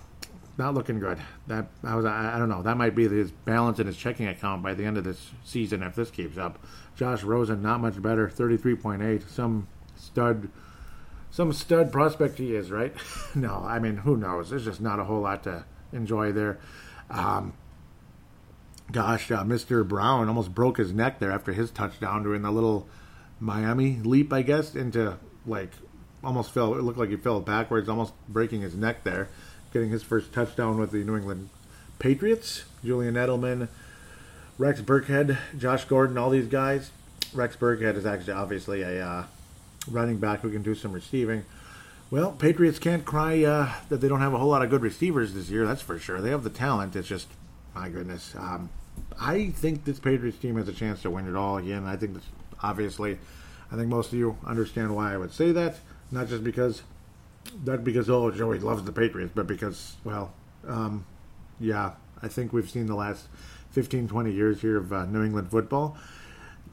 Not 0.57 0.73
looking 0.73 0.99
good. 0.99 1.17
That 1.47 1.67
I 1.83 1.95
was. 1.95 2.05
I, 2.05 2.35
I 2.35 2.39
don't 2.39 2.49
know. 2.49 2.61
That 2.61 2.77
might 2.77 2.95
be 2.95 3.07
his 3.07 3.31
balance 3.31 3.79
in 3.79 3.87
his 3.87 3.97
checking 3.97 4.27
account 4.27 4.61
by 4.61 4.73
the 4.73 4.85
end 4.85 4.97
of 4.97 5.03
this 5.03 5.31
season 5.43 5.81
if 5.81 5.95
this 5.95 6.11
keeps 6.11 6.37
up. 6.37 6.59
Josh 6.95 7.23
Rosen, 7.23 7.61
not 7.61 7.79
much 7.79 8.01
better. 8.01 8.27
33.8. 8.27 9.27
Some 9.29 9.67
stud. 9.95 10.49
Some 11.31 11.53
stud 11.53 11.93
prospect 11.93 12.37
he 12.37 12.53
is, 12.53 12.69
right? 12.69 12.93
no, 13.35 13.63
I 13.65 13.79
mean, 13.79 13.97
who 13.97 14.17
knows? 14.17 14.49
There's 14.49 14.65
just 14.65 14.81
not 14.81 14.99
a 14.99 15.05
whole 15.05 15.21
lot 15.21 15.43
to 15.43 15.63
enjoy 15.93 16.33
there. 16.33 16.59
Um, 17.09 17.53
gosh, 18.91 19.31
uh, 19.31 19.43
Mr. 19.43 19.87
Brown 19.87 20.27
almost 20.27 20.53
broke 20.53 20.77
his 20.77 20.91
neck 20.91 21.19
there 21.19 21.31
after 21.31 21.53
his 21.53 21.71
touchdown 21.71 22.23
during 22.23 22.41
the 22.41 22.51
little 22.51 22.87
Miami 23.39 23.97
leap, 24.03 24.31
I 24.33 24.41
guess, 24.41 24.75
into 24.75 25.17
like 25.45 25.71
almost 26.23 26.51
fell. 26.51 26.75
It 26.75 26.83
looked 26.83 26.99
like 26.99 27.09
he 27.09 27.17
fell 27.17 27.39
backwards, 27.39 27.89
almost 27.89 28.13
breaking 28.27 28.61
his 28.61 28.75
neck 28.75 29.03
there, 29.03 29.29
getting 29.73 29.89
his 29.89 30.03
first 30.03 30.33
touchdown 30.33 30.77
with 30.77 30.91
the 30.91 31.03
New 31.03 31.17
England 31.17 31.49
Patriots. 31.99 32.63
Julian 32.83 33.13
Edelman, 33.13 33.67
Rex 34.57 34.81
Burkhead, 34.81 35.37
Josh 35.57 35.85
Gordon, 35.85 36.17
all 36.17 36.29
these 36.29 36.47
guys. 36.47 36.91
Rex 37.33 37.55
Burkhead 37.55 37.95
is 37.95 38.05
actually 38.05 38.33
obviously 38.33 38.81
a 38.81 39.05
uh, 39.05 39.23
running 39.89 40.17
back 40.17 40.41
who 40.41 40.51
can 40.51 40.63
do 40.63 40.75
some 40.75 40.91
receiving. 40.91 41.45
Well, 42.09 42.31
Patriots 42.31 42.79
can't 42.79 43.05
cry 43.05 43.43
uh, 43.43 43.71
that 43.89 44.01
they 44.01 44.07
don't 44.07 44.19
have 44.19 44.33
a 44.33 44.37
whole 44.37 44.49
lot 44.49 44.63
of 44.63 44.69
good 44.69 44.81
receivers 44.81 45.33
this 45.33 45.49
year. 45.49 45.65
That's 45.65 45.81
for 45.81 45.97
sure. 45.97 46.19
They 46.19 46.31
have 46.31 46.43
the 46.43 46.49
talent. 46.49 46.95
It's 46.95 47.07
just, 47.07 47.27
my 47.73 47.87
goodness. 47.87 48.35
Um, 48.37 48.69
I 49.19 49.51
think 49.51 49.85
this 49.85 49.99
Patriots 49.99 50.37
team 50.37 50.57
has 50.57 50.67
a 50.67 50.73
chance 50.73 51.01
to 51.03 51.09
win 51.09 51.27
it 51.27 51.35
all 51.35 51.57
again. 51.57 51.85
I 51.85 51.95
think 51.95 52.15
this 52.15 52.23
obviously. 52.63 53.17
I 53.71 53.75
think 53.75 53.87
most 53.87 54.11
of 54.11 54.19
you 54.19 54.37
understand 54.45 54.93
why 54.93 55.13
I 55.13 55.17
would 55.17 55.31
say 55.31 55.51
that. 55.53 55.77
Not 56.11 56.27
just 56.27 56.43
because, 56.43 56.81
not 57.65 57.83
because, 57.83 58.09
oh, 58.09 58.31
Joey 58.31 58.59
loves 58.59 58.83
the 58.83 58.91
Patriots, 58.91 59.31
but 59.33 59.47
because, 59.47 59.95
well, 60.03 60.33
um, 60.67 61.05
yeah, 61.59 61.93
I 62.21 62.27
think 62.27 62.53
we've 62.53 62.69
seen 62.69 62.85
the 62.85 62.95
last 62.95 63.27
15, 63.71 64.07
20 64.07 64.31
years 64.31 64.61
here 64.61 64.77
of 64.77 64.91
uh, 64.93 65.05
New 65.05 65.23
England 65.23 65.49
football. 65.49 65.97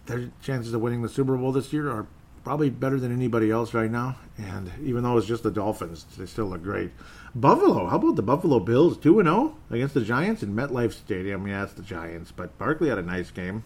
Their 0.07 0.31
chances 0.43 0.73
of 0.73 0.81
winning 0.81 1.03
the 1.03 1.09
Super 1.09 1.37
Bowl 1.37 1.53
this 1.53 1.73
year 1.73 1.91
are 1.91 2.07
probably 2.45 2.71
better 2.71 2.99
than 2.99 3.13
anybody 3.13 3.51
else 3.51 3.75
right 3.75 3.91
now. 3.91 4.17
And 4.39 4.71
even 4.83 5.03
though 5.03 5.19
it's 5.19 5.27
just 5.27 5.43
the 5.43 5.51
Dolphins, 5.51 6.07
they 6.17 6.27
still 6.27 6.47
look 6.47 6.63
great. 6.63 6.93
Buffalo, 7.35 7.87
how 7.87 7.97
about 7.97 8.17
the 8.17 8.23
Buffalo 8.23 8.59
Bills? 8.59 8.97
2 8.97 9.21
and 9.21 9.29
0 9.29 9.57
against 9.71 9.95
the 9.95 10.01
Giants 10.01 10.43
in 10.43 10.55
MetLife 10.55 10.93
Stadium. 10.93 11.47
Yeah, 11.47 11.65
it's 11.65 11.75
the 11.75 11.83
Giants, 11.83 12.33
but 12.33 12.57
Barkley 12.57 12.89
had 12.89 12.99
a 12.99 13.03
nice 13.03 13.31
game 13.31 13.65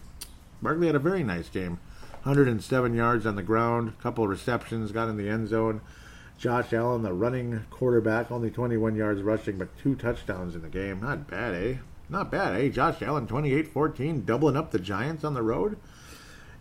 Barkley 0.63 0.87
had 0.87 0.95
a 0.95 0.99
very 0.99 1.23
nice 1.23 1.49
game. 1.49 1.79
107 2.23 2.93
yards 2.93 3.25
on 3.25 3.35
the 3.35 3.43
ground, 3.43 3.99
couple 3.99 4.25
receptions, 4.27 4.93
got 4.93 5.09
in 5.09 5.17
the 5.17 5.27
end 5.27 5.49
zone. 5.49 5.81
Josh 6.37 6.73
Allen, 6.73 7.03
the 7.03 7.13
running 7.13 7.65
quarterback, 7.69 8.31
only 8.31 8.51
21 8.51 8.95
yards 8.95 9.21
rushing, 9.21 9.57
but 9.57 9.77
two 9.77 9.95
touchdowns 9.95 10.55
in 10.55 10.61
the 10.61 10.69
game. 10.69 11.01
Not 11.01 11.29
bad, 11.29 11.53
eh? 11.53 11.77
Not 12.09 12.31
bad, 12.31 12.59
eh? 12.59 12.69
Josh 12.69 13.01
Allen, 13.01 13.27
28 13.27 13.67
14, 13.67 14.25
doubling 14.25 14.57
up 14.57 14.71
the 14.71 14.79
Giants 14.79 15.23
on 15.23 15.33
the 15.33 15.41
road. 15.41 15.77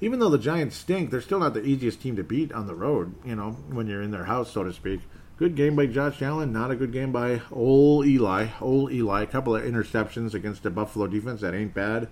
Even 0.01 0.19
though 0.19 0.29
the 0.29 0.39
Giants 0.39 0.77
stink, 0.77 1.11
they're 1.11 1.21
still 1.21 1.39
not 1.39 1.55
the 1.55 1.65
easiest 1.65 2.01
team 2.01 2.17
to 2.17 2.25
beat 2.25 2.53
on 2.53 2.67
the 2.67 2.75
road, 2.75 3.15
you 3.25 3.37
know, 3.37 3.53
when 3.71 3.87
you're 3.87 4.03
in 4.03 4.11
their 4.11 4.25
house, 4.25 4.53
so 4.53 4.65
to 4.65 4.73
speak. 4.73 5.01
Good 5.37 5.57
game 5.57 5.75
by 5.75 5.87
Josh 5.87 6.23
Allen, 6.23 6.53
not 6.53 6.71
a 6.71 6.77
good 6.77 6.93
game 6.93 7.11
by 7.11 7.41
old 7.51 8.07
Eli. 8.07 8.49
Old 8.61 8.93
Eli, 8.93 9.23
a 9.23 9.27
couple 9.27 9.57
of 9.57 9.65
interceptions 9.65 10.35
against 10.35 10.63
the 10.63 10.71
Buffalo 10.71 11.07
defense 11.07 11.41
that 11.41 11.55
ain't 11.55 11.75
bad. 11.75 12.09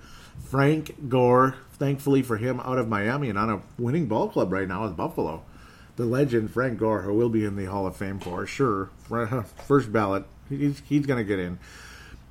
Frank 0.48 1.08
Gore, 1.08 1.56
thankfully 1.72 2.22
for 2.22 2.38
him, 2.38 2.60
out 2.60 2.78
of 2.78 2.88
Miami 2.88 3.28
and 3.28 3.38
on 3.38 3.50
a 3.50 3.62
winning 3.78 4.06
ball 4.06 4.28
club 4.28 4.52
right 4.52 4.66
now 4.66 4.82
with 4.84 4.96
Buffalo. 4.96 5.44
The 6.00 6.06
legend 6.06 6.50
Frank 6.50 6.78
Gore, 6.78 7.02
who 7.02 7.12
will 7.12 7.28
be 7.28 7.44
in 7.44 7.56
the 7.56 7.66
Hall 7.66 7.86
of 7.86 7.94
Fame 7.94 8.20
for 8.20 8.46
sure, 8.46 8.88
first 9.66 9.92
ballot, 9.92 10.24
he's, 10.48 10.80
he's 10.88 11.04
going 11.04 11.18
to 11.18 11.24
get 11.24 11.38
in. 11.38 11.58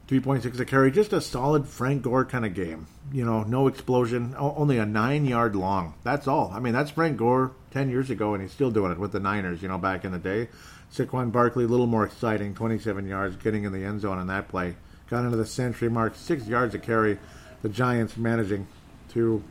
3.6 0.08 0.60
a 0.60 0.66
carry, 0.66 0.90
just 0.90 1.14
a 1.14 1.22
solid 1.22 1.68
Frank 1.68 2.02
Gore 2.02 2.26
kind 2.26 2.48
of 2.48 2.56
game. 2.56 2.88
You 3.14 3.24
know, 3.24 3.44
no 3.44 3.68
explosion, 3.68 4.34
only 4.40 4.80
a 4.80 4.88
nine 4.88 5.26
yard 5.26 5.56
long. 5.56 5.94
That's 6.04 6.28
all. 6.28 6.52
I 6.52 6.60
mean, 6.60 6.74
that's 6.74 6.90
Frank 6.90 7.18
Gore 7.18 7.52
10 7.70 7.92
years 7.92 8.10
ago, 8.10 8.34
and 8.34 8.42
he's 8.42 8.52
still 8.52 8.72
doing 8.72 8.92
it 8.92 8.98
with 8.98 9.12
the 9.12 9.20
Niners, 9.20 9.62
you 9.62 9.68
know, 9.68 9.78
back 9.78 10.04
in 10.04 10.14
the 10.14 10.18
day. 10.18 10.50
Saquon 10.92 11.32
Barkley, 11.32 11.66
a 11.66 11.68
little 11.68 11.86
more 11.86 12.04
exciting, 12.04 12.56
27 12.56 13.06
yards, 13.06 13.36
getting 13.36 13.66
in 13.66 13.72
the 13.72 13.86
end 13.86 14.02
zone 14.02 14.18
on 14.18 14.26
that 14.26 14.48
play. 14.48 14.78
Got 15.12 15.26
into 15.26 15.38
the 15.38 15.46
century 15.46 15.90
mark, 15.90 16.16
six 16.16 16.48
yards 16.48 16.74
a 16.74 16.80
carry. 16.80 17.20
The 17.62 17.70
Giants 17.70 18.18
managing 18.18 18.66
to 19.10 19.44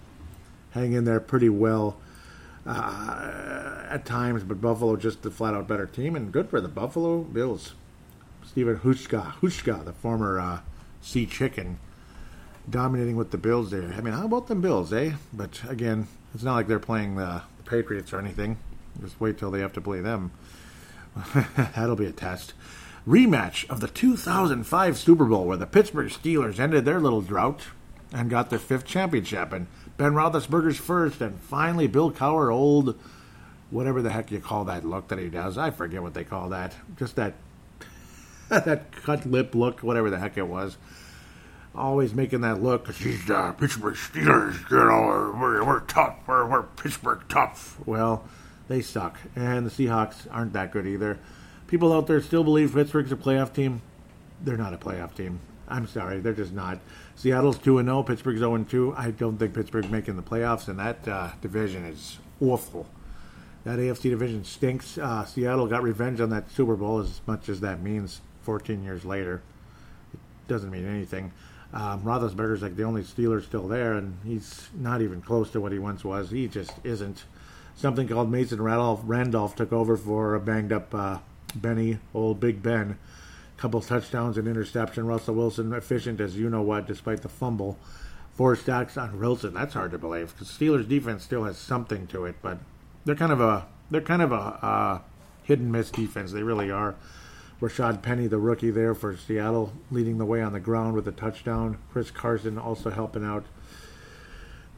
hang 0.72 0.94
in 0.94 1.04
there 1.04 1.20
pretty 1.20 1.50
well 1.50 1.98
uh, 2.68 3.86
at 3.88 4.04
times, 4.04 4.44
but 4.44 4.60
Buffalo 4.60 4.96
just 4.96 5.22
the 5.22 5.30
flat 5.30 5.54
out 5.54 5.66
better 5.66 5.86
team, 5.86 6.14
and 6.14 6.30
good 6.30 6.50
for 6.50 6.60
the 6.60 6.68
Buffalo 6.68 7.20
Bills. 7.20 7.74
Steven 8.46 8.76
Hauschka, 8.76 9.34
Hauschka, 9.40 9.84
the 9.84 9.92
former 9.92 10.38
uh, 10.38 10.60
Sea 11.00 11.26
Chicken, 11.26 11.78
dominating 12.68 13.16
with 13.16 13.30
the 13.30 13.38
Bills 13.38 13.70
there. 13.70 13.94
I 13.96 14.00
mean, 14.00 14.14
how 14.14 14.26
about 14.26 14.46
them 14.48 14.60
Bills, 14.60 14.92
eh? 14.92 15.12
But 15.32 15.62
again, 15.68 16.08
it's 16.34 16.42
not 16.42 16.54
like 16.54 16.66
they're 16.66 16.78
playing 16.78 17.16
the 17.16 17.42
Patriots 17.64 18.12
or 18.12 18.18
anything. 18.18 18.58
Just 19.00 19.20
wait 19.20 19.38
till 19.38 19.50
they 19.50 19.60
have 19.60 19.72
to 19.74 19.80
play 19.80 20.00
them. 20.00 20.32
That'll 21.56 21.96
be 21.96 22.06
a 22.06 22.12
test. 22.12 22.52
Rematch 23.06 23.68
of 23.70 23.80
the 23.80 23.88
2005 23.88 24.98
Super 24.98 25.24
Bowl, 25.24 25.46
where 25.46 25.56
the 25.56 25.66
Pittsburgh 25.66 26.10
Steelers 26.10 26.58
ended 26.58 26.84
their 26.84 27.00
little 27.00 27.22
drought 27.22 27.62
and 28.12 28.28
got 28.28 28.50
their 28.50 28.58
fifth 28.58 28.84
championship. 28.84 29.52
And 29.52 29.66
Ben 29.98 30.12
Roethlisberger's 30.12 30.78
first, 30.78 31.20
and 31.20 31.38
finally 31.40 31.88
Bill 31.88 32.12
Cowher, 32.12 32.54
old, 32.54 32.96
whatever 33.70 34.00
the 34.00 34.10
heck 34.10 34.30
you 34.30 34.38
call 34.38 34.64
that 34.64 34.84
look 34.84 35.08
that 35.08 35.18
he 35.18 35.28
does. 35.28 35.58
I 35.58 35.70
forget 35.70 36.02
what 36.02 36.14
they 36.14 36.24
call 36.24 36.48
that. 36.50 36.74
Just 36.96 37.16
that 37.16 37.34
that 38.48 38.92
cut 38.92 39.26
lip 39.26 39.54
look, 39.54 39.80
whatever 39.82 40.08
the 40.08 40.18
heck 40.18 40.38
it 40.38 40.46
was. 40.46 40.78
Always 41.74 42.14
making 42.14 42.40
that 42.42 42.62
look 42.62 42.84
because 42.84 42.98
he's 42.98 43.28
uh, 43.28 43.52
Pittsburgh 43.52 43.94
Steelers, 43.94 44.70
you 44.70 44.76
know, 44.76 45.34
we're, 45.38 45.64
we're 45.64 45.80
tough, 45.80 46.16
we're, 46.26 46.46
we're 46.46 46.62
Pittsburgh 46.62 47.22
tough. 47.28 47.76
Well, 47.84 48.24
they 48.68 48.80
suck, 48.80 49.18
and 49.36 49.66
the 49.66 49.70
Seahawks 49.70 50.26
aren't 50.30 50.52
that 50.54 50.72
good 50.72 50.86
either. 50.86 51.18
People 51.66 51.92
out 51.92 52.06
there 52.06 52.20
still 52.20 52.44
believe 52.44 52.72
Pittsburgh's 52.72 53.12
a 53.12 53.16
playoff 53.16 53.52
team. 53.52 53.82
They're 54.42 54.56
not 54.56 54.72
a 54.72 54.78
playoff 54.78 55.14
team. 55.14 55.40
I'm 55.68 55.86
sorry, 55.86 56.20
they're 56.20 56.32
just 56.32 56.52
not. 56.52 56.78
Seattle's 57.18 57.58
two 57.58 57.78
and 57.78 57.88
zero. 57.88 58.04
Pittsburgh's 58.04 58.38
zero 58.38 58.54
and 58.54 58.70
two. 58.70 58.94
I 58.96 59.10
don't 59.10 59.38
think 59.38 59.52
Pittsburgh's 59.52 59.90
making 59.90 60.14
the 60.14 60.22
playoffs, 60.22 60.68
and 60.68 60.78
that 60.78 61.08
uh, 61.08 61.32
division 61.40 61.84
is 61.84 62.18
awful. 62.40 62.86
That 63.64 63.80
AFC 63.80 64.02
division 64.02 64.44
stinks. 64.44 64.96
Uh, 64.96 65.24
Seattle 65.24 65.66
got 65.66 65.82
revenge 65.82 66.20
on 66.20 66.30
that 66.30 66.48
Super 66.52 66.76
Bowl 66.76 67.00
as 67.00 67.20
much 67.26 67.48
as 67.48 67.58
that 67.58 67.82
means 67.82 68.20
14 68.42 68.84
years 68.84 69.04
later. 69.04 69.42
It 70.14 70.20
doesn't 70.46 70.70
mean 70.70 70.86
anything. 70.86 71.32
Um, 71.72 72.02
Roethlisberger's 72.02 72.62
like 72.62 72.76
the 72.76 72.84
only 72.84 73.02
Steeler 73.02 73.42
still 73.42 73.66
there, 73.66 73.94
and 73.94 74.16
he's 74.24 74.68
not 74.72 75.02
even 75.02 75.20
close 75.20 75.50
to 75.50 75.60
what 75.60 75.72
he 75.72 75.80
once 75.80 76.04
was. 76.04 76.30
He 76.30 76.46
just 76.46 76.70
isn't. 76.84 77.24
Something 77.74 78.06
called 78.06 78.30
Mason 78.30 78.62
Randolph, 78.62 79.00
Rudolph 79.04 79.56
took 79.56 79.72
over 79.72 79.96
for 79.96 80.36
a 80.36 80.40
banged 80.40 80.72
up 80.72 80.94
uh, 80.94 81.18
Benny, 81.56 81.98
old 82.14 82.38
Big 82.38 82.62
Ben. 82.62 82.96
Couple 83.58 83.80
touchdowns 83.80 84.38
and 84.38 84.48
interception. 84.48 85.06
Russell 85.06 85.34
Wilson 85.34 85.72
efficient 85.72 86.20
as 86.20 86.36
you 86.36 86.48
know 86.48 86.62
what, 86.62 86.86
despite 86.86 87.22
the 87.22 87.28
fumble. 87.28 87.78
Four 88.34 88.54
stacks 88.56 88.96
on 88.96 89.18
Wilson. 89.18 89.52
That's 89.52 89.74
hard 89.74 89.90
to 89.90 89.98
believe 89.98 90.32
because 90.32 90.48
Steelers 90.48 90.88
defense 90.88 91.24
still 91.24 91.44
has 91.44 91.58
something 91.58 92.06
to 92.06 92.24
it, 92.24 92.36
but 92.40 92.58
they're 93.04 93.16
kind 93.16 93.32
of 93.32 93.40
a 93.40 93.66
they're 93.90 94.00
kind 94.00 94.22
of 94.22 94.32
a 94.32 94.34
uh, 94.36 95.00
miss 95.48 95.90
defense. 95.90 96.32
They 96.32 96.42
really 96.42 96.70
are. 96.70 96.94
Rashaad 97.60 98.02
Penny, 98.02 98.28
the 98.28 98.38
rookie 98.38 98.70
there 98.70 98.94
for 98.94 99.16
Seattle, 99.16 99.72
leading 99.90 100.18
the 100.18 100.24
way 100.24 100.40
on 100.40 100.52
the 100.52 100.60
ground 100.60 100.94
with 100.94 101.08
a 101.08 101.12
touchdown. 101.12 101.78
Chris 101.90 102.10
Carson 102.10 102.56
also 102.56 102.90
helping 102.90 103.24
out. 103.24 103.44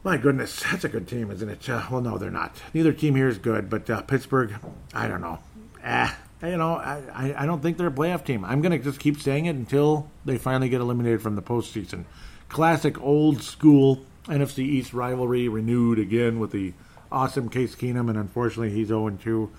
My 0.03 0.17
goodness, 0.17 0.63
that's 0.71 0.83
a 0.83 0.89
good 0.89 1.07
team, 1.07 1.29
isn't 1.29 1.47
it? 1.47 1.69
Uh, 1.69 1.85
well, 1.91 2.01
no, 2.01 2.17
they're 2.17 2.31
not. 2.31 2.55
Neither 2.73 2.91
team 2.91 3.15
here 3.15 3.27
is 3.27 3.37
good, 3.37 3.69
but 3.69 3.87
uh, 3.87 4.01
Pittsburgh, 4.01 4.55
I 4.95 5.07
don't 5.07 5.21
know. 5.21 5.37
Ah, 5.85 6.17
you 6.43 6.57
know, 6.57 6.75
I, 6.75 7.35
I 7.37 7.45
don't 7.45 7.61
think 7.61 7.77
they're 7.77 7.87
a 7.87 7.91
playoff 7.91 8.25
team. 8.25 8.43
I'm 8.43 8.61
going 8.61 8.71
to 8.71 8.83
just 8.83 8.99
keep 8.99 9.19
saying 9.19 9.45
it 9.45 9.55
until 9.55 10.09
they 10.25 10.37
finally 10.37 10.69
get 10.69 10.81
eliminated 10.81 11.21
from 11.21 11.35
the 11.35 11.41
postseason. 11.41 12.05
Classic 12.49 12.99
old 13.01 13.41
school 13.41 14.05
NFC 14.25 14.59
East 14.59 14.93
rivalry 14.93 15.47
renewed 15.47 15.99
again 15.99 16.39
with 16.39 16.51
the 16.51 16.73
awesome 17.11 17.49
Case 17.49 17.75
Keenum, 17.75 18.09
and 18.09 18.17
unfortunately 18.17 18.71
he's 18.71 18.87
0 18.87 19.09
2 19.09 19.51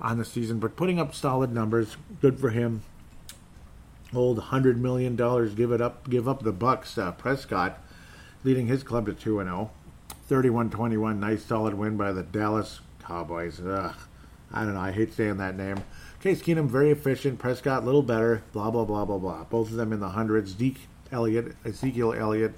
on 0.00 0.18
the 0.18 0.24
season, 0.24 0.58
but 0.58 0.76
putting 0.76 1.00
up 1.00 1.14
solid 1.14 1.52
numbers. 1.52 1.96
Good 2.20 2.38
for 2.38 2.50
him. 2.50 2.82
Old 4.14 4.38
hundred 4.38 4.80
million 4.80 5.16
dollars 5.16 5.54
give 5.54 5.70
it 5.70 5.80
up, 5.80 6.08
give 6.08 6.28
up 6.28 6.42
the 6.42 6.52
Bucks. 6.52 6.96
Uh, 6.96 7.12
Prescott 7.12 7.78
leading 8.44 8.66
his 8.66 8.82
club 8.82 9.06
to 9.06 9.12
two 9.12 9.40
and 9.40 9.48
0. 9.48 9.70
31-21, 10.30 11.18
nice 11.18 11.42
solid 11.42 11.72
win 11.74 11.96
by 11.96 12.12
the 12.12 12.22
Dallas 12.22 12.80
Cowboys. 13.02 13.60
Ugh, 13.60 13.94
I 14.52 14.64
don't 14.64 14.74
know. 14.74 14.80
I 14.80 14.92
hate 14.92 15.14
saying 15.14 15.38
that 15.38 15.56
name. 15.56 15.78
Case 16.20 16.42
Keenum 16.42 16.68
very 16.68 16.90
efficient. 16.90 17.38
Prescott 17.38 17.82
a 17.82 17.86
little 17.86 18.02
better. 18.02 18.42
Blah 18.52 18.70
blah 18.70 18.84
blah 18.84 19.04
blah 19.04 19.18
blah. 19.18 19.44
Both 19.44 19.70
of 19.70 19.76
them 19.76 19.92
in 19.92 20.00
the 20.00 20.10
hundreds. 20.10 20.56
Zeke 20.56 20.88
Elliott, 21.12 21.56
Ezekiel 21.64 22.12
Elliott, 22.12 22.54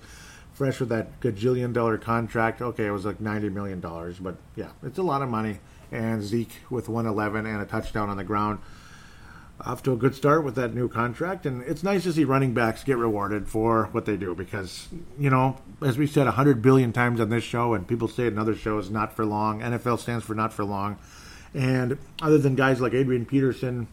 fresh 0.52 0.80
with 0.80 0.88
that 0.88 1.20
gajillion 1.20 1.72
dollar 1.72 1.98
contract. 1.98 2.62
Okay, 2.62 2.86
it 2.86 2.90
was 2.90 3.04
like 3.04 3.20
ninety 3.20 3.48
million 3.48 3.80
dollars, 3.80 4.18
but 4.18 4.36
yeah, 4.56 4.70
it's 4.82 4.98
a 4.98 5.02
lot 5.02 5.22
of 5.22 5.28
money 5.28 5.58
and 5.92 6.22
Zeke 6.22 6.60
with 6.68 6.88
111 6.88 7.46
and 7.46 7.60
a 7.60 7.64
touchdown 7.64 8.08
on 8.08 8.16
the 8.16 8.24
ground. 8.24 8.58
Off 9.62 9.82
to 9.82 9.92
a 9.92 9.96
good 9.96 10.14
start 10.14 10.42
with 10.42 10.54
that 10.54 10.74
new 10.74 10.88
contract, 10.88 11.44
and 11.44 11.62
it's 11.64 11.82
nice 11.82 12.04
to 12.04 12.12
see 12.14 12.24
running 12.24 12.54
backs 12.54 12.82
get 12.82 12.96
rewarded 12.96 13.46
for 13.46 13.90
what 13.92 14.06
they 14.06 14.16
do 14.16 14.34
because, 14.34 14.88
you 15.18 15.28
know, 15.28 15.58
as 15.82 15.98
we 15.98 16.06
said 16.06 16.26
a 16.26 16.30
hundred 16.30 16.62
billion 16.62 16.94
times 16.94 17.20
on 17.20 17.28
this 17.28 17.44
show, 17.44 17.74
and 17.74 17.86
people 17.86 18.08
say 18.08 18.24
it 18.24 18.32
in 18.32 18.38
other 18.38 18.54
shows, 18.54 18.88
not 18.88 19.14
for 19.14 19.26
long. 19.26 19.60
NFL 19.60 19.98
stands 19.98 20.24
for 20.24 20.34
not 20.34 20.54
for 20.54 20.64
long, 20.64 20.96
and 21.54 21.98
other 22.22 22.38
than 22.38 22.54
guys 22.54 22.80
like 22.80 22.94
Adrian 22.94 23.26
Peterson, 23.26 23.88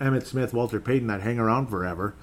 Emmitt 0.00 0.26
Smith, 0.26 0.52
Walter 0.52 0.80
Payton 0.80 1.08
that 1.08 1.20
hang 1.20 1.38
around 1.38 1.68
forever, 1.68 2.14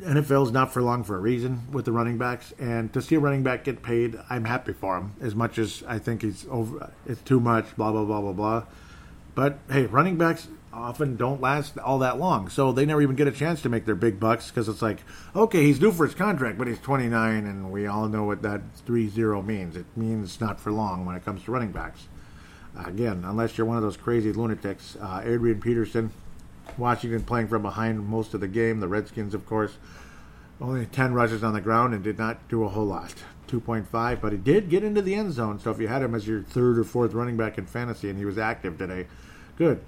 NFL's 0.00 0.50
not 0.50 0.72
for 0.72 0.80
long 0.80 1.04
for 1.04 1.16
a 1.16 1.20
reason 1.20 1.70
with 1.72 1.84
the 1.84 1.92
running 1.92 2.16
backs, 2.16 2.54
and 2.58 2.92
to 2.94 3.02
see 3.02 3.16
a 3.16 3.20
running 3.20 3.42
back 3.42 3.64
get 3.64 3.82
paid, 3.82 4.18
I'm 4.30 4.44
happy 4.44 4.72
for 4.72 4.96
him. 4.96 5.12
As 5.20 5.34
much 5.34 5.58
as 5.58 5.82
I 5.86 5.98
think 5.98 6.22
he's 6.22 6.46
over, 6.50 6.90
it's 7.06 7.20
too 7.22 7.40
much. 7.40 7.76
Blah 7.76 7.92
blah 7.92 8.04
blah 8.04 8.20
blah 8.20 8.32
blah. 8.32 8.64
But 9.34 9.58
hey, 9.70 9.86
running 9.86 10.16
backs 10.16 10.48
often 10.72 11.16
don't 11.16 11.40
last 11.40 11.76
all 11.78 11.98
that 11.98 12.18
long, 12.18 12.48
so 12.48 12.72
they 12.72 12.86
never 12.86 13.02
even 13.02 13.16
get 13.16 13.26
a 13.28 13.32
chance 13.32 13.60
to 13.62 13.68
make 13.68 13.84
their 13.84 13.94
big 13.94 14.18
bucks 14.18 14.50
because 14.50 14.68
it's 14.68 14.82
like, 14.82 15.00
okay, 15.36 15.62
he's 15.64 15.78
due 15.78 15.92
for 15.92 16.06
his 16.06 16.14
contract, 16.14 16.56
but 16.56 16.66
he's 16.66 16.78
29, 16.78 17.46
and 17.46 17.70
we 17.70 17.86
all 17.86 18.08
know 18.08 18.24
what 18.24 18.42
that 18.42 18.62
three 18.86 19.08
zero 19.08 19.42
means. 19.42 19.76
It 19.76 19.86
means 19.96 20.40
not 20.40 20.60
for 20.60 20.72
long 20.72 21.04
when 21.04 21.16
it 21.16 21.24
comes 21.24 21.44
to 21.44 21.52
running 21.52 21.72
backs. 21.72 22.08
Again, 22.76 23.24
unless 23.24 23.58
you're 23.58 23.66
one 23.66 23.76
of 23.76 23.82
those 23.82 23.96
crazy 23.96 24.32
lunatics, 24.32 24.96
uh, 25.00 25.22
Adrian 25.24 25.60
Peterson 25.60 26.12
Washington 26.78 27.22
playing 27.22 27.48
from 27.48 27.62
behind 27.62 28.06
most 28.06 28.34
of 28.34 28.40
the 28.40 28.48
game. 28.48 28.80
The 28.80 28.88
Redskins, 28.88 29.34
of 29.34 29.46
course, 29.46 29.76
only 30.60 30.86
10 30.86 31.14
rushes 31.14 31.42
on 31.42 31.52
the 31.52 31.60
ground 31.60 31.94
and 31.94 32.02
did 32.02 32.18
not 32.18 32.48
do 32.48 32.64
a 32.64 32.68
whole 32.68 32.86
lot. 32.86 33.14
2.5, 33.48 34.20
but 34.20 34.32
he 34.32 34.38
did 34.38 34.70
get 34.70 34.84
into 34.84 35.02
the 35.02 35.14
end 35.14 35.32
zone. 35.32 35.58
So 35.58 35.70
if 35.70 35.80
you 35.80 35.88
had 35.88 36.02
him 36.02 36.14
as 36.14 36.26
your 36.26 36.42
third 36.42 36.78
or 36.78 36.84
fourth 36.84 37.12
running 37.12 37.36
back 37.36 37.58
in 37.58 37.66
fantasy 37.66 38.08
and 38.08 38.18
he 38.18 38.24
was 38.24 38.38
active 38.38 38.78
today, 38.78 39.06
good. 39.56 39.80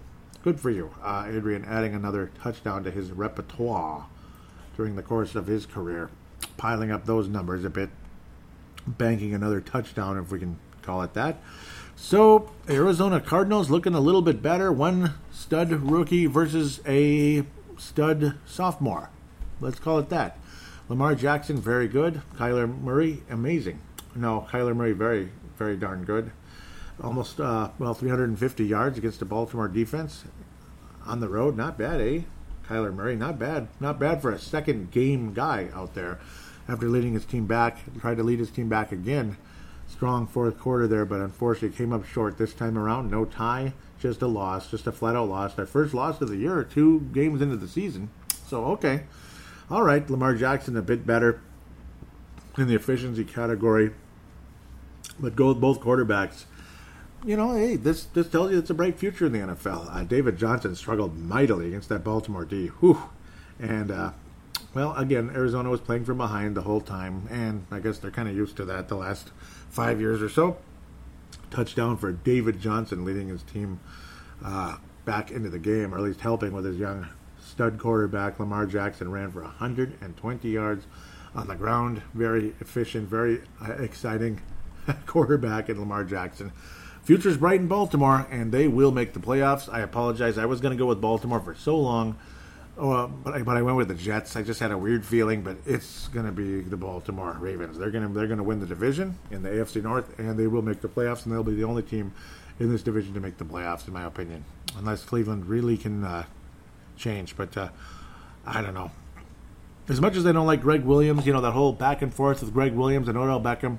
Good 0.43 0.59
for 0.59 0.71
you, 0.71 0.91
uh, 1.05 1.27
Adrian, 1.29 1.65
adding 1.65 1.95
another 1.95 2.33
touchdown 2.43 2.83
to 2.83 2.91
his 2.91 3.13
repertoire 3.13 4.07
during 4.77 4.97
the 4.97 5.03
course 5.03 5.37
of 5.37 5.47
his 5.47 5.67
career, 5.67 6.11
piling 6.57 6.91
up 6.91 7.07
those 7.07 7.29
numbers 7.29 7.65
a 7.65 7.71
bit, 7.71 7.91
banking 8.85 9.35
another 9.35 9.61
touchdown, 9.61 10.19
if 10.19 10.33
we 10.33 10.41
can 10.41 10.59
call 10.83 11.03
it 11.03 11.15
that. 11.15 11.41
So 12.03 12.51
Arizona 12.69 13.21
Cardinals 13.21 13.71
looking 13.71 13.95
a 13.95 14.01
little 14.01 14.23
bit 14.23 14.43
better. 14.43 14.73
One 14.73 15.15
stud 15.31 15.71
rookie 15.71 16.27
versus 16.27 16.81
a 16.85 17.45
stud 17.79 18.35
sophomore. 18.45 19.09
Let's 19.61 19.79
call 19.79 20.01
it 20.01 20.09
that. 20.09 20.37
Lamar 20.89 21.15
Jackson, 21.15 21.59
very 21.59 21.87
good. 21.87 22.21
Kyler 22.35 22.69
Murray, 22.83 23.23
amazing. 23.31 23.79
No, 24.17 24.47
Kyler 24.51 24.75
Murray 24.75 24.93
very 24.93 25.31
very 25.57 25.77
darn 25.77 26.05
good. 26.05 26.33
Almost 27.01 27.41
uh, 27.41 27.71
well 27.79 27.95
350 27.95 28.67
yards 28.67 28.99
against 28.99 29.21
the 29.21 29.25
Baltimore 29.25 29.69
defense 29.69 30.25
on 31.07 31.21
the 31.21 31.29
road. 31.29 31.57
Not 31.57 31.79
bad, 31.79 32.01
eh? 32.01 32.23
Kyler 32.69 32.93
Murray, 32.93 33.15
not 33.15 33.39
bad. 33.39 33.69
Not 33.79 34.01
bad 34.01 34.21
for 34.21 34.33
a 34.33 34.41
second 34.41 34.91
game 34.91 35.35
guy 35.35 35.69
out 35.73 35.95
there 35.95 36.19
after 36.69 36.89
leading 36.89 37.15
his 37.15 37.25
team 37.25 37.47
back. 37.47 37.79
Tried 38.01 38.17
to 38.17 38.25
lead 38.25 38.41
his 38.41 38.51
team 38.51 38.69
back 38.69 38.91
again. 38.91 39.37
Strong 40.03 40.27
fourth 40.27 40.59
quarter 40.59 40.89
there, 40.89 41.05
but 41.05 41.21
unfortunately 41.21 41.77
came 41.77 41.93
up 41.93 42.05
short 42.05 42.37
this 42.37 42.53
time 42.53 42.77
around. 42.77 43.09
No 43.09 43.25
tie, 43.25 43.73
just 44.01 44.21
a 44.21 44.27
loss, 44.27 44.69
just 44.69 44.89
a 44.89 44.91
flat 44.91 45.15
out 45.15 45.29
loss. 45.29 45.55
Their 45.55 45.65
first 45.65 45.95
loss 45.95 46.21
of 46.21 46.29
the 46.29 46.39
year, 46.39 46.65
two 46.65 47.09
games 47.13 47.41
into 47.41 47.55
the 47.55 47.69
season. 47.69 48.11
So, 48.49 48.65
okay. 48.65 49.05
All 49.71 49.85
right, 49.85 50.11
Lamar 50.11 50.35
Jackson 50.35 50.77
a 50.77 50.83
bit 50.83 51.07
better 51.07 51.41
in 52.59 52.67
the 52.67 52.75
efficiency 52.75 53.23
category. 53.23 53.93
But 55.21 55.37
go 55.37 55.51
with 55.51 55.61
both 55.61 55.79
quarterbacks 55.79 56.47
you 57.25 57.37
know, 57.37 57.55
hey, 57.55 57.77
this 57.77 58.07
this 58.07 58.29
tells 58.29 58.51
you 58.51 58.59
it's 58.59 58.71
a 58.71 58.75
bright 58.75 58.99
future 58.99 59.27
in 59.27 59.33
the 59.33 59.39
NFL. 59.39 59.95
Uh, 59.95 60.03
David 60.03 60.37
Johnson 60.37 60.75
struggled 60.75 61.17
mightily 61.17 61.69
against 61.69 61.89
that 61.91 62.03
Baltimore 62.03 62.45
D. 62.45 62.67
Whew. 62.81 63.01
And, 63.61 63.93
uh, 63.93 64.11
well, 64.75 64.97
again, 64.97 65.31
Arizona 65.33 65.71
was 65.71 65.81
playing 65.81 66.07
from 66.07 66.17
behind 66.17 66.57
the 66.57 66.63
whole 66.63 66.81
time, 66.81 67.29
and 67.31 67.67
I 67.71 67.79
guess 67.79 67.99
they're 67.99 68.11
kind 68.11 68.29
of 68.29 68.35
used 68.35 68.57
to 68.57 68.65
that 68.65 68.89
the 68.89 68.97
last 68.97 69.31
five 69.73 70.01
years 70.01 70.23
or 70.23 70.29
so. 70.29 70.59
Touchdown 71.51 71.97
for 71.97 72.13
David 72.13 72.61
Johnson 72.61 73.05
leading 73.05 73.29
his 73.29 73.43
team 73.43 73.81
uh, 74.45 74.77
back 75.05 75.31
into 75.31 75.51
the 75.51 75.59
game, 75.59 75.93
or 75.93 75.99
at 75.99 76.05
least 76.05 76.21
helping 76.21 76.53
with 76.53 76.65
his 76.65 76.79
young 76.79 77.09
stud 77.41 77.79
quarterback. 77.79 78.39
Lamar 78.39 78.67
Jackson 78.67 79.11
ran 79.11 79.33
for 79.33 79.43
120 79.43 80.49
yards 80.49 80.87
on 81.35 81.49
the 81.49 81.55
ground. 81.55 82.03
Very 82.15 82.55
efficient, 82.61 83.09
very 83.09 83.43
uh, 83.61 83.73
exciting 83.73 84.41
quarterback 85.07 85.69
in 85.69 85.81
Lamar 85.81 86.05
Jackson. 86.05 86.53
Future's 87.03 87.37
bright 87.37 87.61
in 87.61 87.67
Baltimore, 87.67 88.29
and 88.31 88.53
they 88.53 88.69
will 88.69 88.93
make 88.93 89.13
the 89.13 89.21
playoffs. 89.21 89.73
I 89.73 89.81
apologize. 89.81 90.39
I 90.39 90.47
was 90.47 90.61
going 90.61 90.77
to 90.77 90.79
go 90.79 90.87
with 90.87 91.01
Baltimore 91.01 91.41
for 91.41 91.55
so 91.55 91.77
long, 91.77 92.17
uh, 92.79 93.07
but, 93.07 93.35
I, 93.35 93.43
but 93.43 93.57
I 93.57 93.63
went 93.63 93.77
with 93.77 93.89
the 93.89 93.95
Jets. 93.95 94.35
I 94.35 94.43
just 94.43 94.61
had 94.61 94.71
a 94.71 94.79
weird 94.79 95.05
feeling, 95.05 95.43
but 95.43 95.57
it's 95.67 96.09
going 96.09 96.25
to 96.25 96.33
be 96.33 96.61
the 96.61 96.77
Baltimore 96.77 97.37
Ravens. 97.39 97.77
They're 97.79 97.91
going 97.91 98.07
to 98.07 98.13
they're 98.13 98.27
going 98.27 98.39
to 98.39 98.45
win 98.45 98.61
the 98.61 98.67
division 98.67 99.19
in 99.31 99.43
the 99.43 99.51
AFC 99.51 99.83
North, 99.83 100.19
and 100.19 100.39
they 100.39 100.47
will 100.47 100.63
make 100.63 100.81
the 100.81 100.89
playoffs, 100.89 101.25
and 101.25 101.33
they'll 101.33 101.43
be 101.43 101.55
the 101.55 101.65
only 101.65 101.83
team 101.83 102.13
in 102.59 102.71
this 102.71 102.83
division 102.83 103.13
to 103.15 103.21
make 103.21 103.37
the 103.37 103.45
playoffs, 103.45 103.87
in 103.87 103.93
my 103.93 104.05
opinion, 104.05 104.45
unless 104.77 105.05
Cleveland 105.05 105.47
really 105.47 105.77
can 105.77 106.03
uh, 106.03 106.25
change. 106.97 107.37
But 107.37 107.57
uh, 107.57 107.69
I 108.47 108.63
don't 108.63 108.75
know. 108.75 108.91
As 109.89 110.01
much 110.01 110.17
as 110.17 110.25
I 110.25 110.33
don't 110.33 110.47
like 110.47 110.63
Gregg 110.63 110.85
Williams, 110.85 111.27
you 111.27 111.33
know 111.35 111.43
that 111.43 111.53
whole 111.53 111.73
back 111.73 112.01
and 112.01 112.15
forth 112.15 112.41
with 112.41 112.55
Gregg 112.55 112.73
Williams 112.73 113.09
and 113.09 113.19
Odell 113.19 113.41
Beckham. 113.41 113.79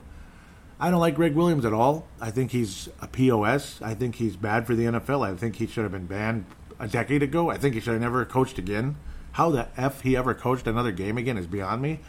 I 0.79 0.91
don't 0.91 0.99
like 0.99 1.15
Gregg 1.15 1.33
Williams 1.33 1.65
at 1.65 1.73
all. 1.73 2.05
I 2.19 2.29
think 2.29 2.51
he's 2.51 2.89
a 3.01 3.07
POS. 3.07 3.81
I 3.81 3.95
think 3.95 4.15
he's 4.15 4.35
bad 4.35 4.67
for 4.67 4.75
the 4.75 4.83
NFL. 4.83 5.25
I 5.25 5.35
think 5.35 5.55
he 5.55 5.65
should 5.65 5.83
have 5.83 5.93
been 5.93 6.07
banned 6.07 6.45
a 6.79 6.87
decade 6.87 7.23
ago. 7.23 7.49
I 7.49 7.57
think 7.57 7.75
he 7.75 7.81
should 7.81 7.93
have 7.93 8.01
never 8.01 8.25
coached 8.25 8.57
again. 8.57 8.95
How 9.33 9.49
the 9.49 9.67
F 9.77 10.01
he 10.01 10.15
ever 10.15 10.33
coached 10.33 10.67
another 10.67 10.91
game 10.91 11.17
again 11.17 11.37
is 11.37 11.47
beyond 11.47 11.81
me. 11.81 11.99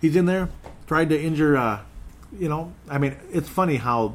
He's 0.00 0.16
in 0.16 0.26
there, 0.26 0.48
tried 0.86 1.10
to 1.10 1.20
injure, 1.20 1.56
uh, 1.56 1.80
you 2.38 2.48
know, 2.48 2.72
I 2.88 2.98
mean, 2.98 3.16
it's 3.30 3.48
funny 3.48 3.76
how 3.76 4.14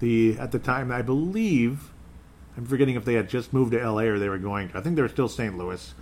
the, 0.00 0.38
at 0.38 0.52
the 0.52 0.58
time, 0.58 0.90
I 0.90 1.02
believe, 1.02 1.90
I'm 2.56 2.64
forgetting 2.64 2.96
if 2.96 3.04
they 3.04 3.14
had 3.14 3.28
just 3.28 3.52
moved 3.52 3.72
to 3.72 3.78
LA 3.78 4.02
or 4.02 4.18
they 4.18 4.28
were 4.28 4.38
going 4.38 4.70
to. 4.70 4.78
I 4.78 4.80
think 4.80 4.96
they 4.96 5.02
were 5.02 5.08
still 5.08 5.28
St. 5.28 5.56
Louis. 5.56 5.94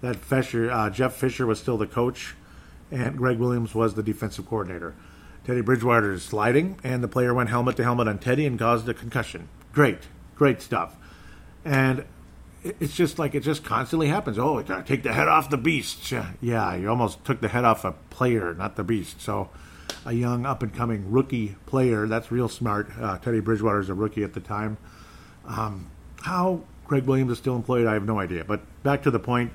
That 0.00 0.16
Fisher, 0.16 0.70
uh, 0.70 0.90
Jeff 0.90 1.14
Fisher 1.14 1.46
was 1.46 1.58
still 1.60 1.76
the 1.76 1.86
coach, 1.86 2.34
and 2.90 3.16
Gregg 3.18 3.38
Williams 3.38 3.74
was 3.74 3.94
the 3.94 4.02
defensive 4.02 4.48
coordinator. 4.48 4.94
Teddy 5.44 5.60
Bridgewater 5.62 6.12
is 6.12 6.22
sliding, 6.22 6.78
and 6.84 7.02
the 7.02 7.08
player 7.08 7.34
went 7.34 7.48
helmet 7.48 7.76
to 7.76 7.82
helmet 7.82 8.08
on 8.08 8.18
Teddy 8.18 8.46
and 8.46 8.58
caused 8.58 8.88
a 8.88 8.94
concussion. 8.94 9.48
Great, 9.72 9.98
great 10.36 10.62
stuff. 10.62 10.96
And 11.64 12.04
it's 12.62 12.94
just 12.94 13.18
like 13.18 13.34
it 13.34 13.40
just 13.40 13.64
constantly 13.64 14.08
happens. 14.08 14.38
Oh, 14.38 14.62
take 14.62 15.02
the 15.02 15.12
head 15.12 15.28
off 15.28 15.50
the 15.50 15.56
beast. 15.56 16.12
Yeah, 16.40 16.74
you 16.74 16.88
almost 16.88 17.24
took 17.24 17.40
the 17.40 17.48
head 17.48 17.64
off 17.64 17.84
a 17.84 17.92
player, 18.10 18.54
not 18.54 18.76
the 18.76 18.84
beast. 18.84 19.20
So, 19.20 19.50
a 20.04 20.12
young 20.12 20.46
up 20.46 20.62
and 20.62 20.74
coming 20.74 21.10
rookie 21.10 21.56
player. 21.66 22.06
That's 22.06 22.30
real 22.30 22.48
smart. 22.48 22.90
Uh, 23.00 23.18
Teddy 23.18 23.40
Bridgewater 23.40 23.80
is 23.80 23.88
a 23.88 23.94
rookie 23.94 24.24
at 24.24 24.34
the 24.34 24.40
time. 24.40 24.76
Um, 25.46 25.90
how 26.22 26.62
Gregg 26.84 27.04
Williams 27.04 27.32
is 27.32 27.38
still 27.38 27.56
employed, 27.56 27.86
I 27.86 27.94
have 27.94 28.04
no 28.04 28.18
idea. 28.18 28.44
But 28.44 28.60
back 28.82 29.02
to 29.04 29.10
the 29.10 29.20
point. 29.20 29.52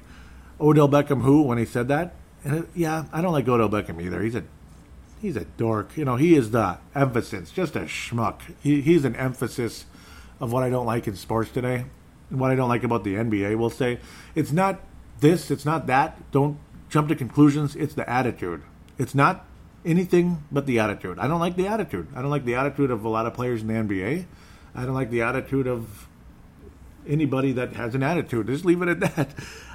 Odell 0.60 0.88
Beckham, 0.88 1.22
who 1.22 1.42
when 1.42 1.58
he 1.58 1.66
said 1.66 1.90
that, 1.90 2.16
and 2.44 2.68
yeah, 2.74 3.06
I 3.12 3.22
don't 3.22 3.34
like 3.34 3.48
Odell 3.48 3.70
Beckham 3.70 4.02
either. 4.02 4.22
He's 4.22 4.36
a 4.36 4.44
he's 5.22 5.36
a 5.36 5.46
dork. 5.46 5.98
You 5.98 6.06
know, 6.06 6.16
he 6.16 6.36
is 6.36 6.52
the 6.52 6.78
emphasis, 6.94 7.52
just 7.52 7.76
a 7.76 7.82
schmuck. 7.82 8.42
He, 8.62 8.82
he's 8.82 9.04
an 9.06 9.16
emphasis 9.16 9.86
of 10.40 10.52
what 10.52 10.64
I 10.64 10.70
don't 10.70 10.86
like 10.86 11.08
in 11.08 11.16
sports 11.16 11.52
today, 11.52 11.86
what 12.30 12.52
I 12.52 12.56
don't 12.56 12.70
like 12.70 12.84
about 12.84 13.04
the 13.04 13.16
NBA. 13.16 13.58
We'll 13.58 13.70
say 13.70 14.00
it's 14.34 14.52
not 14.52 14.82
this, 15.20 15.52
it's 15.52 15.66
not 15.66 15.88
that. 15.88 16.32
Don't 16.32 16.58
jump 16.90 17.10
to 17.10 17.16
conclusions. 17.16 17.76
It's 17.76 17.94
the 17.94 18.10
attitude. 18.10 18.64
It's 18.98 19.16
not 19.16 19.46
anything 19.86 20.44
but 20.52 20.66
the 20.66 20.80
attitude. 20.80 21.20
I 21.20 21.28
don't 21.28 21.40
like 21.40 21.56
the 21.56 21.68
attitude. 21.68 22.08
I 22.16 22.22
don't 22.22 22.32
like 22.32 22.46
the 22.46 22.56
attitude 22.56 22.92
of 22.92 23.06
a 23.06 23.10
lot 23.10 23.26
of 23.26 23.34
players 23.34 23.62
in 23.62 23.68
the 23.68 23.74
NBA. 23.74 24.26
I 24.74 24.86
don't 24.86 24.96
like 24.96 25.10
the 25.10 25.22
attitude 25.22 25.68
of 25.68 26.08
anybody 27.08 27.52
that 27.54 27.74
has 27.74 27.96
an 27.96 28.04
attitude. 28.04 28.48
Just 28.48 28.66
leave 28.66 28.82
it 28.82 28.90
at 28.90 29.00
that. 29.02 29.30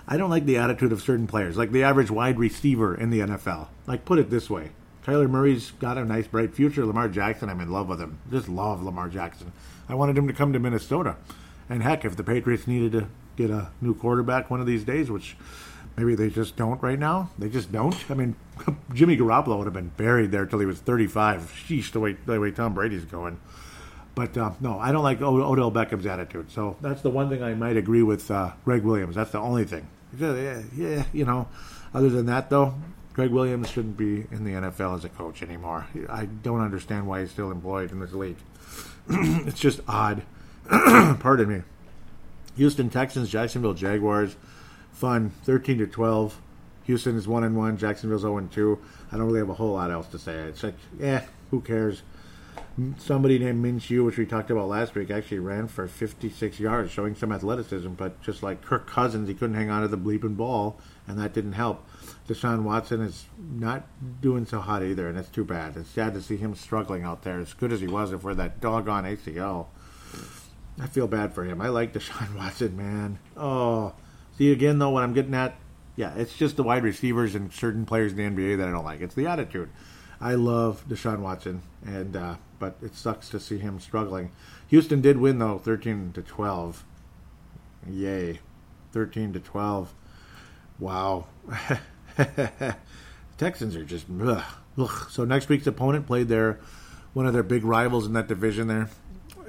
I 0.06 0.16
don't 0.16 0.30
like 0.30 0.46
the 0.46 0.56
attitude 0.56 0.92
of 0.92 1.00
certain 1.00 1.26
players, 1.26 1.56
like 1.56 1.70
the 1.70 1.84
average 1.84 2.10
wide 2.10 2.38
receiver 2.38 2.94
in 2.94 3.10
the 3.10 3.20
NFL. 3.20 3.68
Like, 3.86 4.04
put 4.04 4.18
it 4.18 4.30
this 4.30 4.50
way 4.50 4.72
Kyler 5.04 5.30
Murray's 5.30 5.70
got 5.72 5.98
a 5.98 6.04
nice, 6.04 6.26
bright 6.26 6.54
future. 6.54 6.84
Lamar 6.84 7.08
Jackson, 7.08 7.48
I'm 7.48 7.60
in 7.60 7.70
love 7.70 7.88
with 7.88 8.00
him. 8.00 8.18
Just 8.30 8.48
love 8.48 8.82
Lamar 8.82 9.08
Jackson. 9.08 9.52
I 9.88 9.94
wanted 9.94 10.18
him 10.18 10.26
to 10.26 10.32
come 10.32 10.52
to 10.52 10.58
Minnesota. 10.58 11.16
And 11.70 11.82
heck, 11.82 12.04
if 12.04 12.16
the 12.16 12.24
Patriots 12.24 12.66
needed 12.66 12.92
to 12.92 13.08
get 13.36 13.50
a 13.50 13.70
new 13.80 13.94
quarterback 13.94 14.50
one 14.50 14.60
of 14.60 14.66
these 14.66 14.84
days, 14.84 15.10
which 15.10 15.36
maybe 15.96 16.14
they 16.14 16.28
just 16.28 16.56
don't 16.56 16.82
right 16.82 16.98
now, 16.98 17.30
they 17.38 17.48
just 17.48 17.70
don't. 17.70 17.96
I 18.10 18.14
mean, 18.14 18.34
Jimmy 18.92 19.16
Garoppolo 19.16 19.56
would 19.58 19.66
have 19.66 19.74
been 19.74 19.92
buried 19.96 20.32
there 20.32 20.44
till 20.46 20.58
he 20.58 20.66
was 20.66 20.80
35. 20.80 21.52
Sheesh, 21.66 21.92
the 21.92 22.00
way, 22.00 22.16
the 22.26 22.40
way 22.40 22.50
Tom 22.50 22.74
Brady's 22.74 23.04
going. 23.04 23.40
But 24.16 24.36
uh, 24.36 24.50
no, 24.60 24.78
I 24.78 24.90
don't 24.90 25.04
like 25.04 25.22
Odell 25.22 25.70
Beckham's 25.70 26.06
attitude. 26.06 26.50
So 26.50 26.76
that's 26.80 27.02
the 27.02 27.10
one 27.10 27.30
thing 27.30 27.42
I 27.42 27.54
might 27.54 27.76
agree 27.76 28.02
with 28.02 28.30
uh, 28.30 28.52
Gregg 28.64 28.82
Williams. 28.82 29.14
That's 29.14 29.30
the 29.30 29.38
only 29.38 29.64
thing. 29.64 29.86
Yeah, 30.18 30.62
yeah, 30.76 31.04
you 31.12 31.24
know. 31.24 31.48
Other 31.94 32.10
than 32.10 32.26
that, 32.26 32.50
though, 32.50 32.74
Gregg 33.12 33.30
Williams 33.30 33.70
shouldn't 33.70 33.96
be 33.96 34.26
in 34.30 34.44
the 34.44 34.52
NFL 34.52 34.96
as 34.96 35.04
a 35.04 35.08
coach 35.08 35.42
anymore. 35.42 35.86
I 36.08 36.26
don't 36.26 36.60
understand 36.60 37.06
why 37.06 37.20
he's 37.20 37.30
still 37.30 37.50
employed 37.50 37.92
in 37.92 38.00
this 38.00 38.12
league. 38.12 38.38
it's 39.08 39.60
just 39.60 39.80
odd. 39.86 40.22
Pardon 41.18 41.48
me. 41.48 41.62
Houston 42.56 42.90
Texans, 42.90 43.28
Jacksonville 43.28 43.74
Jaguars, 43.74 44.36
fun, 44.92 45.30
thirteen 45.44 45.78
to 45.78 45.86
twelve. 45.86 46.40
Houston 46.84 47.16
is 47.16 47.26
one 47.26 47.42
and 47.42 47.56
one. 47.56 47.76
Jacksonville's 47.76 48.22
zero 48.22 48.38
and 48.38 48.50
two. 48.52 48.78
I 49.10 49.16
don't 49.16 49.26
really 49.26 49.40
have 49.40 49.50
a 49.50 49.54
whole 49.54 49.72
lot 49.72 49.90
else 49.90 50.06
to 50.08 50.18
say. 50.18 50.34
It's 50.34 50.62
like, 50.62 50.76
yeah, 50.98 51.24
who 51.50 51.60
cares? 51.60 52.02
Somebody 52.98 53.38
named 53.38 53.64
Minshew, 53.64 54.04
which 54.04 54.16
we 54.16 54.26
talked 54.26 54.50
about 54.50 54.68
last 54.68 54.94
week, 54.94 55.10
actually 55.10 55.40
ran 55.40 55.66
for 55.66 55.86
56 55.86 56.60
yards, 56.60 56.90
showing 56.90 57.14
some 57.14 57.32
athleticism. 57.32 57.90
But 57.90 58.20
just 58.22 58.42
like 58.42 58.62
Kirk 58.62 58.86
Cousins, 58.86 59.28
he 59.28 59.34
couldn't 59.34 59.56
hang 59.56 59.70
on 59.70 59.82
to 59.82 59.88
the 59.88 59.98
bleeping 59.98 60.36
ball, 60.36 60.78
and 61.06 61.18
that 61.18 61.32
didn't 61.32 61.52
help. 61.52 61.86
Deshaun 62.28 62.62
Watson 62.62 63.00
is 63.00 63.26
not 63.38 63.86
doing 64.20 64.46
so 64.46 64.60
hot 64.60 64.82
either, 64.82 65.08
and 65.08 65.18
it's 65.18 65.28
too 65.28 65.44
bad. 65.44 65.76
It's 65.76 65.90
sad 65.90 66.14
to 66.14 66.22
see 66.22 66.36
him 66.36 66.54
struggling 66.54 67.02
out 67.02 67.22
there, 67.22 67.40
as 67.40 67.54
good 67.54 67.72
as 67.72 67.80
he 67.80 67.88
was 67.88 68.12
for 68.20 68.34
that 68.34 68.60
doggone 68.60 69.04
ACL. 69.04 69.66
I 70.80 70.86
feel 70.86 71.06
bad 71.06 71.34
for 71.34 71.44
him. 71.44 71.60
I 71.60 71.68
like 71.68 71.92
Deshaun 71.92 72.34
Watson, 72.38 72.76
man. 72.76 73.18
Oh, 73.36 73.92
see 74.36 74.50
again 74.50 74.78
though, 74.78 74.90
what 74.90 75.02
I'm 75.02 75.12
getting 75.12 75.34
at, 75.34 75.54
yeah, 75.96 76.14
it's 76.16 76.36
just 76.36 76.56
the 76.56 76.62
wide 76.62 76.82
receivers 76.82 77.34
and 77.34 77.52
certain 77.52 77.84
players 77.84 78.12
in 78.12 78.18
the 78.18 78.24
NBA 78.24 78.56
that 78.58 78.68
I 78.68 78.70
don't 78.70 78.84
like. 78.84 79.00
It's 79.00 79.14
the 79.14 79.26
attitude. 79.26 79.68
I 80.20 80.34
love 80.34 80.84
Deshaun 80.88 81.20
Watson, 81.20 81.62
and 81.84 82.16
uh, 82.16 82.36
but 82.58 82.76
it 82.82 82.94
sucks 82.94 83.28
to 83.30 83.40
see 83.40 83.58
him 83.58 83.80
struggling. 83.80 84.30
Houston 84.68 85.00
did 85.00 85.18
win 85.18 85.38
though, 85.38 85.58
13 85.58 86.12
to 86.12 86.22
12. 86.22 86.84
Yay, 87.88 88.40
13 88.92 89.32
to 89.32 89.40
12. 89.40 89.94
Wow. 90.78 91.26
Texans 93.38 93.76
are 93.76 93.84
just 93.84 94.06
ugh, 94.22 94.44
ugh. 94.78 95.10
so. 95.10 95.24
Next 95.24 95.48
week's 95.48 95.66
opponent 95.66 96.06
played 96.06 96.28
their 96.28 96.60
one 97.12 97.26
of 97.26 97.32
their 97.32 97.42
big 97.42 97.64
rivals 97.64 98.06
in 98.06 98.12
that 98.12 98.28
division 98.28 98.68
there, 98.68 98.88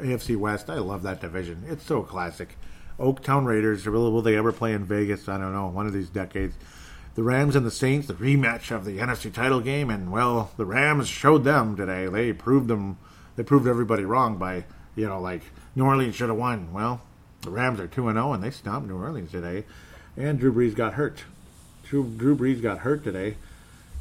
AFC 0.02 0.36
West. 0.36 0.70
I 0.70 0.76
love 0.76 1.04
that 1.04 1.22
division. 1.22 1.64
It's 1.68 1.86
so 1.86 2.04
classic. 2.04 2.58
Oaktown 3.00 3.46
Raiders. 3.46 3.86
Will, 3.86 4.12
will 4.12 4.22
they 4.22 4.36
ever 4.36 4.52
play 4.52 4.74
in 4.74 4.86
Vegas? 4.86 5.28
I 5.28 5.38
don't 5.38 5.54
know. 5.54 5.68
One 5.68 5.88
of 5.88 5.94
these 5.94 6.10
decades. 6.10 6.56
The 7.16 7.24
Rams 7.24 7.56
and 7.56 7.66
the 7.66 7.72
Saints, 7.72 8.08
the 8.08 8.14
rematch 8.14 8.74
of 8.74 8.86
the 8.86 9.00
NFC 9.00 9.34
title 9.34 9.60
game, 9.60 9.90
and 9.90 10.12
well, 10.12 10.52
the 10.56 10.66
Rams 10.66 11.10
showed 11.10 11.44
them 11.44 11.76
today. 11.76 12.08
They 12.08 12.32
proved 12.32 12.70
them. 12.70 12.98
They 13.36 13.44
proved 13.44 13.68
everybody 13.68 14.06
wrong 14.06 14.38
by 14.38 14.64
you 14.96 15.08
know 15.08 15.20
like 15.20 15.42
New 15.76 15.86
Orleans 15.86 16.16
should 16.16 16.30
have 16.30 16.38
won. 16.38 16.72
Well, 16.72 17.02
the 17.42 17.50
Rams 17.50 17.80
are 17.82 17.88
two 17.88 18.08
and 18.08 18.16
zero, 18.16 18.30
oh, 18.30 18.34
and 18.34 18.44
they 18.44 18.52
stomped 18.52 18.88
New 18.88 18.98
Orleans 18.98 19.32
today. 19.32 19.66
And 20.16 20.40
Drew 20.40 20.54
Brees 20.54 20.76
got 20.76 20.94
hurt. 20.94 21.26
Drew, 21.84 22.06
Drew 22.06 22.36
Brees 22.36 22.62
got 22.62 22.80
hurt 22.80 23.04
today. 23.04 23.36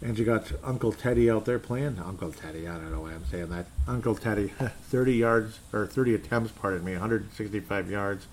And 0.03 0.18
you 0.18 0.24
got 0.24 0.51
Uncle 0.64 0.92
Teddy 0.92 1.30
out 1.30 1.44
there 1.44 1.59
playing. 1.59 1.98
Uncle 1.98 2.32
Teddy, 2.32 2.66
I 2.66 2.74
don't 2.74 2.90
know 2.90 3.03
why 3.03 3.12
I'm 3.12 3.24
saying 3.26 3.51
that. 3.51 3.66
Uncle 3.86 4.14
Teddy, 4.14 4.48
30 4.88 5.14
yards, 5.14 5.59
or 5.72 5.86
30 5.86 6.14
attempts, 6.14 6.53
pardon 6.53 6.84
me, 6.84 6.92
165 6.92 7.90
yards. 7.90 8.26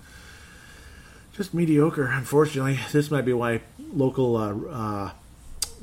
Just 1.34 1.52
mediocre, 1.52 2.06
unfortunately. 2.06 2.80
This 2.90 3.10
might 3.10 3.24
be 3.24 3.32
why 3.32 3.60
local 3.92 4.36
uh, 4.36 4.54
uh, 4.54 5.10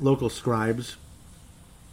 local 0.00 0.28
scribes 0.28 0.96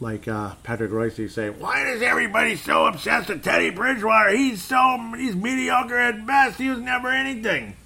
like 0.00 0.28
uh, 0.28 0.54
Patrick 0.62 0.90
Royce 0.90 1.32
say, 1.32 1.48
"Why 1.48 1.86
is 1.88 2.02
everybody 2.02 2.56
so 2.56 2.86
obsessed 2.86 3.28
with 3.30 3.42
Teddy 3.42 3.70
Bridgewater? 3.70 4.36
He's 4.36 4.62
so 4.62 4.98
he's 5.16 5.34
mediocre 5.34 5.98
at 5.98 6.26
best. 6.26 6.58
He 6.58 6.68
was 6.68 6.80
never 6.80 7.08
anything." 7.08 7.76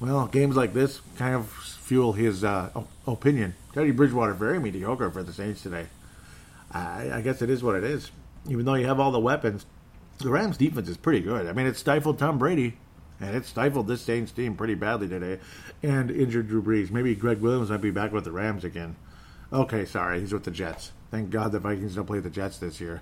Well, 0.00 0.26
games 0.26 0.56
like 0.56 0.72
this 0.72 1.00
kind 1.16 1.34
of 1.34 1.52
fuel 1.86 2.14
his 2.14 2.42
uh, 2.42 2.68
opinion. 3.06 3.54
Teddy 3.72 3.92
Bridgewater 3.92 4.32
very 4.32 4.58
mediocre 4.58 5.08
for 5.08 5.22
the 5.22 5.32
Saints 5.32 5.62
today. 5.62 5.86
I, 6.72 7.10
I 7.12 7.20
guess 7.20 7.42
it 7.42 7.48
is 7.48 7.62
what 7.62 7.76
it 7.76 7.84
is. 7.84 8.10
Even 8.48 8.64
though 8.64 8.74
you 8.74 8.86
have 8.86 8.98
all 8.98 9.12
the 9.12 9.20
weapons, 9.20 9.66
the 10.18 10.30
Rams' 10.30 10.56
defense 10.56 10.88
is 10.88 10.96
pretty 10.96 11.20
good. 11.20 11.46
I 11.46 11.52
mean, 11.52 11.66
it 11.66 11.76
stifled 11.76 12.18
Tom 12.18 12.38
Brady, 12.38 12.76
and 13.20 13.36
it 13.36 13.44
stifled 13.44 13.86
this 13.86 14.02
Saints 14.02 14.32
team 14.32 14.56
pretty 14.56 14.74
badly 14.74 15.06
today, 15.06 15.38
and 15.80 16.10
injured 16.10 16.48
Drew 16.48 16.60
Brees. 16.60 16.90
Maybe 16.90 17.14
Gregg 17.14 17.40
Williams 17.40 17.70
might 17.70 17.80
be 17.80 17.92
back 17.92 18.10
with 18.10 18.24
the 18.24 18.32
Rams 18.32 18.64
again. 18.64 18.96
Okay, 19.52 19.84
sorry, 19.84 20.18
he's 20.18 20.32
with 20.32 20.42
the 20.42 20.50
Jets. 20.50 20.90
Thank 21.12 21.30
God 21.30 21.52
the 21.52 21.60
Vikings 21.60 21.94
don't 21.94 22.06
play 22.06 22.18
the 22.18 22.30
Jets 22.30 22.58
this 22.58 22.80
year. 22.80 23.00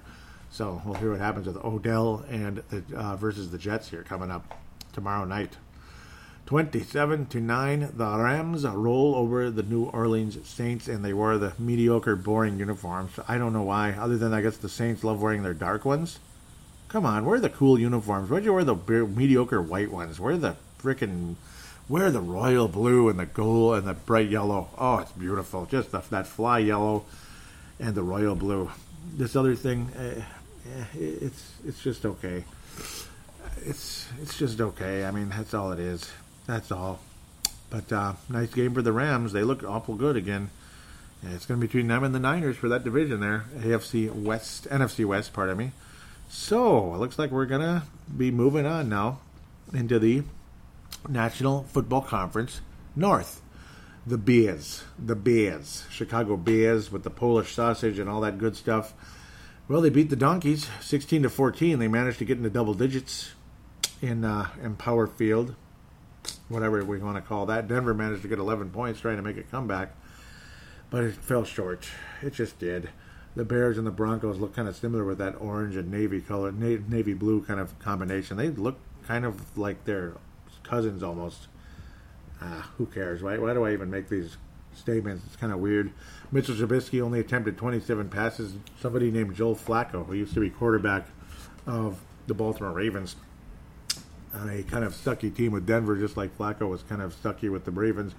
So 0.51 0.83
we'll 0.85 0.95
hear 0.95 1.13
what 1.13 1.21
happens 1.21 1.47
with 1.47 1.57
Odell 1.57 2.23
and 2.29 2.63
the, 2.69 2.85
uh, 2.95 3.17
versus 3.17 3.51
the 3.51 3.59
Jets 3.59 3.89
here 3.89 4.03
coming 4.03 4.31
up 4.31 4.55
tomorrow 4.93 5.25
night. 5.25 5.57
27 6.47 7.27
to 7.27 7.41
9, 7.41 7.93
the 7.97 8.19
Rams 8.19 8.67
roll 8.67 9.15
over 9.15 9.51
the 9.51 9.63
New 9.63 9.85
Orleans 9.85 10.37
Saints, 10.47 10.89
and 10.89 11.03
they 11.03 11.15
wear 11.15 11.39
the 11.39 11.55
mediocre, 11.59 12.17
boring 12.17 12.59
uniforms. 12.59 13.19
I 13.27 13.39
don't 13.39 13.55
know 13.55 13.63
why, 13.63 13.93
other 13.93 14.19
than 14.19 14.35
I 14.35 14.43
guess 14.43 14.59
the 14.59 14.69
Saints 14.69 15.03
love 15.03 15.23
wearing 15.23 15.43
their 15.43 15.55
dark 15.55 15.87
ones. 15.87 16.19
Come 16.89 17.07
on, 17.07 17.25
wear 17.25 17.41
the 17.41 17.49
cool 17.49 17.79
uniforms. 17.79 18.29
Why'd 18.29 18.45
you 18.45 18.53
wear 18.53 18.63
the 18.63 18.77
mediocre 18.77 19.63
white 19.63 19.91
ones? 19.91 20.21
Wear 20.21 20.37
the 20.37 20.57
freaking, 20.79 21.37
wear 21.89 22.11
the 22.11 22.21
royal 22.21 22.69
blue 22.69 23.09
and 23.09 23.19
the 23.19 23.27
gold 23.27 23.79
and 23.79 23.87
the 23.87 23.95
bright 23.95 24.29
yellow. 24.29 24.69
Oh, 24.77 24.99
it's 24.99 25.13
beautiful. 25.13 25.65
Just 25.65 25.93
the, 25.93 26.03
that 26.11 26.27
fly 26.27 26.59
yellow 26.59 27.05
and 27.81 27.95
the 27.95 28.03
royal 28.03 28.35
blue. 28.35 28.71
This 29.17 29.35
other 29.35 29.55
thing, 29.55 29.89
uh, 29.99 30.23
it's 30.95 31.53
it's 31.67 31.83
just 31.83 32.05
okay. 32.05 32.45
It's 33.63 34.07
it's 34.21 34.39
just 34.39 34.61
okay. 34.61 35.05
I 35.05 35.11
mean, 35.11 35.31
that's 35.31 35.55
all 35.55 35.73
it 35.73 35.81
is. 35.81 36.11
That's 36.47 36.71
all. 36.71 37.01
But 37.71 37.93
uh, 37.93 38.15
nice 38.29 38.53
game 38.53 38.75
for 38.75 38.83
the 38.83 38.93
Rams. 38.93 39.33
They 39.33 39.43
look 39.43 39.65
awful 39.65 39.95
good 39.95 40.17
again. 40.17 40.51
It's 41.23 41.47
going 41.47 41.59
to 41.59 41.67
be 41.67 41.69
between 41.69 41.89
them 41.89 42.05
and 42.05 42.15
the 42.15 42.21
Niners 42.21 42.57
for 42.57 42.69
that 42.69 42.85
division 42.85 43.21
there. 43.21 43.47
AFC 43.57 44.13
West, 44.13 44.69
NFC 44.69 45.07
West, 45.07 45.33
pardon 45.33 45.57
me. 45.57 45.73
So 46.29 46.95
it 46.95 46.99
looks 46.99 47.19
like 47.19 47.31
we're 47.31 47.47
going 47.47 47.63
to 47.63 47.83
be 48.15 48.31
moving 48.31 48.67
on 48.67 48.89
now 48.89 49.21
into 49.73 49.99
the 49.99 50.23
National 51.09 51.65
Football 51.65 52.03
Conference 52.03 52.61
North. 52.95 53.41
The 54.07 54.19
Bears, 54.19 54.85
the 54.99 55.17
Bears, 55.17 55.85
Chicago 55.91 56.37
Bears 56.37 56.93
with 56.93 57.05
the 57.05 57.11
Polish 57.11 57.55
sausage 57.55 57.99
and 57.99 58.11
all 58.11 58.21
that 58.21 58.37
good 58.37 58.55
stuff. 58.55 58.93
Well, 59.67 59.81
they 59.81 59.89
beat 59.89 60.11
the 60.11 60.17
Donkeys 60.17 60.69
16 60.83 61.23
to 61.23 61.31
14. 61.31 61.79
They 61.79 61.89
managed 61.89 62.19
to 62.19 62.27
get 62.27 62.37
into 62.37 62.51
double 62.51 62.75
digits 62.75 63.33
in 64.03 64.25
uh, 64.25 64.51
in 64.63 64.77
Power 64.77 65.07
Field 65.07 65.55
whatever 66.49 66.85
we 66.85 66.99
want 66.99 67.17
to 67.17 67.23
call 67.23 67.47
that. 67.47 67.69
Denver 67.69 67.95
managed 67.95 68.23
to 68.23 68.29
get 68.29 68.39
11 68.39 68.71
points 68.71 69.01
trying 69.01 69.17
to 69.17 69.23
make 69.23 69.37
a 69.37 69.43
comeback, 69.43 69.95
but 70.91 71.05
it 71.05 71.15
fell 71.15 71.45
short. 71.45 71.89
It 72.23 72.35
just 72.35 72.59
did. 72.59 72.91
The 73.37 73.45
Bears 73.45 73.79
and 73.79 73.87
the 73.87 73.91
Broncos 73.91 74.39
look 74.39 74.55
kind 74.55 74.69
of 74.69 74.77
similar 74.77 75.05
with 75.05 75.19
that 75.19 75.41
orange 75.41 75.77
and 75.77 75.91
navy 75.91 76.21
color, 76.21 76.53
navy 76.53 77.15
blue 77.15 77.43
kind 77.43 77.59
of 77.59 77.77
combination. 77.81 78.37
They 78.37 78.51
look 78.51 78.79
kind 79.07 79.25
of 79.25 79.59
like 79.59 79.85
their 79.85 80.15
cousins 80.63 81.03
almost. 81.03 81.49
Ah, 82.41 82.71
who 82.77 82.87
cares, 82.87 83.23
right? 83.23 83.41
Why 83.41 83.55
do 83.55 83.65
I 83.65 83.73
even 83.73 83.91
make 83.91 84.09
these 84.09 84.37
statements? 84.75 85.25
It's 85.27 85.37
kind 85.37 85.53
of 85.53 85.59
weird. 85.59 85.93
Mitchell 86.31 86.55
Trubisky 86.55 87.01
only 87.01 87.21
attempted 87.21 87.57
27 87.57 88.09
passes. 88.09 88.55
Somebody 88.81 89.11
named 89.11 89.35
Joel 89.35 89.57
Flacco, 89.57 90.07
who 90.07 90.15
used 90.15 90.35
to 90.35 90.41
be 90.41 90.51
quarterback 90.51 91.07
of 91.67 92.01
the 92.27 92.35
Baltimore 92.35 92.73
Ravens, 92.73 93.17
on 94.35 94.49
a 94.51 94.63
kind 94.63 94.85
of 94.85 94.95
sucky 94.95 95.35
team 95.35 95.53
with 95.53 95.67
Denver, 95.67 95.97
just 95.97 96.17
like 96.17 96.37
Flacco 96.37 96.69
was 96.69 96.83
kind 96.83 97.01
of 97.01 97.15
sucky 97.15 97.51
with 97.51 97.65
the 97.65 97.71
Ravens. 97.71 98.15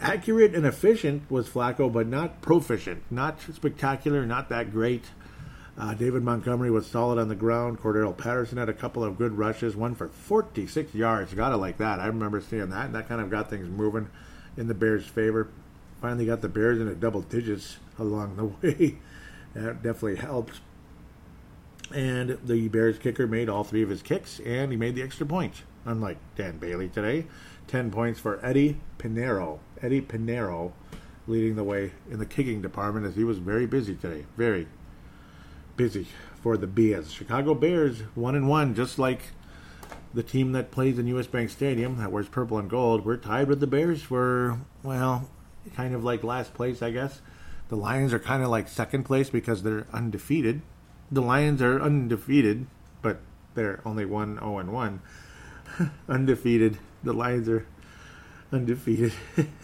Accurate 0.00 0.54
and 0.54 0.64
efficient 0.64 1.30
was 1.30 1.48
Flacco, 1.48 1.92
but 1.92 2.06
not 2.06 2.40
proficient, 2.40 3.02
not 3.10 3.38
spectacular, 3.52 4.24
not 4.24 4.48
that 4.48 4.72
great. 4.72 5.04
Uh, 5.78 5.94
David 5.94 6.22
Montgomery 6.22 6.70
was 6.70 6.86
solid 6.86 7.18
on 7.18 7.28
the 7.28 7.34
ground. 7.34 7.80
Cordarrelle 7.80 8.16
Patterson 8.16 8.58
had 8.58 8.68
a 8.68 8.74
couple 8.74 9.04
of 9.04 9.18
good 9.18 9.32
rushes, 9.36 9.76
one 9.76 9.94
for 9.94 10.08
46 10.08 10.94
yards. 10.94 11.34
Gotta 11.34 11.56
like 11.56 11.78
that. 11.78 12.00
I 12.00 12.06
remember 12.06 12.40
seeing 12.40 12.70
that, 12.70 12.86
and 12.86 12.94
that 12.94 13.08
kind 13.08 13.20
of 13.20 13.30
got 13.30 13.50
things 13.50 13.68
moving 13.68 14.08
in 14.56 14.68
the 14.68 14.74
Bears' 14.74 15.06
favor. 15.06 15.48
Finally 16.00 16.26
got 16.26 16.40
the 16.40 16.48
Bears 16.48 16.80
into 16.80 16.94
double 16.94 17.22
digits 17.22 17.76
along 17.98 18.36
the 18.36 18.44
way. 18.68 18.98
that 19.54 19.82
definitely 19.82 20.16
helped. 20.16 20.60
And 21.94 22.38
the 22.44 22.68
Bears 22.68 22.98
kicker 22.98 23.26
made 23.26 23.48
all 23.48 23.64
three 23.64 23.82
of 23.82 23.88
his 23.88 24.02
kicks, 24.02 24.40
and 24.40 24.70
he 24.70 24.76
made 24.76 24.94
the 24.94 25.02
extra 25.02 25.26
point. 25.26 25.62
Unlike 25.84 26.18
Dan 26.36 26.58
Bailey 26.58 26.88
today, 26.88 27.26
10 27.66 27.90
points 27.90 28.20
for 28.20 28.44
Eddie 28.44 28.80
Piñeiro. 28.98 29.58
Eddie 29.82 30.02
Piñeiro 30.02 30.72
leading 31.26 31.56
the 31.56 31.64
way 31.64 31.92
in 32.10 32.18
the 32.18 32.26
kicking 32.26 32.60
department 32.60 33.06
as 33.06 33.16
he 33.16 33.24
was 33.24 33.38
very 33.38 33.66
busy 33.66 33.94
today. 33.94 34.26
Very 34.36 34.68
busy 35.76 36.06
for 36.40 36.56
the 36.56 36.66
Bears. 36.66 37.12
Chicago 37.12 37.54
Bears, 37.54 38.00
1 38.14 38.34
and 38.34 38.48
1, 38.48 38.74
just 38.74 38.98
like 38.98 39.22
the 40.12 40.22
team 40.22 40.52
that 40.52 40.70
plays 40.70 40.98
in 40.98 41.06
US 41.08 41.26
Bank 41.26 41.50
Stadium 41.50 41.96
that 41.98 42.12
wears 42.12 42.28
purple 42.28 42.58
and 42.58 42.68
gold. 42.68 43.04
We're 43.04 43.16
tied 43.16 43.48
with 43.48 43.60
the 43.60 43.66
Bears 43.66 44.02
for, 44.02 44.58
well, 44.82 45.28
kind 45.74 45.94
of 45.94 46.04
like 46.04 46.22
last 46.22 46.54
place, 46.54 46.82
I 46.82 46.90
guess. 46.90 47.20
The 47.68 47.76
Lions 47.76 48.12
are 48.12 48.18
kind 48.18 48.42
of 48.42 48.48
like 48.48 48.68
second 48.68 49.04
place 49.04 49.30
because 49.30 49.62
they're 49.62 49.86
undefeated 49.92 50.62
the 51.10 51.20
Lions 51.20 51.60
are 51.62 51.80
undefeated, 51.80 52.66
but 53.02 53.20
they're 53.54 53.80
only 53.84 54.04
one 54.04 54.36
zero 54.36 54.54
oh 54.54 54.58
and 54.58 54.72
one. 54.72 55.00
undefeated. 56.08 56.78
The 57.02 57.12
Lions 57.12 57.48
are 57.48 57.66
undefeated. 58.52 59.12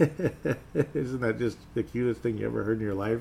Isn't 0.95 1.21
that 1.21 1.37
just 1.39 1.59
the 1.75 1.83
cutest 1.83 2.21
thing 2.21 2.39
you 2.39 2.47
ever 2.47 2.65
heard 2.65 2.79
in 2.79 2.85
your 2.85 2.95
life? 2.95 3.21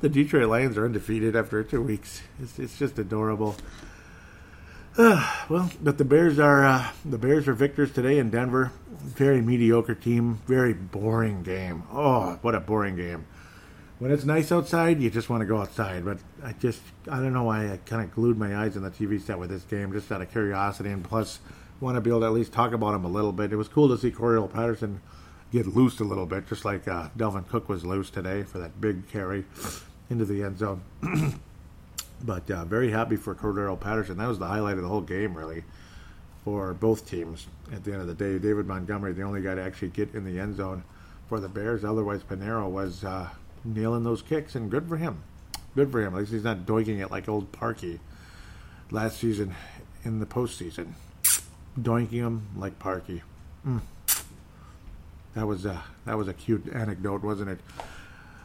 The 0.00 0.08
Detroit 0.08 0.48
Lions 0.48 0.76
are 0.76 0.84
undefeated 0.84 1.36
after 1.36 1.62
two 1.62 1.82
weeks. 1.82 2.22
It's, 2.40 2.58
it's 2.58 2.78
just 2.78 2.98
adorable. 2.98 3.54
Uh, 4.98 5.44
well, 5.48 5.70
but 5.80 5.98
the 5.98 6.04
Bears 6.04 6.38
are 6.38 6.64
uh, 6.64 6.88
the 7.04 7.18
Bears 7.18 7.46
are 7.46 7.54
victors 7.54 7.92
today 7.92 8.18
in 8.18 8.30
Denver. 8.30 8.72
Very 8.90 9.40
mediocre 9.40 9.94
team. 9.94 10.40
Very 10.46 10.72
boring 10.72 11.42
game. 11.42 11.84
Oh, 11.92 12.38
what 12.42 12.54
a 12.54 12.60
boring 12.60 12.96
game 12.96 13.26
when 14.02 14.10
it's 14.10 14.24
nice 14.24 14.50
outside, 14.50 15.00
you 15.00 15.08
just 15.08 15.30
want 15.30 15.42
to 15.42 15.46
go 15.46 15.58
outside. 15.58 16.04
But 16.04 16.18
I 16.42 16.54
just, 16.54 16.80
I 17.08 17.18
don't 17.18 17.32
know 17.32 17.44
why 17.44 17.72
I 17.72 17.76
kind 17.86 18.02
of 18.02 18.12
glued 18.12 18.36
my 18.36 18.56
eyes 18.56 18.76
on 18.76 18.82
the 18.82 18.90
TV 18.90 19.20
set 19.20 19.38
with 19.38 19.48
this 19.48 19.62
game, 19.62 19.92
just 19.92 20.10
out 20.10 20.20
of 20.20 20.28
curiosity, 20.32 20.90
and 20.90 21.04
plus 21.04 21.38
want 21.78 21.94
to 21.94 22.00
be 22.00 22.10
able 22.10 22.18
to 22.18 22.26
at 22.26 22.32
least 22.32 22.52
talk 22.52 22.72
about 22.72 22.96
him 22.96 23.04
a 23.04 23.08
little 23.08 23.30
bit. 23.30 23.52
It 23.52 23.56
was 23.56 23.68
cool 23.68 23.88
to 23.90 23.96
see 23.96 24.10
Cordarrelle 24.10 24.52
Patterson 24.52 25.00
get 25.52 25.68
loose 25.68 26.00
a 26.00 26.04
little 26.04 26.26
bit, 26.26 26.48
just 26.48 26.64
like 26.64 26.88
uh, 26.88 27.10
Dalvin 27.16 27.46
Cook 27.46 27.68
was 27.68 27.84
loose 27.84 28.10
today 28.10 28.42
for 28.42 28.58
that 28.58 28.80
big 28.80 29.08
carry 29.08 29.44
into 30.10 30.24
the 30.24 30.42
end 30.42 30.58
zone. 30.58 30.82
but 32.24 32.50
uh, 32.50 32.64
very 32.64 32.90
happy 32.90 33.14
for 33.14 33.36
Cordarrelle 33.36 33.78
Patterson. 33.78 34.16
That 34.16 34.26
was 34.26 34.40
the 34.40 34.48
highlight 34.48 34.78
of 34.78 34.82
the 34.82 34.88
whole 34.88 35.00
game, 35.00 35.32
really, 35.32 35.62
for 36.44 36.74
both 36.74 37.08
teams. 37.08 37.46
At 37.72 37.84
the 37.84 37.92
end 37.92 38.00
of 38.00 38.08
the 38.08 38.14
day, 38.14 38.40
David 38.40 38.66
Montgomery, 38.66 39.12
the 39.12 39.22
only 39.22 39.42
guy 39.42 39.54
to 39.54 39.62
actually 39.62 39.90
get 39.90 40.12
in 40.12 40.24
the 40.24 40.40
end 40.40 40.56
zone 40.56 40.82
for 41.28 41.38
the 41.38 41.48
Bears. 41.48 41.84
Otherwise, 41.84 42.24
Piñeiro 42.24 42.68
was 42.68 43.04
uh, 43.04 43.28
nailing 43.64 44.04
those 44.04 44.22
kicks, 44.22 44.54
and 44.54 44.70
good 44.70 44.88
for 44.88 44.96
him. 44.96 45.22
Good 45.74 45.90
for 45.90 46.00
him. 46.00 46.14
At 46.14 46.20
least 46.20 46.32
he's 46.32 46.44
not 46.44 46.66
doinking 46.66 47.00
it 47.00 47.10
like 47.10 47.28
old 47.28 47.52
Parky 47.52 48.00
last 48.90 49.18
season 49.18 49.54
in 50.04 50.20
the 50.20 50.26
postseason. 50.26 50.92
Doinking 51.78 52.10
him 52.10 52.48
like 52.56 52.78
Parky. 52.78 53.22
Mm. 53.66 53.80
That 55.34 55.46
was 55.46 55.64
a 55.64 55.82
that 56.04 56.18
was 56.18 56.28
a 56.28 56.34
cute 56.34 56.70
anecdote, 56.72 57.22
wasn't 57.22 57.50
it? 57.50 57.60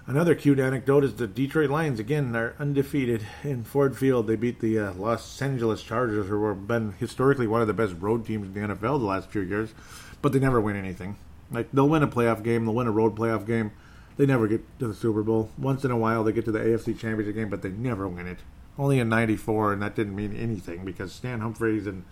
Another 0.05 0.35
cute 0.35 0.57
anecdote 0.57 1.03
is 1.03 1.15
the 1.15 1.27
Detroit 1.27 1.69
Lions 1.69 1.99
again 1.99 2.33
are 2.33 2.55
undefeated 2.59 3.27
in 3.43 3.65
Ford 3.65 3.97
Field. 3.97 4.27
They 4.27 4.37
beat 4.37 4.61
the 4.61 4.79
uh, 4.79 4.93
Los 4.93 5.41
Angeles 5.41 5.83
Chargers, 5.83 6.27
who 6.27 6.47
have 6.47 6.65
been 6.65 6.93
historically 6.93 7.45
one 7.45 7.59
of 7.59 7.67
the 7.67 7.73
best 7.73 7.93
road 7.99 8.25
teams 8.25 8.47
in 8.47 8.53
the 8.53 8.73
NFL 8.73 8.99
the 8.99 9.05
last 9.05 9.29
few 9.29 9.41
years, 9.41 9.73
but 10.21 10.31
they 10.31 10.39
never 10.39 10.61
win 10.61 10.77
anything. 10.77 11.17
Like 11.51 11.69
they'll 11.73 11.89
win 11.89 12.03
a 12.03 12.07
playoff 12.07 12.41
game, 12.41 12.63
they'll 12.63 12.73
win 12.73 12.87
a 12.87 12.91
road 12.91 13.17
playoff 13.17 13.45
game 13.45 13.73
they 14.17 14.25
never 14.25 14.47
get 14.47 14.61
to 14.79 14.87
the 14.87 14.93
Super 14.93 15.23
Bowl. 15.23 15.49
Once 15.57 15.85
in 15.85 15.91
a 15.91 15.97
while, 15.97 16.23
they 16.23 16.31
get 16.31 16.45
to 16.45 16.51
the 16.51 16.59
AFC 16.59 16.97
Championship 16.97 17.35
game, 17.35 17.49
but 17.49 17.61
they 17.61 17.69
never 17.69 18.07
win 18.07 18.27
it. 18.27 18.39
Only 18.77 18.99
in 18.99 19.09
'94, 19.09 19.73
and 19.73 19.81
that 19.81 19.95
didn't 19.95 20.15
mean 20.15 20.35
anything 20.35 20.85
because 20.85 21.11
Stan 21.11 21.39
Humphries 21.39 21.87
and 21.87 22.03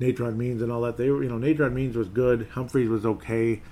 Natron 0.00 0.38
Means 0.38 0.62
and 0.62 0.70
all 0.70 0.82
that. 0.82 0.96
They 0.96 1.10
were, 1.10 1.22
you 1.22 1.28
know, 1.28 1.38
Natron 1.38 1.74
Means 1.74 1.96
was 1.96 2.08
good. 2.08 2.48
Humphries 2.52 2.88
was 2.88 3.04
okay, 3.04 3.62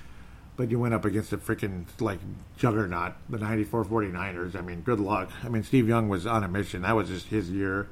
but 0.57 0.70
you 0.70 0.79
went 0.79 0.95
up 0.95 1.05
against 1.05 1.33
a 1.33 1.39
freaking 1.39 1.85
like 2.01 2.18
juggernaut, 2.57 3.14
the 3.29 3.39
94 3.39 3.85
49ers. 3.85 4.57
I 4.57 4.61
mean, 4.61 4.81
good 4.81 5.01
luck. 5.01 5.31
I 5.45 5.49
mean, 5.49 5.62
Steve 5.62 5.89
Young 5.89 6.09
was 6.09 6.27
on 6.27 6.45
a 6.45 6.49
mission. 6.49 6.83
That 6.83 6.97
was 6.97 7.09
just 7.09 7.27
his 7.27 7.51
year. 7.51 7.89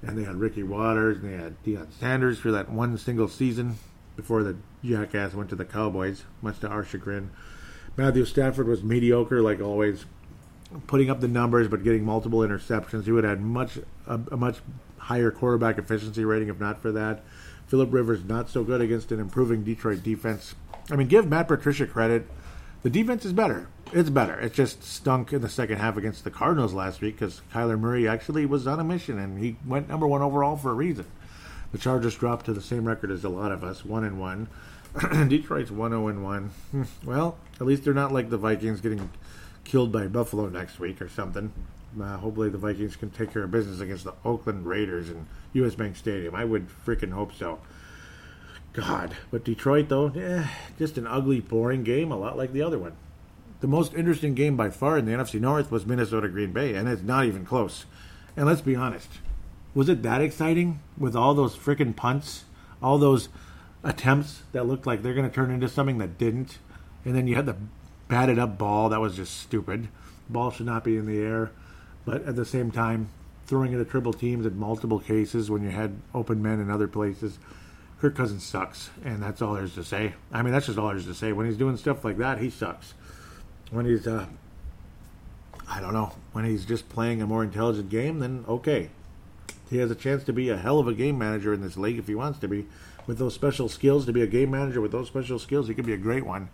And 0.00 0.16
they 0.16 0.24
had 0.24 0.36
Ricky 0.36 0.62
Watters 0.62 1.18
and 1.18 1.28
they 1.28 1.42
had 1.42 1.62
Deion 1.64 1.92
Sanders 1.92 2.38
for 2.38 2.52
that 2.52 2.70
one 2.70 2.96
single 2.98 3.26
season 3.26 3.78
before 4.16 4.44
the 4.44 4.56
jackass 4.84 5.34
went 5.34 5.50
to 5.50 5.56
the 5.56 5.64
Cowboys, 5.64 6.24
much 6.40 6.60
to 6.60 6.68
our 6.68 6.84
chagrin. 6.84 7.30
Matthew 7.98 8.24
Stafford 8.26 8.68
was 8.68 8.84
mediocre, 8.84 9.42
like 9.42 9.60
always, 9.60 10.04
putting 10.86 11.10
up 11.10 11.20
the 11.20 11.26
numbers 11.26 11.66
but 11.66 11.82
getting 11.82 12.04
multiple 12.04 12.38
interceptions. 12.38 13.04
He 13.04 13.12
would 13.12 13.24
have 13.24 13.38
had 13.38 13.44
much 13.44 13.76
a, 14.06 14.20
a 14.30 14.36
much 14.36 14.58
higher 14.98 15.32
quarterback 15.32 15.78
efficiency 15.78 16.24
rating 16.24 16.48
if 16.48 16.60
not 16.60 16.80
for 16.80 16.92
that. 16.92 17.24
Philip 17.66 17.92
Rivers 17.92 18.24
not 18.24 18.48
so 18.48 18.62
good 18.62 18.80
against 18.80 19.10
an 19.10 19.18
improving 19.18 19.64
Detroit 19.64 20.04
defense. 20.04 20.54
I 20.92 20.96
mean, 20.96 21.08
give 21.08 21.28
Matt 21.28 21.48
Patricia 21.48 21.86
credit. 21.88 22.28
The 22.84 22.90
defense 22.90 23.24
is 23.24 23.32
better. 23.32 23.68
It's 23.92 24.10
better. 24.10 24.38
It 24.38 24.54
just 24.54 24.84
stunk 24.84 25.32
in 25.32 25.42
the 25.42 25.48
second 25.48 25.78
half 25.78 25.96
against 25.96 26.22
the 26.22 26.30
Cardinals 26.30 26.72
last 26.72 27.00
week 27.00 27.16
because 27.16 27.42
Kyler 27.52 27.80
Murray 27.80 28.06
actually 28.06 28.46
was 28.46 28.68
on 28.68 28.78
a 28.78 28.84
mission 28.84 29.18
and 29.18 29.40
he 29.40 29.56
went 29.66 29.88
number 29.88 30.06
one 30.06 30.22
overall 30.22 30.56
for 30.56 30.70
a 30.70 30.74
reason. 30.74 31.06
The 31.72 31.78
Chargers 31.78 32.14
dropped 32.14 32.46
to 32.46 32.52
the 32.52 32.62
same 32.62 32.86
record 32.86 33.10
as 33.10 33.24
a 33.24 33.28
lot 33.28 33.50
of 33.50 33.64
us, 33.64 33.84
one 33.84 34.04
and 34.04 34.20
one. 34.20 34.46
Detroit's 35.28 35.70
one 35.70 35.90
zero 35.90 36.04
oh 36.04 36.08
and 36.08 36.24
one. 36.24 36.50
Hmm, 36.70 36.82
well, 37.04 37.38
at 37.60 37.66
least 37.66 37.84
they're 37.84 37.94
not 37.94 38.12
like 38.12 38.30
the 38.30 38.38
Vikings 38.38 38.80
getting 38.80 39.10
killed 39.64 39.92
by 39.92 40.06
Buffalo 40.06 40.48
next 40.48 40.78
week 40.78 41.00
or 41.02 41.08
something. 41.08 41.52
Uh, 42.00 42.16
hopefully, 42.18 42.48
the 42.48 42.58
Vikings 42.58 42.96
can 42.96 43.10
take 43.10 43.32
care 43.32 43.44
of 43.44 43.50
business 43.50 43.80
against 43.80 44.04
the 44.04 44.14
Oakland 44.24 44.66
Raiders 44.66 45.08
in 45.10 45.26
U.S. 45.54 45.74
Bank 45.74 45.96
Stadium. 45.96 46.34
I 46.34 46.44
would 46.44 46.68
freaking 46.68 47.12
hope 47.12 47.34
so. 47.34 47.60
God, 48.72 49.16
but 49.30 49.44
Detroit 49.44 49.88
though, 49.88 50.08
eh, 50.08 50.46
just 50.78 50.98
an 50.98 51.06
ugly, 51.06 51.40
boring 51.40 51.82
game, 51.82 52.12
a 52.12 52.16
lot 52.16 52.36
like 52.36 52.52
the 52.52 52.62
other 52.62 52.78
one. 52.78 52.96
The 53.60 53.66
most 53.66 53.94
interesting 53.94 54.34
game 54.34 54.56
by 54.56 54.70
far 54.70 54.98
in 54.98 55.04
the 55.04 55.12
NFC 55.12 55.40
North 55.40 55.72
was 55.72 55.84
Minnesota 55.84 56.28
Green 56.28 56.52
Bay, 56.52 56.74
and 56.74 56.88
it's 56.88 57.02
not 57.02 57.24
even 57.24 57.44
close. 57.44 57.86
And 58.36 58.46
let's 58.46 58.60
be 58.60 58.76
honest, 58.76 59.08
was 59.74 59.88
it 59.88 60.02
that 60.02 60.20
exciting 60.20 60.80
with 60.96 61.16
all 61.16 61.34
those 61.34 61.56
freaking 61.56 61.96
punts, 61.96 62.44
all 62.80 62.98
those 62.98 63.28
attempts 63.88 64.42
that 64.52 64.66
looked 64.66 64.86
like 64.86 65.02
they're 65.02 65.14
going 65.14 65.28
to 65.28 65.34
turn 65.34 65.50
into 65.50 65.68
something 65.68 65.98
that 65.98 66.18
didn't, 66.18 66.58
and 67.04 67.14
then 67.14 67.26
you 67.26 67.34
had 67.34 67.46
the 67.46 67.56
batted 68.08 68.38
up 68.38 68.58
ball 68.58 68.88
that 68.88 69.00
was 69.00 69.16
just 69.16 69.38
stupid. 69.38 69.88
Ball 70.28 70.50
should 70.50 70.66
not 70.66 70.84
be 70.84 70.96
in 70.96 71.06
the 71.06 71.18
air, 71.18 71.50
but 72.04 72.24
at 72.26 72.36
the 72.36 72.44
same 72.44 72.70
time, 72.70 73.08
throwing 73.46 73.72
it 73.72 73.80
at 73.80 73.88
triple 73.90 74.12
teams 74.12 74.44
in 74.44 74.58
multiple 74.58 74.98
cases 74.98 75.50
when 75.50 75.62
you 75.62 75.70
had 75.70 75.96
open 76.14 76.42
men 76.42 76.60
in 76.60 76.70
other 76.70 76.86
places 76.86 77.38
Kirk 78.00 78.14
Cousins 78.14 78.44
sucks, 78.44 78.90
and 79.04 79.20
that's 79.20 79.42
all 79.42 79.54
there's 79.54 79.74
to 79.74 79.82
say. 79.82 80.14
I 80.32 80.42
mean, 80.42 80.52
that's 80.52 80.66
just 80.66 80.78
all 80.78 80.88
there's 80.88 81.06
to 81.06 81.14
say. 81.14 81.32
When 81.32 81.46
he's 81.46 81.56
doing 81.56 81.76
stuff 81.76 82.04
like 82.04 82.18
that, 82.18 82.38
he 82.38 82.48
sucks. 82.48 82.94
When 83.70 83.86
he's, 83.86 84.06
uh, 84.06 84.26
I 85.68 85.80
don't 85.80 85.92
know, 85.92 86.12
when 86.32 86.44
he's 86.44 86.64
just 86.64 86.88
playing 86.88 87.20
a 87.20 87.26
more 87.26 87.42
intelligent 87.42 87.90
game, 87.90 88.20
then 88.20 88.44
okay. 88.46 88.90
He 89.68 89.78
has 89.78 89.90
a 89.90 89.96
chance 89.96 90.24
to 90.24 90.32
be 90.32 90.48
a 90.48 90.56
hell 90.56 90.78
of 90.78 90.86
a 90.86 90.94
game 90.94 91.18
manager 91.18 91.52
in 91.52 91.60
this 91.60 91.76
league 91.76 91.98
if 91.98 92.06
he 92.06 92.14
wants 92.14 92.38
to 92.38 92.48
be. 92.48 92.66
With 93.08 93.16
those 93.16 93.32
special 93.32 93.70
skills, 93.70 94.04
to 94.04 94.12
be 94.12 94.20
a 94.20 94.26
game 94.26 94.50
manager 94.50 94.82
with 94.82 94.92
those 94.92 95.06
special 95.06 95.38
skills, 95.38 95.66
he 95.66 95.72
could 95.72 95.86
be 95.86 95.94
a 95.94 95.96
great 95.96 96.26
one. 96.26 96.50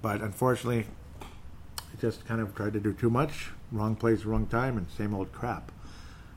But 0.00 0.20
unfortunately, 0.20 0.86
he 1.90 1.98
just 2.00 2.24
kind 2.26 2.40
of 2.40 2.54
tried 2.54 2.74
to 2.74 2.80
do 2.80 2.92
too 2.92 3.10
much. 3.10 3.50
Wrong 3.72 3.96
place, 3.96 4.24
wrong 4.24 4.46
time, 4.46 4.78
and 4.78 4.88
same 4.88 5.12
old 5.12 5.32
crap. 5.32 5.72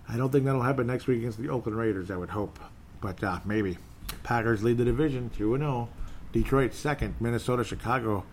I 0.09 0.17
don't 0.17 0.31
think 0.31 0.45
that'll 0.45 0.63
happen 0.63 0.87
next 0.87 1.05
week 1.05 1.19
against 1.19 1.37
the 1.37 1.49
Oakland 1.49 1.77
Raiders, 1.77 2.09
I 2.09 2.17
would 2.17 2.31
hope. 2.31 2.57
But 2.99 3.23
uh, 3.23 3.41
maybe. 3.45 3.77
Packers 4.23 4.63
lead 4.63 4.79
the 4.79 4.85
division 4.85 5.29
2 5.37 5.55
0. 5.55 5.87
Detroit 6.31 6.73
second. 6.73 7.13
Minnesota, 7.19 7.63
Chicago 7.63 8.25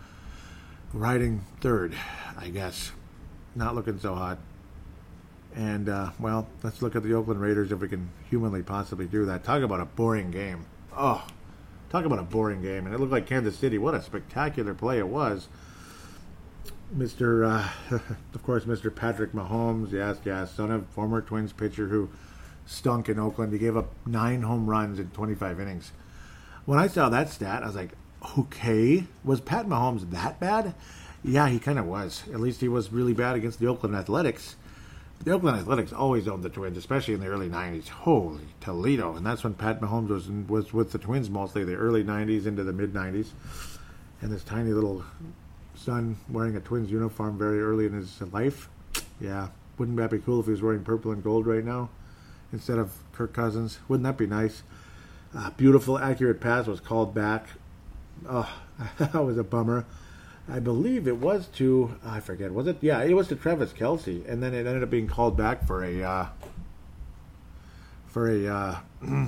riding 0.94 1.44
third, 1.60 1.94
I 2.38 2.48
guess. 2.48 2.92
Not 3.54 3.74
looking 3.74 3.98
so 3.98 4.14
hot. 4.14 4.38
And, 5.54 5.90
uh, 5.90 6.12
well, 6.18 6.48
let's 6.62 6.80
look 6.80 6.96
at 6.96 7.02
the 7.02 7.12
Oakland 7.12 7.42
Raiders 7.42 7.72
if 7.72 7.80
we 7.80 7.88
can 7.88 8.08
humanly 8.30 8.62
possibly 8.62 9.06
do 9.06 9.26
that. 9.26 9.44
Talk 9.44 9.62
about 9.62 9.80
a 9.80 9.84
boring 9.84 10.30
game. 10.30 10.64
Oh, 10.96 11.26
talk 11.90 12.04
about 12.04 12.18
a 12.18 12.24
boring 12.24 12.62
game. 12.62 12.86
And 12.86 12.94
it 12.94 12.98
looked 12.98 13.12
like 13.12 13.26
Kansas 13.26 13.56
City. 13.56 13.78
What 13.78 13.94
a 13.94 14.02
spectacular 14.02 14.74
play 14.74 14.98
it 14.98 15.08
was. 15.08 15.48
Mr. 16.96 17.46
Uh, 17.46 17.98
of 18.34 18.42
course, 18.42 18.64
Mr. 18.64 18.94
Patrick 18.94 19.32
Mahomes, 19.32 19.92
yes, 19.92 20.18
yes, 20.24 20.52
son 20.54 20.70
of 20.70 20.86
former 20.88 21.20
Twins 21.20 21.52
pitcher 21.52 21.88
who 21.88 22.10
stunk 22.66 23.08
in 23.08 23.18
Oakland. 23.18 23.52
He 23.52 23.58
gave 23.58 23.76
up 23.76 23.90
nine 24.06 24.42
home 24.42 24.68
runs 24.68 24.98
in 24.98 25.10
25 25.10 25.60
innings. 25.60 25.92
When 26.64 26.78
I 26.78 26.88
saw 26.88 27.08
that 27.08 27.30
stat, 27.30 27.62
I 27.62 27.66
was 27.66 27.76
like, 27.76 27.92
okay, 28.38 29.04
was 29.24 29.40
Pat 29.40 29.66
Mahomes 29.66 30.10
that 30.10 30.40
bad? 30.40 30.74
Yeah, 31.22 31.48
he 31.48 31.58
kind 31.58 31.78
of 31.78 31.86
was. 31.86 32.24
At 32.32 32.40
least 32.40 32.60
he 32.60 32.68
was 32.68 32.92
really 32.92 33.12
bad 33.12 33.36
against 33.36 33.60
the 33.60 33.66
Oakland 33.66 33.94
Athletics. 33.94 34.56
The 35.22 35.32
Oakland 35.32 35.58
Athletics 35.58 35.92
always 35.92 36.26
owned 36.26 36.42
the 36.42 36.48
Twins, 36.48 36.78
especially 36.78 37.14
in 37.14 37.20
the 37.20 37.26
early 37.26 37.48
'90s. 37.48 37.88
Holy 37.88 38.46
Toledo! 38.60 39.16
And 39.16 39.24
that's 39.24 39.44
when 39.44 39.54
Pat 39.54 39.80
Mahomes 39.80 40.08
was 40.08 40.28
was 40.48 40.72
with 40.72 40.92
the 40.92 40.98
Twins 40.98 41.28
mostly, 41.28 41.64
the 41.64 41.74
early 41.74 42.02
'90s 42.02 42.46
into 42.46 42.64
the 42.64 42.72
mid 42.72 42.94
'90s. 42.94 43.28
And 44.22 44.32
this 44.32 44.44
tiny 44.44 44.72
little 44.72 45.04
son 45.74 46.16
wearing 46.28 46.56
a 46.56 46.60
Twins 46.60 46.90
uniform 46.90 47.38
very 47.38 47.60
early 47.60 47.86
in 47.86 47.92
his 47.92 48.20
life. 48.32 48.68
Yeah, 49.20 49.48
wouldn't 49.78 49.96
that 49.98 50.10
be 50.10 50.18
cool 50.18 50.40
if 50.40 50.46
he 50.46 50.52
was 50.52 50.62
wearing 50.62 50.84
purple 50.84 51.12
and 51.12 51.22
gold 51.22 51.46
right 51.46 51.64
now? 51.64 51.90
instead 52.52 52.78
of 52.78 52.92
Kirk 53.12 53.32
Cousins. 53.32 53.78
Wouldn't 53.88 54.04
that 54.04 54.16
be 54.16 54.26
nice? 54.26 54.62
Uh, 55.34 55.50
beautiful, 55.50 55.98
accurate 55.98 56.40
pass 56.40 56.66
was 56.66 56.80
called 56.80 57.14
back. 57.14 57.46
Oh, 58.28 58.52
that 58.98 59.14
was 59.14 59.38
a 59.38 59.44
bummer. 59.44 59.86
I 60.50 60.58
believe 60.58 61.06
it 61.06 61.16
was 61.16 61.46
to 61.54 61.94
I 62.04 62.20
forget 62.20 62.52
was 62.52 62.66
it 62.66 62.78
yeah 62.80 63.02
it 63.02 63.14
was 63.14 63.28
to 63.28 63.36
Travis 63.36 63.72
Kelce 63.72 64.28
and 64.28 64.42
then 64.42 64.54
it 64.54 64.66
ended 64.66 64.82
up 64.82 64.90
being 64.90 65.06
called 65.06 65.36
back 65.36 65.66
for 65.66 65.84
a 65.84 66.02
uh, 66.02 66.26
for 68.06 68.28
a 68.28 68.46
uh, 68.46 68.78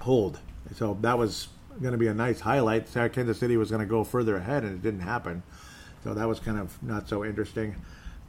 hold 0.00 0.38
so 0.74 0.96
that 1.00 1.18
was 1.18 1.48
going 1.80 1.92
to 1.92 1.98
be 1.98 2.06
a 2.06 2.14
nice 2.14 2.40
highlight 2.40 2.86
Kansas 3.12 3.38
City 3.38 3.56
was 3.56 3.70
going 3.70 3.80
to 3.80 3.86
go 3.86 4.04
further 4.04 4.36
ahead 4.36 4.62
and 4.62 4.74
it 4.74 4.82
didn't 4.82 5.00
happen 5.00 5.42
so 6.04 6.14
that 6.14 6.28
was 6.28 6.40
kind 6.40 6.58
of 6.58 6.82
not 6.82 7.08
so 7.08 7.24
interesting 7.24 7.76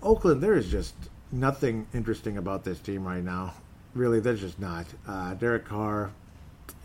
Oakland 0.01 0.41
there 0.41 0.55
is 0.55 0.69
just 0.69 0.95
nothing 1.33 1.87
interesting 1.93 2.37
about 2.37 2.63
this 2.63 2.79
team 2.79 3.05
right 3.05 3.23
now. 3.23 3.53
Really, 3.93 4.19
there's 4.19 4.39
just 4.39 4.59
not. 4.59 4.85
Uh, 5.07 5.33
Derek 5.33 5.65
Carr 5.65 6.11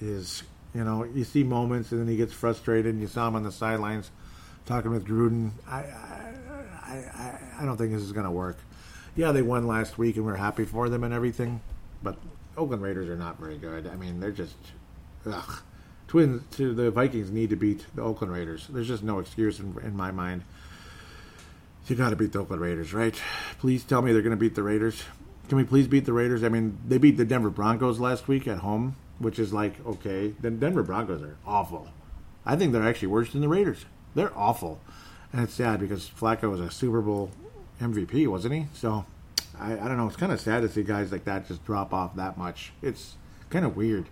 is, 0.00 0.42
you 0.74 0.84
know, 0.84 1.04
you 1.04 1.24
see 1.24 1.44
moments 1.44 1.92
and 1.92 2.00
then 2.00 2.08
he 2.08 2.16
gets 2.16 2.32
frustrated. 2.32 2.92
And 2.92 3.00
you 3.00 3.06
saw 3.06 3.28
him 3.28 3.36
on 3.36 3.44
the 3.44 3.52
sidelines 3.52 4.10
talking 4.68 4.90
with 4.90 5.06
Gruden. 5.06 5.50
I, 5.66 5.78
I, 5.78 6.34
I, 6.86 7.38
I 7.60 7.64
don't 7.64 7.76
think 7.76 7.92
this 7.92 8.02
is 8.02 8.12
going 8.12 8.26
to 8.26 8.30
work. 8.30 8.58
Yeah, 9.16 9.32
they 9.32 9.42
won 9.42 9.66
last 9.66 9.98
week 9.98 10.16
and 10.16 10.24
we're 10.24 10.36
happy 10.36 10.64
for 10.64 10.88
them 10.88 11.02
and 11.02 11.12
everything, 11.12 11.60
but 12.02 12.16
Oakland 12.56 12.82
Raiders 12.82 13.08
are 13.08 13.16
not 13.16 13.38
very 13.38 13.58
good. 13.58 13.86
I 13.86 13.96
mean, 13.96 14.20
they're 14.20 14.30
just, 14.30 14.56
ugh. 15.26 15.62
Twins 16.06 16.42
to 16.56 16.72
the 16.72 16.90
Vikings 16.90 17.30
need 17.30 17.50
to 17.50 17.56
beat 17.56 17.84
the 17.94 18.02
Oakland 18.02 18.32
Raiders. 18.32 18.66
There's 18.68 18.88
just 18.88 19.02
no 19.02 19.18
excuse 19.18 19.58
in, 19.58 19.76
in 19.82 19.96
my 19.96 20.10
mind 20.10 20.44
you 21.90 21.96
got 21.96 22.10
to 22.10 22.16
beat 22.16 22.32
the 22.32 22.40
Oakland 22.40 22.62
Raiders, 22.62 22.92
right? 22.92 23.14
Please 23.58 23.84
tell 23.84 24.02
me 24.02 24.12
they're 24.12 24.22
going 24.22 24.30
to 24.30 24.36
beat 24.36 24.54
the 24.54 24.62
Raiders. 24.62 25.02
Can 25.48 25.56
we 25.56 25.64
please 25.64 25.88
beat 25.88 26.04
the 26.04 26.12
Raiders? 26.12 26.44
I 26.44 26.48
mean, 26.48 26.78
they 26.86 26.98
beat 26.98 27.16
the 27.16 27.24
Denver 27.24 27.50
Broncos 27.50 27.98
last 27.98 28.28
week 28.28 28.46
at 28.46 28.58
home, 28.58 28.96
which 29.18 29.38
is 29.38 29.52
like 29.52 29.74
okay. 29.86 30.34
The 30.40 30.50
Denver 30.50 30.82
Broncos 30.82 31.22
are 31.22 31.36
awful. 31.46 31.88
I 32.44 32.56
think 32.56 32.72
they're 32.72 32.86
actually 32.86 33.08
worse 33.08 33.32
than 33.32 33.40
the 33.40 33.48
Raiders. 33.48 33.86
They're 34.18 34.36
awful, 34.36 34.80
and 35.32 35.44
it's 35.44 35.54
sad 35.54 35.78
because 35.78 36.10
Flacco 36.10 36.50
was 36.50 36.58
a 36.58 36.72
Super 36.72 37.00
Bowl 37.00 37.30
MVP, 37.80 38.26
wasn't 38.26 38.52
he? 38.52 38.66
So 38.74 39.06
I, 39.60 39.74
I 39.74 39.86
don't 39.86 39.96
know. 39.96 40.08
It's 40.08 40.16
kind 40.16 40.32
of 40.32 40.40
sad 40.40 40.62
to 40.62 40.68
see 40.68 40.82
guys 40.82 41.12
like 41.12 41.24
that 41.26 41.46
just 41.46 41.64
drop 41.64 41.94
off 41.94 42.16
that 42.16 42.36
much. 42.36 42.72
It's 42.82 43.14
kind 43.48 43.64
of 43.64 43.76
weird. 43.76 44.06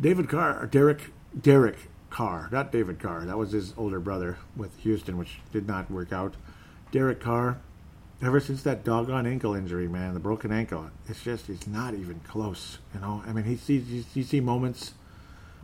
David 0.00 0.30
Carr, 0.30 0.64
Derek, 0.64 1.12
Derek 1.38 1.76
Carr, 2.08 2.48
not 2.50 2.72
David 2.72 3.00
Carr. 3.00 3.26
That 3.26 3.36
was 3.36 3.52
his 3.52 3.74
older 3.76 4.00
brother 4.00 4.38
with 4.56 4.74
Houston, 4.78 5.18
which 5.18 5.40
did 5.52 5.66
not 5.66 5.90
work 5.90 6.10
out. 6.10 6.32
Derek 6.90 7.20
Carr, 7.20 7.58
ever 8.22 8.40
since 8.40 8.62
that 8.62 8.82
doggone 8.82 9.26
ankle 9.26 9.54
injury, 9.54 9.88
man, 9.88 10.14
the 10.14 10.20
broken 10.20 10.50
ankle, 10.50 10.88
it's 11.06 11.22
just 11.22 11.48
he's 11.48 11.66
not 11.66 11.92
even 11.92 12.20
close. 12.20 12.78
You 12.94 13.00
know, 13.00 13.22
I 13.26 13.34
mean, 13.34 13.44
he 13.44 13.56
sees 13.56 14.16
you 14.16 14.22
see 14.22 14.40
moments, 14.40 14.94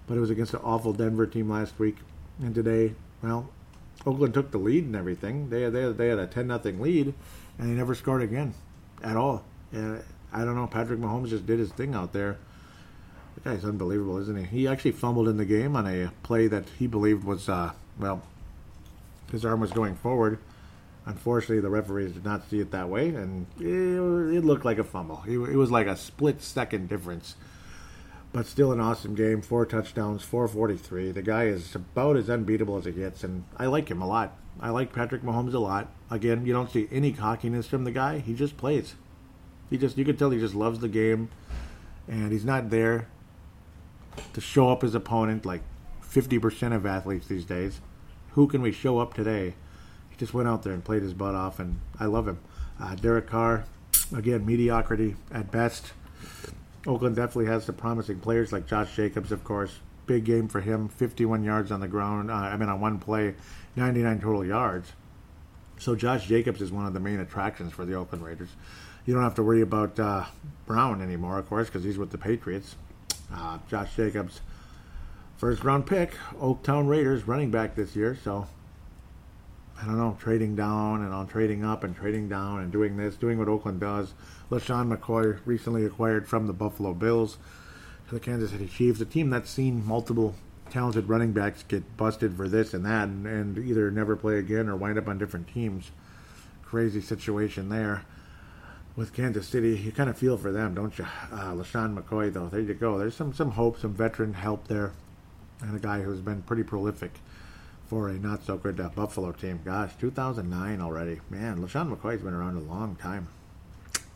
but 0.07 0.19
it 0.19 0.21
was 0.21 0.29
against 0.29 0.53
an 0.53 0.61
awful 0.63 0.93
Denver 0.93 1.27
team 1.27 1.49
last 1.49 1.79
week, 1.79 1.97
and 2.43 2.55
today, 2.55 2.95
well, 3.23 3.51
Oakland 4.07 4.35
took 4.35 4.51
the 4.51 4.59
lead 4.59 4.85
and 4.85 4.97
everything. 4.97 5.51
They 5.51 5.69
they 5.69 5.93
they 5.93 6.09
had 6.09 6.19
a 6.19 6.27
ten 6.27 6.47
nothing 6.47 6.81
lead, 6.81 7.15
and 7.59 7.71
they 7.71 7.75
never 7.75 7.95
scored 7.95 8.23
again, 8.23 8.55
at 9.03 9.17
all. 9.17 9.45
And 9.73 10.03
I 10.33 10.45
don't 10.45 10.55
know. 10.55 10.67
Patrick 10.67 11.01
Mahomes 11.01 11.29
just 11.29 11.47
did 11.47 11.59
his 11.59 11.73
thing 11.73 11.95
out 11.95 12.13
there. 12.13 12.39
The 13.35 13.51
guy's 13.51 13.65
unbelievable, 13.65 14.19
isn't 14.19 14.37
he? 14.37 14.45
He 14.45 14.69
actually 14.69 14.93
fumbled 14.93 15.29
in 15.29 15.37
the 15.37 15.45
game 15.45 15.77
on 15.77 15.87
a 15.87 16.11
play 16.23 16.49
that 16.49 16.65
he 16.79 16.87
believed 16.87 17.25
was 17.25 17.49
uh, 17.49 17.73
well, 17.99 18.23
his 19.31 19.45
arm 19.45 19.61
was 19.61 19.73
going 19.73 19.95
forward 19.95 20.39
Unfortunately, 21.09 21.61
the 21.61 21.71
referees 21.71 22.13
did 22.13 22.25
not 22.25 22.51
see 22.51 22.61
it 22.61 22.71
that 22.73 22.91
way, 22.91 23.09
and 23.09 23.47
it, 23.59 24.37
it 24.37 24.45
looked 24.45 24.67
like 24.67 24.77
a 24.77 24.85
fumble. 24.85 25.23
It, 25.27 25.39
it, 25.39 25.57
was 25.57 25.71
like 25.71 25.87
a 25.87 25.97
split 25.97 26.43
second 26.43 26.91
difference. 26.91 27.35
But 28.33 28.47
still 28.47 28.73
an 28.73 28.81
awesome 28.81 29.15
game. 29.15 29.43
Four 29.43 29.67
touchdowns, 29.67 30.23
443. 30.23 31.13
The 31.13 31.23
guy 31.23 31.45
is 31.45 31.75
about 31.75 32.17
as 32.17 32.29
unbeatable 32.29 32.77
as 32.77 32.87
it 32.87 32.97
gets, 32.97 33.25
and 33.25 33.45
I 33.57 33.67
like 33.67 33.91
him 33.91 34.03
a 34.03 34.07
lot. 34.07 34.37
I 34.61 34.71
like 34.71 34.93
Patrick 34.93 35.23
Mahomes 35.23 35.55
a 35.55 35.59
lot. 35.59 35.89
Again, 36.11 36.45
you 36.45 36.53
don't 36.53 36.71
see 36.71 36.89
any 36.91 37.13
cockiness 37.13 37.67
from 37.67 37.85
the 37.85 37.93
guy. 37.93 38.19
He 38.19 38.35
just 38.35 38.57
plays. 38.57 38.95
He 39.71 39.79
just 39.79 39.97
you 39.99 40.05
can 40.05 40.17
tell 40.17 40.31
he 40.31 40.39
just 40.39 40.55
loves 40.55 40.81
the 40.81 40.89
game, 40.89 41.31
and 42.07 42.33
he's 42.33 42.45
not 42.45 42.71
there 42.71 43.09
to 44.33 44.41
show 44.41 44.71
up 44.71 44.83
his 44.83 44.95
opponent 44.95 45.47
like 45.47 45.63
50% 46.03 46.75
of 46.75 46.87
athletes 46.87 47.27
these 47.29 47.45
days. 47.45 47.81
Who 48.33 48.47
can 48.49 48.63
we 48.63 48.73
show 48.73 48.99
up 48.99 49.15
today? 49.15 49.55
He 50.11 50.17
just 50.17 50.35
went 50.35 50.49
out 50.49 50.63
there 50.63 50.73
and 50.73 50.85
played 50.85 51.03
his 51.03 51.15
butt 51.15 51.35
off, 51.35 51.59
and 51.59 51.81
I 52.01 52.07
love 52.07 52.27
him. 52.27 52.41
Uh, 52.81 52.95
Derek 52.95 53.27
Carr, 53.27 53.65
again, 54.15 54.47
mediocrity 54.47 55.17
at 55.31 55.51
best. 55.51 55.93
Oakland 56.89 57.17
definitely 57.17 57.47
has 57.47 57.67
the 57.67 57.73
promising 57.75 58.19
players 58.19 58.51
like 58.51 58.67
Josh 58.67 58.97
Jacobs, 58.97 59.31
of 59.31 59.45
course. 59.45 59.79
Big 60.07 60.25
game 60.25 60.49
for 60.49 60.63
him, 60.63 60.89
51 60.89 61.45
yards 61.45 61.71
on 61.71 61.81
the 61.81 61.87
ground. 61.87 62.31
Uh, 62.31 62.35
I 62.35 62.57
mean, 62.57 62.71
on 62.71 62.81
one 62.81 62.99
play, 62.99 63.35
99 63.77 64.21
total 64.21 64.45
yards. 64.45 64.93
So 65.79 65.95
Josh 65.95 66.27
Jacobs 66.27 66.63
is 66.63 66.73
one 66.73 66.87
of 66.87 66.95
the 66.95 67.01
main 67.01 67.21
attractions 67.21 67.75
for 67.75 67.85
the 67.85 67.95
Oakland 67.95 68.25
Raiders. 68.25 68.49
You 69.05 69.13
don't 69.13 69.23
have 69.23 69.35
to 69.35 69.43
worry 69.43 69.61
about 69.61 70.01
uh, 70.01 70.25
Brown 70.65 71.03
anymore, 71.03 71.39
of 71.39 71.47
course, 71.49 71.69
because 71.69 71.85
he's 71.85 71.99
with 71.99 72.11
the 72.11 72.19
Patriots. 72.19 72.77
Uh, 73.33 73.59
Josh 73.69 73.95
Jacobs, 73.95 74.41
first 75.37 75.63
round 75.65 75.87
pick, 75.87 76.15
Oaktown 76.41 76.89
Raiders 76.89 77.29
running 77.29 77.51
back 77.51 77.75
this 77.75 77.95
year. 77.95 78.17
So 78.25 78.47
I 79.81 79.85
don't 79.85 79.97
know, 79.97 80.17
trading 80.19 80.57
down 80.57 81.03
and 81.03 81.15
on 81.15 81.29
trading 81.29 81.65
up 81.65 81.85
and 81.85 81.95
trading 81.95 82.29
down 82.29 82.61
and 82.61 82.73
doing 82.73 82.97
this, 82.97 83.17
doing 83.17 83.39
what 83.39 83.49
Oakland 83.49 83.81
does. 83.81 84.13
LeSean 84.51 84.95
McCoy 84.95 85.39
recently 85.45 85.85
acquired 85.85 86.27
from 86.27 86.47
the 86.47 86.53
Buffalo 86.53 86.95
Bills 86.95 87.39
to 88.09 88.15
the 88.15 88.21
Kansas 88.21 88.51
City 88.51 88.67
Chiefs, 88.67 89.01
a 89.01 89.05
team 89.05 89.31
that's 89.31 89.51
seen 89.51 89.87
multiple 89.87 90.35
talented 90.71 91.09
running 91.09 91.33
backs 91.33 91.63
get 91.63 91.97
busted 91.97 92.37
for 92.37 92.49
this 92.49 92.75
and 92.75 92.85
that 92.85 93.05
and, 93.05 93.27
and 93.27 93.59
either 93.59 93.91
never 93.91 94.17
play 94.17 94.39
again 94.39 94.69
or 94.69 94.77
wind 94.77 94.99
up 94.99 95.09
on 95.09 95.17
different 95.17 95.47
teams. 95.49 95.93
Crazy 96.63 97.01
situation 97.01 97.69
there 97.69 98.05
with 98.97 99.15
Kansas 99.15 99.47
City. 99.47 99.79
You 99.79 99.93
kind 99.93 100.11
of 100.11 100.19
feel 100.19 100.37
for 100.37 100.51
them, 100.51 100.75
don't 100.75 100.99
you? 100.99 101.07
Uh, 101.31 101.53
LeSean 101.53 101.97
McCoy, 101.97 102.33
though, 102.33 102.49
there 102.49 102.61
you 102.61 102.75
go. 102.75 102.99
There's 102.99 103.15
some, 103.15 103.33
some 103.33 103.53
hope, 103.53 103.79
some 103.79 103.95
veteran 103.95 104.35
help 104.35 104.67
there, 104.67 104.93
and 105.61 105.77
a 105.77 105.79
guy 105.79 106.03
who's 106.03 106.21
been 106.21 106.43
pretty 106.43 106.65
prolific 106.65 107.13
for 107.89 108.09
a 108.09 108.19
not 108.19 108.45
so 108.45 108.57
good 108.59 108.79
uh, 108.79 108.91
Buffalo 108.91 109.33
team. 109.33 109.61
Gosh, 109.65 109.93
2009 109.99 110.81
already. 110.81 111.21
Man, 111.31 111.59
LeSean 111.59 111.95
McCoy's 111.95 112.23
been 112.23 112.35
around 112.35 112.57
a 112.57 112.61
long 112.61 112.97
time. 112.97 113.29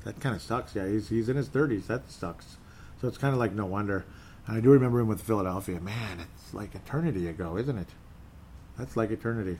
That 0.04 0.20
kind 0.20 0.34
of 0.34 0.42
sucks. 0.42 0.74
Yeah, 0.74 0.86
he's, 0.86 1.08
he's 1.08 1.28
in 1.28 1.36
his 1.36 1.48
30s. 1.48 1.86
That 1.86 2.10
sucks. 2.10 2.56
So 3.00 3.08
it's 3.08 3.18
kind 3.18 3.32
of 3.32 3.40
like 3.40 3.52
no 3.52 3.66
wonder. 3.66 4.04
And 4.46 4.56
I 4.56 4.60
do 4.60 4.70
remember 4.70 5.00
him 5.00 5.08
with 5.08 5.22
Philadelphia. 5.22 5.80
Man, 5.80 6.20
it's 6.20 6.52
like 6.52 6.74
eternity 6.74 7.28
ago, 7.28 7.56
isn't 7.56 7.78
it? 7.78 7.88
That's 8.78 8.96
like 8.96 9.10
eternity. 9.10 9.58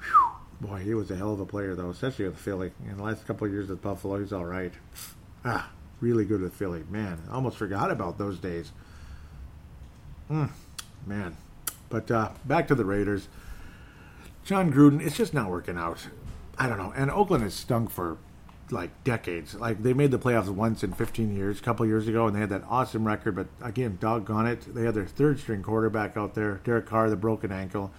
Whew. 0.00 0.68
Boy, 0.68 0.80
he 0.80 0.94
was 0.94 1.10
a 1.10 1.16
hell 1.16 1.32
of 1.32 1.40
a 1.40 1.46
player, 1.46 1.74
though, 1.74 1.90
especially 1.90 2.26
with 2.26 2.38
Philly. 2.38 2.70
In 2.86 2.98
the 2.98 3.02
last 3.02 3.26
couple 3.26 3.46
of 3.46 3.52
years 3.52 3.68
with 3.68 3.82
Buffalo, 3.82 4.20
he's 4.20 4.32
all 4.32 4.44
right. 4.44 4.72
Ah, 5.42 5.70
really 6.00 6.26
good 6.26 6.42
with 6.42 6.52
Philly. 6.52 6.84
Man, 6.90 7.18
I 7.30 7.34
almost 7.34 7.56
forgot 7.56 7.90
about 7.90 8.18
those 8.18 8.38
days. 8.38 8.72
Mm, 10.30 10.50
man. 11.06 11.34
But 11.90 12.10
uh, 12.10 12.30
back 12.46 12.66
to 12.68 12.74
the 12.74 12.84
Raiders. 12.84 13.28
Jon 14.44 14.72
Gruden, 14.72 15.04
it's 15.04 15.16
just 15.16 15.34
not 15.34 15.50
working 15.50 15.76
out. 15.76 16.08
I 16.58 16.68
don't 16.68 16.78
know. 16.78 16.92
And 16.96 17.10
Oakland 17.10 17.44
has 17.44 17.54
stunk 17.54 17.90
for 17.90 18.16
like 18.72 19.04
decades. 19.04 19.54
Like 19.54 19.82
they 19.82 19.92
made 19.92 20.10
the 20.10 20.18
playoffs 20.18 20.48
once 20.48 20.82
in 20.82 20.92
15 20.92 21.34
years, 21.34 21.58
a 21.58 21.62
couple 21.62 21.84
years 21.86 22.08
ago, 22.08 22.26
and 22.26 22.34
they 22.34 22.40
had 22.40 22.50
that 22.50 22.64
awesome 22.68 23.06
record. 23.06 23.34
But 23.36 23.48
again, 23.62 23.98
doggone 24.00 24.46
it, 24.46 24.74
they 24.74 24.84
had 24.84 24.94
their 24.94 25.06
third 25.06 25.38
string 25.40 25.62
quarterback 25.62 26.16
out 26.16 26.34
there, 26.34 26.60
Derek 26.64 26.86
Carr, 26.86 27.10
the 27.10 27.16
broken 27.16 27.52
ankle. 27.52 27.92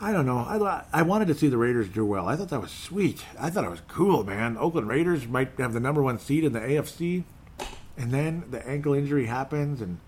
I 0.00 0.12
don't 0.12 0.26
know. 0.26 0.38
I 0.38 0.84
I 0.92 1.02
wanted 1.02 1.26
to 1.28 1.34
see 1.34 1.48
the 1.48 1.58
Raiders 1.58 1.88
do 1.88 2.06
well. 2.06 2.28
I 2.28 2.36
thought 2.36 2.50
that 2.50 2.60
was 2.60 2.70
sweet. 2.70 3.24
I 3.38 3.50
thought 3.50 3.64
it 3.64 3.70
was 3.70 3.82
cool, 3.88 4.22
man. 4.24 4.56
Oakland 4.56 4.88
Raiders 4.88 5.26
might 5.26 5.58
have 5.58 5.72
the 5.72 5.80
number 5.80 6.02
one 6.02 6.18
seed 6.20 6.44
in 6.44 6.52
the 6.52 6.60
AFC, 6.60 7.24
and 7.96 8.12
then 8.12 8.44
the 8.50 8.64
ankle 8.66 8.94
injury 8.94 9.26
happens, 9.26 9.80
and 9.80 9.98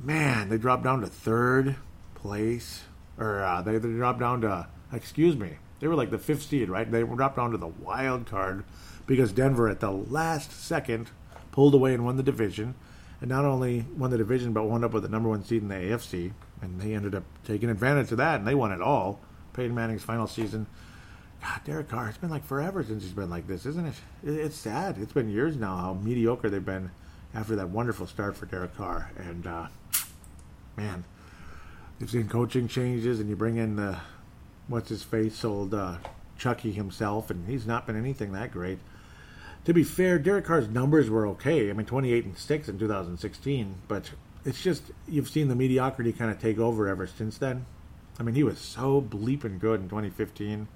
man, 0.00 0.50
they 0.50 0.58
drop 0.58 0.84
down 0.84 1.00
to 1.00 1.08
third 1.08 1.76
place, 2.18 2.82
or 3.18 3.42
uh, 3.42 3.62
they 3.62 3.78
they 3.78 3.88
drop 3.88 4.18
down 4.18 4.40
to 4.42 4.68
excuse 4.92 5.36
me, 5.36 5.56
they 5.80 5.86
were 5.86 5.94
like 5.94 6.10
the 6.10 6.18
fifth 6.18 6.42
seed, 6.42 6.68
right? 6.68 6.90
They 6.90 7.02
dropped 7.02 7.36
down 7.36 7.50
to 7.52 7.58
the 7.58 7.66
wild 7.66 8.26
card 8.26 8.64
because 9.06 9.32
Denver 9.32 9.68
at 9.68 9.80
the 9.80 9.90
last 9.90 10.52
second 10.52 11.10
pulled 11.52 11.74
away 11.74 11.94
and 11.94 12.04
won 12.04 12.16
the 12.16 12.22
division. 12.22 12.74
And 13.20 13.28
not 13.28 13.44
only 13.44 13.84
won 13.96 14.10
the 14.10 14.18
division, 14.18 14.52
but 14.52 14.64
wound 14.64 14.84
up 14.84 14.92
with 14.92 15.02
the 15.02 15.08
number 15.08 15.28
one 15.28 15.42
seed 15.42 15.62
in 15.62 15.68
the 15.68 15.74
AFC. 15.74 16.32
And 16.62 16.80
they 16.80 16.94
ended 16.94 17.16
up 17.16 17.24
taking 17.44 17.68
advantage 17.68 18.12
of 18.12 18.18
that, 18.18 18.38
and 18.38 18.46
they 18.46 18.54
won 18.54 18.70
it 18.70 18.80
all. 18.80 19.18
Peyton 19.54 19.74
Manning's 19.74 20.04
final 20.04 20.28
season. 20.28 20.68
God, 21.42 21.60
Derek 21.64 21.88
Carr, 21.88 22.08
it's 22.08 22.18
been 22.18 22.30
like 22.30 22.44
forever 22.44 22.84
since 22.84 23.02
he's 23.02 23.12
been 23.12 23.30
like 23.30 23.48
this, 23.48 23.66
isn't 23.66 23.86
it? 23.86 23.94
It's 24.24 24.56
sad. 24.56 24.98
It's 24.98 25.12
been 25.12 25.28
years 25.30 25.56
now 25.56 25.76
how 25.76 25.94
mediocre 25.94 26.48
they've 26.48 26.64
been 26.64 26.92
after 27.34 27.56
that 27.56 27.70
wonderful 27.70 28.06
start 28.06 28.36
for 28.36 28.46
Derek 28.46 28.76
Carr. 28.76 29.10
And, 29.16 29.46
uh, 29.46 29.66
man, 30.76 31.04
you've 31.98 32.10
seen 32.10 32.28
coaching 32.28 32.68
changes, 32.68 33.20
and 33.20 33.28
you 33.28 33.36
bring 33.36 33.56
in 33.56 33.76
the 33.76 33.98
what's 34.68 34.88
his 34.88 35.02
face 35.02 35.44
old 35.44 35.74
uh, 35.74 35.96
Chucky 36.36 36.72
himself, 36.72 37.30
and 37.30 37.48
he's 37.48 37.66
not 37.66 37.86
been 37.86 37.96
anything 37.96 38.32
that 38.32 38.52
great. 38.52 38.78
To 39.64 39.74
be 39.74 39.84
fair, 39.84 40.18
Derek 40.18 40.46
Carr's 40.46 40.68
numbers 40.68 41.10
were 41.10 41.26
okay. 41.28 41.68
I 41.68 41.72
mean, 41.72 41.86
28 41.86 42.24
and 42.24 42.38
six 42.38 42.68
in 42.68 42.78
2016, 42.78 43.74
but 43.88 44.10
it's 44.44 44.62
just 44.62 44.84
you've 45.06 45.28
seen 45.28 45.48
the 45.48 45.56
mediocrity 45.56 46.12
kind 46.12 46.30
of 46.30 46.40
take 46.40 46.58
over 46.58 46.88
ever 46.88 47.06
since 47.06 47.38
then. 47.38 47.66
I 48.18 48.22
mean, 48.22 48.34
he 48.34 48.42
was 48.42 48.58
so 48.58 49.00
bleeping 49.00 49.58
good 49.58 49.80
in 49.80 49.88
2015. 49.88 50.68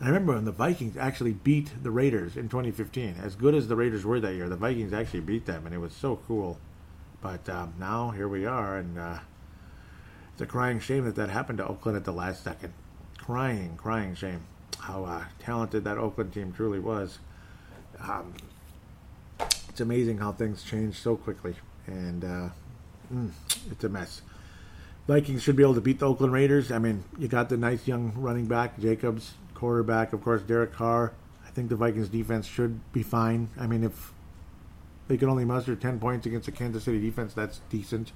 I 0.00 0.06
remember 0.06 0.32
when 0.32 0.46
the 0.46 0.52
Vikings 0.52 0.96
actually 0.96 1.34
beat 1.34 1.72
the 1.82 1.90
Raiders 1.90 2.36
in 2.36 2.48
2015. 2.48 3.16
As 3.22 3.34
good 3.34 3.54
as 3.54 3.68
the 3.68 3.76
Raiders 3.76 4.04
were 4.04 4.18
that 4.20 4.34
year, 4.34 4.48
the 4.48 4.56
Vikings 4.56 4.94
actually 4.94 5.20
beat 5.20 5.44
them, 5.44 5.66
and 5.66 5.74
it 5.74 5.78
was 5.78 5.92
so 5.92 6.20
cool. 6.26 6.58
But 7.20 7.46
um, 7.50 7.74
now 7.78 8.10
here 8.10 8.28
we 8.28 8.46
are, 8.46 8.78
and 8.78 8.98
uh, 8.98 9.18
it's 10.40 10.48
a 10.48 10.50
crying 10.50 10.80
shame 10.80 11.04
that 11.04 11.16
that 11.16 11.28
happened 11.28 11.58
to 11.58 11.66
Oakland 11.66 11.98
at 11.98 12.04
the 12.04 12.14
last 12.14 12.42
second 12.42 12.72
crying, 13.18 13.76
crying 13.76 14.14
shame 14.14 14.40
how 14.78 15.04
uh, 15.04 15.24
talented 15.38 15.84
that 15.84 15.98
Oakland 15.98 16.32
team 16.32 16.50
truly 16.50 16.78
was. 16.78 17.18
Um, 18.00 18.32
it's 19.68 19.82
amazing 19.82 20.16
how 20.16 20.32
things 20.32 20.62
change 20.62 20.98
so 20.98 21.14
quickly, 21.14 21.56
and 21.86 22.24
uh, 22.24 22.48
mm, 23.12 23.30
it's 23.70 23.84
a 23.84 23.90
mess. 23.90 24.22
Vikings 25.06 25.42
should 25.42 25.56
be 25.56 25.62
able 25.62 25.74
to 25.74 25.82
beat 25.82 25.98
the 25.98 26.06
Oakland 26.06 26.32
Raiders. 26.32 26.72
I 26.72 26.78
mean, 26.78 27.04
you 27.18 27.28
got 27.28 27.50
the 27.50 27.58
nice 27.58 27.86
young 27.86 28.14
running 28.16 28.46
back, 28.46 28.80
Jacobs, 28.80 29.34
quarterback, 29.52 30.14
of 30.14 30.24
course, 30.24 30.40
Derek 30.40 30.72
Carr. 30.72 31.12
I 31.46 31.50
think 31.50 31.68
the 31.68 31.76
Vikings 31.76 32.08
defense 32.08 32.46
should 32.46 32.80
be 32.94 33.02
fine. 33.02 33.50
I 33.58 33.66
mean, 33.66 33.84
if 33.84 34.14
they 35.06 35.18
can 35.18 35.28
only 35.28 35.44
muster 35.44 35.76
10 35.76 36.00
points 36.00 36.24
against 36.24 36.46
the 36.46 36.52
Kansas 36.52 36.84
City 36.84 36.98
defense, 36.98 37.34
that's 37.34 37.60
decent. 37.68 38.12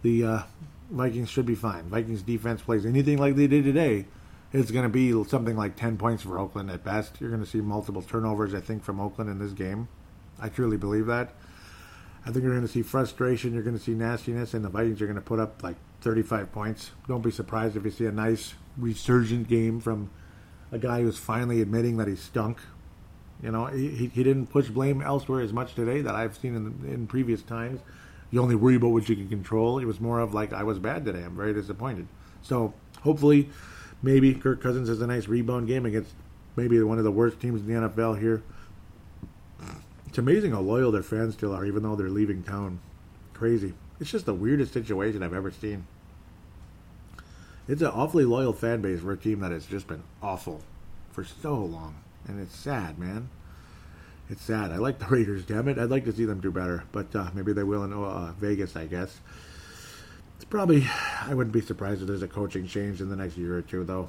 The 0.00 0.24
uh, 0.24 0.42
Vikings 0.90 1.28
should 1.28 1.46
be 1.46 1.54
fine. 1.54 1.84
Vikings 1.84 2.22
defense 2.22 2.62
plays 2.62 2.86
anything 2.86 3.18
like 3.18 3.36
they 3.36 3.46
did 3.46 3.64
today 3.64 4.06
it's 4.52 4.70
going 4.70 4.84
to 4.84 4.88
be 4.88 5.12
something 5.28 5.56
like 5.56 5.76
10 5.76 5.98
points 5.98 6.22
for 6.22 6.38
Oakland 6.38 6.70
at 6.70 6.82
best. 6.82 7.20
You're 7.20 7.30
going 7.30 7.42
to 7.42 7.48
see 7.48 7.60
multiple 7.60 8.02
turnovers, 8.02 8.54
I 8.54 8.60
think, 8.60 8.82
from 8.82 9.00
Oakland 9.00 9.30
in 9.30 9.38
this 9.38 9.52
game. 9.52 9.88
I 10.40 10.48
truly 10.48 10.76
believe 10.76 11.06
that. 11.06 11.34
I 12.24 12.30
think 12.30 12.44
you're 12.44 12.54
going 12.54 12.66
to 12.66 12.72
see 12.72 12.82
frustration. 12.82 13.52
You're 13.52 13.62
going 13.62 13.76
to 13.76 13.82
see 13.82 13.94
nastiness, 13.94 14.54
and 14.54 14.64
the 14.64 14.68
Vikings 14.68 15.02
are 15.02 15.06
going 15.06 15.16
to 15.16 15.22
put 15.22 15.38
up 15.38 15.62
like 15.62 15.76
35 16.00 16.50
points. 16.52 16.92
Don't 17.06 17.22
be 17.22 17.30
surprised 17.30 17.76
if 17.76 17.84
you 17.84 17.90
see 17.90 18.06
a 18.06 18.12
nice 18.12 18.54
resurgent 18.76 19.48
game 19.48 19.80
from 19.80 20.10
a 20.72 20.78
guy 20.78 21.02
who's 21.02 21.18
finally 21.18 21.60
admitting 21.60 21.96
that 21.98 22.08
he 22.08 22.16
stunk. 22.16 22.58
You 23.42 23.50
know, 23.52 23.66
he, 23.66 24.06
he 24.06 24.22
didn't 24.22 24.46
push 24.46 24.68
blame 24.68 25.02
elsewhere 25.02 25.42
as 25.42 25.52
much 25.52 25.74
today 25.74 26.00
that 26.00 26.14
I've 26.14 26.36
seen 26.36 26.56
in, 26.56 26.90
in 26.90 27.06
previous 27.06 27.42
times. 27.42 27.80
You 28.30 28.42
only 28.42 28.54
worry 28.54 28.76
about 28.76 28.88
what 28.88 29.08
you 29.08 29.16
can 29.16 29.28
control. 29.28 29.78
It 29.78 29.86
was 29.86 30.00
more 30.00 30.20
of 30.20 30.34
like, 30.34 30.52
I 30.52 30.62
was 30.62 30.78
bad 30.78 31.04
today. 31.04 31.22
I'm 31.22 31.36
very 31.36 31.54
disappointed. 31.54 32.08
So 32.42 32.74
hopefully 33.00 33.48
maybe 34.02 34.34
Kirk 34.34 34.62
Cousins 34.62 34.88
has 34.88 35.00
a 35.00 35.06
nice 35.06 35.28
rebound 35.28 35.66
game 35.66 35.86
against 35.86 36.12
maybe 36.56 36.80
one 36.82 36.98
of 36.98 37.04
the 37.04 37.10
worst 37.10 37.40
teams 37.40 37.62
in 37.62 37.66
the 37.66 37.88
NFL 37.88 38.20
here. 38.20 38.42
It's 40.06 40.18
amazing 40.18 40.52
how 40.52 40.60
loyal 40.60 40.90
their 40.90 41.02
fans 41.02 41.34
still 41.34 41.54
are, 41.54 41.64
even 41.64 41.82
though 41.82 41.94
they're 41.94 42.08
leaving 42.08 42.42
town. 42.42 42.80
Crazy. 43.34 43.74
It's 44.00 44.10
just 44.10 44.26
the 44.26 44.34
weirdest 44.34 44.72
situation 44.72 45.22
I've 45.22 45.34
ever 45.34 45.50
seen. 45.50 45.86
It's 47.68 47.82
an 47.82 47.88
awfully 47.88 48.24
loyal 48.24 48.54
fan 48.54 48.80
base 48.80 49.00
for 49.00 49.12
a 49.12 49.16
team 49.16 49.40
that 49.40 49.52
has 49.52 49.66
just 49.66 49.86
been 49.86 50.02
awful 50.22 50.62
for 51.12 51.24
so 51.24 51.54
long. 51.54 51.96
And 52.26 52.40
it's 52.40 52.56
sad, 52.56 52.98
man. 52.98 53.28
It's 54.30 54.42
sad. 54.42 54.72
I 54.72 54.76
like 54.76 54.98
the 54.98 55.06
Raiders, 55.10 55.44
damn 55.44 55.68
it. 55.68 55.78
I'd 55.78 55.90
like 55.90 56.04
to 56.04 56.12
see 56.12 56.24
them 56.24 56.40
do 56.40 56.50
better, 56.50 56.84
but 56.92 57.14
uh, 57.14 57.30
maybe 57.34 57.52
they 57.52 57.62
will 57.62 57.84
in 57.84 57.92
uh, 57.92 58.32
Vegas, 58.38 58.76
I 58.76 58.86
guess. 58.86 59.20
It's 60.36 60.44
probably, 60.44 60.86
I 61.22 61.34
wouldn't 61.34 61.52
be 61.52 61.60
surprised 61.60 62.02
if 62.02 62.08
there's 62.08 62.22
a 62.22 62.28
coaching 62.28 62.66
change 62.66 63.00
in 63.00 63.08
the 63.08 63.16
next 63.16 63.36
year 63.36 63.56
or 63.56 63.62
two, 63.62 63.84
though. 63.84 64.08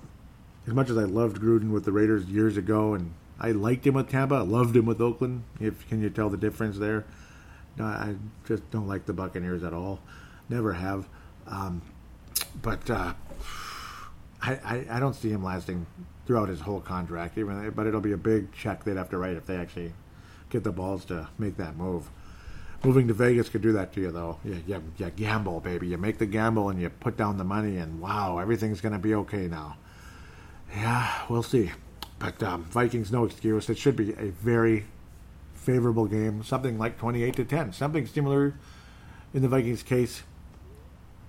As 0.68 0.74
much 0.74 0.90
as 0.90 0.98
I 0.98 1.06
loved 1.06 1.42
Gruden 1.42 1.72
with 1.72 1.86
the 1.86 1.92
Raiders 1.92 2.26
years 2.26 2.58
ago, 2.58 2.94
and 2.94 3.14
I 3.40 3.52
liked 3.52 3.88
him 3.88 3.96
with 3.96 4.10
Tampa, 4.10 4.36
I 4.36 4.42
loved 4.42 4.76
him 4.76 4.86
with 4.86 5.02
Oakland. 5.02 5.44
If 5.60 5.88
can 5.88 6.02
you 6.02 6.10
tell 6.10 6.30
the 6.30 6.38
difference 6.38 6.78
there? 6.78 7.06
No, 7.78 7.86
I 7.86 8.16
just 8.46 8.70
don't 8.70 8.88
like 8.88 9.06
the 9.06 9.14
Buccaneers 9.14 9.64
at 9.64 9.74
all. 9.74 10.02
Never 10.50 10.74
have. 10.74 11.08
Um, 11.48 11.82
but 12.62 12.90
uh, 12.90 13.14
I, 14.42 14.54
I, 14.54 14.86
I 14.92 15.00
don't 15.00 15.16
see 15.16 15.30
him 15.30 15.44
lasting 15.44 15.86
throughout 16.28 16.50
his 16.50 16.60
whole 16.60 16.82
contract. 16.82 17.38
Even 17.38 17.72
but 17.72 17.88
it'll 17.88 18.02
be 18.02 18.12
a 18.12 18.18
big 18.18 18.52
check 18.52 18.84
they'd 18.84 18.98
have 18.98 19.10
to 19.12 19.18
write 19.18 19.38
if 19.38 19.46
they 19.46 19.56
actually 19.56 19.94
get 20.50 20.64
the 20.64 20.72
balls 20.72 21.06
to 21.06 21.28
make 21.38 21.58
that 21.58 21.76
move. 21.76 22.10
Moving 22.84 23.08
to 23.10 23.14
Vegas 23.14 23.50
could 23.50 23.62
do 23.62 23.74
that 23.74 23.94
to 23.94 24.02
you, 24.02 24.12
though. 24.12 24.40
You, 24.44 24.82
you 24.98 25.10
gamble, 25.10 25.60
baby. 25.60 25.88
You 25.88 25.98
make 25.98 26.18
the 26.18 26.26
gamble 26.26 26.70
and 26.70 26.82
you 26.82 26.90
put 26.90 27.18
down 27.18 27.38
the 27.38 27.44
money, 27.44 27.78
and 27.78 28.00
wow, 28.00 28.38
everything's 28.38 28.80
going 28.80 28.94
to 28.94 29.00
be 29.00 29.14
okay 29.16 29.48
now. 29.48 29.78
Yeah, 30.74 31.12
we'll 31.30 31.44
see. 31.44 31.72
But 32.20 32.42
um, 32.42 32.66
Vikings, 32.66 33.12
no 33.12 33.26
excuse. 33.26 33.70
It 33.70 33.78
should 33.78 33.96
be 33.96 34.14
a 34.14 34.32
very 34.32 34.86
favorable 35.54 36.06
game, 36.06 36.44
something 36.44 36.78
like 36.78 36.98
28 36.98 37.36
to 37.36 37.46
10, 37.46 37.74
something 37.74 38.08
similar 38.08 38.54
in 39.34 39.42
the 39.42 39.48
Vikings' 39.48 39.84
case, 39.84 40.24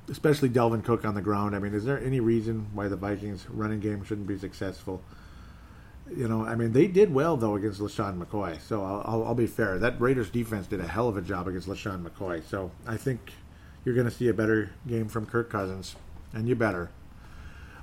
especially 0.09 0.49
Dalvin 0.49 0.85
Cook 0.85 1.05
on 1.05 1.15
the 1.15 1.21
ground. 1.21 1.57
I 1.57 1.59
mean, 1.59 1.75
is 1.75 1.85
there 1.85 1.99
any 1.99 2.21
reason 2.21 2.69
why 2.73 2.89
the 2.89 2.97
Vikings' 2.97 3.47
running 3.51 3.81
game 3.81 4.05
shouldn't 4.05 4.27
be 4.29 4.39
successful? 4.39 5.03
You 6.17 6.27
know, 6.27 6.45
I 6.45 6.55
mean, 6.57 6.73
they 6.73 6.87
did 6.87 7.15
well 7.15 7.37
though 7.37 7.57
against 7.57 7.81
LeSean 7.81 8.23
McCoy. 8.23 8.61
So 8.61 8.83
I'll, 8.83 9.03
I'll, 9.05 9.25
I'll 9.29 9.35
be 9.35 9.47
fair. 9.47 9.79
That 9.79 10.01
Raiders 10.01 10.31
defense 10.31 10.67
did 10.67 10.81
a 10.81 10.87
hell 10.87 11.09
of 11.09 11.17
a 11.17 11.23
job 11.23 11.47
against 11.47 11.69
LeSean 11.69 12.05
McCoy. 12.05 12.43
So 12.45 12.71
I 12.87 12.97
think 12.97 13.33
you're 13.85 13.95
going 13.95 14.09
to 14.09 14.15
see 14.15 14.29
a 14.29 14.35
better 14.35 14.71
game 14.87 15.09
from 15.09 15.27
Kirk 15.27 15.51
Cousins, 15.51 15.97
and 16.33 16.49
you 16.49 16.55
better. 16.55 16.91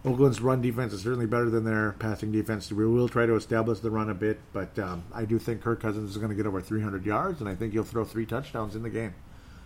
Oakland's 0.06 0.42
run 0.42 0.62
defense 0.62 0.94
is 0.94 1.02
certainly 1.02 1.26
better 1.26 1.50
than 1.50 1.64
their 1.64 1.94
passing 1.94 2.32
defense. 2.32 2.72
We 2.72 2.86
will 2.86 3.10
try 3.10 3.26
to 3.26 3.36
establish 3.36 3.80
the 3.80 3.90
run 3.90 4.10
a 4.10 4.14
bit, 4.14 4.40
but 4.54 4.78
um, 4.80 5.04
I 5.14 5.26
do 5.26 5.40
think 5.40 5.62
Kirk 5.62 5.82
Cousins 5.82 6.12
is 6.12 6.18
going 6.18 6.30
to 6.30 6.36
get 6.36 6.46
over 6.46 6.62
300 6.62 7.06
yards, 7.06 7.42
and 7.42 7.50
I 7.50 7.56
think 7.56 7.74
he'll 7.74 7.84
throw 7.84 8.06
three 8.06 8.26
touchdowns 8.26 8.76
in 8.76 8.84
the 8.84 8.90
game. 8.90 9.16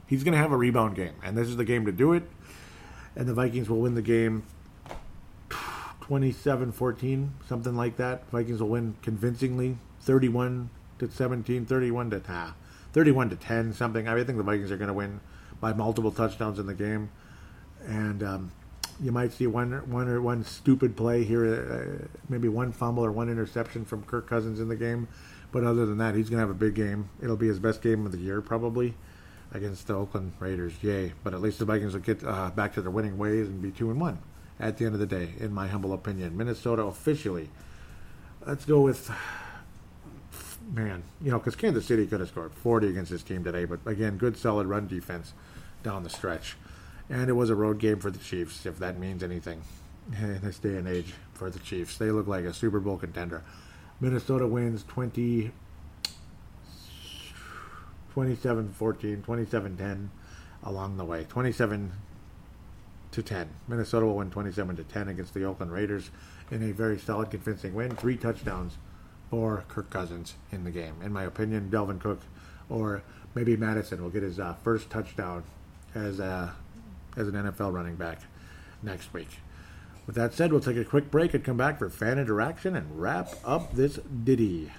He's 0.08 0.24
going 0.24 0.32
to 0.34 0.40
have 0.40 0.52
a 0.52 0.58
rebound 0.58 0.96
game, 0.96 1.14
and 1.24 1.38
this 1.38 1.48
is 1.48 1.58
the 1.58 1.66
game 1.66 1.86
to 1.86 1.92
do 1.92 2.14
it. 2.14 2.24
And 3.16 3.28
the 3.28 3.34
Vikings 3.34 3.70
will 3.70 3.82
win 3.82 3.96
the 3.96 4.02
game 4.02 4.44
27 6.12 6.74
14, 6.74 7.34
something 7.48 7.74
like 7.74 7.96
that. 7.96 8.30
Vikings 8.32 8.60
will 8.60 8.68
win 8.68 8.98
convincingly 9.02 9.78
31 10.02 10.70
to 11.00 11.10
17, 11.10 11.66
31 11.66 12.10
to 12.10 12.22
ah, 12.28 12.54
31 12.92 13.30
to 13.30 13.38
10, 13.38 13.72
something. 13.72 14.10
I, 14.10 14.22
think 14.26 14.38
the 14.38 14.44
Vikings 14.44 14.72
are 14.72 14.78
going 14.78 14.90
to 14.90 14.94
win 14.94 15.22
by 15.62 15.72
multiple 15.72 16.12
touchdowns 16.12 16.60
in 16.60 16.66
the 16.66 16.74
game. 16.74 17.12
And 17.88 18.22
um, 18.24 18.52
you 19.02 19.14
might 19.14 19.32
see 19.32 19.48
one, 19.48 19.90
one 19.90 20.10
or 20.10 20.22
one 20.22 20.44
stupid 20.44 20.98
play 20.98 21.24
here, 21.24 21.46
uh, 21.46 22.08
maybe 22.28 22.50
one 22.50 22.74
fumble 22.74 23.06
or 23.06 23.12
one 23.14 23.30
interception 23.30 23.86
from 23.86 24.04
Kirk 24.04 24.28
Cousins 24.28 24.60
in 24.60 24.68
the 24.68 24.76
game. 24.76 25.08
But 25.54 25.64
other 25.64 25.86
than 25.86 25.98
that, 26.00 26.16
he's 26.16 26.30
going 26.30 26.42
to 26.42 26.46
have 26.46 26.50
a 26.50 26.60
big 26.60 26.76
game. 26.76 27.10
It'll 27.24 27.38
be 27.38 27.48
his 27.48 27.60
best 27.60 27.82
game 27.82 28.06
of 28.06 28.12
the 28.12 28.18
year, 28.18 28.42
probably, 28.42 28.96
against 29.54 29.88
the 29.88 29.94
Oakland 29.94 30.34
Raiders. 30.42 30.74
Yay! 30.82 31.14
But 31.24 31.34
at 31.34 31.40
least 31.40 31.60
the 31.60 31.64
Vikings 31.66 31.94
will 31.94 32.02
get 32.02 32.22
uh, 32.22 32.50
back 32.50 32.74
to 32.74 32.82
their 32.82 32.92
winning 32.92 33.18
ways 33.18 33.48
and 33.48 33.62
be 33.62 33.72
two 33.72 33.90
and 33.90 34.02
one 34.02 34.20
at 34.62 34.78
the 34.78 34.86
end 34.86 34.94
of 34.94 35.00
the 35.00 35.08
day, 35.08 35.30
in 35.40 35.52
my 35.52 35.68
humble 35.68 35.92
opinion. 35.92 36.38
Minnesota 36.38 36.84
officially. 36.84 37.50
Let's 38.46 38.64
go 38.64 38.82
with, 38.82 39.12
man, 40.72 41.04
you 41.20 41.32
know, 41.32 41.40
because 41.40 41.56
Kansas 41.56 41.86
City 41.86 42.06
could 42.06 42.20
have 42.20 42.30
scored 42.30 42.54
40 42.54 42.88
against 42.88 43.12
this 43.12 43.24
team 43.24 43.44
today, 43.44 43.66
but 43.66 43.80
again, 43.86 44.18
good 44.18 44.38
solid 44.38 44.68
run 44.68 44.88
defense 44.88 45.34
down 45.84 46.04
the 46.04 46.10
stretch. 46.10 46.56
And 47.10 47.28
it 47.28 47.34
was 47.34 47.50
a 47.50 47.56
road 47.56 47.80
game 47.80 48.00
for 48.00 48.12
the 48.12 48.20
Chiefs, 48.20 48.66
if 48.66 48.78
that 48.80 49.00
means 49.00 49.24
anything 49.24 49.62
in 50.18 50.42
this 50.42 50.60
day 50.60 50.78
and 50.78 50.88
age 50.88 51.14
for 51.34 51.50
the 51.50 51.60
Chiefs. 51.60 51.98
They 51.98 52.12
look 52.12 52.28
like 52.28 52.46
a 52.46 52.54
Super 52.54 52.80
Bowl 52.80 52.98
contender. 52.98 53.44
Minnesota 54.00 54.48
wins 54.48 54.84
20, 54.84 55.52
27 58.14 58.74
14, 58.74 59.22
27 59.24 59.78
10 59.78 60.12
along 60.64 60.98
the 60.98 61.06
way. 61.06 61.26
27 61.28 61.92
to 63.12 63.22
10. 63.22 63.50
Minnesota 63.68 64.06
will 64.06 64.18
win 64.18 64.32
27 64.32 64.76
to 64.78 64.84
10 64.84 65.10
against 65.10 65.34
the 65.34 65.44
Oakland 65.44 65.72
Raiders 65.72 66.12
in 66.50 66.64
a 66.64 66.72
very 66.72 66.98
solid, 66.98 67.30
convincing 67.30 67.74
win. 67.74 67.96
Three 67.96 68.18
touchdowns 68.18 68.78
for 69.30 69.64
Kirk 69.68 69.90
Cousins 69.90 70.36
in 70.52 70.64
the 70.64 70.72
game. 70.72 70.96
In 71.04 71.14
my 71.14 71.24
opinion, 71.24 71.70
Dalvin 71.72 72.00
Cook 72.00 72.22
or 72.70 73.04
maybe 73.36 73.56
Mattison 73.56 74.02
will 74.02 74.10
get 74.10 74.24
his 74.24 74.40
uh, 74.40 74.56
first 74.64 74.90
touchdown 74.90 75.44
as 75.94 76.20
a, 76.20 76.26
uh, 76.26 76.50
as 77.20 77.28
an 77.28 77.34
NFL 77.34 77.74
running 77.74 77.96
back 77.96 78.22
next 78.82 79.14
week. 79.14 79.40
With 80.08 80.16
that 80.16 80.34
said, 80.34 80.52
we'll 80.52 80.62
take 80.62 80.78
a 80.78 80.86
quick 80.86 81.12
break 81.12 81.34
and 81.34 81.44
come 81.44 81.58
back 81.58 81.78
for 81.78 81.90
fan 81.90 82.18
interaction 82.18 82.76
and 82.76 83.00
wrap 83.00 83.30
up 83.46 83.76
this 83.76 84.00
ditty. 84.24 84.72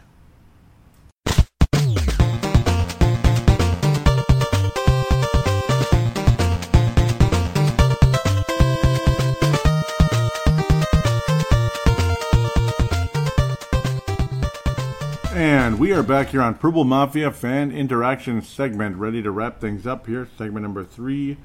We 15.83 15.93
are 15.93 16.05
back 16.05 16.29
here 16.29 16.41
on 16.41 16.55
Purple 16.55 16.85
Mafia 16.85 17.33
fan 17.33 17.73
interaction 17.73 18.41
segment, 18.41 18.95
ready 18.99 19.21
to 19.21 19.33
wrap 19.33 19.61
things 19.61 19.85
up 19.85 20.07
here. 20.07 20.29
Segment 20.39 20.63
number 20.63 20.85
three, 20.85 21.39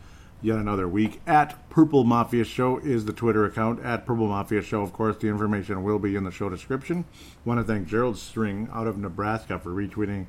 yet 0.43 0.59
another 0.59 0.87
week. 0.87 1.19
At 1.25 1.67
Purple 1.71 2.03
Mafia 2.03 2.43
Show 2.43 2.77
is 2.77 3.05
the 3.05 3.13
Twitter 3.13 3.45
account. 3.45 3.83
At 3.83 4.05
Purple 4.05 4.27
Mafia 4.27 4.61
Show, 4.61 4.83
of 4.83 4.93
course, 4.93 5.17
the 5.17 5.27
information 5.27 5.81
will 5.81 5.97
be 5.97 6.15
in 6.15 6.23
the 6.23 6.29
show 6.29 6.49
description. 6.49 7.05
Want 7.45 7.59
to 7.59 7.63
thank 7.63 7.87
Gerald 7.87 8.19
String 8.19 8.69
out 8.71 8.85
of 8.85 8.99
Nebraska 8.99 9.57
for 9.57 9.71
retweeting 9.71 10.27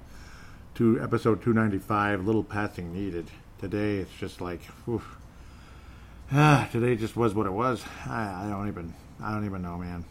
to 0.77 0.99
episode 1.03 1.43
295. 1.43 2.25
Little 2.25 2.45
passing 2.45 2.95
needed. 2.95 3.27
Today, 3.59 3.99
it's 3.99 4.15
just 4.19 4.41
like. 4.41 4.63
Ah, 6.33 6.67
today 6.73 6.97
just 6.97 7.15
was 7.15 7.35
what 7.35 7.47
it 7.47 7.53
was. 7.53 7.85
I, 8.07 8.47
I 8.47 8.49
don't 8.49 8.69
even, 8.69 8.95
I 9.23 9.33
don't 9.33 9.45
even 9.45 9.61
know, 9.61 9.77
man 9.77 10.07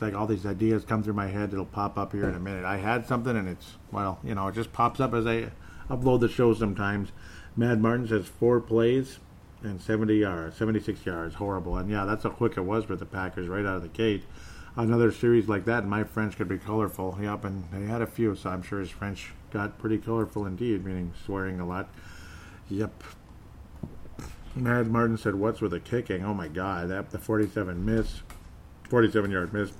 it's 0.00 0.02
like 0.02 0.18
all 0.18 0.26
these 0.26 0.46
ideas 0.46 0.86
come 0.86 1.02
through 1.02 1.12
my 1.12 1.26
head. 1.26 1.52
It'll 1.52 1.66
pop 1.66 1.98
up 1.98 2.12
here 2.12 2.26
in 2.26 2.34
a 2.34 2.40
minute. 2.40 2.64
I 2.64 2.78
had 2.78 3.06
something, 3.06 3.36
and 3.36 3.46
it's 3.46 3.76
well, 3.92 4.18
you 4.24 4.34
know, 4.34 4.48
it 4.48 4.54
just 4.54 4.72
pops 4.72 4.98
up 4.98 5.12
as 5.12 5.26
I 5.26 5.50
upload 5.90 6.20
the 6.20 6.28
show. 6.28 6.54
Sometimes, 6.54 7.12
Mad 7.54 7.82
Martin 7.82 8.08
says 8.08 8.26
four 8.26 8.62
plays 8.62 9.18
and 9.62 9.78
70 9.78 10.14
yards, 10.14 10.56
76 10.56 11.04
yards. 11.04 11.34
Horrible. 11.34 11.76
And 11.76 11.90
yeah, 11.90 12.06
that's 12.06 12.22
how 12.22 12.30
quick 12.30 12.56
it 12.56 12.62
was 12.62 12.86
for 12.86 12.96
the 12.96 13.04
Packers 13.04 13.46
right 13.46 13.66
out 13.66 13.76
of 13.76 13.82
the 13.82 13.88
gate. 13.88 14.24
Another 14.74 15.12
series 15.12 15.48
like 15.48 15.66
that, 15.66 15.86
my 15.86 16.02
French 16.02 16.34
could 16.38 16.48
be 16.48 16.56
colorful. 16.56 17.18
Yep, 17.20 17.44
and 17.44 17.64
they 17.70 17.84
had 17.84 18.00
a 18.00 18.06
few, 18.06 18.34
so 18.34 18.48
I'm 18.48 18.62
sure 18.62 18.80
his 18.80 18.88
French 18.88 19.34
got 19.50 19.78
pretty 19.78 19.98
colorful 19.98 20.46
indeed, 20.46 20.82
meaning 20.82 21.12
swearing 21.26 21.60
a 21.60 21.66
lot. 21.66 21.90
Yep. 22.70 23.04
Mad 24.56 24.90
Martin 24.90 25.18
said, 25.18 25.34
"What's 25.34 25.60
with 25.60 25.72
the 25.72 25.80
kicking? 25.80 26.24
Oh 26.24 26.32
my 26.32 26.48
God, 26.48 26.88
that 26.88 27.10
the 27.10 27.18
47 27.18 27.84
miss, 27.84 28.22
47 28.88 29.30
yard 29.30 29.52
miss 29.52 29.72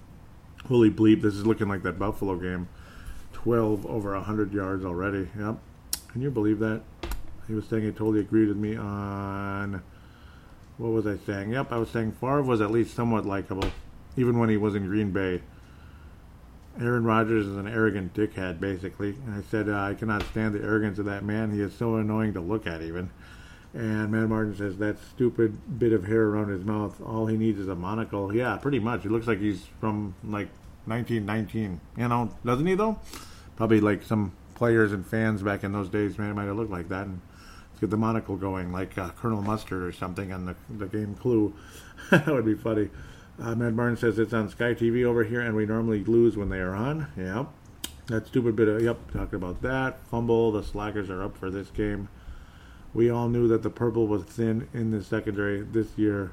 Holy 0.68 0.90
bleep, 0.90 1.22
this 1.22 1.34
is 1.34 1.46
looking 1.46 1.68
like 1.68 1.82
that 1.82 1.98
Buffalo 1.98 2.36
game. 2.36 2.68
12 3.32 3.86
over 3.86 4.12
100 4.14 4.52
yards 4.52 4.84
already. 4.84 5.28
Yep. 5.38 5.58
Can 6.08 6.22
you 6.22 6.30
believe 6.30 6.58
that? 6.58 6.82
He 7.46 7.54
was 7.54 7.66
saying 7.66 7.84
he 7.84 7.90
totally 7.90 8.20
agreed 8.20 8.48
with 8.48 8.56
me 8.56 8.76
on. 8.76 9.82
What 10.76 10.92
was 10.92 11.06
I 11.06 11.16
saying? 11.26 11.52
Yep, 11.52 11.72
I 11.72 11.78
was 11.78 11.90
saying 11.90 12.12
Favre 12.12 12.42
was 12.42 12.60
at 12.60 12.70
least 12.70 12.94
somewhat 12.94 13.26
likable, 13.26 13.70
even 14.16 14.38
when 14.38 14.48
he 14.48 14.56
was 14.56 14.74
in 14.74 14.86
Green 14.86 15.10
Bay. 15.10 15.42
Aaron 16.80 17.04
Rodgers 17.04 17.46
is 17.46 17.56
an 17.56 17.66
arrogant 17.66 18.14
dickhead, 18.14 18.60
basically. 18.60 19.10
And 19.26 19.34
I 19.34 19.42
said, 19.50 19.68
uh, 19.68 19.78
I 19.78 19.94
cannot 19.94 20.22
stand 20.24 20.54
the 20.54 20.62
arrogance 20.62 20.98
of 20.98 21.06
that 21.06 21.24
man. 21.24 21.50
He 21.50 21.60
is 21.60 21.74
so 21.74 21.96
annoying 21.96 22.32
to 22.34 22.40
look 22.40 22.66
at, 22.66 22.82
even. 22.82 23.10
And 23.72 24.10
Mad 24.10 24.28
Martin 24.28 24.56
says 24.56 24.78
that 24.78 24.96
stupid 24.98 25.78
bit 25.78 25.92
of 25.92 26.04
hair 26.04 26.24
around 26.24 26.48
his 26.48 26.64
mouth. 26.64 27.00
All 27.00 27.26
he 27.26 27.36
needs 27.36 27.58
is 27.58 27.68
a 27.68 27.76
monocle. 27.76 28.34
Yeah, 28.34 28.56
pretty 28.56 28.80
much. 28.80 29.04
It 29.04 29.12
looks 29.12 29.28
like 29.28 29.38
he's 29.38 29.64
from 29.78 30.14
like 30.24 30.48
1919. 30.86 31.80
You 31.96 32.08
know, 32.08 32.30
doesn't 32.44 32.66
he 32.66 32.74
though? 32.74 32.98
Probably 33.56 33.80
like 33.80 34.02
some 34.02 34.32
players 34.54 34.92
and 34.92 35.06
fans 35.06 35.42
back 35.42 35.62
in 35.62 35.72
those 35.72 35.88
days, 35.88 36.18
man, 36.18 36.34
might 36.34 36.46
have 36.46 36.56
looked 36.56 36.72
like 36.72 36.88
that. 36.88 37.06
And 37.06 37.20
let's 37.70 37.80
get 37.80 37.90
the 37.90 37.96
monocle 37.96 38.36
going, 38.36 38.72
like 38.72 38.98
uh, 38.98 39.10
Colonel 39.10 39.42
Mustard 39.42 39.84
or 39.84 39.92
something 39.92 40.32
on 40.32 40.46
the 40.46 40.56
the 40.68 40.86
game 40.86 41.14
Clue. 41.14 41.54
that 42.10 42.26
would 42.26 42.44
be 42.44 42.54
funny. 42.54 42.90
Uh, 43.40 43.54
Mad 43.54 43.76
Martin 43.76 43.96
says 43.96 44.18
it's 44.18 44.34
on 44.34 44.48
Sky 44.48 44.74
TV 44.74 45.04
over 45.04 45.22
here, 45.22 45.40
and 45.40 45.54
we 45.54 45.64
normally 45.64 46.02
lose 46.02 46.36
when 46.36 46.48
they 46.48 46.58
are 46.58 46.74
on. 46.74 47.06
Yep. 47.16 47.46
That 48.08 48.26
stupid 48.26 48.56
bit 48.56 48.66
of 48.66 48.82
yep. 48.82 48.98
Talking 49.12 49.36
about 49.36 49.62
that 49.62 50.04
fumble. 50.10 50.50
The 50.50 50.64
slackers 50.64 51.08
are 51.08 51.22
up 51.22 51.36
for 51.36 51.50
this 51.50 51.70
game 51.70 52.08
we 52.92 53.10
all 53.10 53.28
knew 53.28 53.48
that 53.48 53.62
the 53.62 53.70
purple 53.70 54.06
was 54.06 54.24
thin 54.24 54.68
in 54.74 54.90
the 54.90 55.02
secondary 55.02 55.62
this 55.62 55.96
year, 55.96 56.32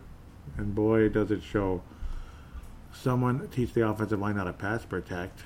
and 0.58 0.74
boy, 0.74 1.10
does 1.10 1.32
it 1.32 1.44
show. 1.44 1.82
Someone 2.94 3.48
teach 3.50 3.74
the 3.74 3.88
offensive 3.88 4.20
line 4.20 4.38
how 4.38 4.46
to 4.46 4.54
pass 4.54 4.84
protect. 4.86 5.42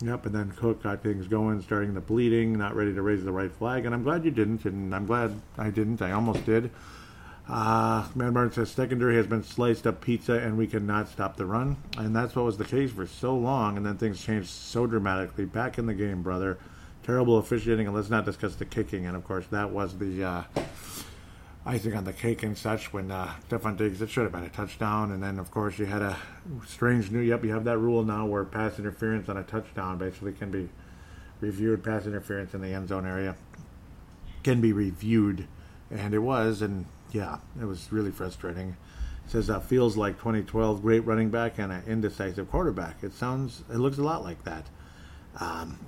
Yep, 0.00 0.26
and 0.26 0.34
then 0.34 0.52
Cook 0.52 0.84
got 0.84 1.02
things 1.02 1.26
going, 1.26 1.60
starting 1.62 1.94
the 1.94 2.00
bleeding, 2.00 2.56
not 2.56 2.76
ready 2.76 2.94
to 2.94 3.02
raise 3.02 3.24
the 3.24 3.32
right 3.32 3.50
flag, 3.50 3.84
and 3.84 3.92
I'm 3.92 4.04
glad 4.04 4.24
you 4.24 4.30
didn't, 4.30 4.64
and 4.64 4.94
I'm 4.94 5.06
glad 5.06 5.34
I 5.56 5.70
didn't. 5.70 6.00
I 6.00 6.12
almost 6.12 6.46
did. 6.46 6.70
Uh, 7.48 8.06
Mad 8.14 8.34
Martin 8.34 8.52
says 8.52 8.70
secondary 8.70 9.16
has 9.16 9.26
been 9.26 9.42
sliced 9.42 9.88
up 9.88 10.00
pizza, 10.00 10.34
and 10.34 10.56
we 10.56 10.68
cannot 10.68 11.08
stop 11.08 11.36
the 11.36 11.46
run, 11.46 11.78
and 11.96 12.14
that's 12.14 12.36
what 12.36 12.44
was 12.44 12.58
the 12.58 12.64
case 12.64 12.92
for 12.92 13.06
so 13.06 13.34
long, 13.36 13.76
and 13.76 13.84
then 13.84 13.96
things 13.96 14.22
changed 14.22 14.48
so 14.48 14.86
dramatically. 14.86 15.46
Back 15.46 15.78
in 15.78 15.86
the 15.86 15.94
game, 15.94 16.22
brother 16.22 16.58
terrible 17.08 17.38
officiating, 17.38 17.86
and 17.86 17.96
let's 17.96 18.10
not 18.10 18.26
discuss 18.26 18.54
the 18.56 18.66
kicking. 18.66 19.06
And 19.06 19.16
of 19.16 19.24
course, 19.24 19.46
that 19.50 19.70
was 19.70 19.96
the 19.96 20.22
uh, 20.22 20.42
icing 21.64 21.94
on 21.94 22.04
the 22.04 22.12
cake 22.12 22.42
and 22.42 22.56
such 22.56 22.92
when 22.92 23.10
uh, 23.10 23.32
Stefon 23.48 23.78
Diggs, 23.78 24.02
it 24.02 24.10
should 24.10 24.24
have 24.24 24.32
been 24.32 24.44
a 24.44 24.50
touchdown. 24.50 25.12
And 25.12 25.22
then, 25.22 25.38
of 25.38 25.50
course, 25.50 25.78
you 25.78 25.86
had 25.86 26.02
a 26.02 26.18
strange 26.66 27.10
new, 27.10 27.20
yep, 27.20 27.42
you 27.42 27.50
have 27.54 27.64
that 27.64 27.78
rule 27.78 28.04
now 28.04 28.26
where 28.26 28.44
pass 28.44 28.78
interference 28.78 29.30
on 29.30 29.38
a 29.38 29.42
touchdown 29.42 29.96
basically 29.96 30.32
can 30.32 30.50
be 30.50 30.68
reviewed, 31.40 31.82
pass 31.82 32.04
interference 32.04 32.52
in 32.52 32.60
the 32.60 32.74
end 32.74 32.88
zone 32.88 33.06
area 33.06 33.36
can 34.44 34.60
be 34.60 34.74
reviewed. 34.74 35.48
And 35.90 36.12
it 36.12 36.18
was, 36.18 36.60
and 36.60 36.84
yeah, 37.12 37.38
it 37.58 37.64
was 37.64 37.90
really 37.90 38.10
frustrating. 38.10 38.76
It 39.24 39.30
says 39.30 39.46
that 39.46 39.64
feels 39.64 39.96
like 39.96 40.18
2012 40.18 40.82
great 40.82 41.06
running 41.06 41.30
back 41.30 41.58
and 41.58 41.72
an 41.72 41.84
indecisive 41.86 42.50
quarterback. 42.50 43.02
It 43.02 43.14
sounds, 43.14 43.62
it 43.70 43.78
looks 43.78 43.96
a 43.96 44.02
lot 44.02 44.24
like 44.24 44.44
that. 44.44 44.66
Um, 45.40 45.78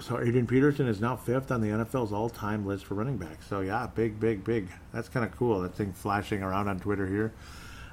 so 0.00 0.20
Adrian 0.20 0.46
Peterson 0.46 0.88
is 0.88 1.00
now 1.00 1.16
fifth 1.16 1.50
on 1.50 1.60
the 1.60 1.68
NFL's 1.68 2.12
all-time 2.12 2.66
list 2.66 2.86
for 2.86 2.94
running 2.94 3.18
backs. 3.18 3.46
So 3.46 3.60
yeah, 3.60 3.86
big, 3.94 4.18
big, 4.18 4.44
big. 4.44 4.68
That's 4.92 5.08
kind 5.08 5.24
of 5.24 5.36
cool. 5.36 5.60
That 5.60 5.74
thing 5.74 5.92
flashing 5.92 6.42
around 6.42 6.68
on 6.68 6.80
Twitter 6.80 7.06
here. 7.06 7.32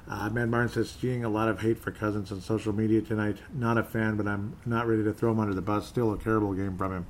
Uh, 0.08 0.28
Martin 0.30 0.68
says, 0.68 0.90
seeing 0.90 1.24
a 1.24 1.28
lot 1.28 1.48
of 1.48 1.60
hate 1.60 1.78
for 1.78 1.92
Cousins 1.92 2.32
on 2.32 2.40
social 2.40 2.72
media 2.72 3.00
tonight. 3.00 3.36
Not 3.54 3.78
a 3.78 3.84
fan, 3.84 4.16
but 4.16 4.26
I'm 4.26 4.56
not 4.66 4.88
ready 4.88 5.04
to 5.04 5.12
throw 5.12 5.30
him 5.30 5.38
under 5.38 5.54
the 5.54 5.62
bus. 5.62 5.86
Still 5.86 6.12
a 6.12 6.18
terrible 6.18 6.52
game 6.52 6.76
from 6.76 6.92
him. 6.92 7.06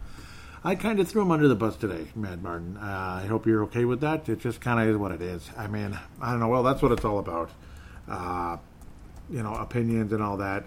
I 0.63 0.75
kind 0.75 1.01
of 1.01 1.09
threw 1.09 1.23
him 1.23 1.31
under 1.31 1.49
the 1.49 1.55
bus 1.55 1.77
today, 1.77 2.09
Mad 2.15 2.43
Martin. 2.43 2.77
Uh, 2.77 3.21
I 3.23 3.27
hope 3.27 3.47
you're 3.47 3.63
okay 3.65 3.87
with 3.87 4.01
that. 4.01 4.29
It 4.29 4.41
just 4.41 4.61
kind 4.61 4.79
of 4.79 4.95
is 4.95 4.99
what 4.99 5.13
it 5.13 5.23
is. 5.23 5.49
I 5.57 5.67
mean, 5.67 5.99
I 6.21 6.33
don't 6.33 6.41
know. 6.41 6.49
Well, 6.49 6.63
that's 6.63 6.83
what 6.83 6.93
it's 6.93 7.05
all 7.05 7.19
about. 7.19 7.51
Uh, 8.07 8.59
you 9.31 9.43
know, 9.43 9.55
opinions 9.55 10.13
and 10.13 10.23
all 10.23 10.37
that. 10.37 10.65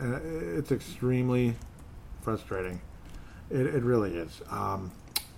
Uh, 0.00 0.18
it's 0.56 0.72
extremely 0.72 1.54
frustrating. 2.22 2.80
It, 3.50 3.66
it 3.66 3.82
really 3.82 4.16
is. 4.16 4.42
Um, 4.50 4.90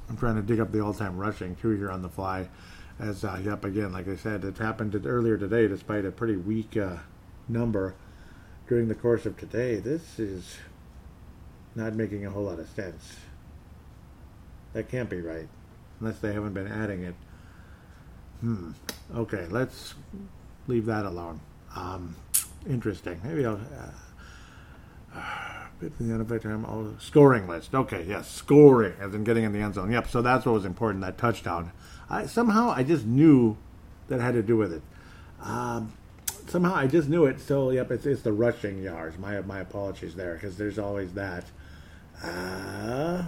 I'm 0.09 0.17
trying 0.17 0.37
to 0.37 0.43
dig 0.43 0.61
up 0.61 0.73
the 0.73 0.81
all-time 0.81 1.17
rushing 1.17 1.55
too 1.57 1.71
here 1.71 1.91
on 1.91 2.03
the 2.03 2.09
fly. 2.09 2.49
As 2.99 3.25
uh, 3.25 3.41
yep, 3.43 3.65
again, 3.65 3.93
like 3.93 4.09
I 4.09 4.17
said, 4.17 4.45
it 4.45 4.59
happened 4.59 5.01
earlier 5.07 5.39
today, 5.39 5.69
despite 5.69 6.05
a 6.05 6.11
pretty 6.11 6.37
weak 6.37 6.77
uh, 6.77 6.97
number 7.49 7.95
during 8.69 8.89
the 8.89 8.95
course 8.95 9.25
of 9.25 9.37
today. 9.39 9.77
This 9.77 10.19
is 10.19 10.59
not 11.75 11.95
making 11.95 12.27
a 12.27 12.31
whole 12.31 12.45
lot 12.45 12.59
of 12.59 12.69
sense. 12.69 13.17
That 14.73 14.89
can't 14.89 15.09
be 15.09 15.21
right, 15.21 15.49
unless 15.99 16.19
they 16.19 16.33
haven't 16.33 16.53
been 16.53 16.69
adding 16.69 17.05
it. 17.05 17.15
Hmm. 18.41 18.73
Okay, 19.15 19.47
let's 19.49 19.95
leave 20.67 20.87
that 20.87 21.05
alone. 21.07 21.41
Um, 21.75 22.17
interesting. 22.69 23.21
Maybe 23.25 23.47
I'll. 23.47 23.61
Uh, 25.15 25.21
the 25.81 26.05
NFL 26.05 26.43
time, 26.43 26.65
oh, 26.67 26.95
scoring 26.99 27.49
list. 27.49 27.75
Okay, 27.75 28.05
yes, 28.07 28.31
scoring, 28.31 28.95
as 29.01 29.15
in 29.15 29.25
getting 29.25 29.45
in 29.45 29.53
the 29.53 29.61
end 29.61 29.75
zone. 29.75 29.91
Yep. 29.91 30.09
So 30.09 30.23
that's 30.23 30.45
what 30.45 30.53
was 30.53 30.65
important. 30.65 31.03
That 31.03 31.19
touchdown. 31.19 31.73
I 32.09 32.27
somehow 32.27 32.71
I 32.71 32.83
just 32.83 33.07
knew 33.07 33.57
that 34.09 34.21
had 34.21 34.35
to 34.35 34.43
do 34.43 34.57
with 34.57 34.73
it. 34.73 34.83
Um, 35.43 35.93
somehow 36.47 36.75
I 36.75 36.87
just 36.87 37.09
knew 37.09 37.25
it. 37.25 37.41
So 37.41 37.71
yep, 37.71 37.91
it's, 37.91 38.07
it's 38.07 38.23
the 38.23 38.33
rushing 38.33 38.83
yards. 38.83 39.19
My 39.19 39.41
my 39.41 39.61
apologies 39.61 40.15
there, 40.15 40.35
because 40.35 40.57
there's 40.57 40.79
always 40.79 41.15
that. 41.15 41.45
Uh, 42.23 43.25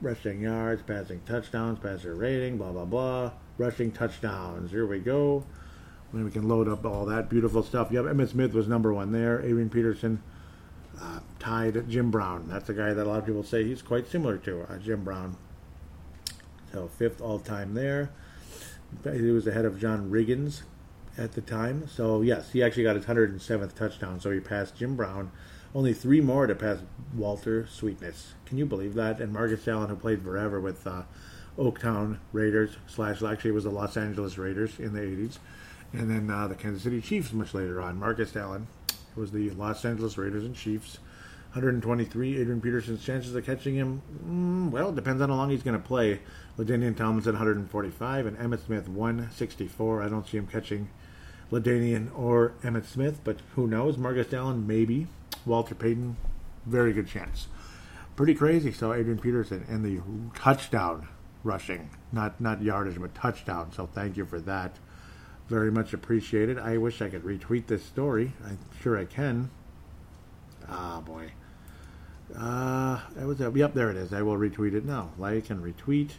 rushing 0.00 0.40
yards, 0.40 0.82
passing 0.82 1.20
touchdowns, 1.26 1.78
passer 1.78 2.14
rating, 2.14 2.58
blah 2.58 2.72
blah 2.72 2.84
blah. 2.84 3.32
Rushing 3.58 3.92
touchdowns. 3.92 4.70
Here 4.70 4.86
we 4.86 4.98
go. 4.98 5.44
When 6.10 6.24
we 6.24 6.30
can 6.30 6.46
load 6.46 6.68
up 6.68 6.84
all 6.84 7.06
that 7.06 7.30
beautiful 7.30 7.62
stuff. 7.62 7.90
Yep, 7.90 8.04
Emmitt 8.04 8.30
Smith 8.30 8.52
was 8.52 8.68
number 8.68 8.92
one 8.92 9.12
there. 9.12 9.40
Adrian 9.40 9.70
Peterson 9.70 10.22
uh, 11.00 11.20
tied 11.42 11.88
Jim 11.88 12.12
Brown. 12.12 12.46
That's 12.48 12.68
a 12.68 12.72
guy 12.72 12.94
that 12.94 13.04
a 13.04 13.08
lot 13.08 13.18
of 13.18 13.26
people 13.26 13.42
say 13.42 13.64
he's 13.64 13.82
quite 13.82 14.06
similar 14.06 14.38
to 14.38 14.62
uh, 14.62 14.78
Jim 14.78 15.02
Brown. 15.02 15.36
So 16.72 16.86
fifth 16.86 17.20
all 17.20 17.40
time 17.40 17.74
there. 17.74 18.10
He 19.02 19.30
was 19.30 19.46
ahead 19.48 19.64
of 19.64 19.80
John 19.80 20.08
Riggins 20.08 20.62
at 21.18 21.32
the 21.32 21.40
time. 21.40 21.88
So 21.88 22.22
yes, 22.22 22.52
he 22.52 22.62
actually 22.62 22.84
got 22.84 22.94
his 22.94 23.06
107th 23.06 23.74
touchdown. 23.74 24.20
So 24.20 24.30
he 24.30 24.38
passed 24.38 24.76
Jim 24.76 24.94
Brown. 24.94 25.32
Only 25.74 25.92
three 25.92 26.20
more 26.20 26.46
to 26.46 26.54
pass 26.54 26.78
Walter 27.12 27.66
Sweetness. 27.66 28.34
Can 28.46 28.58
you 28.58 28.66
believe 28.66 28.94
that? 28.94 29.20
And 29.20 29.32
Marcus 29.32 29.66
Allen, 29.66 29.88
who 29.88 29.96
played 29.96 30.22
forever 30.22 30.60
with 30.60 30.86
uh, 30.86 31.02
Oaktown 31.58 32.18
Raiders 32.32 32.76
slash 32.86 33.20
actually 33.20 33.50
it 33.50 33.54
was 33.54 33.64
the 33.64 33.70
Los 33.70 33.96
Angeles 33.96 34.38
Raiders 34.38 34.78
in 34.78 34.92
the 34.92 35.00
80s, 35.00 35.38
and 35.92 36.08
then 36.08 36.30
uh, 36.30 36.46
the 36.46 36.54
Kansas 36.54 36.82
City 36.82 37.00
Chiefs 37.00 37.32
much 37.32 37.52
later 37.52 37.80
on. 37.80 37.98
Marcus 37.98 38.36
Allen 38.36 38.68
was 39.16 39.32
the 39.32 39.50
Los 39.50 39.84
Angeles 39.84 40.16
Raiders 40.16 40.44
and 40.44 40.54
Chiefs. 40.54 40.98
123. 41.54 42.40
Adrian 42.40 42.60
Peterson's 42.60 43.04
chances 43.04 43.34
of 43.34 43.44
catching 43.44 43.74
him, 43.74 44.02
mm, 44.24 44.70
well, 44.70 44.88
it 44.88 44.94
depends 44.94 45.20
on 45.20 45.28
how 45.28 45.34
long 45.34 45.50
he's 45.50 45.62
going 45.62 45.80
to 45.80 45.86
play. 45.86 46.20
LaDainian 46.58 46.96
Tomlinson 46.96 47.32
145 47.32 48.26
and 48.26 48.38
Emmitt 48.38 48.64
Smith 48.64 48.88
164. 48.88 50.02
I 50.02 50.08
don't 50.08 50.26
see 50.26 50.38
him 50.38 50.46
catching 50.46 50.88
LaDainian 51.50 52.10
or 52.18 52.54
Emmitt 52.62 52.86
Smith, 52.86 53.20
but 53.22 53.38
who 53.54 53.66
knows? 53.66 53.98
Marcus 53.98 54.32
Allen, 54.32 54.66
maybe. 54.66 55.06
Walter 55.44 55.74
Payton, 55.74 56.16
very 56.64 56.92
good 56.92 57.08
chance. 57.08 57.48
Pretty 58.16 58.34
crazy. 58.34 58.72
So 58.72 58.92
Adrian 58.92 59.18
Peterson 59.18 59.64
and 59.68 59.84
the 59.84 60.00
touchdown 60.38 61.08
rushing, 61.44 61.90
not 62.12 62.40
not 62.40 62.62
yardage, 62.62 63.00
but 63.00 63.14
touchdown. 63.14 63.72
So 63.72 63.86
thank 63.86 64.16
you 64.16 64.24
for 64.24 64.40
that. 64.40 64.76
Very 65.48 65.70
much 65.70 65.92
appreciated. 65.92 66.58
I 66.58 66.78
wish 66.78 67.02
I 67.02 67.08
could 67.08 67.24
retweet 67.24 67.66
this 67.66 67.84
story. 67.84 68.32
I'm 68.44 68.58
sure 68.80 68.96
I 68.96 69.04
can. 69.04 69.50
Ah, 70.68 71.00
boy. 71.00 71.32
Uh, 72.36 73.00
it 73.20 73.24
was 73.24 73.40
a, 73.40 73.50
yep, 73.54 73.74
there 73.74 73.90
it 73.90 73.96
is. 73.96 74.12
I 74.12 74.22
will 74.22 74.36
retweet 74.36 74.74
it 74.74 74.84
now. 74.84 75.10
Like 75.18 75.50
and 75.50 75.62
retweet. 75.62 76.12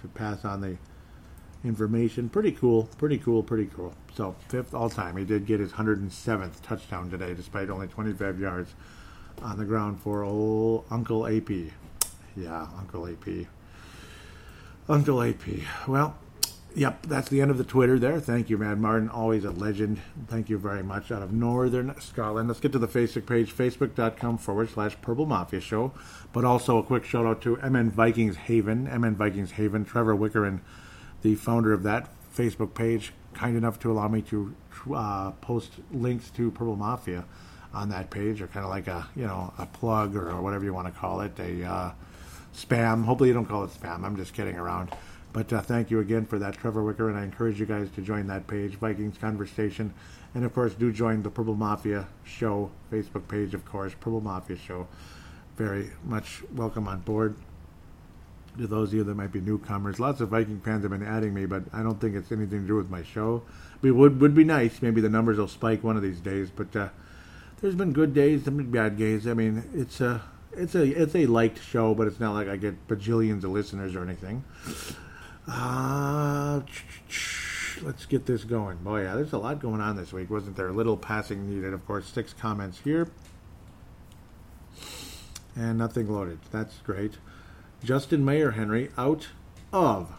Should 0.00 0.14
pass 0.14 0.44
on 0.44 0.60
the 0.60 0.76
information. 1.64 2.28
Pretty 2.28 2.52
cool. 2.52 2.88
Pretty 2.98 3.18
cool. 3.18 3.42
Pretty 3.42 3.66
cool. 3.66 3.94
So 4.14 4.34
fifth 4.48 4.74
all 4.74 4.90
time. 4.90 5.16
He 5.16 5.24
did 5.24 5.46
get 5.46 5.60
his 5.60 5.72
107th 5.72 6.62
touchdown 6.62 7.10
today, 7.10 7.34
despite 7.34 7.70
only 7.70 7.88
25 7.88 8.40
yards 8.40 8.74
on 9.40 9.58
the 9.58 9.64
ground 9.64 10.00
for 10.00 10.22
old 10.22 10.84
Uncle 10.90 11.26
AP. 11.26 11.50
Yeah, 12.36 12.66
Uncle 12.78 13.08
AP. 13.08 13.46
Uncle 14.88 15.22
AP. 15.22 15.42
Well, 15.86 16.16
Yep, 16.74 17.06
that's 17.06 17.28
the 17.28 17.42
end 17.42 17.50
of 17.50 17.58
the 17.58 17.64
Twitter 17.64 17.98
there. 17.98 18.18
Thank 18.18 18.48
you, 18.48 18.56
Mad 18.56 18.80
Martin. 18.80 19.10
Always 19.10 19.44
a 19.44 19.50
legend. 19.50 20.00
Thank 20.28 20.48
you 20.48 20.56
very 20.56 20.82
much 20.82 21.12
out 21.12 21.20
of 21.20 21.30
Northern 21.30 21.94
Scotland. 22.00 22.48
Let's 22.48 22.60
get 22.60 22.72
to 22.72 22.78
the 22.78 22.88
Facebook 22.88 23.26
page, 23.26 23.54
facebook.com 23.54 24.38
forward 24.38 24.70
slash 24.70 24.96
Purple 25.02 25.26
Mafia 25.26 25.60
Show. 25.60 25.92
But 26.32 26.46
also 26.46 26.78
a 26.78 26.82
quick 26.82 27.04
shout 27.04 27.26
out 27.26 27.42
to 27.42 27.56
MN 27.56 27.90
Vikings 27.90 28.36
Haven, 28.36 28.84
MN 28.84 29.16
Vikings 29.16 29.52
Haven, 29.52 29.84
Trevor 29.84 30.16
Wickerin, 30.16 30.60
the 31.20 31.34
founder 31.34 31.74
of 31.74 31.82
that 31.82 32.08
Facebook 32.34 32.72
page, 32.74 33.12
kind 33.34 33.56
enough 33.56 33.78
to 33.80 33.92
allow 33.92 34.08
me 34.08 34.22
to 34.22 34.54
uh, 34.94 35.32
post 35.32 35.72
links 35.92 36.30
to 36.30 36.50
Purple 36.50 36.76
Mafia 36.76 37.24
on 37.74 37.90
that 37.90 38.08
page, 38.10 38.40
or 38.40 38.46
kind 38.46 38.64
of 38.64 38.70
like 38.70 38.86
a 38.86 39.06
you 39.14 39.26
know 39.26 39.52
a 39.58 39.66
plug 39.66 40.16
or 40.16 40.40
whatever 40.40 40.64
you 40.64 40.72
want 40.72 40.86
to 40.86 40.98
call 40.98 41.20
it, 41.20 41.38
a 41.38 41.64
uh, 41.64 41.92
spam. 42.54 43.04
Hopefully 43.04 43.28
you 43.28 43.34
don't 43.34 43.46
call 43.46 43.64
it 43.64 43.70
spam. 43.70 44.04
I'm 44.04 44.16
just 44.16 44.32
kidding 44.32 44.56
around. 44.56 44.90
But 45.32 45.50
uh, 45.52 45.62
thank 45.62 45.90
you 45.90 46.00
again 46.00 46.26
for 46.26 46.38
that, 46.38 46.58
Trevor 46.58 46.82
Wicker, 46.82 47.08
and 47.08 47.18
I 47.18 47.24
encourage 47.24 47.58
you 47.58 47.64
guys 47.64 47.88
to 47.94 48.02
join 48.02 48.26
that 48.26 48.46
page, 48.46 48.74
Vikings 48.74 49.16
Conversation. 49.16 49.94
And 50.34 50.44
of 50.44 50.54
course, 50.54 50.74
do 50.74 50.92
join 50.92 51.22
the 51.22 51.30
Purple 51.30 51.54
Mafia 51.54 52.06
Show 52.24 52.70
Facebook 52.90 53.28
page, 53.28 53.54
of 53.54 53.64
course, 53.64 53.94
Purple 53.98 54.20
Mafia 54.20 54.56
Show. 54.56 54.88
Very 55.56 55.90
much 56.04 56.42
welcome 56.54 56.86
on 56.86 57.00
board. 57.00 57.34
To 58.58 58.66
those 58.66 58.88
of 58.88 58.94
you 58.94 59.04
that 59.04 59.14
might 59.14 59.32
be 59.32 59.40
newcomers, 59.40 59.98
lots 59.98 60.20
of 60.20 60.28
Viking 60.28 60.60
fans 60.60 60.82
have 60.82 60.90
been 60.90 61.02
adding 61.02 61.32
me, 61.32 61.46
but 61.46 61.62
I 61.72 61.82
don't 61.82 61.98
think 61.98 62.14
it's 62.14 62.30
anything 62.30 62.62
to 62.62 62.66
do 62.66 62.76
with 62.76 62.90
my 62.90 63.02
show. 63.02 63.42
It 63.82 63.92
would 63.92 64.20
would 64.20 64.34
be 64.34 64.44
nice. 64.44 64.82
Maybe 64.82 65.00
the 65.00 65.08
numbers 65.08 65.38
will 65.38 65.48
spike 65.48 65.82
one 65.82 65.96
of 65.96 66.02
these 66.02 66.20
days, 66.20 66.50
but 66.50 66.76
uh, 66.76 66.88
there's 67.62 67.74
been 67.74 67.94
good 67.94 68.12
days, 68.12 68.44
some 68.44 68.62
bad 68.70 68.98
days. 68.98 69.26
I 69.26 69.32
mean, 69.32 69.64
it's 69.74 70.02
a 70.02 70.20
it's 70.52 70.74
a 70.74 70.82
it's 70.82 71.14
a 71.14 71.24
liked 71.24 71.62
show, 71.62 71.94
but 71.94 72.06
it's 72.06 72.20
not 72.20 72.34
like 72.34 72.48
I 72.48 72.56
get 72.56 72.86
bajillions 72.88 73.42
of 73.44 73.50
listeners 73.52 73.96
or 73.96 74.02
anything. 74.02 74.44
Uh, 75.48 76.60
let's 77.82 78.06
get 78.06 78.26
this 78.26 78.44
going. 78.44 78.78
Boy, 78.78 79.02
yeah, 79.02 79.14
there's 79.14 79.32
a 79.32 79.38
lot 79.38 79.60
going 79.60 79.80
on 79.80 79.96
this 79.96 80.12
week, 80.12 80.30
wasn't 80.30 80.56
there? 80.56 80.68
A 80.68 80.72
little 80.72 80.96
passing 80.96 81.48
needed, 81.48 81.72
of 81.74 81.84
course. 81.86 82.06
Six 82.06 82.32
comments 82.32 82.80
here. 82.84 83.08
And 85.56 85.78
nothing 85.78 86.08
loaded. 86.08 86.38
That's 86.50 86.78
great. 86.78 87.18
Justin 87.84 88.24
Mayer 88.24 88.52
Henry 88.52 88.90
out 88.96 89.28
of 89.72 90.12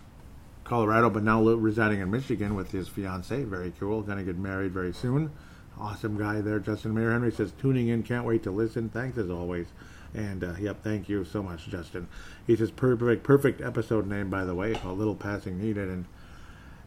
Colorado, 0.64 1.10
but 1.10 1.24
now 1.24 1.42
residing 1.42 2.02
in 2.02 2.12
Michigan 2.12 2.56
with 2.56 2.72
his 2.72 2.88
fiance. 2.88 3.44
Very 3.44 3.74
cool. 3.80 4.04
To 4.04 4.24
get 4.24 4.38
married 4.38 4.72
very 4.72 4.94
soon. 4.94 5.32
Awesome 5.80 6.18
guy 6.18 6.42
there. 6.42 6.60
Justin 6.60 6.94
Mayer 6.94 7.12
Henry 7.12 7.32
says, 7.32 7.52
tuning 7.60 7.88
in. 7.88 8.04
Can't 8.04 8.26
wait 8.26 8.44
to 8.44 8.52
listen. 8.52 8.90
Thanks 8.90 9.18
as 9.18 9.30
always. 9.30 9.68
And 10.14 10.44
uh, 10.44 10.54
yep, 10.60 10.84
thank 10.84 11.10
you 11.10 11.26
so 11.26 11.42
much, 11.42 11.68
Justin. 11.68 12.08
He 12.46 12.56
says 12.56 12.72
perfect, 12.72 13.24
perfect 13.24 13.62
episode 13.62 14.08
name, 14.08 14.30
by 14.30 14.46
the 14.46 14.56
way. 14.56 14.74
A 14.84 14.92
little 14.92 15.16
passing 15.16 15.60
needed, 15.60 15.90
and 15.90 16.06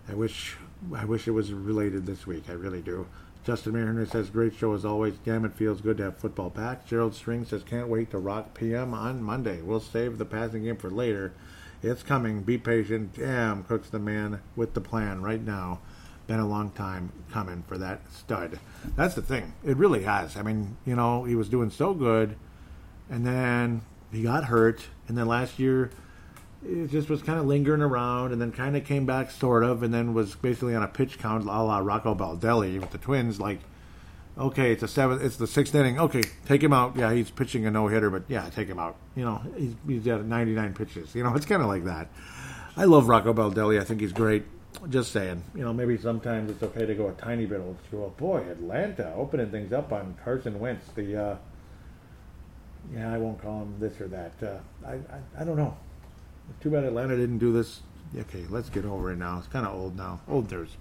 I 0.09 0.15
wish, 0.15 0.57
I 0.95 1.05
wish 1.05 1.27
it 1.27 1.33
was 1.33 1.53
related 1.53 2.07
this 2.07 2.27
week. 2.27 2.45
I 2.49 2.53
really 2.53 2.83
do. 2.83 3.07
Justin 3.45 3.75
Mayer 3.75 4.07
says, 4.07 4.29
great 4.29 4.55
show 4.55 4.73
as 4.75 4.85
always. 4.85 5.15
Damn, 5.25 5.45
it 5.45 5.55
feels 5.55 5.81
good 5.81 5.99
to 5.99 6.05
have 6.05 6.19
football 6.19 6.51
back. 6.51 6.85
Gerald 6.85 7.15
String 7.15 7.45
says, 7.45 7.63
can't 7.63 7.87
wait 7.87 8.11
to 8.11 8.19
rock 8.19 8.55
PM 8.55 8.93
on 8.93 9.23
Monday. 9.23 9.63
We'll 9.63 9.79
save 9.79 10.19
the 10.19 10.25
passing 10.25 10.65
game 10.65 10.77
for 10.77 10.91
later. 10.91 11.33
It's 11.81 12.03
coming. 12.03 12.43
Be 12.43 12.59
patient. 12.59 13.15
Damn, 13.15 13.63
Cook's 13.63 13.91
the 13.91 14.01
man 14.01 14.41
with 14.57 14.75
the 14.75 14.81
plan 14.81 15.23
right 15.23 15.41
now. 15.41 15.79
Been 16.27 16.41
a 16.41 16.49
long 16.49 16.71
time 16.71 17.13
coming 17.31 17.63
for 17.69 17.79
that 17.79 18.01
stud. 18.13 18.59
That's 18.97 19.15
the 19.15 19.23
thing. 19.23 19.55
It 19.65 19.77
really 19.77 20.03
has. 20.03 20.37
I 20.37 20.43
mean, 20.43 20.77
you 20.85 20.97
know, 20.97 21.23
he 21.23 21.37
was 21.37 21.49
doing 21.49 21.71
so 21.71 21.95
good, 21.95 22.35
and 23.11 23.27
then 23.27 23.83
he 24.13 24.23
got 24.23 24.45
hurt, 24.45 24.85
and 25.09 25.17
then 25.17 25.27
last 25.27 25.59
year 25.59 25.91
it 26.65 26.91
just 26.91 27.09
was 27.09 27.23
kind 27.23 27.39
of 27.39 27.47
lingering 27.47 27.83
around, 27.83 28.33
and 28.33 28.41
then 28.41 28.53
kind 28.53 28.77
of 28.77 28.85
came 28.85 29.07
back 29.07 29.31
sort 29.31 29.63
of, 29.63 29.83
and 29.83 29.93
then 29.93 30.15
was 30.15 30.35
basically 30.35 30.75
on 30.75 30.83
a 30.83 30.89
pitch 30.89 31.19
count 31.19 31.45
a 31.45 31.47
la 31.47 31.79
Rocco 31.79 32.15
Baldelli 32.15 32.81
with 32.81 32.91
the 32.91 32.99
Twins. 32.99 33.41
Like, 33.41 33.61
okay, 34.39 34.73
it's 34.73 34.83
a 34.83 34.89
seventh, 34.89 35.23
it's 35.23 35.37
the 35.37 35.47
sixth 35.47 35.75
inning. 35.75 35.99
Okay, 35.99 36.23
take 36.47 36.63
him 36.63 36.73
out. 36.73 36.97
Yeah, 36.97 37.13
he's 37.13 37.31
pitching 37.31 37.67
a 37.67 37.71
no 37.71 37.89
hitter, 37.89 38.11
but 38.11 38.25
yeah, 38.29 38.49
take 38.51 38.69
him 38.69 38.79
out. 38.79 38.97
You 39.15 39.25
know, 39.25 39.43
he's, 39.57 39.75
he's 39.87 40.09
at 40.09 40.25
99 40.25 40.75
pitches. 40.75 41.15
You 41.15 41.23
know, 41.23 41.35
it's 41.35 41.47
kind 41.47 41.63
of 41.63 41.69
like 41.69 41.85
that. 41.85 42.09
I 42.77 42.85
love 42.85 43.09
Rocco 43.09 43.33
Baldelli. 43.33 43.81
I 43.81 43.85
think 43.85 44.01
he's 44.01 44.13
great. 44.13 44.45
Just 44.91 45.11
saying, 45.11 45.43
you 45.55 45.65
know, 45.65 45.73
maybe 45.73 45.97
sometimes 45.97 46.51
it's 46.51 46.63
okay 46.63 46.85
to 46.85 46.95
go 46.95 47.09
a 47.09 47.13
tiny 47.13 47.47
bit 47.47 47.61
old 47.61 47.79
school. 47.89 48.15
Boy, 48.19 48.43
Atlanta 48.51 49.15
opening 49.17 49.51
things 49.51 49.73
up 49.73 49.91
on 49.91 50.15
Carson 50.23 50.61
Wentz. 50.61 50.87
The 50.95 51.17
uh, 51.17 51.37
yeah, 52.95 53.13
I 53.13 53.19
won't 53.19 53.41
call 53.41 53.63
him 53.63 53.75
this 53.79 54.01
or 54.01 54.09
that. 54.09 54.33
Uh, 54.43 54.59
I, 54.87 54.93
I 54.95 55.43
I 55.43 55.45
don't 55.45 55.57
know. 55.57 55.77
Too 56.61 56.71
bad 56.71 56.85
Atlanta 56.85 57.17
didn't 57.17 57.39
do 57.39 57.53
this. 57.53 57.81
Okay, 58.17 58.45
let's 58.49 58.71
get 58.71 58.85
over 58.85 59.13
it 59.13 59.17
now. 59.17 59.39
It's 59.39 59.49
kind 59.49 59.67
of 59.67 59.75
old 59.75 59.97
now. 59.97 60.21
Old 60.29 60.49
there's. 60.49 60.77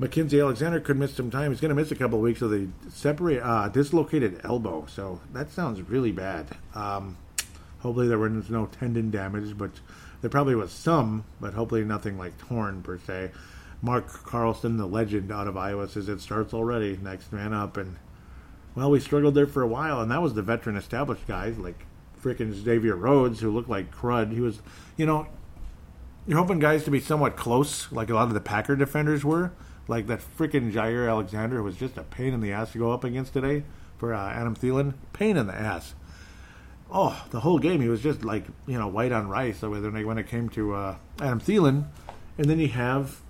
Mackensie 0.00 0.40
Alexander 0.40 0.78
could 0.78 0.96
miss 0.96 1.14
some 1.14 1.30
time. 1.30 1.50
He's 1.50 1.60
going 1.60 1.70
to 1.70 1.74
miss 1.74 1.90
a 1.90 1.96
couple 1.96 2.18
of 2.18 2.22
weeks 2.22 2.40
of 2.40 2.50
the 2.50 2.68
separate 2.88 3.42
uh, 3.42 3.68
dislocated 3.68 4.40
elbow. 4.44 4.86
So 4.88 5.20
that 5.32 5.50
sounds 5.50 5.82
really 5.82 6.12
bad. 6.12 6.46
Um, 6.74 7.16
hopefully 7.80 8.06
there 8.06 8.18
was 8.18 8.48
no 8.48 8.66
tendon 8.66 9.10
damage, 9.10 9.58
but 9.58 9.72
there 10.20 10.30
probably 10.30 10.54
was 10.54 10.70
some, 10.70 11.24
but 11.40 11.54
hopefully 11.54 11.84
nothing 11.84 12.16
like 12.16 12.38
torn 12.38 12.82
per 12.82 12.98
se. 12.98 13.32
Mark 13.82 14.08
Carlson, 14.24 14.76
the 14.76 14.86
legend 14.86 15.32
out 15.32 15.48
of 15.48 15.56
Iowa, 15.56 15.88
says 15.88 16.08
it 16.08 16.20
starts 16.20 16.54
already. 16.54 16.96
Next 16.96 17.32
man 17.32 17.52
up, 17.52 17.76
and 17.76 17.96
well, 18.74 18.90
we 18.90 19.00
struggled 19.00 19.34
there 19.34 19.46
for 19.46 19.62
a 19.62 19.66
while, 19.66 20.00
and 20.00 20.10
that 20.10 20.22
was 20.22 20.34
the 20.34 20.42
veteran 20.42 20.76
established 20.76 21.26
guys 21.26 21.58
like 21.58 21.86
freaking 22.22 22.52
Xavier 22.52 22.96
Rhodes, 22.96 23.40
who 23.40 23.50
looked 23.50 23.68
like 23.68 23.94
crud. 23.94 24.32
He 24.32 24.40
was, 24.40 24.60
you 24.96 25.06
know, 25.06 25.26
you're 26.26 26.38
hoping 26.38 26.58
guys 26.58 26.84
to 26.84 26.90
be 26.90 27.00
somewhat 27.00 27.36
close, 27.36 27.90
like 27.90 28.10
a 28.10 28.14
lot 28.14 28.28
of 28.28 28.34
the 28.34 28.40
Packer 28.40 28.76
defenders 28.76 29.24
were. 29.24 29.52
Like 29.86 30.06
that 30.08 30.20
freaking 30.20 30.70
Jaire 30.70 31.08
Alexander 31.08 31.56
who 31.56 31.62
was 31.62 31.76
just 31.76 31.96
a 31.96 32.02
pain 32.02 32.34
in 32.34 32.40
the 32.40 32.52
ass 32.52 32.72
to 32.72 32.78
go 32.78 32.92
up 32.92 33.02
against 33.02 33.32
today 33.32 33.64
for 33.96 34.12
uh, 34.12 34.30
Adam 34.30 34.54
Thielen. 34.54 34.92
Pain 35.14 35.38
in 35.38 35.46
the 35.46 35.54
ass. 35.54 35.94
Oh, 36.90 37.26
the 37.30 37.40
whole 37.40 37.58
game 37.58 37.80
he 37.80 37.88
was 37.88 38.02
just 38.02 38.22
like 38.22 38.44
you 38.66 38.78
know 38.78 38.86
white 38.86 39.12
on 39.12 39.28
rice. 39.28 39.62
When 39.62 40.18
it 40.18 40.28
came 40.28 40.50
to 40.50 40.74
uh, 40.74 40.96
Adam 41.20 41.40
Thielen, 41.40 41.86
and 42.36 42.50
then 42.50 42.58
you 42.58 42.68
have 42.68 43.22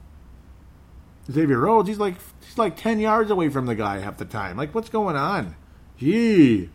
Xavier 1.31 1.59
Rhodes. 1.59 1.89
He's 1.89 1.99
like 1.99 2.17
he's 2.41 2.59
like 2.59 2.77
ten 2.77 3.01
yards 3.01 3.31
away 3.31 3.49
from 3.49 3.67
the 3.67 3.75
guy 3.75 3.99
half 3.99 4.17
the 4.17 4.25
time. 4.25 4.57
Like 4.57 4.75
what's 4.75 4.89
going 4.89 5.17
on? 5.17 5.57
Gee, 5.99 6.71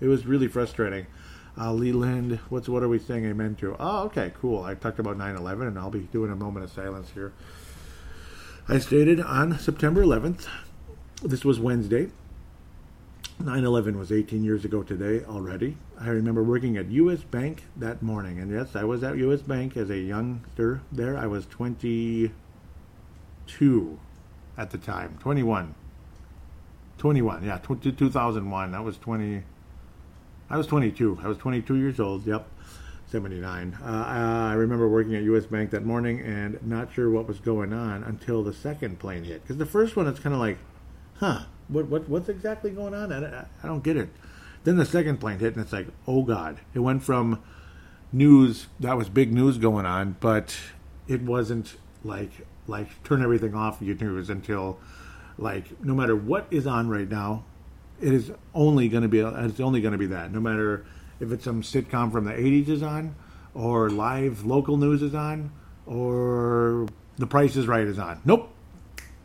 it 0.00 0.06
was 0.08 0.26
really 0.26 0.48
frustrating. 0.48 1.06
Uh, 1.56 1.72
Leland, 1.72 2.40
what's 2.48 2.68
what 2.68 2.82
are 2.82 2.88
we 2.88 2.98
saying 2.98 3.24
amen 3.24 3.54
to? 3.56 3.76
Oh, 3.78 4.04
okay, 4.04 4.32
cool. 4.40 4.64
I 4.64 4.74
talked 4.74 4.98
about 4.98 5.16
9/11, 5.16 5.68
and 5.68 5.78
I'll 5.78 5.90
be 5.90 6.00
doing 6.00 6.30
a 6.30 6.36
moment 6.36 6.64
of 6.64 6.72
silence 6.72 7.10
here. 7.14 7.32
I 8.68 8.78
stated 8.78 9.20
on 9.20 9.58
September 9.58 10.02
11th. 10.02 10.46
This 11.22 11.44
was 11.44 11.60
Wednesday. 11.60 12.10
9/11 13.40 13.96
was 13.96 14.10
18 14.10 14.42
years 14.42 14.64
ago 14.64 14.82
today 14.82 15.24
already. 15.24 15.76
I 15.98 16.08
remember 16.08 16.42
working 16.42 16.76
at 16.76 16.90
U.S. 16.90 17.22
Bank 17.22 17.64
that 17.76 18.02
morning, 18.02 18.40
and 18.40 18.50
yes, 18.50 18.74
I 18.74 18.84
was 18.84 19.04
at 19.04 19.16
U.S. 19.18 19.42
Bank 19.42 19.76
as 19.76 19.90
a 19.90 19.98
youngster. 19.98 20.82
There, 20.90 21.16
I 21.16 21.26
was 21.26 21.46
22 23.46 23.98
at 24.56 24.70
the 24.70 24.78
time. 24.78 25.16
21. 25.20 25.74
21, 26.98 27.44
yeah, 27.44 27.58
2001. 27.58 28.72
That 28.72 28.84
was 28.84 28.96
20. 28.98 29.42
I 30.50 30.56
was 30.56 30.66
22. 30.66 31.20
I 31.22 31.28
was 31.28 31.38
22 31.38 31.76
years 31.76 32.00
old. 32.00 32.26
Yep, 32.26 32.46
79. 33.10 33.78
Uh, 33.82 33.86
I 33.86 34.54
remember 34.54 34.88
working 34.88 35.14
at 35.14 35.22
U.S. 35.24 35.46
Bank 35.46 35.70
that 35.70 35.84
morning 35.84 36.20
and 36.20 36.64
not 36.66 36.92
sure 36.92 37.10
what 37.10 37.26
was 37.26 37.40
going 37.40 37.72
on 37.72 38.04
until 38.04 38.42
the 38.42 38.52
second 38.52 38.98
plane 38.98 39.24
hit. 39.24 39.42
Because 39.42 39.56
the 39.56 39.66
first 39.66 39.96
one, 39.96 40.06
it's 40.06 40.20
kind 40.20 40.34
of 40.34 40.40
like, 40.40 40.58
huh, 41.16 41.40
what, 41.68 41.86
what, 41.88 42.08
what's 42.08 42.28
exactly 42.28 42.70
going 42.70 42.94
on? 42.94 43.12
I, 43.12 43.46
I 43.62 43.66
don't 43.66 43.82
get 43.82 43.96
it. 43.96 44.10
Then 44.62 44.76
the 44.76 44.86
second 44.86 45.18
plane 45.18 45.40
hit, 45.40 45.54
and 45.54 45.62
it's 45.62 45.72
like, 45.72 45.88
oh 46.06 46.22
God. 46.22 46.58
It 46.74 46.78
went 46.78 47.02
from 47.02 47.42
news 48.12 48.68
that 48.78 48.96
was 48.96 49.08
big 49.08 49.32
news 49.32 49.58
going 49.58 49.84
on, 49.84 50.16
but 50.20 50.56
it 51.08 51.22
wasn't 51.22 51.76
like 52.04 52.46
like 52.66 53.02
turn 53.04 53.22
everything 53.22 53.54
off 53.54 53.80
your 53.80 53.96
news 53.96 54.30
until 54.30 54.78
like 55.38 55.82
no 55.82 55.94
matter 55.94 56.16
what 56.16 56.46
is 56.50 56.66
on 56.66 56.88
right 56.88 57.08
now 57.08 57.44
it 58.00 58.12
is 58.12 58.32
only 58.54 58.88
going 58.88 59.02
to 59.02 59.08
be 59.08 59.20
it's 59.20 59.60
only 59.60 59.80
going 59.80 59.92
to 59.92 59.98
be 59.98 60.06
that. 60.06 60.32
No 60.32 60.40
matter 60.40 60.84
if 61.20 61.32
it's 61.32 61.44
some 61.44 61.62
sitcom 61.62 62.10
from 62.12 62.24
the 62.24 62.32
'80s 62.32 62.68
is 62.68 62.82
on, 62.82 63.14
or 63.54 63.90
live 63.90 64.44
local 64.44 64.76
news 64.76 65.02
is 65.02 65.14
on, 65.14 65.52
or 65.86 66.86
The 67.18 67.26
Price 67.26 67.56
is 67.56 67.66
Right 67.66 67.86
is 67.86 67.98
on. 67.98 68.20
Nope. 68.24 68.50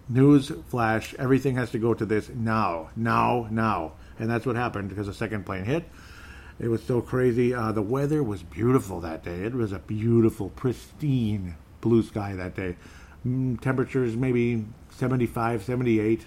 News 0.08 0.52
flash. 0.70 1.14
Everything 1.16 1.56
has 1.56 1.72
to 1.72 1.80
go 1.80 1.94
to 1.94 2.06
this 2.06 2.30
now, 2.30 2.90
now, 2.96 3.48
now, 3.52 3.94
and 4.18 4.30
that's 4.30 4.46
what 4.46 4.56
happened 4.56 4.90
because 4.90 5.08
the 5.08 5.14
second 5.14 5.46
plane 5.46 5.66
hit. 5.66 5.88
It 6.60 6.68
was 6.68 6.84
so 6.84 7.00
crazy. 7.00 7.54
Uh, 7.54 7.72
the 7.72 7.82
weather 7.82 8.22
was 8.22 8.44
beautiful 8.44 9.00
that 9.02 9.24
day. 9.24 9.44
It 9.44 9.54
was 9.54 9.72
a 9.72 9.80
beautiful, 9.80 10.50
pristine 10.50 11.56
blue 11.80 12.04
sky 12.04 12.34
that 12.34 12.56
day. 12.56 12.76
Mm, 13.30 13.62
temperatures 13.62 14.16
maybe 14.16 14.66
75, 14.92 15.64
78, 15.64 16.26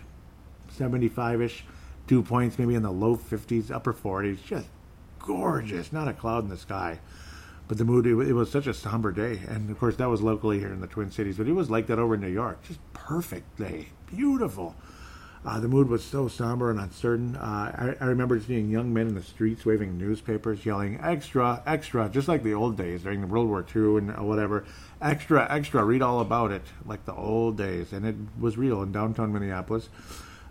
75 0.69 1.43
ish 1.43 1.65
dew 2.07 2.23
points 2.23 2.59
maybe 2.59 2.75
in 2.75 2.83
the 2.83 2.93
low 2.93 3.17
50s, 3.17 3.71
upper 3.71 3.93
40s. 3.93 4.45
Just 4.45 4.69
gorgeous. 5.19 5.93
Not 5.93 6.09
a 6.09 6.13
cloud 6.13 6.45
in 6.45 6.51
the 6.51 6.57
sky. 6.57 7.01
But 7.69 7.79
the 7.79 7.85
mood, 7.85 8.07
it, 8.07 8.19
it, 8.29 8.33
was 8.35 8.51
such 8.51 8.67
a 8.67 8.75
somber 8.75 9.13
day. 9.13 9.41
And 9.49 9.71
of 9.71 9.79
course, 9.79 9.97
that 9.97 10.09
was 10.09 10.21
locally 10.21 10.59
here 10.59 10.73
in 10.73 10.81
the 10.81 10.87
Twin 10.87 11.11
Cities. 11.11 11.39
But 11.39 11.49
it 11.49 11.53
was 11.53 11.71
like 11.71 11.87
that 11.87 11.99
over 11.99 12.15
in 12.15 12.21
New 12.21 12.29
York. 12.29 12.63
Just 12.63 12.81
perfect 12.93 13.59
day. 13.59 13.89
Beautiful. 14.07 14.75
Uh, 15.45 15.59
the 15.59 15.67
mood 15.67 15.89
was 15.89 16.05
so 16.05 16.29
somber 16.29 16.71
and 16.71 16.79
uncertain. 16.79 17.35
Uh, 17.35 17.97
I, 18.01 18.05
I, 18.05 18.07
remember 18.07 18.39
seeing 18.39 18.71
young 18.71 18.95
men 18.95 19.09
in 19.09 19.15
the 19.17 19.23
streets 19.23 19.67
waving 19.67 19.99
newspapers, 19.99 20.65
yelling, 20.65 21.01
extra, 21.03 21.61
extra, 21.67 22.09
just 22.09 22.29
like 22.29 22.45
the 22.45 22.55
old 22.55 22.77
days 22.77 23.03
during 23.03 23.29
World 23.29 23.49
War 23.49 23.67
II 23.75 23.99
and 23.99 24.29
whatever. 24.29 24.65
Extra, 25.01 25.45
extra, 25.51 25.83
read 25.85 26.01
all 26.01 26.21
about 26.21 26.53
it, 26.53 26.63
like 26.87 27.05
the 27.07 27.15
old 27.15 27.57
days. 27.57 27.93
And 27.93 28.07
it 28.07 28.15
was 28.39 28.57
real 28.57 28.83
in 28.83 28.93
downtown 28.93 29.33
Minneapolis. 29.33 29.89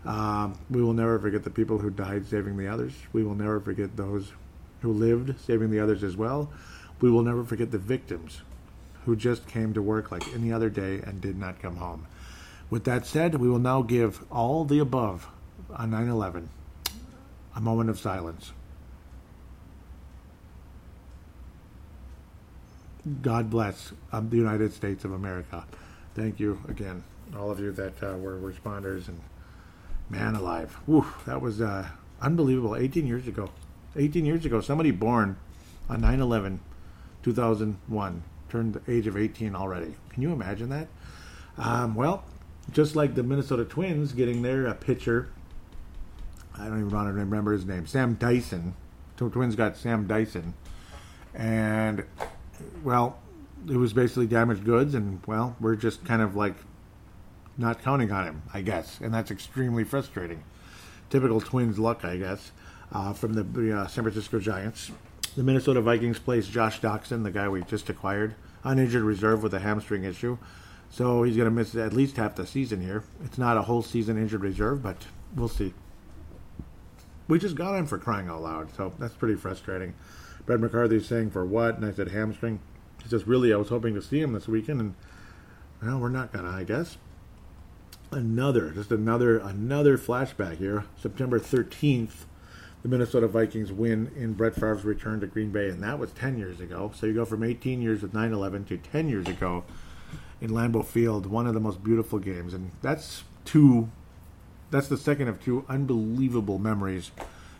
Um, 0.05 0.59
we 0.69 0.81
will 0.81 0.93
never 0.93 1.19
forget 1.19 1.43
the 1.43 1.49
people 1.49 1.77
who 1.77 1.89
died 1.89 2.27
saving 2.27 2.57
the 2.57 2.67
others. 2.67 2.91
We 3.13 3.23
will 3.23 3.35
never 3.35 3.61
forget 3.61 3.95
those 3.95 4.33
who 4.81 4.91
lived 4.91 5.39
saving 5.39 5.71
the 5.71 5.79
others 5.79 6.03
as 6.03 6.17
well. 6.17 6.51
We 6.99 7.09
will 7.09 7.23
never 7.23 7.45
forget 7.45 7.71
the 7.71 7.77
victims 7.77 8.41
who 9.05 9.15
just 9.15 9.47
came 9.47 9.73
to 9.73 9.81
work 9.81 10.11
like 10.11 10.27
any 10.33 10.51
other 10.51 10.69
day 10.69 11.01
and 11.05 11.21
did 11.21 11.37
not 11.37 11.61
come 11.61 11.77
home. 11.77 12.07
With 12.71 12.85
that 12.85 13.05
said, 13.05 13.35
we 13.35 13.49
will 13.49 13.59
now 13.59 13.83
give 13.83 14.25
all 14.31 14.65
the 14.65 14.79
above 14.79 15.27
on 15.71 15.91
9 15.91 16.07
11 16.07 16.49
a 17.55 17.61
moment 17.61 17.89
of 17.89 17.99
silence. 17.99 18.53
God 23.21 23.49
bless 23.49 23.91
um, 24.11 24.29
the 24.29 24.37
United 24.37 24.73
States 24.73 25.03
of 25.03 25.11
America. 25.11 25.65
Thank 26.15 26.39
you 26.39 26.61
again, 26.67 27.03
all 27.37 27.51
of 27.51 27.59
you 27.59 27.71
that 27.73 28.01
uh, 28.01 28.17
were 28.17 28.37
responders 28.37 29.07
and 29.07 29.19
Man 30.09 30.35
alive. 30.35 30.73
Whew, 30.87 31.05
that 31.25 31.41
was 31.41 31.61
uh, 31.61 31.87
unbelievable. 32.21 32.75
18 32.75 33.07
years 33.07 33.27
ago. 33.27 33.49
18 33.95 34.25
years 34.25 34.45
ago, 34.45 34.59
somebody 34.59 34.91
born 34.91 35.37
on 35.89 36.01
9 36.01 36.19
11 36.19 36.59
2001 37.23 38.23
turned 38.49 38.73
the 38.73 38.91
age 38.91 39.07
of 39.07 39.15
18 39.15 39.55
already. 39.55 39.95
Can 40.09 40.21
you 40.21 40.33
imagine 40.33 40.69
that? 40.69 40.87
Um, 41.57 41.95
well, 41.95 42.25
just 42.71 42.95
like 42.95 43.15
the 43.15 43.23
Minnesota 43.23 43.65
Twins 43.65 44.13
getting 44.13 44.41
their 44.41 44.67
uh, 44.67 44.73
pitcher, 44.73 45.29
I 46.57 46.65
don't 46.65 46.79
even 46.79 46.91
want 46.91 47.07
to 47.09 47.13
remember 47.13 47.53
his 47.53 47.65
name, 47.65 47.87
Sam 47.87 48.15
Dyson. 48.15 48.75
The 49.17 49.29
Twins 49.29 49.55
got 49.55 49.77
Sam 49.77 50.07
Dyson. 50.07 50.53
And, 51.33 52.05
well, 52.83 53.19
it 53.69 53.77
was 53.77 53.93
basically 53.93 54.27
damaged 54.27 54.63
goods, 54.65 54.95
and, 54.95 55.21
well, 55.27 55.55
we're 55.59 55.75
just 55.75 56.03
kind 56.05 56.21
of 56.21 56.35
like 56.35 56.55
not 57.57 57.81
counting 57.81 58.11
on 58.11 58.25
him, 58.25 58.41
I 58.53 58.61
guess, 58.61 58.99
and 58.99 59.13
that's 59.13 59.31
extremely 59.31 59.83
frustrating. 59.83 60.43
Typical 61.09 61.41
Twins 61.41 61.77
luck, 61.77 62.03
I 62.03 62.17
guess, 62.17 62.51
uh, 62.91 63.13
from 63.13 63.33
the 63.33 63.77
uh, 63.77 63.87
San 63.87 64.03
Francisco 64.03 64.39
Giants. 64.39 64.91
The 65.35 65.43
Minnesota 65.43 65.81
Vikings 65.81 66.19
placed 66.19 66.51
Josh 66.51 66.81
Doctson, 66.81 67.23
the 67.23 67.31
guy 67.31 67.47
we 67.47 67.61
just 67.63 67.89
acquired, 67.89 68.35
on 68.63 68.79
injured 68.79 69.03
reserve 69.03 69.43
with 69.43 69.53
a 69.53 69.59
hamstring 69.59 70.03
issue. 70.03 70.37
So 70.91 71.23
he's 71.23 71.37
going 71.37 71.45
to 71.45 71.51
miss 71.51 71.73
at 71.73 71.93
least 71.93 72.17
half 72.17 72.35
the 72.35 72.45
season 72.45 72.81
here. 72.81 73.03
It's 73.23 73.37
not 73.37 73.55
a 73.55 73.61
whole 73.61 73.81
season 73.81 74.17
injured 74.17 74.41
reserve, 74.41 74.83
but 74.83 74.97
we'll 75.33 75.47
see. 75.47 75.73
We 77.29 77.39
just 77.39 77.55
got 77.55 77.75
him 77.75 77.87
for 77.87 77.97
crying 77.97 78.27
out 78.27 78.41
loud, 78.41 78.75
so 78.75 78.93
that's 78.99 79.13
pretty 79.13 79.35
frustrating. 79.35 79.93
Brett 80.45 80.59
McCarthy's 80.59 81.07
saying 81.07 81.31
for 81.31 81.45
what? 81.45 81.77
And 81.77 81.85
I 81.85 81.93
said 81.93 82.09
hamstring. 82.09 82.59
He 83.01 83.07
says, 83.07 83.25
really, 83.25 83.53
I 83.53 83.55
was 83.55 83.69
hoping 83.69 83.95
to 83.95 84.01
see 84.01 84.19
him 84.19 84.33
this 84.33 84.49
weekend, 84.49 84.81
and 84.81 84.95
well, 85.81 85.97
we're 85.97 86.09
not 86.09 86.33
gonna, 86.33 86.49
I 86.49 86.65
guess. 86.65 86.97
Another, 88.11 88.71
just 88.71 88.91
another, 88.91 89.37
another 89.37 89.97
flashback 89.97 90.57
here. 90.57 90.83
September 91.01 91.39
13th, 91.39 92.25
the 92.83 92.89
Minnesota 92.89 93.29
Vikings 93.29 93.71
win 93.71 94.11
in 94.17 94.33
Brett 94.33 94.55
Favre's 94.55 94.83
return 94.83 95.21
to 95.21 95.27
Green 95.27 95.51
Bay, 95.51 95.69
and 95.69 95.81
that 95.81 95.99
was 95.99 96.11
10 96.11 96.37
years 96.37 96.59
ago. 96.59 96.91
So 96.93 97.05
you 97.05 97.13
go 97.13 97.23
from 97.23 97.43
18 97.43 97.81
years 97.81 98.01
with 98.01 98.11
9/11 98.11 98.67
to 98.67 98.77
10 98.77 99.07
years 99.07 99.27
ago 99.27 99.63
in 100.41 100.49
Lambeau 100.49 100.83
Field, 100.83 101.27
one 101.27 101.47
of 101.47 101.53
the 101.53 101.59
most 101.59 101.83
beautiful 101.83 102.19
games, 102.19 102.53
and 102.53 102.71
that's 102.81 103.23
two. 103.45 103.89
That's 104.71 104.87
the 104.87 104.97
second 104.97 105.27
of 105.27 105.41
two 105.41 105.65
unbelievable 105.69 106.57
memories 106.57 107.11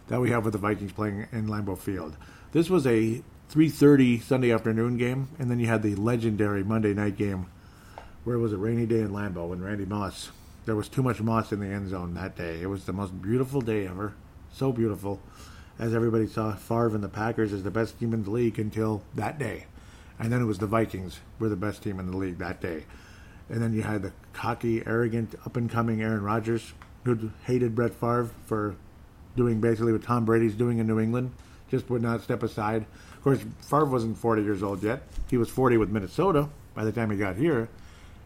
that 0.07 0.19
we 0.19 0.31
have 0.31 0.43
with 0.43 0.53
the 0.53 0.59
Vikings 0.59 0.91
playing 0.91 1.27
in 1.31 1.47
Lambeau 1.47 1.77
Field. 1.77 2.17
This 2.51 2.69
was 2.69 2.87
a 2.87 3.21
3:30 3.49 4.19
Sunday 4.19 4.51
afternoon 4.51 4.97
game, 4.97 5.29
and 5.37 5.51
then 5.51 5.59
you 5.59 5.67
had 5.67 5.83
the 5.83 5.95
legendary 5.95 6.63
Monday 6.63 6.93
night 6.93 7.17
game, 7.17 7.45
where 8.23 8.35
it 8.35 8.39
was 8.39 8.53
a 8.53 8.57
rainy 8.57 8.85
day 8.85 9.01
in 9.01 9.11
Lambeau 9.11 9.49
when 9.49 9.61
Randy 9.61 9.85
Moss. 9.85 10.31
There 10.65 10.75
was 10.75 10.89
too 10.89 11.03
much 11.03 11.21
moss 11.21 11.51
in 11.51 11.59
the 11.59 11.67
end 11.67 11.89
zone 11.89 12.13
that 12.15 12.35
day. 12.35 12.61
It 12.61 12.67
was 12.67 12.85
the 12.85 12.93
most 12.93 13.21
beautiful 13.21 13.61
day 13.61 13.87
ever, 13.87 14.13
so 14.51 14.71
beautiful, 14.71 15.19
as 15.79 15.93
everybody 15.93 16.27
saw 16.27 16.53
Favre 16.53 16.95
and 16.95 17.03
the 17.03 17.09
Packers 17.09 17.51
as 17.51 17.63
the 17.63 17.71
best 17.71 17.99
team 17.99 18.13
in 18.13 18.23
the 18.23 18.29
league 18.31 18.59
until 18.59 19.01
that 19.15 19.39
day, 19.39 19.65
and 20.21 20.31
then 20.31 20.41
it 20.41 20.45
was 20.45 20.59
the 20.59 20.67
Vikings 20.67 21.19
were 21.39 21.49
the 21.49 21.55
best 21.55 21.81
team 21.81 21.99
in 21.99 22.09
the 22.09 22.15
league 22.15 22.37
that 22.37 22.61
day, 22.61 22.85
and 23.49 23.61
then 23.61 23.73
you 23.73 23.81
had 23.81 24.03
the 24.03 24.13
cocky, 24.33 24.83
arrogant, 24.85 25.35
up 25.45 25.57
and 25.57 25.69
coming 25.69 26.01
Aaron 26.01 26.21
Rodgers, 26.21 26.73
who 27.03 27.31
hated 27.45 27.75
Brett 27.75 27.93
Favre 27.93 28.29
for 28.45 28.75
doing 29.35 29.59
basically 29.59 29.91
what 29.91 30.03
Tom 30.03 30.23
Brady's 30.23 30.53
doing 30.53 30.77
in 30.77 30.85
New 30.85 30.99
England, 30.99 31.31
just 31.69 31.89
would 31.89 32.01
not 32.01 32.21
step 32.21 32.43
aside. 32.43 32.85
Of 33.13 33.23
course, 33.23 33.39
Favre 33.61 33.85
wasn't 33.85 34.17
40 34.17 34.43
years 34.43 34.61
old 34.61 34.83
yet. 34.83 35.01
He 35.29 35.37
was 35.37 35.49
40 35.49 35.77
with 35.77 35.89
Minnesota 35.89 36.49
by 36.75 36.85
the 36.85 36.91
time 36.91 37.09
he 37.09 37.17
got 37.17 37.35
here, 37.35 37.67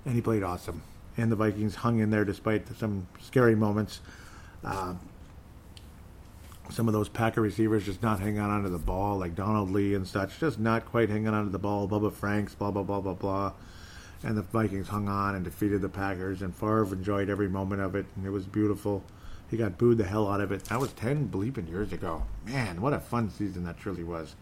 and 0.06 0.16
he 0.16 0.22
played 0.22 0.44
awesome. 0.44 0.82
And 1.18 1.32
the 1.32 1.36
Vikings 1.38 1.76
hung 1.76 2.00
in 2.00 2.10
there 2.10 2.26
despite 2.26 2.68
some 2.78 3.08
scary 3.22 3.56
moments. 3.56 4.02
Uh, 4.66 4.96
some 6.70 6.88
of 6.88 6.94
those 6.94 7.10
Packer 7.10 7.42
receivers 7.42 7.86
just 7.86 8.02
not 8.02 8.20
hanging 8.20 8.40
on 8.40 8.64
to 8.64 8.70
the 8.70 8.78
ball, 8.78 9.18
like 9.18 9.36
Donald 9.36 9.72
Lee 9.72 9.94
and 9.94 10.08
such, 10.08 10.40
just 10.40 10.60
not 10.60 10.86
quite 10.86 11.10
hanging 11.10 11.28
on 11.28 11.46
to 11.46 11.52
the 11.52 11.60
ball. 11.60 11.88
Bubba 11.88 12.12
Franks, 12.12 12.56
blah, 12.56 12.72
blah, 12.72 12.84
blah, 12.84 13.02
blah, 13.02 13.14
blah. 13.14 13.54
And 14.24 14.38
the 14.38 14.42
Vikings 14.42 14.88
hung 14.88 15.08
on 15.08 15.36
and 15.36 15.44
defeated 15.44 15.82
the 15.82 15.90
Packers, 15.90 16.42
and 16.42 16.56
Favre 16.56 16.94
enjoyed 16.94 17.30
every 17.30 17.48
moment 17.48 17.82
of 17.82 17.96
it, 17.96 18.06
and 18.16 18.26
it 18.26 18.32
was 18.32 18.46
beautiful. 18.46 19.04
He 19.50 19.58
got 19.58 19.78
booed 19.78 20.00
the 20.00 20.06
hell 20.06 20.28
out 20.28 20.42
of 20.42 20.52
it. 20.52 20.66
That 20.66 20.80
was 20.80 20.94
10 20.94 21.30
bleeping 21.30 21.70
years 21.70 21.94
ago. 21.94 22.24
Man, 22.46 22.82
what 22.82 22.94
a 22.94 23.00
fun 23.00 23.30
season 23.30 23.64
that 23.66 23.78
truly 23.78 24.04
was. 24.04 24.36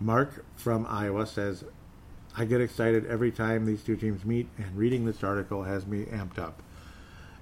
Mark 0.00 0.46
from 0.56 0.86
Iowa 0.88 1.26
says, 1.26 1.64
I 2.36 2.46
get 2.46 2.60
excited 2.60 3.06
every 3.06 3.30
time 3.30 3.66
these 3.66 3.82
two 3.82 3.96
teams 3.96 4.24
meet, 4.24 4.48
and 4.56 4.76
reading 4.76 5.04
this 5.04 5.22
article 5.22 5.64
has 5.64 5.86
me 5.86 6.04
amped 6.04 6.38
up. 6.38 6.62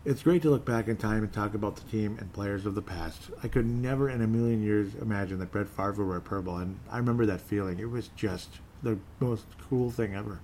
It's 0.08 0.22
great 0.22 0.40
to 0.40 0.48
look 0.48 0.64
back 0.64 0.88
in 0.88 0.96
time 0.96 1.22
and 1.22 1.30
talk 1.30 1.52
about 1.52 1.76
the 1.76 1.82
team 1.90 2.16
and 2.18 2.32
players 2.32 2.64
of 2.64 2.74
the 2.74 2.80
past. 2.80 3.24
I 3.42 3.48
could 3.48 3.66
never 3.66 4.08
in 4.08 4.22
a 4.22 4.26
million 4.26 4.62
years 4.62 4.94
imagine 4.94 5.38
that 5.40 5.52
Brett 5.52 5.68
Favre 5.68 6.02
wear 6.02 6.18
purple, 6.18 6.56
and 6.56 6.78
I 6.90 6.96
remember 6.96 7.26
that 7.26 7.42
feeling. 7.42 7.78
It 7.78 7.90
was 7.90 8.08
just 8.16 8.48
the 8.82 8.98
most 9.20 9.44
cool 9.68 9.90
thing 9.90 10.14
ever. 10.14 10.40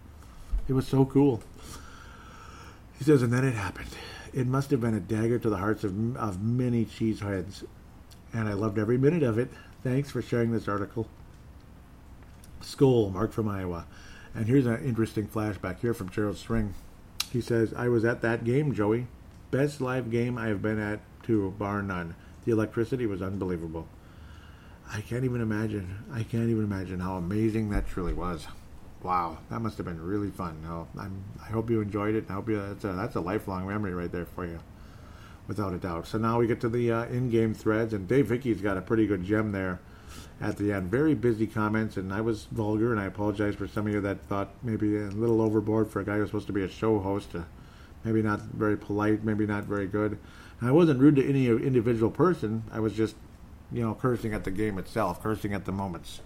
It 0.68 0.74
was 0.74 0.86
so 0.86 1.06
cool. 1.06 1.42
He 2.98 3.04
says, 3.04 3.22
and 3.22 3.32
then 3.32 3.42
it 3.42 3.54
happened. 3.54 3.88
It 4.34 4.46
must 4.46 4.70
have 4.70 4.82
been 4.82 4.92
a 4.92 5.00
dagger 5.00 5.38
to 5.38 5.48
the 5.48 5.56
hearts 5.56 5.82
of, 5.82 6.14
of 6.18 6.42
many 6.42 6.84
cheeseheads, 6.84 7.64
and 8.34 8.46
I 8.50 8.52
loved 8.52 8.78
every 8.78 8.98
minute 8.98 9.22
of 9.22 9.38
it. 9.38 9.48
Thanks 9.82 10.10
for 10.10 10.20
sharing 10.20 10.52
this 10.52 10.68
article. 10.68 11.08
Skol, 12.60 13.10
Mark 13.10 13.32
from 13.32 13.48
Iowa. 13.48 13.86
And 14.34 14.46
here's 14.46 14.66
an 14.66 14.84
interesting 14.84 15.26
flashback 15.26 15.80
here 15.80 15.94
from 15.94 16.10
Gerald 16.10 16.36
String. 16.36 16.74
He 17.32 17.40
says, 17.40 17.72
I 17.72 17.88
was 17.88 18.04
at 18.04 18.20
that 18.20 18.44
game, 18.44 18.74
Joey. 18.74 19.06
Best 19.54 19.80
live 19.80 20.10
game 20.10 20.36
I 20.36 20.48
have 20.48 20.62
been 20.62 20.80
at, 20.80 20.98
too, 21.22 21.54
bar 21.56 21.80
none. 21.80 22.16
The 22.44 22.50
electricity 22.50 23.06
was 23.06 23.22
unbelievable. 23.22 23.86
I 24.92 25.00
can't 25.00 25.24
even 25.24 25.40
imagine. 25.40 25.96
I 26.12 26.24
can't 26.24 26.50
even 26.50 26.64
imagine 26.64 26.98
how 26.98 27.14
amazing 27.18 27.70
that 27.70 27.86
truly 27.86 28.14
was. 28.14 28.48
Wow, 29.04 29.38
that 29.50 29.60
must 29.60 29.76
have 29.76 29.86
been 29.86 30.04
really 30.04 30.30
fun. 30.30 30.60
No, 30.64 30.88
I'm, 30.98 31.22
I 31.40 31.52
hope 31.52 31.70
you 31.70 31.80
enjoyed 31.80 32.16
it. 32.16 32.24
I 32.28 32.32
hope 32.32 32.48
you. 32.48 32.60
That's 32.60 32.82
a, 32.82 32.94
that's 32.94 33.14
a 33.14 33.20
lifelong 33.20 33.68
memory 33.68 33.94
right 33.94 34.10
there 34.10 34.26
for 34.26 34.44
you, 34.44 34.58
without 35.46 35.72
a 35.72 35.78
doubt. 35.78 36.08
So 36.08 36.18
now 36.18 36.40
we 36.40 36.48
get 36.48 36.60
to 36.62 36.68
the 36.68 36.90
uh, 36.90 37.04
in-game 37.04 37.54
threads, 37.54 37.92
and 37.92 38.08
Dave 38.08 38.30
Hickey's 38.30 38.60
got 38.60 38.76
a 38.76 38.82
pretty 38.82 39.06
good 39.06 39.22
gem 39.22 39.52
there 39.52 39.78
at 40.40 40.56
the 40.56 40.72
end. 40.72 40.90
Very 40.90 41.14
busy 41.14 41.46
comments, 41.46 41.96
and 41.96 42.12
I 42.12 42.22
was 42.22 42.46
vulgar, 42.46 42.90
and 42.90 43.00
I 43.00 43.04
apologize 43.04 43.54
for 43.54 43.68
some 43.68 43.86
of 43.86 43.92
you 43.92 44.00
that 44.00 44.20
thought 44.22 44.50
maybe 44.64 44.96
a 44.96 45.10
little 45.10 45.40
overboard 45.40 45.92
for 45.92 46.00
a 46.00 46.04
guy 46.04 46.16
who's 46.16 46.30
supposed 46.30 46.48
to 46.48 46.52
be 46.52 46.64
a 46.64 46.68
show 46.68 46.98
host. 46.98 47.36
Uh, 47.36 47.42
maybe 48.04 48.22
not 48.22 48.40
very 48.40 48.76
polite, 48.76 49.24
maybe 49.24 49.46
not 49.46 49.64
very 49.64 49.86
good. 49.86 50.18
And 50.60 50.68
I 50.68 50.72
wasn't 50.72 51.00
rude 51.00 51.16
to 51.16 51.28
any 51.28 51.46
individual 51.46 52.10
person. 52.10 52.64
I 52.72 52.80
was 52.80 52.92
just, 52.92 53.16
you 53.72 53.82
know, 53.82 53.94
cursing 53.94 54.34
at 54.34 54.44
the 54.44 54.50
game 54.50 54.78
itself, 54.78 55.22
cursing 55.22 55.54
at 55.54 55.64
the 55.64 55.72
moments, 55.72 56.20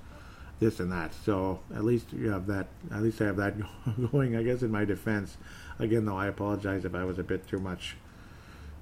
this 0.61 0.81
and 0.81 0.93
that. 0.93 1.13
So 1.15 1.61
at 1.75 1.85
least 1.85 2.13
you 2.13 2.31
have 2.31 2.47
that. 2.47 2.67
At 2.93 3.03
least 3.03 3.21
I 3.21 3.27
have 3.27 3.37
that 3.37 3.55
going. 4.13 4.37
I 4.37 4.43
guess 4.43 4.63
in 4.63 4.71
my 4.71 4.85
defense. 4.85 5.37
Again, 5.79 6.05
though, 6.05 6.17
I 6.17 6.27
apologize 6.27 6.85
if 6.85 6.95
I 6.95 7.05
was 7.05 7.19
a 7.19 7.23
bit 7.23 7.47
too 7.47 7.59
much 7.59 7.97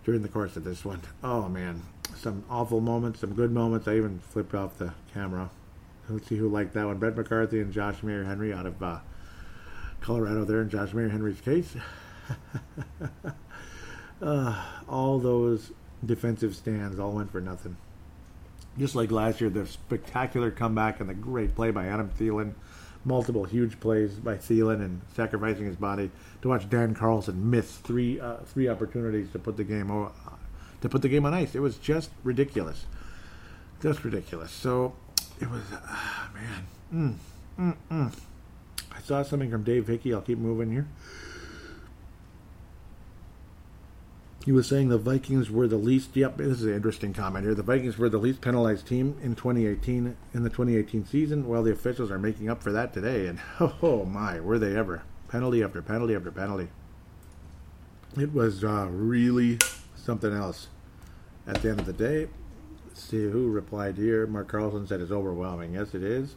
during 0.04 0.22
the 0.22 0.28
course 0.28 0.56
of 0.56 0.64
this 0.64 0.84
one. 0.84 1.02
Oh 1.22 1.48
man, 1.48 1.82
some 2.14 2.44
awful 2.48 2.80
moments, 2.80 3.20
some 3.20 3.34
good 3.34 3.52
moments. 3.52 3.86
I 3.86 3.96
even 3.96 4.20
flipped 4.20 4.54
off 4.54 4.78
the 4.78 4.94
camera. 5.12 5.50
Let's 6.08 6.28
see 6.28 6.36
who 6.36 6.48
liked 6.48 6.74
that 6.74 6.86
one. 6.86 6.98
Brett 6.98 7.16
McCarthy 7.16 7.60
and 7.60 7.72
Josh 7.72 8.02
Mayer 8.02 8.24
Henry 8.24 8.52
out 8.52 8.66
of 8.66 8.80
uh, 8.80 9.00
Colorado 10.00 10.44
there 10.44 10.62
in 10.62 10.70
Josh 10.70 10.94
Mayer 10.94 11.08
Henry's 11.08 11.40
case. 11.40 11.76
uh, 14.22 14.64
all 14.88 15.18
those 15.18 15.72
defensive 16.04 16.54
stands 16.54 16.98
all 16.98 17.12
went 17.12 17.30
for 17.30 17.40
nothing. 17.40 17.76
Just 18.78 18.94
like 18.94 19.10
last 19.10 19.40
year, 19.40 19.48
the 19.50 19.66
spectacular 19.66 20.50
comeback 20.50 21.00
and 21.00 21.08
the 21.08 21.14
great 21.14 21.54
play 21.54 21.70
by 21.70 21.86
Adam 21.86 22.10
Thielen, 22.10 22.52
multiple 23.04 23.44
huge 23.44 23.80
plays 23.80 24.14
by 24.14 24.34
Thielen 24.34 24.84
and 24.84 25.00
sacrificing 25.14 25.64
his 25.64 25.76
body 25.76 26.10
to 26.42 26.48
watch 26.48 26.68
Dan 26.68 26.94
Carlson 26.94 27.50
miss 27.50 27.76
three 27.76 28.20
uh, 28.20 28.38
three 28.44 28.68
opportunities 28.68 29.30
to 29.32 29.38
put 29.38 29.56
the 29.56 29.64
game 29.64 29.90
to 30.80 30.88
put 30.88 31.02
the 31.02 31.08
game 31.08 31.24
on 31.24 31.32
ice. 31.32 31.54
It 31.54 31.60
was 31.60 31.78
just 31.78 32.10
ridiculous, 32.22 32.84
just 33.80 34.04
ridiculous. 34.04 34.50
So 34.50 34.94
it 35.40 35.50
was, 35.50 35.62
ah, 35.72 36.30
man. 36.34 37.18
Mm, 37.58 37.74
mm, 37.74 37.76
mm. 37.90 38.18
I 38.94 39.00
saw 39.00 39.22
something 39.22 39.50
from 39.50 39.62
Dave 39.62 39.86
Hickey. 39.86 40.12
I'll 40.12 40.20
keep 40.20 40.38
moving 40.38 40.70
here. 40.70 40.86
He 44.46 44.52
was 44.52 44.68
saying 44.68 44.90
the 44.90 44.96
Vikings 44.96 45.50
were 45.50 45.66
the 45.66 45.76
least. 45.76 46.14
Yep, 46.14 46.36
this 46.36 46.60
is 46.60 46.66
an 46.66 46.74
interesting 46.74 47.12
comment 47.12 47.44
here. 47.44 47.54
The 47.56 47.64
Vikings 47.64 47.98
were 47.98 48.08
the 48.08 48.18
least 48.18 48.40
penalized 48.40 48.86
team 48.86 49.16
in 49.20 49.34
2018 49.34 50.16
in 50.32 50.42
the 50.44 50.48
2018 50.48 51.04
season. 51.04 51.48
Well, 51.48 51.64
the 51.64 51.72
officials 51.72 52.12
are 52.12 52.18
making 52.18 52.48
up 52.48 52.62
for 52.62 52.70
that 52.70 52.94
today, 52.94 53.26
and 53.26 53.40
oh 53.82 54.04
my, 54.04 54.38
were 54.38 54.60
they 54.60 54.76
ever! 54.76 55.02
Penalty 55.26 55.64
after 55.64 55.82
penalty 55.82 56.14
after 56.14 56.30
penalty. 56.30 56.68
It 58.16 58.32
was 58.32 58.62
uh, 58.62 58.86
really 58.88 59.58
something 59.96 60.32
else. 60.32 60.68
At 61.48 61.62
the 61.62 61.70
end 61.70 61.80
of 61.80 61.86
the 61.86 61.92
day, 61.92 62.28
see 62.94 63.28
who 63.28 63.50
replied 63.50 63.96
here. 63.96 64.28
Mark 64.28 64.46
Carlson 64.46 64.86
said 64.86 65.00
it's 65.00 65.10
overwhelming. 65.10 65.74
Yes, 65.74 65.92
it 65.92 66.04
is. 66.04 66.36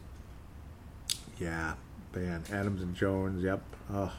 Yeah, 1.38 1.74
man. 2.12 2.42
Adams 2.50 2.82
and 2.82 2.96
Jones. 2.96 3.44
Yep. 3.44 3.62
Oh, 3.92 4.12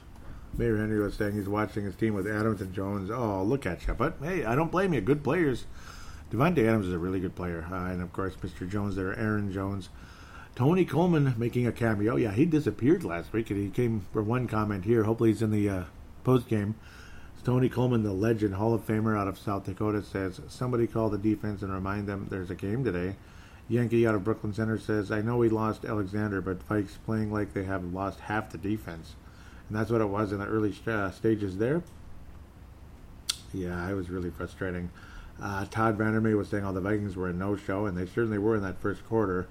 Mayor 0.57 0.78
Henry 0.78 0.99
was 0.99 1.15
saying 1.15 1.34
he's 1.34 1.48
watching 1.48 1.86
his 1.86 1.95
team 1.95 2.14
with 2.14 2.28
Adams 2.28 2.61
and 2.61 2.73
Jones. 2.73 3.10
Oh, 3.10 3.44
look 3.44 3.65
at 3.65 3.88
you. 3.88 3.94
But 3.94 4.18
hey, 4.22 4.44
I 4.44 4.56
don't 4.56 4.72
blame 4.72 4.94
you. 4.94 5.02
Good 5.02 5.23
players. 5.23 5.65
Davante 6.32 6.60
Adams 6.60 6.88
is 6.88 6.94
a 6.94 6.98
really 6.98 7.19
good 7.19 7.36
player, 7.36 7.68
uh, 7.69 7.76
and 7.76 8.02
of 8.02 8.14
course, 8.14 8.36
Mr. 8.36 8.69
Jones 8.69 8.95
there, 8.95 9.18
Aaron 9.18 9.52
Jones. 9.52 9.90
Tony 10.56 10.86
Coleman 10.86 11.36
making 11.38 11.68
a 11.68 11.72
cameo. 11.72 12.15
Yeah, 12.15 12.32
he 12.32 12.45
disappeared 12.45 13.03
last 13.03 13.34
week, 13.34 13.49
and 13.49 13.60
he 13.61 13.69
came 13.69 14.06
for 14.14 14.22
one 14.22 14.48
comment 14.48 14.86
here. 14.86 15.03
Hopefully, 15.03 15.32
he's 15.32 15.41
in 15.41 15.52
the 15.52 15.69
uh, 15.69 15.84
post 16.23 16.48
game. 16.48 16.76
Tony 17.44 17.69
Coleman, 17.69 18.03
the 18.03 18.14
legend 18.14 18.56
Hall 18.56 18.73
of 18.73 18.86
Famer 18.86 19.18
out 19.18 19.28
of 19.28 19.40
South 19.40 19.65
Dakota, 19.65 20.03
says 20.03 20.40
somebody 20.48 20.86
call 20.86 21.10
the 21.10 21.18
defense 21.18 21.64
and 21.64 21.73
remind 21.73 22.07
them 22.07 22.28
there's 22.30 22.52
a 22.52 22.56
game 22.56 22.84
today. 22.84 23.15
Yankee 23.68 24.06
out 24.06 24.15
of 24.15 24.23
Brooklyn 24.23 24.53
Center 24.53 24.78
says, 24.78 25.11
I 25.11 25.22
know 25.22 25.38
we 25.38 25.49
lost 25.49 25.86
Alexander, 25.86 26.40
but 26.40 26.68
Vikes 26.68 26.98
playing 27.06 27.32
like 27.32 27.53
they 27.53 27.64
have 27.64 27.94
lost 27.94 28.19
half 28.19 28.52
the 28.52 28.57
defense. 28.57 29.15
And 29.72 29.80
that's 29.80 29.89
what 29.89 30.02
it 30.02 30.10
was 30.10 30.34
in 30.34 30.39
the 30.39 30.45
early 30.48 30.76
uh, 30.85 31.11
stages 31.11 31.57
there. 31.57 31.81
Yeah, 33.53 33.89
it 33.89 33.93
was 33.93 34.10
really 34.10 34.30
frustrating. 34.30 34.89
Uh, 35.41 35.64
Todd 35.72 35.98
Vandermeer 35.98 36.35
was 36.35 36.49
saying 36.49 36.65
all 36.65 36.73
the 36.73 36.81
Vikings 36.81 37.15
were 37.15 37.30
a 37.30 37.34
no-show, 37.34 37.85
and 37.85 37.98
they 37.98 38.06
certainly 38.06 38.38
were 38.38 38.57
in 38.57 38.64
that 38.64 38.81
first 38.81 39.07
quarter. 39.07 39.48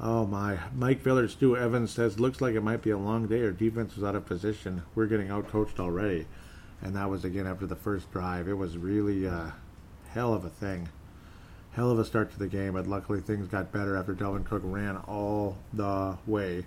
Oh 0.00 0.24
my! 0.24 0.58
Mike 0.74 1.02
Villard, 1.02 1.30
Stu 1.30 1.54
Evans 1.54 1.90
says, 1.90 2.18
"Looks 2.18 2.40
like 2.40 2.54
it 2.54 2.62
might 2.62 2.80
be 2.80 2.88
a 2.88 2.96
long 2.96 3.26
day. 3.26 3.42
Our 3.42 3.50
defense 3.50 3.94
was 3.94 4.02
out 4.02 4.14
of 4.14 4.24
position. 4.24 4.84
We're 4.94 5.04
getting 5.04 5.28
outcoached 5.28 5.78
already." 5.78 6.26
And 6.80 6.96
that 6.96 7.10
was 7.10 7.22
again 7.22 7.46
after 7.46 7.66
the 7.66 7.76
first 7.76 8.10
drive. 8.10 8.48
It 8.48 8.56
was 8.56 8.78
really 8.78 9.28
uh, 9.28 9.50
hell 10.14 10.32
of 10.32 10.46
a 10.46 10.48
thing. 10.48 10.88
Hell 11.72 11.90
of 11.90 11.98
a 11.98 12.06
start 12.06 12.32
to 12.32 12.38
the 12.38 12.48
game, 12.48 12.72
but 12.72 12.86
luckily 12.86 13.20
things 13.20 13.48
got 13.48 13.70
better 13.70 13.98
after 13.98 14.14
Dalvin 14.14 14.46
Cook 14.46 14.62
ran 14.64 14.96
all 14.96 15.58
the 15.74 16.16
way. 16.26 16.64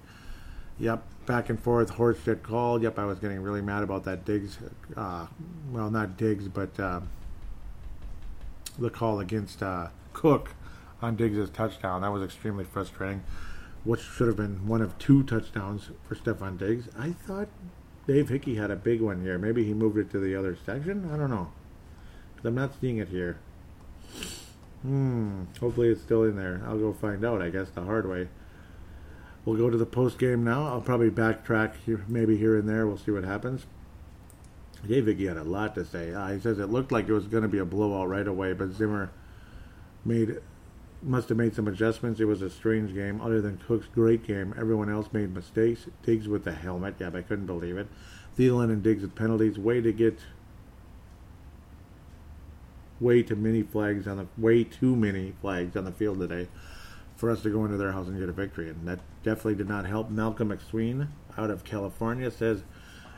Yep, 0.78 1.03
back 1.26 1.49
and 1.49 1.60
forth. 1.60 1.93
Horsted 1.93 2.43
called. 2.43 2.84
Yep, 2.84 2.99
I 2.99 3.06
was 3.06 3.19
getting 3.19 3.41
really 3.41 3.61
mad 3.61 3.84
about 3.84 4.03
that 4.06 4.26
Diggs. 4.26 4.57
Uh, 4.95 5.27
well, 5.72 5.89
not 5.89 6.18
Diggs, 6.18 6.47
but 6.47 6.80
uh, 6.80 7.02
the 8.77 8.89
call 8.89 9.19
against 9.19 9.61
uh, 9.61 9.88
Cook 10.14 10.52
on 11.02 11.15
Diggs' 11.15 11.49
touchdown. 11.49 12.02
That 12.02 12.11
was 12.11 12.23
extremely 12.23 12.64
frustrating. 12.64 13.23
Which 13.84 14.02
should 14.02 14.27
have 14.27 14.38
been 14.38 14.68
one 14.68 14.81
of 14.81 14.97
two 14.97 15.23
touchdowns 15.23 15.89
for 16.07 16.15
Stefon 16.15 16.57
Diggs. 16.57 16.89
I 16.97 17.11
thought 17.11 17.49
Dave 18.07 18.30
Hickey 18.30 18.56
had 18.56 18.72
a 18.72 18.76
big 18.76 19.02
one 19.02 19.22
here. 19.22 19.38
Maybe 19.38 19.64
he 19.64 19.73
moved 19.73 19.97
it 19.97 20.10
to 20.11 20.19
the 20.19 20.35
other 20.35 20.57
section. 20.65 21.10
I 21.11 21.18
don't 21.18 21.30
know. 21.30 21.52
I'm 22.43 22.56
not 22.56 22.73
seeing 22.80 22.97
it 22.97 23.10
here. 23.10 23.38
Hmm. 24.84 25.45
Hopefully 25.60 25.89
it's 25.89 26.02
still 26.02 26.23
in 26.23 26.35
there. 26.35 26.61
I'll 26.68 26.77
go 26.77 26.93
find 26.93 27.26
out. 27.26 27.41
I 27.41 27.49
guess 27.49 27.69
the 27.69 27.81
hard 27.81 28.07
way. 28.07 28.27
We'll 29.46 29.58
go 29.58 29.70
to 29.70 29.78
the 29.78 29.86
post 29.86 30.18
game 30.18 30.44
now. 30.44 30.68
I'll 30.68 30.82
probably 30.82 31.12
backtrack 31.12 31.76
here, 31.86 32.04
maybe 32.08 32.36
here 32.36 32.58
and 32.58 32.68
there. 32.68 32.88
We'll 32.88 32.98
see 32.98 33.12
what 33.12 33.24
happens. 33.24 33.68
Dave 34.88 35.06
Hickey 35.06 35.28
had 35.28 35.38
a 35.38 35.44
lot 35.44 35.76
to 35.76 35.86
say. 35.86 36.14
Uh, 36.14 36.34
he 36.34 36.40
says 36.40 36.60
it 36.60 36.70
looked 36.70 36.92
like 36.92 37.08
it 37.08 37.14
was 37.14 37.28
going 37.28 37.44
to 37.44 37.50
be 37.50 37.60
a 37.60 37.66
blowout 37.66 38.10
right 38.10 38.28
away, 38.28 38.54
but 38.54 38.72
Zimmer 38.72 39.12
made 40.04 40.40
must 41.04 41.30
have 41.30 41.38
made 41.38 41.54
some 41.54 41.68
adjustments. 41.68 42.20
It 42.20 42.26
was 42.26 42.42
a 42.42 42.50
strange 42.50 42.94
game. 42.94 43.22
Other 43.22 43.40
than 43.40 43.58
Cook's 43.58 43.88
great 43.94 44.26
game, 44.26 44.56
everyone 44.58 44.90
else 44.90 45.10
made 45.12 45.34
mistakes. 45.34 45.88
Diggs 46.04 46.28
with 46.28 46.44
the 46.44 46.54
helmet. 46.54 46.96
Yeah, 47.00 47.12
I 47.14 47.22
couldn't 47.22 47.46
believe 47.46 47.78
it. 47.78 47.88
Thielen 48.38 48.72
and 48.72 48.82
Diggs 48.82 49.04
with 49.04 49.14
penalties. 49.14 49.60
Way 49.60 49.82
to 49.82 49.94
get 49.94 50.20
way 53.00 53.22
too 53.22 53.36
many 53.36 53.62
flags 53.62 54.08
on 54.08 54.18
the 54.18 54.28
way 54.38 54.64
too 54.64 54.96
many 54.96 55.34
flags 55.42 55.76
on 55.76 55.84
the 55.84 55.92
field 55.92 56.18
today 56.18 56.48
for 57.26 57.31
us 57.31 57.41
to 57.41 57.49
go 57.49 57.65
into 57.65 57.77
their 57.77 57.91
house 57.91 58.07
and 58.07 58.19
get 58.19 58.30
a 58.30 58.34
victory. 58.34 58.69
And 58.69 58.88
that 58.88 58.99
definitely 59.23 59.56
did 59.56 59.68
not 59.68 59.85
help. 59.85 60.10
Malcolm 60.10 60.49
McSween 60.49 61.07
out 61.38 61.49
of 61.49 61.64
California 61.64 62.30
says 62.30 62.64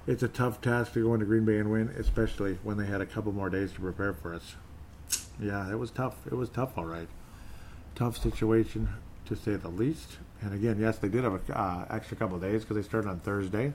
it's 0.06 0.24
a 0.24 0.28
tough 0.28 0.62
task 0.62 0.94
to 0.94 1.04
go 1.04 1.14
into 1.14 1.26
Green 1.26 1.46
Bay 1.46 1.58
and 1.58 1.72
win, 1.72 1.90
especially 1.98 2.58
when 2.64 2.78
they 2.78 2.86
had 2.86 3.02
a 3.02 3.06
couple 3.06 3.32
more 3.32 3.50
days 3.50 3.74
to 3.74 3.82
prepare 3.82 4.14
for 4.14 4.34
us. 4.34 4.56
Yeah, 5.40 5.70
it 5.72 5.78
was 5.78 5.92
tough. 5.92 6.16
It 6.26 6.36
was 6.36 6.50
tough, 6.50 6.78
all 6.78 6.86
right 6.86 7.10
tough 7.98 8.16
situation 8.16 8.88
to 9.26 9.36
say 9.36 9.56
the 9.56 9.70
least. 9.70 10.18
And 10.42 10.54
again, 10.54 10.78
yes, 10.80 11.00
they 11.00 11.10
did 11.10 11.24
have 11.24 11.34
an 11.34 11.42
uh, 11.52 11.86
extra 11.90 12.16
couple 12.16 12.38
days 12.38 12.62
because 12.62 12.78
they 12.78 12.84
started 12.84 13.10
on 13.10 13.20
Thursday. 13.20 13.74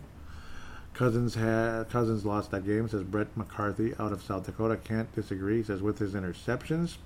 Cousins 0.94 1.34
had 1.34 1.90
Cousins 1.90 2.24
lost 2.24 2.52
that 2.52 2.64
game. 2.64 2.88
Says 2.88 3.02
Brett 3.02 3.36
McCarthy 3.36 3.94
out 3.98 4.12
of 4.12 4.22
South 4.22 4.46
Dakota 4.46 4.76
can't 4.76 5.12
disagree. 5.12 5.62
Says 5.64 5.82
with 5.82 5.98
his 5.98 6.12
interceptions, 6.12 6.98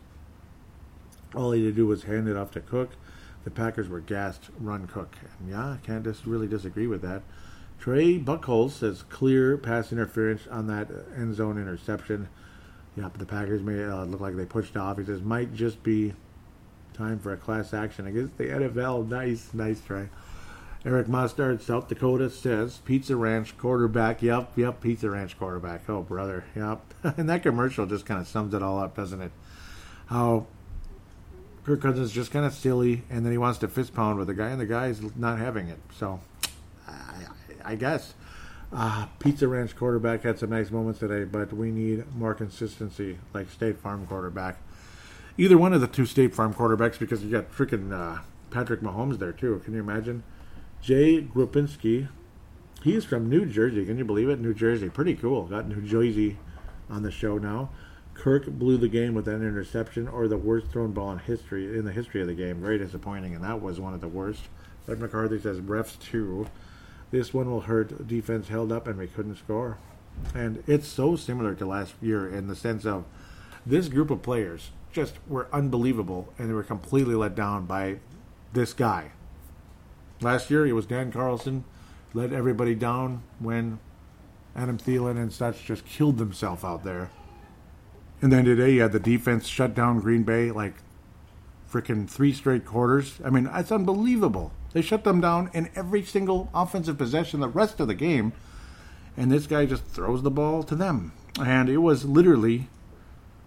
all 1.34 1.52
he 1.52 1.64
had 1.64 1.74
to 1.74 1.76
do 1.76 1.86
was 1.86 2.02
hand 2.02 2.28
it 2.28 2.36
off 2.36 2.50
to 2.50 2.60
Cook. 2.60 2.90
The 3.47 3.51
Packers 3.51 3.89
were 3.89 4.01
gassed. 4.01 4.51
Run 4.60 4.86
Cook. 4.86 5.16
And 5.40 5.48
yeah, 5.48 5.70
I 5.70 5.78
can't 5.82 6.05
just 6.05 6.27
really 6.27 6.47
disagree 6.47 6.86
with 6.86 7.01
that. 7.01 7.23
Trey 7.78 8.18
Buckholz 8.18 8.73
says 8.73 9.05
clear 9.09 9.56
pass 9.56 9.93
interference 9.93 10.47
on 10.51 10.66
that 10.66 10.89
end 11.16 11.35
zone 11.35 11.56
interception. 11.56 12.28
Yeah, 12.94 13.09
the 13.16 13.24
Packers 13.24 13.62
may 13.62 13.82
uh, 13.85 14.05
look 14.05 14.20
like 14.20 14.36
they 14.36 14.44
pushed 14.44 14.77
off. 14.77 14.98
He 14.98 15.05
says 15.05 15.23
might 15.23 15.55
just 15.55 15.82
be 15.82 16.12
Time 16.97 17.18
for 17.18 17.31
a 17.31 17.36
class 17.36 17.74
action 17.74 18.06
against 18.06 18.39
the 18.39 18.44
NFL. 18.44 19.06
Nice, 19.06 19.52
nice 19.52 19.82
try. 19.82 20.09
Eric 20.82 21.09
Mustard, 21.09 21.60
South 21.60 21.89
Dakota 21.89 22.31
says 22.31 22.78
Pizza 22.86 23.16
Ranch 23.16 23.59
quarterback. 23.59 24.23
Yep, 24.23 24.52
yep, 24.56 24.81
Pizza 24.81 25.10
Ranch 25.10 25.39
quarterback. 25.39 25.90
Oh, 25.90 26.01
brother. 26.01 26.44
Yep. 26.55 26.94
and 27.18 27.28
that 27.28 27.43
commercial 27.43 27.85
just 27.85 28.06
kind 28.06 28.18
of 28.18 28.27
sums 28.27 28.55
it 28.55 28.62
all 28.62 28.78
up, 28.78 28.97
doesn't 28.97 29.20
it? 29.20 29.32
How 30.06 30.47
Kirk 31.66 31.82
Cousins 31.82 32.09
is 32.09 32.12
just 32.12 32.30
kind 32.30 32.47
of 32.47 32.55
silly, 32.55 33.02
and 33.10 33.24
then 33.24 33.32
he 33.32 33.38
wants 33.38 33.59
to 33.59 33.68
fist 33.68 33.93
pound 33.94 34.18
with 34.18 34.28
the 34.28 34.34
guy, 34.34 34.48
and 34.48 34.60
the 34.60 34.66
guy 34.66 34.86
is 34.86 35.02
not 35.16 35.38
having 35.38 35.68
it. 35.68 35.80
So, 35.98 36.20
I, 36.88 37.26
I 37.64 37.74
guess. 37.74 38.14
Uh, 38.72 39.06
Pizza 39.18 39.47
Ranch 39.47 39.76
quarterback 39.76 40.22
had 40.22 40.38
some 40.38 40.51
nice 40.51 40.70
moments 40.70 41.01
today, 41.01 41.24
but 41.24 41.52
we 41.52 41.70
need 41.70 42.05
more 42.14 42.34
consistency, 42.34 43.18
like 43.34 43.51
State 43.51 43.78
Farm 43.78 44.06
quarterback 44.06 44.59
either 45.38 45.59
one 45.59 45.72
of 45.72 45.80
the 45.80 45.86
two 45.86 46.06
State 46.06 46.34
Farm 46.34 46.55
quarterbacks 46.55 46.98
because 46.98 47.22
you 47.22 47.30
got 47.30 47.51
freaking 47.52 47.93
uh, 47.93 48.22
Patrick 48.51 48.80
Mahomes 48.80 49.18
there 49.18 49.32
too. 49.32 49.60
Can 49.64 49.74
you 49.74 49.80
imagine? 49.80 50.22
Jay 50.80 51.22
Grupinski, 51.22 52.09
he's 52.82 53.05
from 53.05 53.28
New 53.28 53.47
Jersey. 53.47 53.84
Can 53.84 53.98
you 53.98 54.05
believe 54.05 54.28
it? 54.28 54.40
New 54.40 54.55
Jersey, 54.55 54.88
pretty 54.88 55.14
cool. 55.14 55.44
Got 55.44 55.68
New 55.68 55.82
Jersey 55.82 56.38
on 56.88 57.02
the 57.02 57.10
show 57.10 57.38
now. 57.38 57.70
Kirk 58.18 58.47
blew 58.47 58.76
the 58.78 58.88
game 58.88 59.14
with 59.14 59.26
that 59.26 59.36
interception, 59.36 60.09
or 60.09 60.26
the 60.26 60.38
worst 60.38 60.68
thrown 60.68 60.93
ball 60.93 61.12
in 61.12 61.18
history 61.18 61.78
in 61.78 61.84
the 61.84 61.93
history 61.93 62.20
of 62.20 62.26
the 62.26 62.34
game. 62.34 62.60
Very 62.60 62.78
disappointing, 62.78 63.34
and 63.34 63.44
that 63.44 63.60
was 63.60 63.78
one 63.78 63.94
of 63.94 64.01
the 64.01 64.09
worst. 64.09 64.43
But 64.86 64.98
McCarthy 64.98 65.40
says 65.40 65.60
refs 65.60 65.98
too. 65.98 66.47
This 67.10 67.32
one 67.34 67.51
will 67.51 67.62
hurt. 67.62 68.09
Defense 68.09 68.48
held 68.48 68.72
up, 68.72 68.88
and 68.88 68.98
we 68.98 69.06
couldn't 69.06 69.36
score. 69.36 69.78
And 70.34 70.62
it's 70.66 70.88
so 70.88 71.14
similar 71.14 71.55
to 71.55 71.66
last 71.66 71.94
year 72.01 72.28
in 72.28 72.48
the 72.48 72.56
sense 72.56 72.86
of 72.86 73.05
this 73.64 73.88
group 73.88 74.10
of 74.10 74.22
players 74.22 74.70
just 74.93 75.16
were 75.28 75.47
unbelievable, 75.52 76.32
and 76.38 76.48
they 76.48 76.55
were 76.55 76.62
completely 76.62 77.14
let 77.14 77.34
down 77.34 77.66
by 77.66 77.98
this 78.52 78.72
guy. 78.72 79.10
Last 80.20 80.51
year, 80.51 80.66
it 80.66 80.72
was 80.72 80.86
Dan 80.86 81.12
Carlson, 81.12 81.64
let 82.14 82.32
everybody 82.32 82.74
down 82.74 83.22
when 83.38 83.78
Adam 84.55 84.78
Thielen 84.78 85.18
and 85.18 85.30
such 85.30 85.64
just 85.64 85.84
killed 85.84 86.16
themselves 86.16 86.64
out 86.64 86.82
there. 86.82 87.10
And 88.22 88.32
then 88.32 88.44
today, 88.44 88.72
you 88.72 88.82
had 88.82 88.93
the 88.93 89.01
defense 89.01 89.47
shut 89.47 89.74
down 89.74 90.01
Green 90.01 90.22
Bay 90.22 90.51
like 90.51 90.74
freaking 91.70 92.09
three 92.09 92.32
straight 92.32 92.64
quarters. 92.64 93.18
I 93.24 93.30
mean, 93.30 93.48
it's 93.52 93.72
unbelievable. 93.72 94.52
They 94.72 94.82
shut 94.82 95.05
them 95.05 95.20
down 95.20 95.51
in 95.52 95.70
every 95.74 96.02
single 96.02 96.51
offensive 96.55 96.98
possession 96.98 97.40
the 97.40 97.48
rest 97.48 97.80
of 97.80 97.88
the 97.88 97.94
game, 97.94 98.32
and 99.16 99.30
this 99.30 99.47
guy 99.47 99.66
just 99.66 99.84
throws 99.84 100.22
the 100.22 100.30
ball 100.30 100.62
to 100.64 100.74
them. 100.74 101.12
And 101.38 101.68
it 101.68 101.78
was 101.78 102.05
literally 102.05 102.68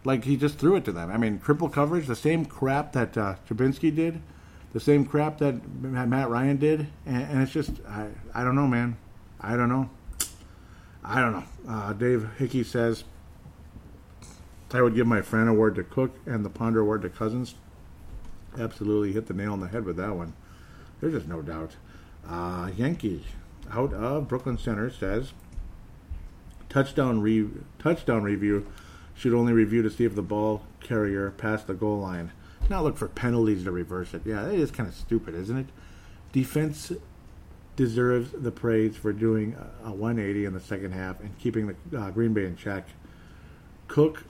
like 0.03 0.25
he 0.25 0.37
just 0.37 0.57
threw 0.57 0.75
it 0.75 0.85
to 0.85 0.91
them. 0.91 1.11
I 1.11 1.17
mean, 1.17 1.39
triple 1.39 1.69
coverage, 1.69 2.07
the 2.07 2.15
same 2.15 2.45
crap 2.45 2.93
that 2.93 3.17
uh, 3.17 3.35
Trubisky 3.47 3.93
did, 3.93 4.21
the 4.73 4.79
same 4.79 5.05
crap 5.05 5.39
that 5.39 5.67
Matt 5.81 6.29
Ryan 6.29 6.57
did, 6.57 6.87
and, 7.05 7.23
and, 7.23 7.41
it's 7.41 7.51
just 7.51 7.71
I 7.87 8.07
I 8.33 8.43
don't 8.43 8.55
know, 8.55 8.67
man. 8.67 8.97
I 9.41 9.55
don't 9.55 9.69
know. 9.69 9.89
I 11.03 11.21
don't 11.21 11.33
know. 11.33 11.43
Uh, 11.67 11.93
Dave 11.93 12.29
Hickey 12.37 12.63
says 12.63 13.03
I 14.71 14.81
would 14.81 14.95
give 14.95 15.07
my 15.07 15.21
friend 15.21 15.49
award 15.49 15.75
to 15.75 15.83
Cook 15.83 16.15
and 16.25 16.45
the 16.45 16.49
Ponder 16.49 16.81
award 16.81 17.01
to 17.01 17.09
Cousins. 17.09 17.55
Absolutely 18.57 19.13
hit 19.13 19.27
the 19.27 19.33
nail 19.33 19.53
on 19.53 19.59
the 19.59 19.67
head 19.67 19.85
with 19.85 19.97
that 19.97 20.15
one. 20.15 20.33
There's 20.99 21.13
just 21.13 21.27
no 21.27 21.41
doubt. 21.41 21.75
Uh, 22.27 22.71
Yankee 22.75 23.25
out 23.71 23.93
of 23.93 24.27
Brooklyn 24.27 24.57
Center 24.57 24.89
says 24.89 25.33
touchdown 26.69 27.21
re- 27.21 27.49
touchdown 27.79 28.23
review 28.23 28.67
should 29.15 29.33
only 29.33 29.53
review 29.53 29.81
to 29.81 29.89
see 29.89 30.05
if 30.05 30.15
the 30.15 30.21
ball 30.21 30.63
carrier 30.79 31.31
passed 31.31 31.67
the 31.67 31.73
goal 31.73 31.99
line. 31.99 32.31
Not 32.69 32.83
look 32.83 32.97
for 32.97 33.07
penalties 33.07 33.63
to 33.63 33.71
reverse 33.71 34.13
it. 34.13 34.21
Yeah, 34.25 34.43
that 34.43 34.53
is 34.53 34.71
kind 34.71 34.87
of 34.87 34.95
stupid, 34.95 35.33
isn't 35.35 35.57
it? 35.57 35.65
Defense 36.31 36.91
deserves 37.75 38.31
the 38.31 38.51
praise 38.51 38.95
for 38.95 39.11
doing 39.11 39.55
a 39.83 39.91
180 39.91 40.45
in 40.45 40.53
the 40.53 40.59
second 40.59 40.91
half 40.91 41.19
and 41.19 41.37
keeping 41.39 41.75
the 41.89 41.99
uh, 41.99 42.11
Green 42.11 42.33
Bay 42.33 42.45
in 42.45 42.55
check. 42.55 42.87
Cook 43.87 44.25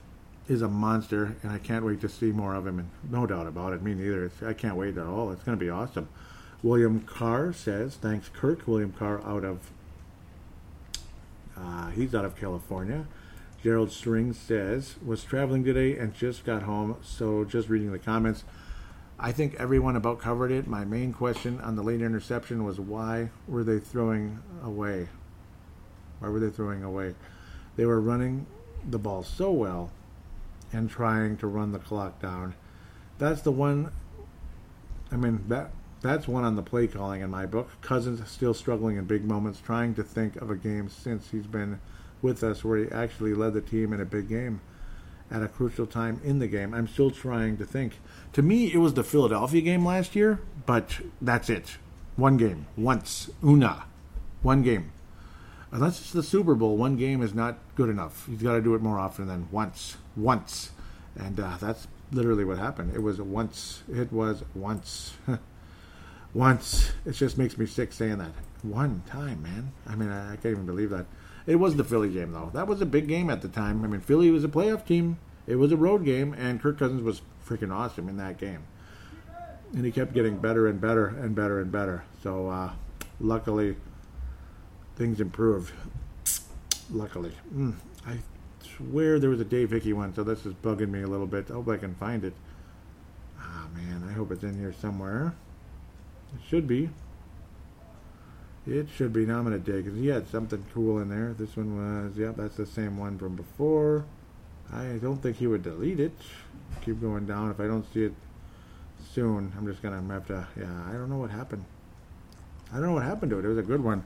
is 0.50 0.62
a 0.62 0.68
monster, 0.68 1.38
and 1.44 1.52
I 1.52 1.60
can't 1.60 1.86
wait 1.86 2.02
to 2.02 2.10
see 2.10 2.32
more 2.32 2.56
of 2.56 2.68
him. 2.68 2.80
And 2.80 2.90
no 3.10 3.26
doubt 3.26 3.48
about 3.48 3.72
it, 3.72 3.82
me 3.82 3.94
neither. 3.94 4.26
It's, 4.26 4.44
I 4.44 4.54
can't 4.54 4.76
wait 4.76 4.98
at 4.98 5.06
all. 5.06 5.32
It's 5.32 5.44
going 5.44 5.58
to 5.58 5.64
be 5.64 5.70
awesome. 5.70 6.10
William 6.62 7.02
Carr 7.02 7.54
says, 7.54 7.96
"Thanks, 7.96 8.30
Kirk." 8.30 8.68
William 8.68 8.92
Carr 8.92 9.26
out 9.26 9.46
of 9.46 9.72
uh, 11.56 11.90
he's 11.92 12.16
out 12.16 12.26
of 12.26 12.36
California. 12.36 13.06
Gerald 13.62 13.92
String 13.92 14.32
says, 14.32 14.96
was 15.06 15.24
traveling 15.24 15.66
today 15.66 15.98
and 15.98 16.14
just 16.14 16.46
got 16.46 16.64
home, 16.64 16.96
so 17.02 17.44
just 17.44 17.68
reading 17.68 17.92
the 17.92 18.00
comments. 18.00 18.46
I 19.20 19.34
think 19.34 19.56
everyone 19.56 19.98
about 19.98 20.20
covered 20.20 20.50
it. 20.50 20.66
My 20.66 20.86
main 20.86 21.12
question 21.12 21.60
on 21.60 21.76
the 21.76 21.84
late 21.84 22.02
interception 22.02 22.64
was 22.64 22.80
why 22.80 23.32
were 23.50 23.66
they 23.66 23.80
throwing 23.80 24.42
away? 24.64 25.10
Why 26.20 26.30
were 26.30 26.40
they 26.40 26.50
throwing 26.50 26.84
away? 26.84 27.16
They 27.76 27.86
were 27.86 28.00
running 28.00 28.46
the 28.90 28.98
ball 28.98 29.24
so 29.24 29.52
well 29.52 29.92
and 30.72 30.90
trying 30.90 31.38
to 31.38 31.48
run 31.48 31.72
the 31.72 31.80
clock 31.80 32.22
down. 32.22 32.56
That's 33.18 33.42
the 33.42 33.52
one. 33.52 33.92
I 35.12 35.16
mean 35.16 35.44
that 35.48 35.72
that's 36.02 36.28
one 36.28 36.44
on 36.44 36.56
the 36.56 36.64
play 36.64 36.88
calling 36.88 37.22
in 37.22 37.30
my 37.30 37.46
book. 37.46 37.70
Cousins 37.82 38.28
still 38.30 38.54
struggling 38.54 38.98
in 38.98 39.06
big 39.06 39.26
moments, 39.26 39.60
trying 39.60 39.96
to 39.96 40.04
think 40.04 40.38
of 40.38 40.50
a 40.50 40.56
game 40.56 40.90
since 40.90 41.32
he's 41.32 41.48
been 41.48 41.80
with 42.22 42.44
us 42.44 42.64
where 42.64 42.78
he 42.78 42.92
actually 42.92 43.34
led 43.34 43.54
the 43.54 43.62
team 43.62 43.92
in 43.94 44.00
a 44.00 44.06
big 44.06 44.30
game 44.30 44.62
at 45.32 45.44
a 45.44 45.48
crucial 45.48 45.86
time 45.86 46.20
in 46.24 46.40
the 46.40 46.48
game. 46.48 46.74
I'm 46.74 46.88
still 46.88 47.12
trying 47.12 47.58
to 47.58 47.66
think. 47.66 48.00
To 48.34 48.42
me, 48.42 48.74
it 48.74 48.78
was 48.78 48.94
the 48.94 49.04
Philadelphia 49.04 49.62
game 49.62 49.86
last 49.86 50.16
year, 50.16 50.40
but 50.66 51.00
that's 51.22 51.50
it. 51.50 51.78
One 52.16 52.38
game, 52.38 52.68
once, 52.76 53.30
una, 53.44 53.86
one 54.42 54.62
game. 54.62 54.92
Unless 55.72 56.02
it's 56.02 56.12
the 56.12 56.24
Super 56.24 56.56
Bowl, 56.56 56.78
one 56.78 56.96
game 56.96 57.22
is 57.22 57.34
not 57.34 57.60
good 57.76 57.90
enough. 57.90 58.26
You've 58.28 58.44
got 58.44 58.54
to 58.54 58.62
do 58.62 58.74
it 58.74 58.82
more 58.82 58.98
often 58.98 59.28
than 59.28 59.48
once, 59.52 59.98
once. 60.16 60.72
And 61.16 61.40
uh, 61.40 61.58
that's 61.60 61.88
literally 62.12 62.44
what 62.44 62.58
happened. 62.58 62.96
It 62.96 63.04
was 63.04 63.22
once. 63.22 63.84
It 63.92 64.12
was 64.12 64.44
once. 64.56 65.14
once. 66.34 66.92
It 67.06 67.12
just 67.12 67.38
makes 67.38 67.58
me 67.58 67.66
sick 67.68 67.94
saying 67.94 68.18
that. 68.18 68.32
One 68.64 69.04
time, 69.08 69.44
man. 69.44 69.72
I 69.88 69.96
mean, 69.96 70.10
I, 70.10 70.34
I 70.34 70.36
can't 70.38 70.54
even 70.54 70.66
believe 70.66 70.90
that. 70.90 71.06
It 71.46 71.56
was 71.56 71.76
the 71.76 71.84
Philly 71.84 72.10
game, 72.10 72.32
though. 72.32 72.50
That 72.54 72.68
was 72.68 72.82
a 72.82 72.86
big 72.86 73.08
game 73.08 73.30
at 73.30 73.42
the 73.42 73.48
time. 73.48 73.84
I 73.84 73.88
mean, 73.88 74.02
Philly 74.02 74.32
was 74.32 74.44
a 74.44 74.50
playoff 74.50 74.86
team. 74.86 75.18
It 75.48 75.56
was 75.56 75.72
a 75.72 75.78
road 75.78 76.04
game, 76.04 76.34
and 76.34 76.62
Kirk 76.62 76.80
Cousins 76.80 77.02
was 77.02 77.22
freaking 77.48 77.74
awesome 77.74 78.10
in 78.10 78.18
that 78.18 78.38
game. 78.38 78.64
And 79.74 79.86
he 79.86 79.92
kept 79.92 80.14
getting 80.14 80.38
better 80.38 80.68
and 80.68 80.82
better 80.82 81.08
and 81.08 81.36
better 81.36 81.60
and 81.60 81.72
better. 81.72 82.04
So, 82.22 82.50
uh, 82.50 82.72
luckily, 83.20 83.78
things 85.00 85.22
improved. 85.22 85.72
Luckily. 86.92 87.32
Mm, 87.56 87.74
I 88.06 88.18
swear 88.78 89.18
there 89.18 89.30
was 89.30 89.40
a 89.40 89.46
Dave 89.46 89.72
Hickey 89.72 89.94
one, 89.94 90.14
so 90.14 90.24
this 90.24 90.46
is 90.46 90.54
bugging 90.54 90.90
me 90.90 91.02
a 91.02 91.08
little 91.08 91.26
bit. 91.26 91.50
I 91.50 91.54
hope 91.54 91.70
I 91.70 91.78
can 91.78 91.96
find 91.96 92.24
it. 92.24 92.34
Ah, 93.40 93.68
man, 93.74 94.06
I 94.08 94.12
hope 94.12 94.32
it's 94.32 94.44
in 94.44 94.60
here 94.60 94.74
somewhere. 94.74 95.34
It 96.36 96.42
should 96.48 96.68
be. 96.68 96.90
It 98.68 98.88
should 98.94 99.14
be. 99.14 99.26
Now 99.26 99.40
I'm 99.40 99.50
to 99.50 99.58
dig. 99.58 99.86
Because 99.86 99.98
he 99.98 100.08
had 100.08 100.28
something 100.28 100.64
cool 100.74 101.00
in 101.00 101.10
there. 101.10 101.34
This 101.34 101.56
one 101.56 101.78
was, 102.06 102.18
yep, 102.18 102.36
that's 102.36 102.58
the 102.58 102.66
same 102.66 102.98
one 102.98 103.18
from 103.18 103.36
before. 103.36 104.04
I 104.74 105.00
don't 105.02 105.24
think 105.24 105.38
he 105.38 105.48
would 105.48 105.64
delete 105.64 106.02
it. 106.02 106.18
Keep 106.84 107.02
going 107.02 107.26
down. 107.26 107.50
If 107.52 107.60
I 107.62 107.68
don't 107.68 107.92
see 107.94 108.04
it 108.04 108.14
soon, 109.14 109.54
I'm 109.58 109.66
just 109.66 109.82
to 109.82 109.92
have 109.92 110.28
to, 110.28 110.48
yeah, 110.60 110.90
I 110.90 110.92
don't 110.92 111.10
know 111.10 111.18
what 111.18 111.32
happened. 111.32 111.64
I 112.72 112.76
don't 112.76 112.88
know 112.88 112.94
what 112.94 113.04
happened 113.04 113.32
to 113.32 113.40
it. 113.40 113.46
It 113.46 113.48
was 113.48 113.58
a 113.58 113.64
good 113.64 113.84
one. 113.84 114.04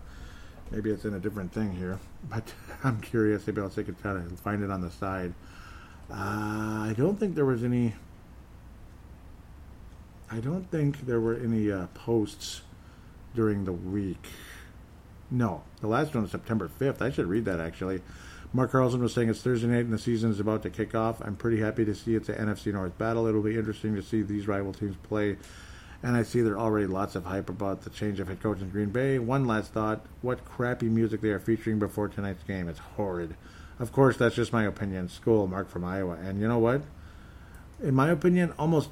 Maybe 0.73 0.89
it's 0.89 1.05
in 1.05 1.13
a 1.13 1.19
different 1.19 1.53
thing 1.53 1.71
here. 1.71 1.99
But 2.27 2.51
I'm 2.83 2.99
curious. 2.99 3.45
Maybe 3.45 3.61
I'll 3.61 3.69
take 3.69 3.87
a 3.87 3.93
try 3.93 4.13
to 4.13 4.21
find 4.37 4.63
it 4.63 4.71
on 4.71 4.81
the 4.81 4.89
side. 4.89 5.33
Uh, 6.11 6.15
I 6.89 6.95
don't 6.97 7.17
think 7.19 7.35
there 7.35 7.45
was 7.45 7.63
any. 7.63 7.93
I 10.31 10.39
don't 10.39 10.69
think 10.71 11.05
there 11.05 11.21
were 11.21 11.35
any 11.35 11.71
uh, 11.71 11.87
posts 11.93 12.61
during 13.35 13.65
the 13.65 13.71
week. 13.71 14.25
No, 15.29 15.63
the 15.79 15.87
last 15.87 16.13
one 16.13 16.23
was 16.23 16.31
September 16.31 16.69
5th. 16.79 17.01
I 17.01 17.11
should 17.11 17.27
read 17.27 17.45
that 17.45 17.59
actually. 17.59 18.01
Mark 18.51 18.71
Carlson 18.71 19.01
was 19.01 19.13
saying 19.13 19.29
it's 19.29 19.41
Thursday 19.41 19.67
night 19.67 19.85
and 19.85 19.93
the 19.93 19.97
season 19.97 20.29
is 20.29 20.39
about 20.39 20.61
to 20.63 20.69
kick 20.69 20.93
off. 20.93 21.21
I'm 21.21 21.35
pretty 21.35 21.59
happy 21.59 21.85
to 21.85 21.95
see 21.95 22.15
it's 22.15 22.29
an 22.29 22.35
NFC 22.35 22.71
North 22.71 22.95
battle. 22.99 23.25
It'll 23.25 23.41
be 23.41 23.57
interesting 23.57 23.95
to 23.95 24.03
see 24.03 24.21
these 24.21 24.47
rival 24.47 24.73
teams 24.73 24.95
play. 25.03 25.37
And 26.03 26.17
I 26.17 26.23
see 26.23 26.41
there 26.41 26.53
are 26.53 26.59
already 26.59 26.85
lots 26.85 27.15
of 27.15 27.23
hype 27.23 27.49
about 27.49 27.83
the 27.83 27.89
change 27.89 28.19
of 28.19 28.27
head 28.27 28.43
coach 28.43 28.59
in 28.59 28.69
Green 28.69 28.89
Bay. 28.89 29.17
One 29.19 29.47
last 29.47 29.71
thought 29.71 30.05
what 30.21 30.43
crappy 30.43 30.89
music 30.89 31.21
they 31.21 31.29
are 31.29 31.39
featuring 31.39 31.79
before 31.79 32.09
tonight's 32.09 32.43
game. 32.43 32.67
It's 32.67 32.79
horrid. 32.79 33.35
Of 33.79 33.93
course, 33.93 34.17
that's 34.17 34.35
just 34.35 34.51
my 34.51 34.65
opinion. 34.65 35.07
Skol, 35.07 35.49
Mark 35.49 35.69
from 35.69 35.85
Iowa. 35.85 36.15
And 36.15 36.41
you 36.41 36.47
know 36.47 36.59
what? 36.59 36.81
In 37.81 37.95
my 37.95 38.09
opinion, 38.09 38.53
almost 38.59 38.89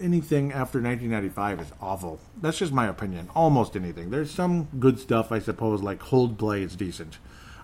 anything 0.00 0.52
after 0.52 0.80
1995 0.80 1.60
is 1.60 1.72
awful. 1.80 2.20
That's 2.40 2.58
just 2.58 2.72
my 2.72 2.86
opinion. 2.86 3.28
Almost 3.34 3.74
anything. 3.74 4.10
There's 4.10 4.30
some 4.30 4.68
good 4.78 5.00
stuff, 5.00 5.32
I 5.32 5.40
suppose, 5.40 5.82
like 5.82 5.98
Coldplay 5.98 6.62
is 6.62 6.76
decent. 6.76 7.18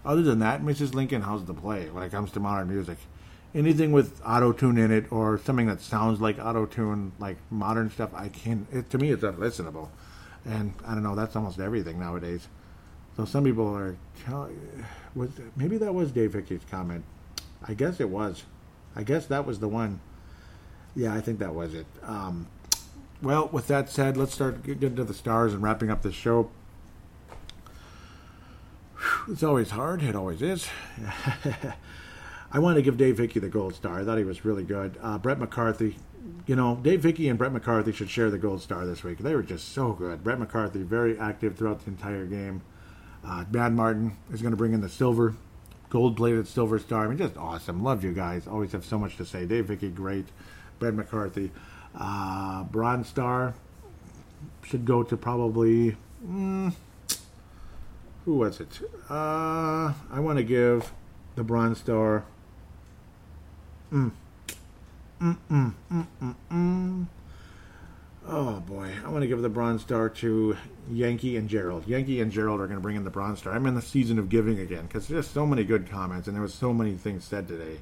Other 0.04 0.22
than 0.22 0.40
that, 0.40 0.62
Mrs. 0.62 0.94
Lincoln, 0.94 1.22
how's 1.22 1.44
the 1.44 1.54
play 1.54 1.88
when 1.90 2.02
it 2.02 2.10
comes 2.10 2.32
to 2.32 2.40
modern 2.40 2.68
music? 2.68 2.98
Anything 3.58 3.90
with 3.90 4.22
auto 4.24 4.52
tune 4.52 4.78
in 4.78 4.92
it 4.92 5.10
or 5.10 5.36
something 5.38 5.66
that 5.66 5.80
sounds 5.80 6.20
like 6.20 6.38
auto 6.38 6.64
tune, 6.64 7.10
like 7.18 7.36
modern 7.50 7.90
stuff, 7.90 8.10
I 8.14 8.28
can. 8.28 8.68
It, 8.72 8.88
to 8.90 8.98
me, 8.98 9.10
it's 9.10 9.24
unlistenable. 9.24 9.88
And 10.44 10.74
I 10.86 10.94
don't 10.94 11.02
know. 11.02 11.16
That's 11.16 11.34
almost 11.34 11.58
everything 11.58 11.98
nowadays. 11.98 12.46
So 13.16 13.24
some 13.24 13.42
people 13.42 13.66
are. 13.74 13.96
Was 15.16 15.30
maybe 15.56 15.76
that 15.78 15.92
was 15.92 16.12
Dave 16.12 16.34
Hickey's 16.34 16.60
comment? 16.70 17.04
I 17.66 17.74
guess 17.74 17.98
it 17.98 18.08
was. 18.08 18.44
I 18.94 19.02
guess 19.02 19.26
that 19.26 19.44
was 19.44 19.58
the 19.58 19.66
one. 19.66 19.98
Yeah, 20.94 21.12
I 21.12 21.20
think 21.20 21.40
that 21.40 21.52
was 21.52 21.74
it. 21.74 21.86
Um, 22.04 22.46
well, 23.20 23.48
with 23.50 23.66
that 23.66 23.90
said, 23.90 24.16
let's 24.16 24.34
start 24.34 24.62
getting 24.62 24.94
to 24.94 25.04
the 25.04 25.14
stars 25.14 25.52
and 25.52 25.64
wrapping 25.64 25.90
up 25.90 26.02
the 26.02 26.12
show. 26.12 26.50
It's 29.28 29.42
always 29.42 29.70
hard. 29.70 30.02
It 30.02 30.14
always 30.14 30.42
is. 30.42 30.68
I 32.50 32.58
wanted 32.58 32.76
to 32.76 32.82
give 32.82 32.96
Dave 32.96 33.18
Hickey 33.18 33.40
the 33.40 33.48
gold 33.48 33.74
star. 33.74 34.00
I 34.00 34.04
thought 34.04 34.18
he 34.18 34.24
was 34.24 34.44
really 34.44 34.64
good. 34.64 34.96
Uh, 35.02 35.18
Brett 35.18 35.38
McCarthy, 35.38 35.96
you 36.46 36.56
know, 36.56 36.76
Dave 36.76 37.02
Hickey 37.02 37.28
and 37.28 37.38
Brett 37.38 37.52
McCarthy 37.52 37.92
should 37.92 38.08
share 38.08 38.30
the 38.30 38.38
gold 38.38 38.62
star 38.62 38.86
this 38.86 39.04
week. 39.04 39.18
They 39.18 39.34
were 39.34 39.42
just 39.42 39.72
so 39.72 39.92
good. 39.92 40.24
Brett 40.24 40.38
McCarthy, 40.38 40.82
very 40.82 41.18
active 41.18 41.56
throughout 41.56 41.84
the 41.84 41.90
entire 41.90 42.24
game. 42.24 42.62
Uh, 43.24 43.44
Mad 43.50 43.74
Martin 43.74 44.16
is 44.32 44.40
going 44.40 44.52
to 44.52 44.56
bring 44.56 44.72
in 44.72 44.80
the 44.80 44.88
silver, 44.88 45.34
gold 45.90 46.16
plated 46.16 46.48
silver 46.48 46.78
star. 46.78 47.04
I 47.04 47.08
mean, 47.08 47.18
just 47.18 47.36
awesome. 47.36 47.82
Love 47.82 48.02
you 48.02 48.12
guys. 48.12 48.46
Always 48.46 48.72
have 48.72 48.84
so 48.84 48.98
much 48.98 49.16
to 49.18 49.26
say. 49.26 49.44
Dave 49.44 49.68
Hickey, 49.68 49.90
great. 49.90 50.26
Brett 50.78 50.94
McCarthy. 50.94 51.50
Uh, 51.94 52.64
bronze 52.64 53.08
star 53.08 53.54
should 54.62 54.84
go 54.86 55.02
to 55.02 55.16
probably. 55.16 55.96
Mm, 56.26 56.72
who 58.24 58.34
was 58.36 58.60
it? 58.60 58.80
Uh, 59.10 59.92
I 60.10 60.20
want 60.20 60.38
to 60.38 60.44
give 60.44 60.92
the 61.34 61.42
bronze 61.42 61.78
star. 61.78 62.24
Mm. 63.92 64.12
Mm, 65.20 65.36
mm, 65.50 65.74
mm, 65.90 66.06
mm, 66.22 66.34
mm. 66.52 67.06
Oh 68.26 68.60
boy, 68.60 68.92
I 69.04 69.08
want 69.08 69.22
to 69.22 69.26
give 69.26 69.40
the 69.40 69.48
bronze 69.48 69.80
star 69.80 70.10
to 70.10 70.56
Yankee 70.90 71.38
and 71.38 71.48
Gerald. 71.48 71.88
Yankee 71.88 72.20
and 72.20 72.30
Gerald 72.30 72.60
are 72.60 72.66
going 72.66 72.76
to 72.76 72.82
bring 72.82 72.96
in 72.96 73.04
the 73.04 73.10
bronze 73.10 73.38
star. 73.38 73.54
I'm 73.54 73.64
in 73.66 73.74
the 73.74 73.82
season 73.82 74.18
of 74.18 74.28
giving 74.28 74.58
again 74.58 74.86
because 74.86 75.08
there's 75.08 75.26
so 75.26 75.46
many 75.46 75.64
good 75.64 75.88
comments 75.90 76.28
and 76.28 76.36
there 76.36 76.42
was 76.42 76.52
so 76.52 76.74
many 76.74 76.92
things 76.92 77.24
said 77.24 77.48
today 77.48 77.78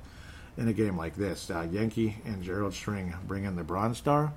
in 0.57 0.69
a 0.69 0.73
game 0.73 0.97
like 0.97 1.17
this. 1.17 1.51
Uh, 1.51 1.67
Yankee 1.71 2.19
and 2.25 2.45
Gerald 2.45 2.73
String 2.75 3.15
bring 3.27 3.45
in 3.45 3.57
the 3.57 3.65
bronze 3.65 3.99
star, 3.99 4.33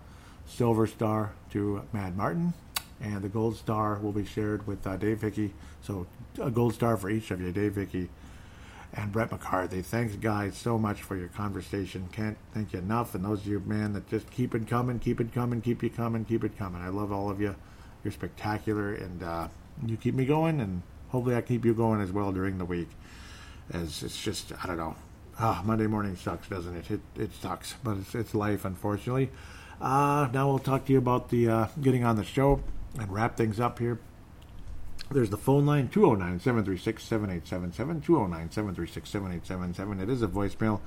silver 0.47 0.87
star 0.87 1.33
to 1.51 1.83
Mad 1.93 2.17
Martin, 2.17 2.53
and 2.99 3.21
the 3.21 3.29
gold 3.29 3.55
star 3.55 3.99
will 3.99 4.11
be 4.11 4.25
shared 4.25 4.65
with 4.65 4.85
uh, 4.87 4.97
Dave 4.97 5.21
Hickey. 5.21 5.53
So 5.83 6.07
a 6.41 6.49
gold 6.49 6.73
star 6.73 6.97
for 6.97 7.11
each 7.11 7.29
of 7.29 7.39
you, 7.39 7.51
Dave 7.51 7.75
Hickey 7.75 8.09
and 8.94 9.11
Brett 9.11 9.32
McCarthy. 9.32 9.82
Thanks, 9.82 10.16
guys, 10.16 10.57
so 10.57 10.78
much 10.78 11.02
for 11.03 11.16
your 11.16 11.28
conversation. 11.30 12.10
Can't 12.11 12.38
thank 12.53 12.74
you 12.74 12.80
enough. 12.80 13.16
And 13.16 13.24
those 13.24 13.41
of 13.41 13.48
you, 13.48 13.60
man, 13.66 13.94
that 13.94 14.10
just 14.10 14.30
keep 14.32 14.56
it 14.56 14.68
coming, 14.68 14.99
keep 14.99 15.22
it 15.22 15.34
coming, 15.34 15.61
keep 15.61 15.84
you 15.84 15.90
coming, 15.90 16.26
keep 16.26 16.44
it 16.44 16.57
coming. 16.57 16.82
I 16.82 16.90
love 16.90 17.11
all 17.11 17.30
of 17.30 17.40
you. 17.40 17.56
You're 18.03 18.14
spectacular, 18.14 18.94
and 18.94 19.22
uh, 19.22 19.48
you 19.86 19.98
keep 19.98 20.16
me 20.16 20.26
going, 20.26 20.60
and 20.61 20.82
hopefully 21.10 21.36
I 21.36 21.41
keep 21.41 21.66
you 21.66 21.74
going 21.74 22.02
as 22.02 22.11
well 22.11 22.32
during 22.32 22.57
the 22.57 22.66
week. 22.66 22.90
As 23.72 24.02
it's 24.02 24.22
just, 24.22 24.52
I 24.64 24.68
don't 24.68 24.78
know. 24.78 24.95
Ah, 25.38 25.61
Monday 25.64 25.88
morning 25.88 26.16
sucks, 26.16 26.48
doesn't 26.48 26.76
it? 26.76 26.91
It, 26.91 27.02
it 27.16 27.34
sucks, 27.34 27.76
but 27.84 27.98
it's, 27.98 28.16
it's 28.16 28.34
life, 28.34 28.66
unfortunately. 28.66 29.30
Uh, 29.80 30.28
now 30.34 30.49
we'll 30.49 30.60
talk 30.60 30.86
to 30.86 30.91
you 30.91 30.98
about 30.98 31.30
the 31.30 31.48
uh, 31.48 31.68
getting 31.82 32.03
on 32.03 32.16
the 32.16 32.24
show 32.24 32.61
and 32.98 33.11
wrap 33.11 33.38
things 33.38 33.60
up 33.60 33.80
here. 33.80 33.99
There's 35.11 35.31
the 35.31 35.38
phone 35.38 35.65
line 35.65 35.90
209 35.90 36.40
736 36.40 37.03
7877. 37.03 38.02
209 38.02 38.52
736 38.52 39.10
7877. 39.10 39.99
It 39.99 40.10
is 40.10 40.22
a 40.22 40.27
voicemail. 40.27 40.81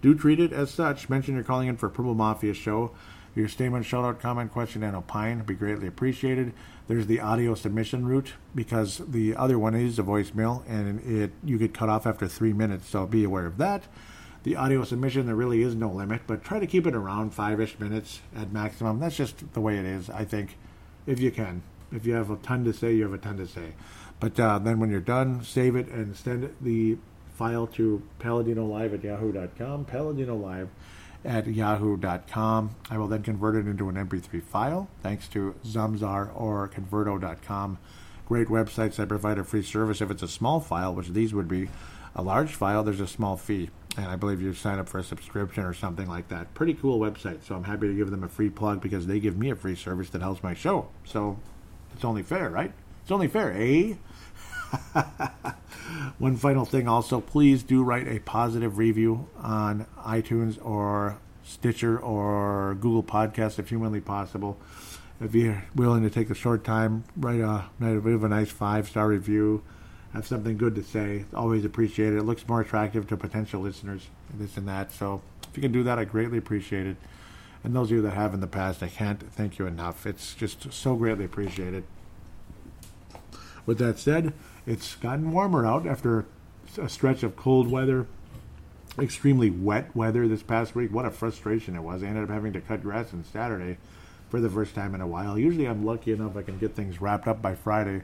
Do 0.00 0.14
treat 0.14 0.40
it 0.40 0.52
as 0.52 0.70
such. 0.70 1.10
Mention 1.10 1.34
you're 1.34 1.44
calling 1.44 1.68
in 1.68 1.76
for 1.76 1.88
Purple 1.88 2.14
Mafia 2.14 2.54
show. 2.54 2.92
Your 3.34 3.46
statement, 3.46 3.84
shout 3.84 4.04
out, 4.04 4.20
comment, 4.20 4.50
question, 4.52 4.82
and 4.82 4.96
opine 4.96 5.40
be 5.40 5.54
greatly 5.54 5.86
appreciated. 5.86 6.54
There's 6.88 7.06
the 7.06 7.20
audio 7.20 7.54
submission 7.54 8.06
route 8.06 8.32
because 8.54 8.98
the 8.98 9.36
other 9.36 9.58
one 9.58 9.74
is 9.74 9.98
a 9.98 10.02
voicemail 10.02 10.64
and 10.66 11.00
it 11.00 11.32
you 11.44 11.58
get 11.58 11.74
cut 11.74 11.90
off 11.90 12.06
after 12.06 12.26
three 12.26 12.54
minutes, 12.54 12.88
so 12.88 13.06
be 13.06 13.22
aware 13.22 13.46
of 13.46 13.58
that. 13.58 13.84
The 14.44 14.56
audio 14.56 14.82
submission, 14.82 15.26
there 15.26 15.34
really 15.34 15.62
is 15.62 15.74
no 15.74 15.90
limit, 15.90 16.22
but 16.26 16.42
try 16.42 16.58
to 16.58 16.66
keep 16.66 16.86
it 16.86 16.96
around 16.96 17.34
five 17.34 17.60
ish 17.60 17.78
minutes 17.78 18.22
at 18.34 18.50
maximum. 18.50 18.98
That's 18.98 19.16
just 19.16 19.52
the 19.52 19.60
way 19.60 19.76
it 19.76 19.84
is, 19.84 20.08
I 20.08 20.24
think, 20.24 20.56
if 21.06 21.20
you 21.20 21.30
can. 21.30 21.62
If 21.92 22.06
you 22.06 22.14
have 22.14 22.30
a 22.30 22.36
ton 22.36 22.64
to 22.64 22.72
say, 22.72 22.94
you 22.94 23.04
have 23.04 23.12
a 23.12 23.18
ton 23.18 23.36
to 23.38 23.46
say. 23.46 23.72
But 24.20 24.38
uh, 24.38 24.58
then 24.58 24.80
when 24.80 24.90
you're 24.90 25.00
done, 25.00 25.42
save 25.44 25.76
it 25.76 25.88
and 25.88 26.16
send 26.16 26.54
the 26.60 26.98
file 27.34 27.66
to 27.68 28.02
paladinolive 28.20 28.94
at 28.94 29.04
yahoo.com. 29.04 29.84
Paladinolive 29.86 30.68
at 31.24 31.46
yahoo.com. 31.46 32.74
I 32.90 32.98
will 32.98 33.08
then 33.08 33.22
convert 33.22 33.56
it 33.56 33.66
into 33.66 33.88
an 33.88 33.94
MP3 33.94 34.42
file 34.42 34.88
thanks 35.02 35.28
to 35.28 35.54
Zamzar 35.64 36.30
or 36.34 36.68
Converto.com. 36.68 37.78
Great 38.26 38.48
websites 38.48 38.96
that 38.96 39.08
provide 39.08 39.38
a 39.38 39.44
free 39.44 39.62
service. 39.62 40.00
If 40.00 40.10
it's 40.10 40.22
a 40.22 40.28
small 40.28 40.60
file, 40.60 40.94
which 40.94 41.08
these 41.08 41.32
would 41.32 41.48
be, 41.48 41.68
a 42.14 42.22
large 42.22 42.54
file, 42.54 42.82
there's 42.82 43.00
a 43.00 43.06
small 43.06 43.36
fee. 43.36 43.70
And 43.96 44.06
I 44.06 44.16
believe 44.16 44.40
you 44.40 44.52
sign 44.52 44.78
up 44.78 44.88
for 44.88 44.98
a 44.98 45.04
subscription 45.04 45.64
or 45.64 45.72
something 45.72 46.08
like 46.08 46.28
that. 46.28 46.52
Pretty 46.54 46.74
cool 46.74 47.00
website. 47.00 47.42
So 47.42 47.54
I'm 47.54 47.64
happy 47.64 47.88
to 47.88 47.94
give 47.94 48.10
them 48.10 48.22
a 48.22 48.28
free 48.28 48.50
plug 48.50 48.80
because 48.80 49.06
they 49.06 49.18
give 49.18 49.36
me 49.36 49.50
a 49.50 49.56
free 49.56 49.74
service 49.74 50.10
that 50.10 50.22
helps 50.22 50.42
my 50.42 50.54
show. 50.54 50.88
So 51.04 51.38
it's 51.98 52.04
only 52.04 52.22
fair, 52.22 52.48
right? 52.48 52.70
It's 53.02 53.10
only 53.10 53.26
fair, 53.26 53.52
eh? 53.52 53.94
One 56.18 56.36
final 56.36 56.64
thing 56.64 56.86
also, 56.86 57.20
please 57.20 57.64
do 57.64 57.82
write 57.82 58.06
a 58.06 58.20
positive 58.20 58.78
review 58.78 59.28
on 59.36 59.84
iTunes 60.06 60.64
or 60.64 61.18
Stitcher 61.42 61.98
or 61.98 62.76
Google 62.80 63.02
Podcast 63.02 63.58
if 63.58 63.70
humanly 63.70 64.00
possible. 64.00 64.58
If 65.20 65.34
you're 65.34 65.64
willing 65.74 66.04
to 66.04 66.10
take 66.10 66.30
a 66.30 66.36
short 66.36 66.62
time, 66.62 67.02
write 67.16 67.40
a, 67.40 67.64
write 67.80 68.06
a 68.06 68.28
nice 68.28 68.52
five 68.52 68.88
star 68.88 69.08
review, 69.08 69.64
have 70.12 70.24
something 70.24 70.56
good 70.56 70.76
to 70.76 70.84
say. 70.84 71.24
Always 71.34 71.64
appreciate 71.64 72.12
it. 72.12 72.18
It 72.18 72.22
looks 72.22 72.46
more 72.46 72.60
attractive 72.60 73.08
to 73.08 73.16
potential 73.16 73.60
listeners, 73.60 74.06
this 74.32 74.56
and 74.56 74.68
that. 74.68 74.92
So 74.92 75.20
if 75.50 75.56
you 75.56 75.62
can 75.62 75.72
do 75.72 75.82
that, 75.82 75.98
I 75.98 76.04
greatly 76.04 76.38
appreciate 76.38 76.86
it. 76.86 76.96
And 77.64 77.74
those 77.74 77.90
of 77.90 77.96
you 77.96 78.02
that 78.02 78.10
have 78.10 78.34
in 78.34 78.40
the 78.40 78.46
past, 78.46 78.82
I 78.82 78.88
can't 78.88 79.20
thank 79.32 79.58
you 79.58 79.66
enough. 79.66 80.06
It's 80.06 80.34
just 80.34 80.72
so 80.72 80.96
greatly 80.96 81.24
appreciated. 81.24 81.84
With 83.66 83.78
that 83.78 83.98
said, 83.98 84.32
it's 84.66 84.94
gotten 84.96 85.32
warmer 85.32 85.66
out 85.66 85.86
after 85.86 86.24
a 86.80 86.88
stretch 86.88 87.22
of 87.22 87.36
cold 87.36 87.70
weather, 87.70 88.06
extremely 88.98 89.50
wet 89.50 89.94
weather 89.94 90.28
this 90.28 90.42
past 90.42 90.74
week. 90.74 90.92
What 90.92 91.04
a 91.04 91.10
frustration 91.10 91.74
it 91.76 91.82
was. 91.82 92.02
I 92.02 92.06
ended 92.06 92.24
up 92.24 92.30
having 92.30 92.52
to 92.54 92.60
cut 92.60 92.82
grass 92.82 93.12
on 93.12 93.24
Saturday 93.24 93.78
for 94.30 94.40
the 94.40 94.50
first 94.50 94.74
time 94.74 94.94
in 94.94 95.00
a 95.00 95.06
while. 95.06 95.38
Usually 95.38 95.66
I'm 95.66 95.84
lucky 95.84 96.12
enough 96.12 96.36
I 96.36 96.42
can 96.42 96.58
get 96.58 96.74
things 96.74 97.00
wrapped 97.00 97.26
up 97.26 97.42
by 97.42 97.54
Friday 97.54 98.02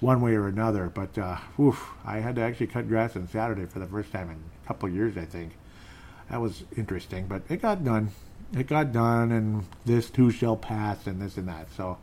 one 0.00 0.20
way 0.20 0.34
or 0.34 0.46
another, 0.46 0.90
but 0.92 1.16
uh, 1.16 1.38
oof, 1.58 1.90
I 2.04 2.18
had 2.18 2.36
to 2.36 2.42
actually 2.42 2.66
cut 2.66 2.88
grass 2.88 3.16
on 3.16 3.28
Saturday 3.28 3.66
for 3.66 3.78
the 3.78 3.86
first 3.86 4.12
time 4.12 4.30
in 4.30 4.36
a 4.36 4.66
couple 4.66 4.88
years, 4.88 5.16
I 5.16 5.24
think. 5.24 5.52
That 6.30 6.40
was 6.40 6.64
interesting, 6.76 7.26
but 7.26 7.42
it 7.48 7.62
got 7.62 7.84
done. 7.84 8.10
It 8.54 8.66
got 8.68 8.92
done, 8.92 9.32
and 9.32 9.64
this 9.84 10.08
too 10.08 10.30
shall 10.30 10.56
pass, 10.56 11.06
and 11.06 11.20
this 11.20 11.36
and 11.36 11.48
that. 11.48 11.72
So 11.76 11.98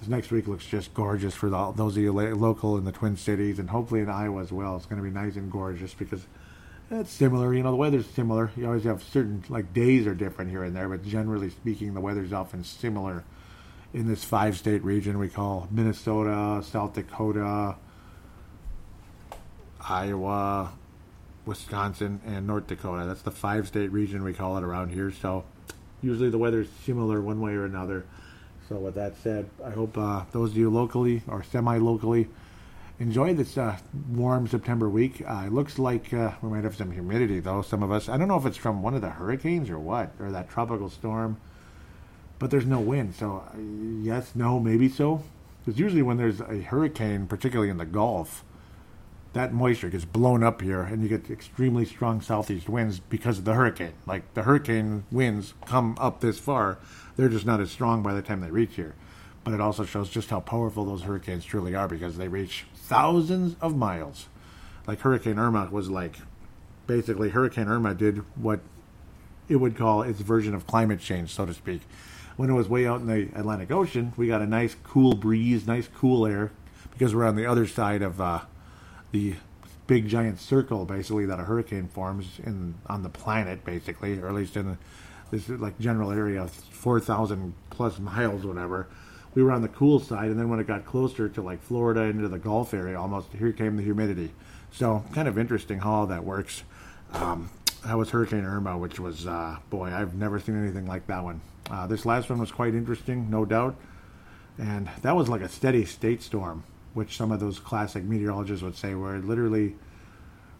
this 0.00 0.08
next 0.08 0.30
week 0.30 0.46
looks 0.46 0.66
just 0.66 0.92
gorgeous 0.94 1.34
for 1.34 1.48
the, 1.48 1.72
those 1.72 1.96
of 1.96 2.02
you 2.02 2.12
local 2.12 2.76
in 2.76 2.84
the 2.84 2.92
Twin 2.92 3.16
Cities, 3.16 3.58
and 3.58 3.70
hopefully 3.70 4.00
in 4.00 4.08
Iowa 4.08 4.42
as 4.42 4.52
well. 4.52 4.76
It's 4.76 4.86
going 4.86 5.02
to 5.02 5.08
be 5.08 5.14
nice 5.14 5.36
and 5.36 5.50
gorgeous 5.50 5.94
because 5.94 6.26
it's 6.90 7.10
similar. 7.10 7.54
You 7.54 7.62
know, 7.62 7.70
the 7.70 7.76
weather's 7.76 8.06
similar. 8.06 8.50
You 8.56 8.66
always 8.66 8.84
have 8.84 9.02
certain 9.02 9.44
like 9.48 9.72
days 9.72 10.06
are 10.06 10.14
different 10.14 10.50
here 10.50 10.62
and 10.62 10.76
there, 10.76 10.88
but 10.88 11.04
generally 11.04 11.50
speaking, 11.50 11.94
the 11.94 12.00
weather's 12.00 12.32
often 12.32 12.64
similar 12.64 13.24
in 13.94 14.06
this 14.06 14.22
five-state 14.22 14.84
region 14.84 15.18
we 15.18 15.28
call 15.28 15.66
Minnesota, 15.70 16.62
South 16.62 16.92
Dakota, 16.92 17.76
Iowa, 19.80 20.72
Wisconsin, 21.46 22.20
and 22.26 22.46
North 22.46 22.66
Dakota. 22.66 23.06
That's 23.06 23.22
the 23.22 23.30
five-state 23.30 23.90
region 23.90 24.22
we 24.22 24.34
call 24.34 24.58
it 24.58 24.64
around 24.64 24.90
here. 24.90 25.10
So 25.10 25.44
usually 26.02 26.30
the 26.30 26.38
weather's 26.38 26.68
similar 26.84 27.20
one 27.20 27.40
way 27.40 27.52
or 27.52 27.64
another. 27.64 28.04
So 28.68 28.76
with 28.76 28.94
that 28.96 29.16
said, 29.22 29.48
I 29.64 29.70
hope 29.70 29.96
uh, 29.96 30.24
those 30.32 30.50
of 30.50 30.56
you 30.56 30.70
locally 30.70 31.22
or 31.26 31.42
semi-locally 31.42 32.28
enjoy 32.98 33.32
this 33.32 33.56
uh, 33.56 33.78
warm 34.10 34.46
September 34.46 34.88
week. 34.88 35.22
Uh, 35.26 35.44
it 35.46 35.52
looks 35.52 35.78
like 35.78 36.12
uh, 36.12 36.32
we 36.42 36.50
might 36.50 36.64
have 36.64 36.76
some 36.76 36.90
humidity, 36.90 37.40
though. 37.40 37.62
Some 37.62 37.82
of 37.82 37.90
us, 37.90 38.08
I 38.08 38.16
don't 38.16 38.28
know 38.28 38.36
if 38.36 38.44
it's 38.44 38.56
from 38.56 38.82
one 38.82 38.94
of 38.94 39.00
the 39.00 39.10
hurricanes 39.10 39.70
or 39.70 39.78
what, 39.78 40.12
or 40.20 40.30
that 40.30 40.50
tropical 40.50 40.90
storm, 40.90 41.38
but 42.38 42.50
there's 42.50 42.66
no 42.66 42.80
wind. 42.80 43.14
So, 43.14 43.44
uh, 43.52 43.58
yes, 43.58 44.32
no, 44.34 44.60
maybe 44.60 44.88
so. 44.88 45.22
Because 45.64 45.78
usually 45.78 46.02
when 46.02 46.16
there's 46.16 46.40
a 46.40 46.60
hurricane, 46.62 47.26
particularly 47.26 47.70
in 47.70 47.78
the 47.78 47.86
Gulf, 47.86 48.44
that 49.32 49.52
moisture 49.52 49.90
gets 49.90 50.04
blown 50.04 50.42
up 50.42 50.62
here 50.62 50.82
and 50.82 51.02
you 51.02 51.08
get 51.08 51.30
extremely 51.30 51.84
strong 51.84 52.20
southeast 52.20 52.68
winds 52.68 52.98
because 52.98 53.38
of 53.38 53.44
the 53.44 53.54
hurricane. 53.54 53.92
Like 54.06 54.34
the 54.34 54.42
hurricane 54.42 55.04
winds 55.10 55.54
come 55.66 55.96
up 56.00 56.20
this 56.20 56.38
far, 56.38 56.78
they're 57.16 57.28
just 57.28 57.46
not 57.46 57.60
as 57.60 57.70
strong 57.70 58.02
by 58.02 58.14
the 58.14 58.22
time 58.22 58.40
they 58.40 58.50
reach 58.50 58.74
here. 58.76 58.94
But 59.44 59.54
it 59.54 59.60
also 59.60 59.84
shows 59.84 60.10
just 60.10 60.30
how 60.30 60.40
powerful 60.40 60.84
those 60.84 61.02
hurricanes 61.02 61.44
truly 61.44 61.74
are 61.74 61.88
because 61.88 62.16
they 62.16 62.28
reach 62.28 62.66
thousands 62.74 63.56
of 63.60 63.76
miles. 63.76 64.28
Like 64.86 65.00
Hurricane 65.00 65.38
Irma 65.38 65.68
was 65.70 65.90
like 65.90 66.16
basically 66.86 67.30
Hurricane 67.30 67.68
Irma 67.68 67.94
did 67.94 68.18
what 68.34 68.60
it 69.48 69.56
would 69.56 69.76
call 69.76 70.02
its 70.02 70.20
version 70.20 70.54
of 70.54 70.66
climate 70.66 71.00
change, 71.00 71.34
so 71.34 71.46
to 71.46 71.54
speak. 71.54 71.82
When 72.36 72.50
it 72.50 72.54
was 72.54 72.68
way 72.68 72.86
out 72.86 73.00
in 73.00 73.06
the 73.06 73.28
Atlantic 73.38 73.70
Ocean, 73.70 74.12
we 74.16 74.28
got 74.28 74.42
a 74.42 74.46
nice 74.46 74.76
cool 74.84 75.14
breeze, 75.14 75.66
nice 75.66 75.88
cool 75.88 76.26
air 76.26 76.52
because 76.92 77.14
we're 77.14 77.26
on 77.26 77.36
the 77.36 77.46
other 77.46 77.66
side 77.66 78.02
of 78.02 78.20
uh, 78.20 78.40
the 79.12 79.34
big 79.88 80.06
giant 80.06 80.38
circle 80.38 80.84
basically 80.84 81.24
that 81.26 81.40
a 81.40 81.44
hurricane 81.44 81.88
forms 81.88 82.38
in 82.44 82.74
on 82.86 83.02
the 83.02 83.08
planet 83.08 83.64
basically 83.64 84.18
or 84.20 84.28
at 84.28 84.34
least 84.34 84.56
in 84.56 84.76
this 85.30 85.48
like 85.48 85.78
general 85.80 86.12
area 86.12 86.42
of 86.42 86.50
4000 86.50 87.54
plus 87.70 87.98
miles 87.98 88.44
whatever. 88.44 88.86
We 89.34 89.42
were 89.42 89.50
on 89.50 89.62
the 89.62 89.68
cool 89.68 89.98
side 89.98 90.28
and 90.28 90.38
then 90.38 90.48
when 90.48 90.60
it 90.60 90.66
got 90.66 90.84
closer 90.84 91.28
to 91.30 91.42
like 91.42 91.62
florida 91.62 92.02
into 92.02 92.28
the 92.28 92.38
gulf 92.38 92.74
area 92.74 93.00
almost 93.00 93.32
here 93.32 93.50
came 93.52 93.76
the 93.76 93.82
humidity. 93.82 94.30
So 94.70 95.02
kind 95.12 95.26
of 95.26 95.38
interesting 95.38 95.78
how 95.78 95.90
all 95.92 96.06
that 96.06 96.22
works. 96.22 96.62
Um, 97.14 97.50
that 97.86 97.96
was 97.96 98.10
hurricane 98.10 98.44
irma 98.44 98.76
which 98.76 99.00
was 99.00 99.26
uh, 99.26 99.56
boy 99.70 99.90
i've 99.90 100.14
never 100.14 100.38
seen 100.38 100.62
anything 100.62 100.86
like 100.86 101.06
that 101.06 101.24
one. 101.24 101.40
Uh, 101.70 101.86
this 101.86 102.04
last 102.04 102.28
one 102.28 102.38
was 102.38 102.52
quite 102.52 102.74
interesting 102.74 103.30
no 103.30 103.46
doubt. 103.46 103.74
And 104.58 104.90
that 105.02 105.16
was 105.16 105.30
like 105.30 105.40
a 105.40 105.48
steady 105.48 105.86
state 105.86 106.20
storm 106.20 106.64
which 106.98 107.16
some 107.16 107.30
of 107.30 107.38
those 107.38 107.60
classic 107.60 108.02
meteorologists 108.02 108.60
would 108.60 108.76
say, 108.76 108.92
where 108.92 109.14
it 109.14 109.24
literally 109.24 109.76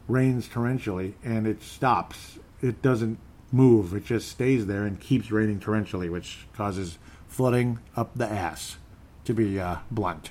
rains 0.07 0.49
torrentially 0.49 1.15
and 1.25 1.49
it 1.49 1.61
stops. 1.61 2.39
It 2.63 2.81
doesn't 2.81 3.19
move. 3.51 3.93
It 3.93 4.05
just 4.05 4.29
stays 4.29 4.67
there 4.67 4.85
and 4.85 5.01
keeps 5.01 5.33
raining 5.33 5.59
torrentially, 5.59 6.09
which 6.09 6.47
causes 6.55 6.97
flooding 7.27 7.81
up 7.97 8.13
the 8.15 8.31
ass, 8.31 8.77
to 9.25 9.35
be 9.35 9.59
uh, 9.59 9.79
blunt. 9.91 10.31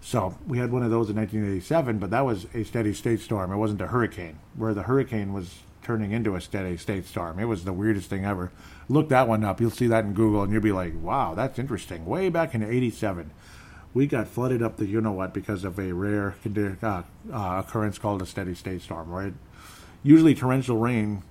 So 0.00 0.38
we 0.46 0.58
had 0.58 0.70
one 0.70 0.84
of 0.84 0.90
those 0.92 1.10
in 1.10 1.16
1987, 1.16 1.98
but 1.98 2.10
that 2.10 2.24
was 2.24 2.46
a 2.54 2.62
steady 2.62 2.94
state 2.94 3.18
storm. 3.18 3.52
It 3.52 3.56
wasn't 3.56 3.80
a 3.80 3.88
hurricane, 3.88 4.38
where 4.54 4.72
the 4.72 4.84
hurricane 4.84 5.32
was 5.32 5.58
turning 5.82 6.12
into 6.12 6.36
a 6.36 6.40
steady 6.40 6.76
state 6.76 7.06
storm. 7.06 7.40
It 7.40 7.46
was 7.46 7.64
the 7.64 7.72
weirdest 7.72 8.08
thing 8.08 8.24
ever. 8.24 8.52
Look 8.88 9.08
that 9.08 9.26
one 9.26 9.42
up. 9.42 9.60
You'll 9.60 9.72
see 9.72 9.88
that 9.88 10.04
in 10.04 10.12
Google, 10.12 10.44
and 10.44 10.52
you'll 10.52 10.62
be 10.62 10.70
like, 10.70 10.94
"Wow, 11.02 11.34
that's 11.34 11.58
interesting." 11.58 12.06
Way 12.06 12.28
back 12.28 12.54
in 12.54 12.62
'87 12.62 13.32
we 13.92 14.06
got 14.06 14.28
flooded 14.28 14.62
up 14.62 14.76
the 14.76 14.86
you 14.86 15.00
know 15.00 15.12
what 15.12 15.34
because 15.34 15.64
of 15.64 15.78
a 15.78 15.92
rare 15.92 16.34
uh, 16.82 17.02
uh, 17.32 17.62
occurrence 17.64 17.98
called 17.98 18.22
a 18.22 18.26
steady 18.26 18.54
state 18.54 18.82
storm, 18.82 19.10
right? 19.10 19.34
Usually 20.02 20.34
torrential 20.34 20.76
rain 20.76 21.22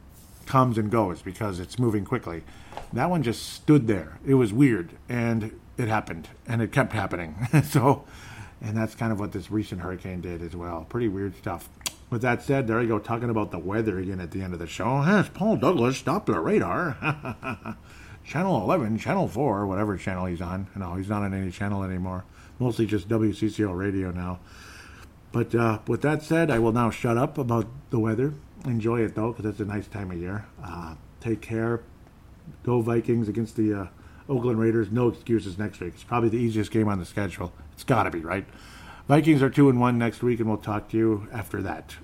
comes 0.45 0.77
and 0.77 0.91
goes 0.91 1.22
because 1.22 1.60
it's 1.60 1.80
moving 1.80 2.03
quickly. 2.03 2.44
That 2.91 3.10
one 3.10 3.23
just 3.23 3.53
stood 3.53 3.88
there. 3.88 4.19
It 4.26 4.34
was 4.34 4.52
weird 4.52 4.91
and 5.07 5.57
it 5.77 5.88
happened 5.88 6.27
and 6.48 6.61
it 6.61 6.72
kept 6.72 6.91
happening. 6.91 7.48
so, 7.64 8.03
and 8.61 8.76
that's 8.76 8.95
kind 8.95 9.11
of 9.11 9.19
what 9.19 9.31
this 9.31 9.49
recent 9.49 9.81
hurricane 9.81 10.22
did 10.22 10.41
as 10.41 10.56
well. 10.56 10.86
Pretty 10.90 11.07
weird 11.07 11.38
stuff. 11.38 11.69
With 12.10 12.23
that 12.23 12.41
said, 12.41 12.68
there 12.68 12.81
you 12.81 12.88
go, 12.88 12.99
talking 12.99 13.30
about 13.30 13.52
the 13.52 13.60
weather 13.60 13.99
again 13.99 14.19
at 14.19 14.31
the 14.31 14.41
end 14.41 14.53
of 14.53 14.60
the 14.60 14.68
show. 14.68 15.03
Yes, 15.06 15.30
Paul 15.31 15.57
Douglas 15.57 16.02
Doppler 16.02 16.44
radar. 16.44 16.98
channel 18.26 18.61
11, 18.64 18.98
channel 18.98 19.27
4, 19.27 19.68
whatever 19.68 19.95
channel 19.95 20.26
he's 20.26 20.41
on. 20.41 20.68
No, 20.76 20.95
he's 20.95 21.07
not 21.07 21.22
on 21.22 21.34
any 21.34 21.52
channel 21.52 21.84
anymore 21.84 22.26
mostly 22.60 22.86
just 22.86 23.07
WCCO 23.07 23.76
radio 23.76 24.11
now. 24.11 24.40
But 25.31 25.53
uh, 25.56 25.80
with 25.88 26.02
that 26.02 26.23
said, 26.23 26.52
I 26.52 26.60
will 26.60 26.72
now 26.72 26.90
shut 26.90 27.18
up 27.18 27.38
about 27.38 27.68
the 27.90 27.99
weather. 27.99 28.34
Enjoy 28.65 29.02
it 29.02 29.15
though, 29.15 29.31
because 29.31 29.45
it's 29.45 29.60
a 29.60 29.65
nice 29.65 29.88
time 29.88 30.11
of 30.11 30.18
year. 30.18 30.45
Uh, 30.64 30.95
take 31.22 31.41
care. 31.41 31.81
Go 32.64 32.81
Vikings 32.81 33.30
against 33.30 33.56
the 33.56 33.73
uh, 33.73 33.88
Oakland 34.27 34.60
Raiders. 34.60 34.91
No 34.91 35.07
excuses 35.07 35.57
next 35.57 35.80
week. 35.80 35.94
It's 35.94 36.03
probably 36.03 36.30
the 36.30 36.38
easiest 36.38 36.72
game 36.72 36.88
on 36.88 36.99
the 36.99 37.06
schedule. 37.06 37.53
It's 37.73 37.84
got 37.84 38.03
to 38.03 38.11
be 38.11 38.19
right. 38.19 38.45
Vikings 39.07 39.41
are 39.41 39.49
two 39.49 39.69
and 39.69 39.80
one 39.80 39.98
next 39.98 40.22
week, 40.22 40.40
and 40.40 40.48
we'll 40.48 40.57
talk 40.57 40.90
to 40.90 40.98
you 40.98 41.27
after 41.31 41.61
that. 41.61 41.95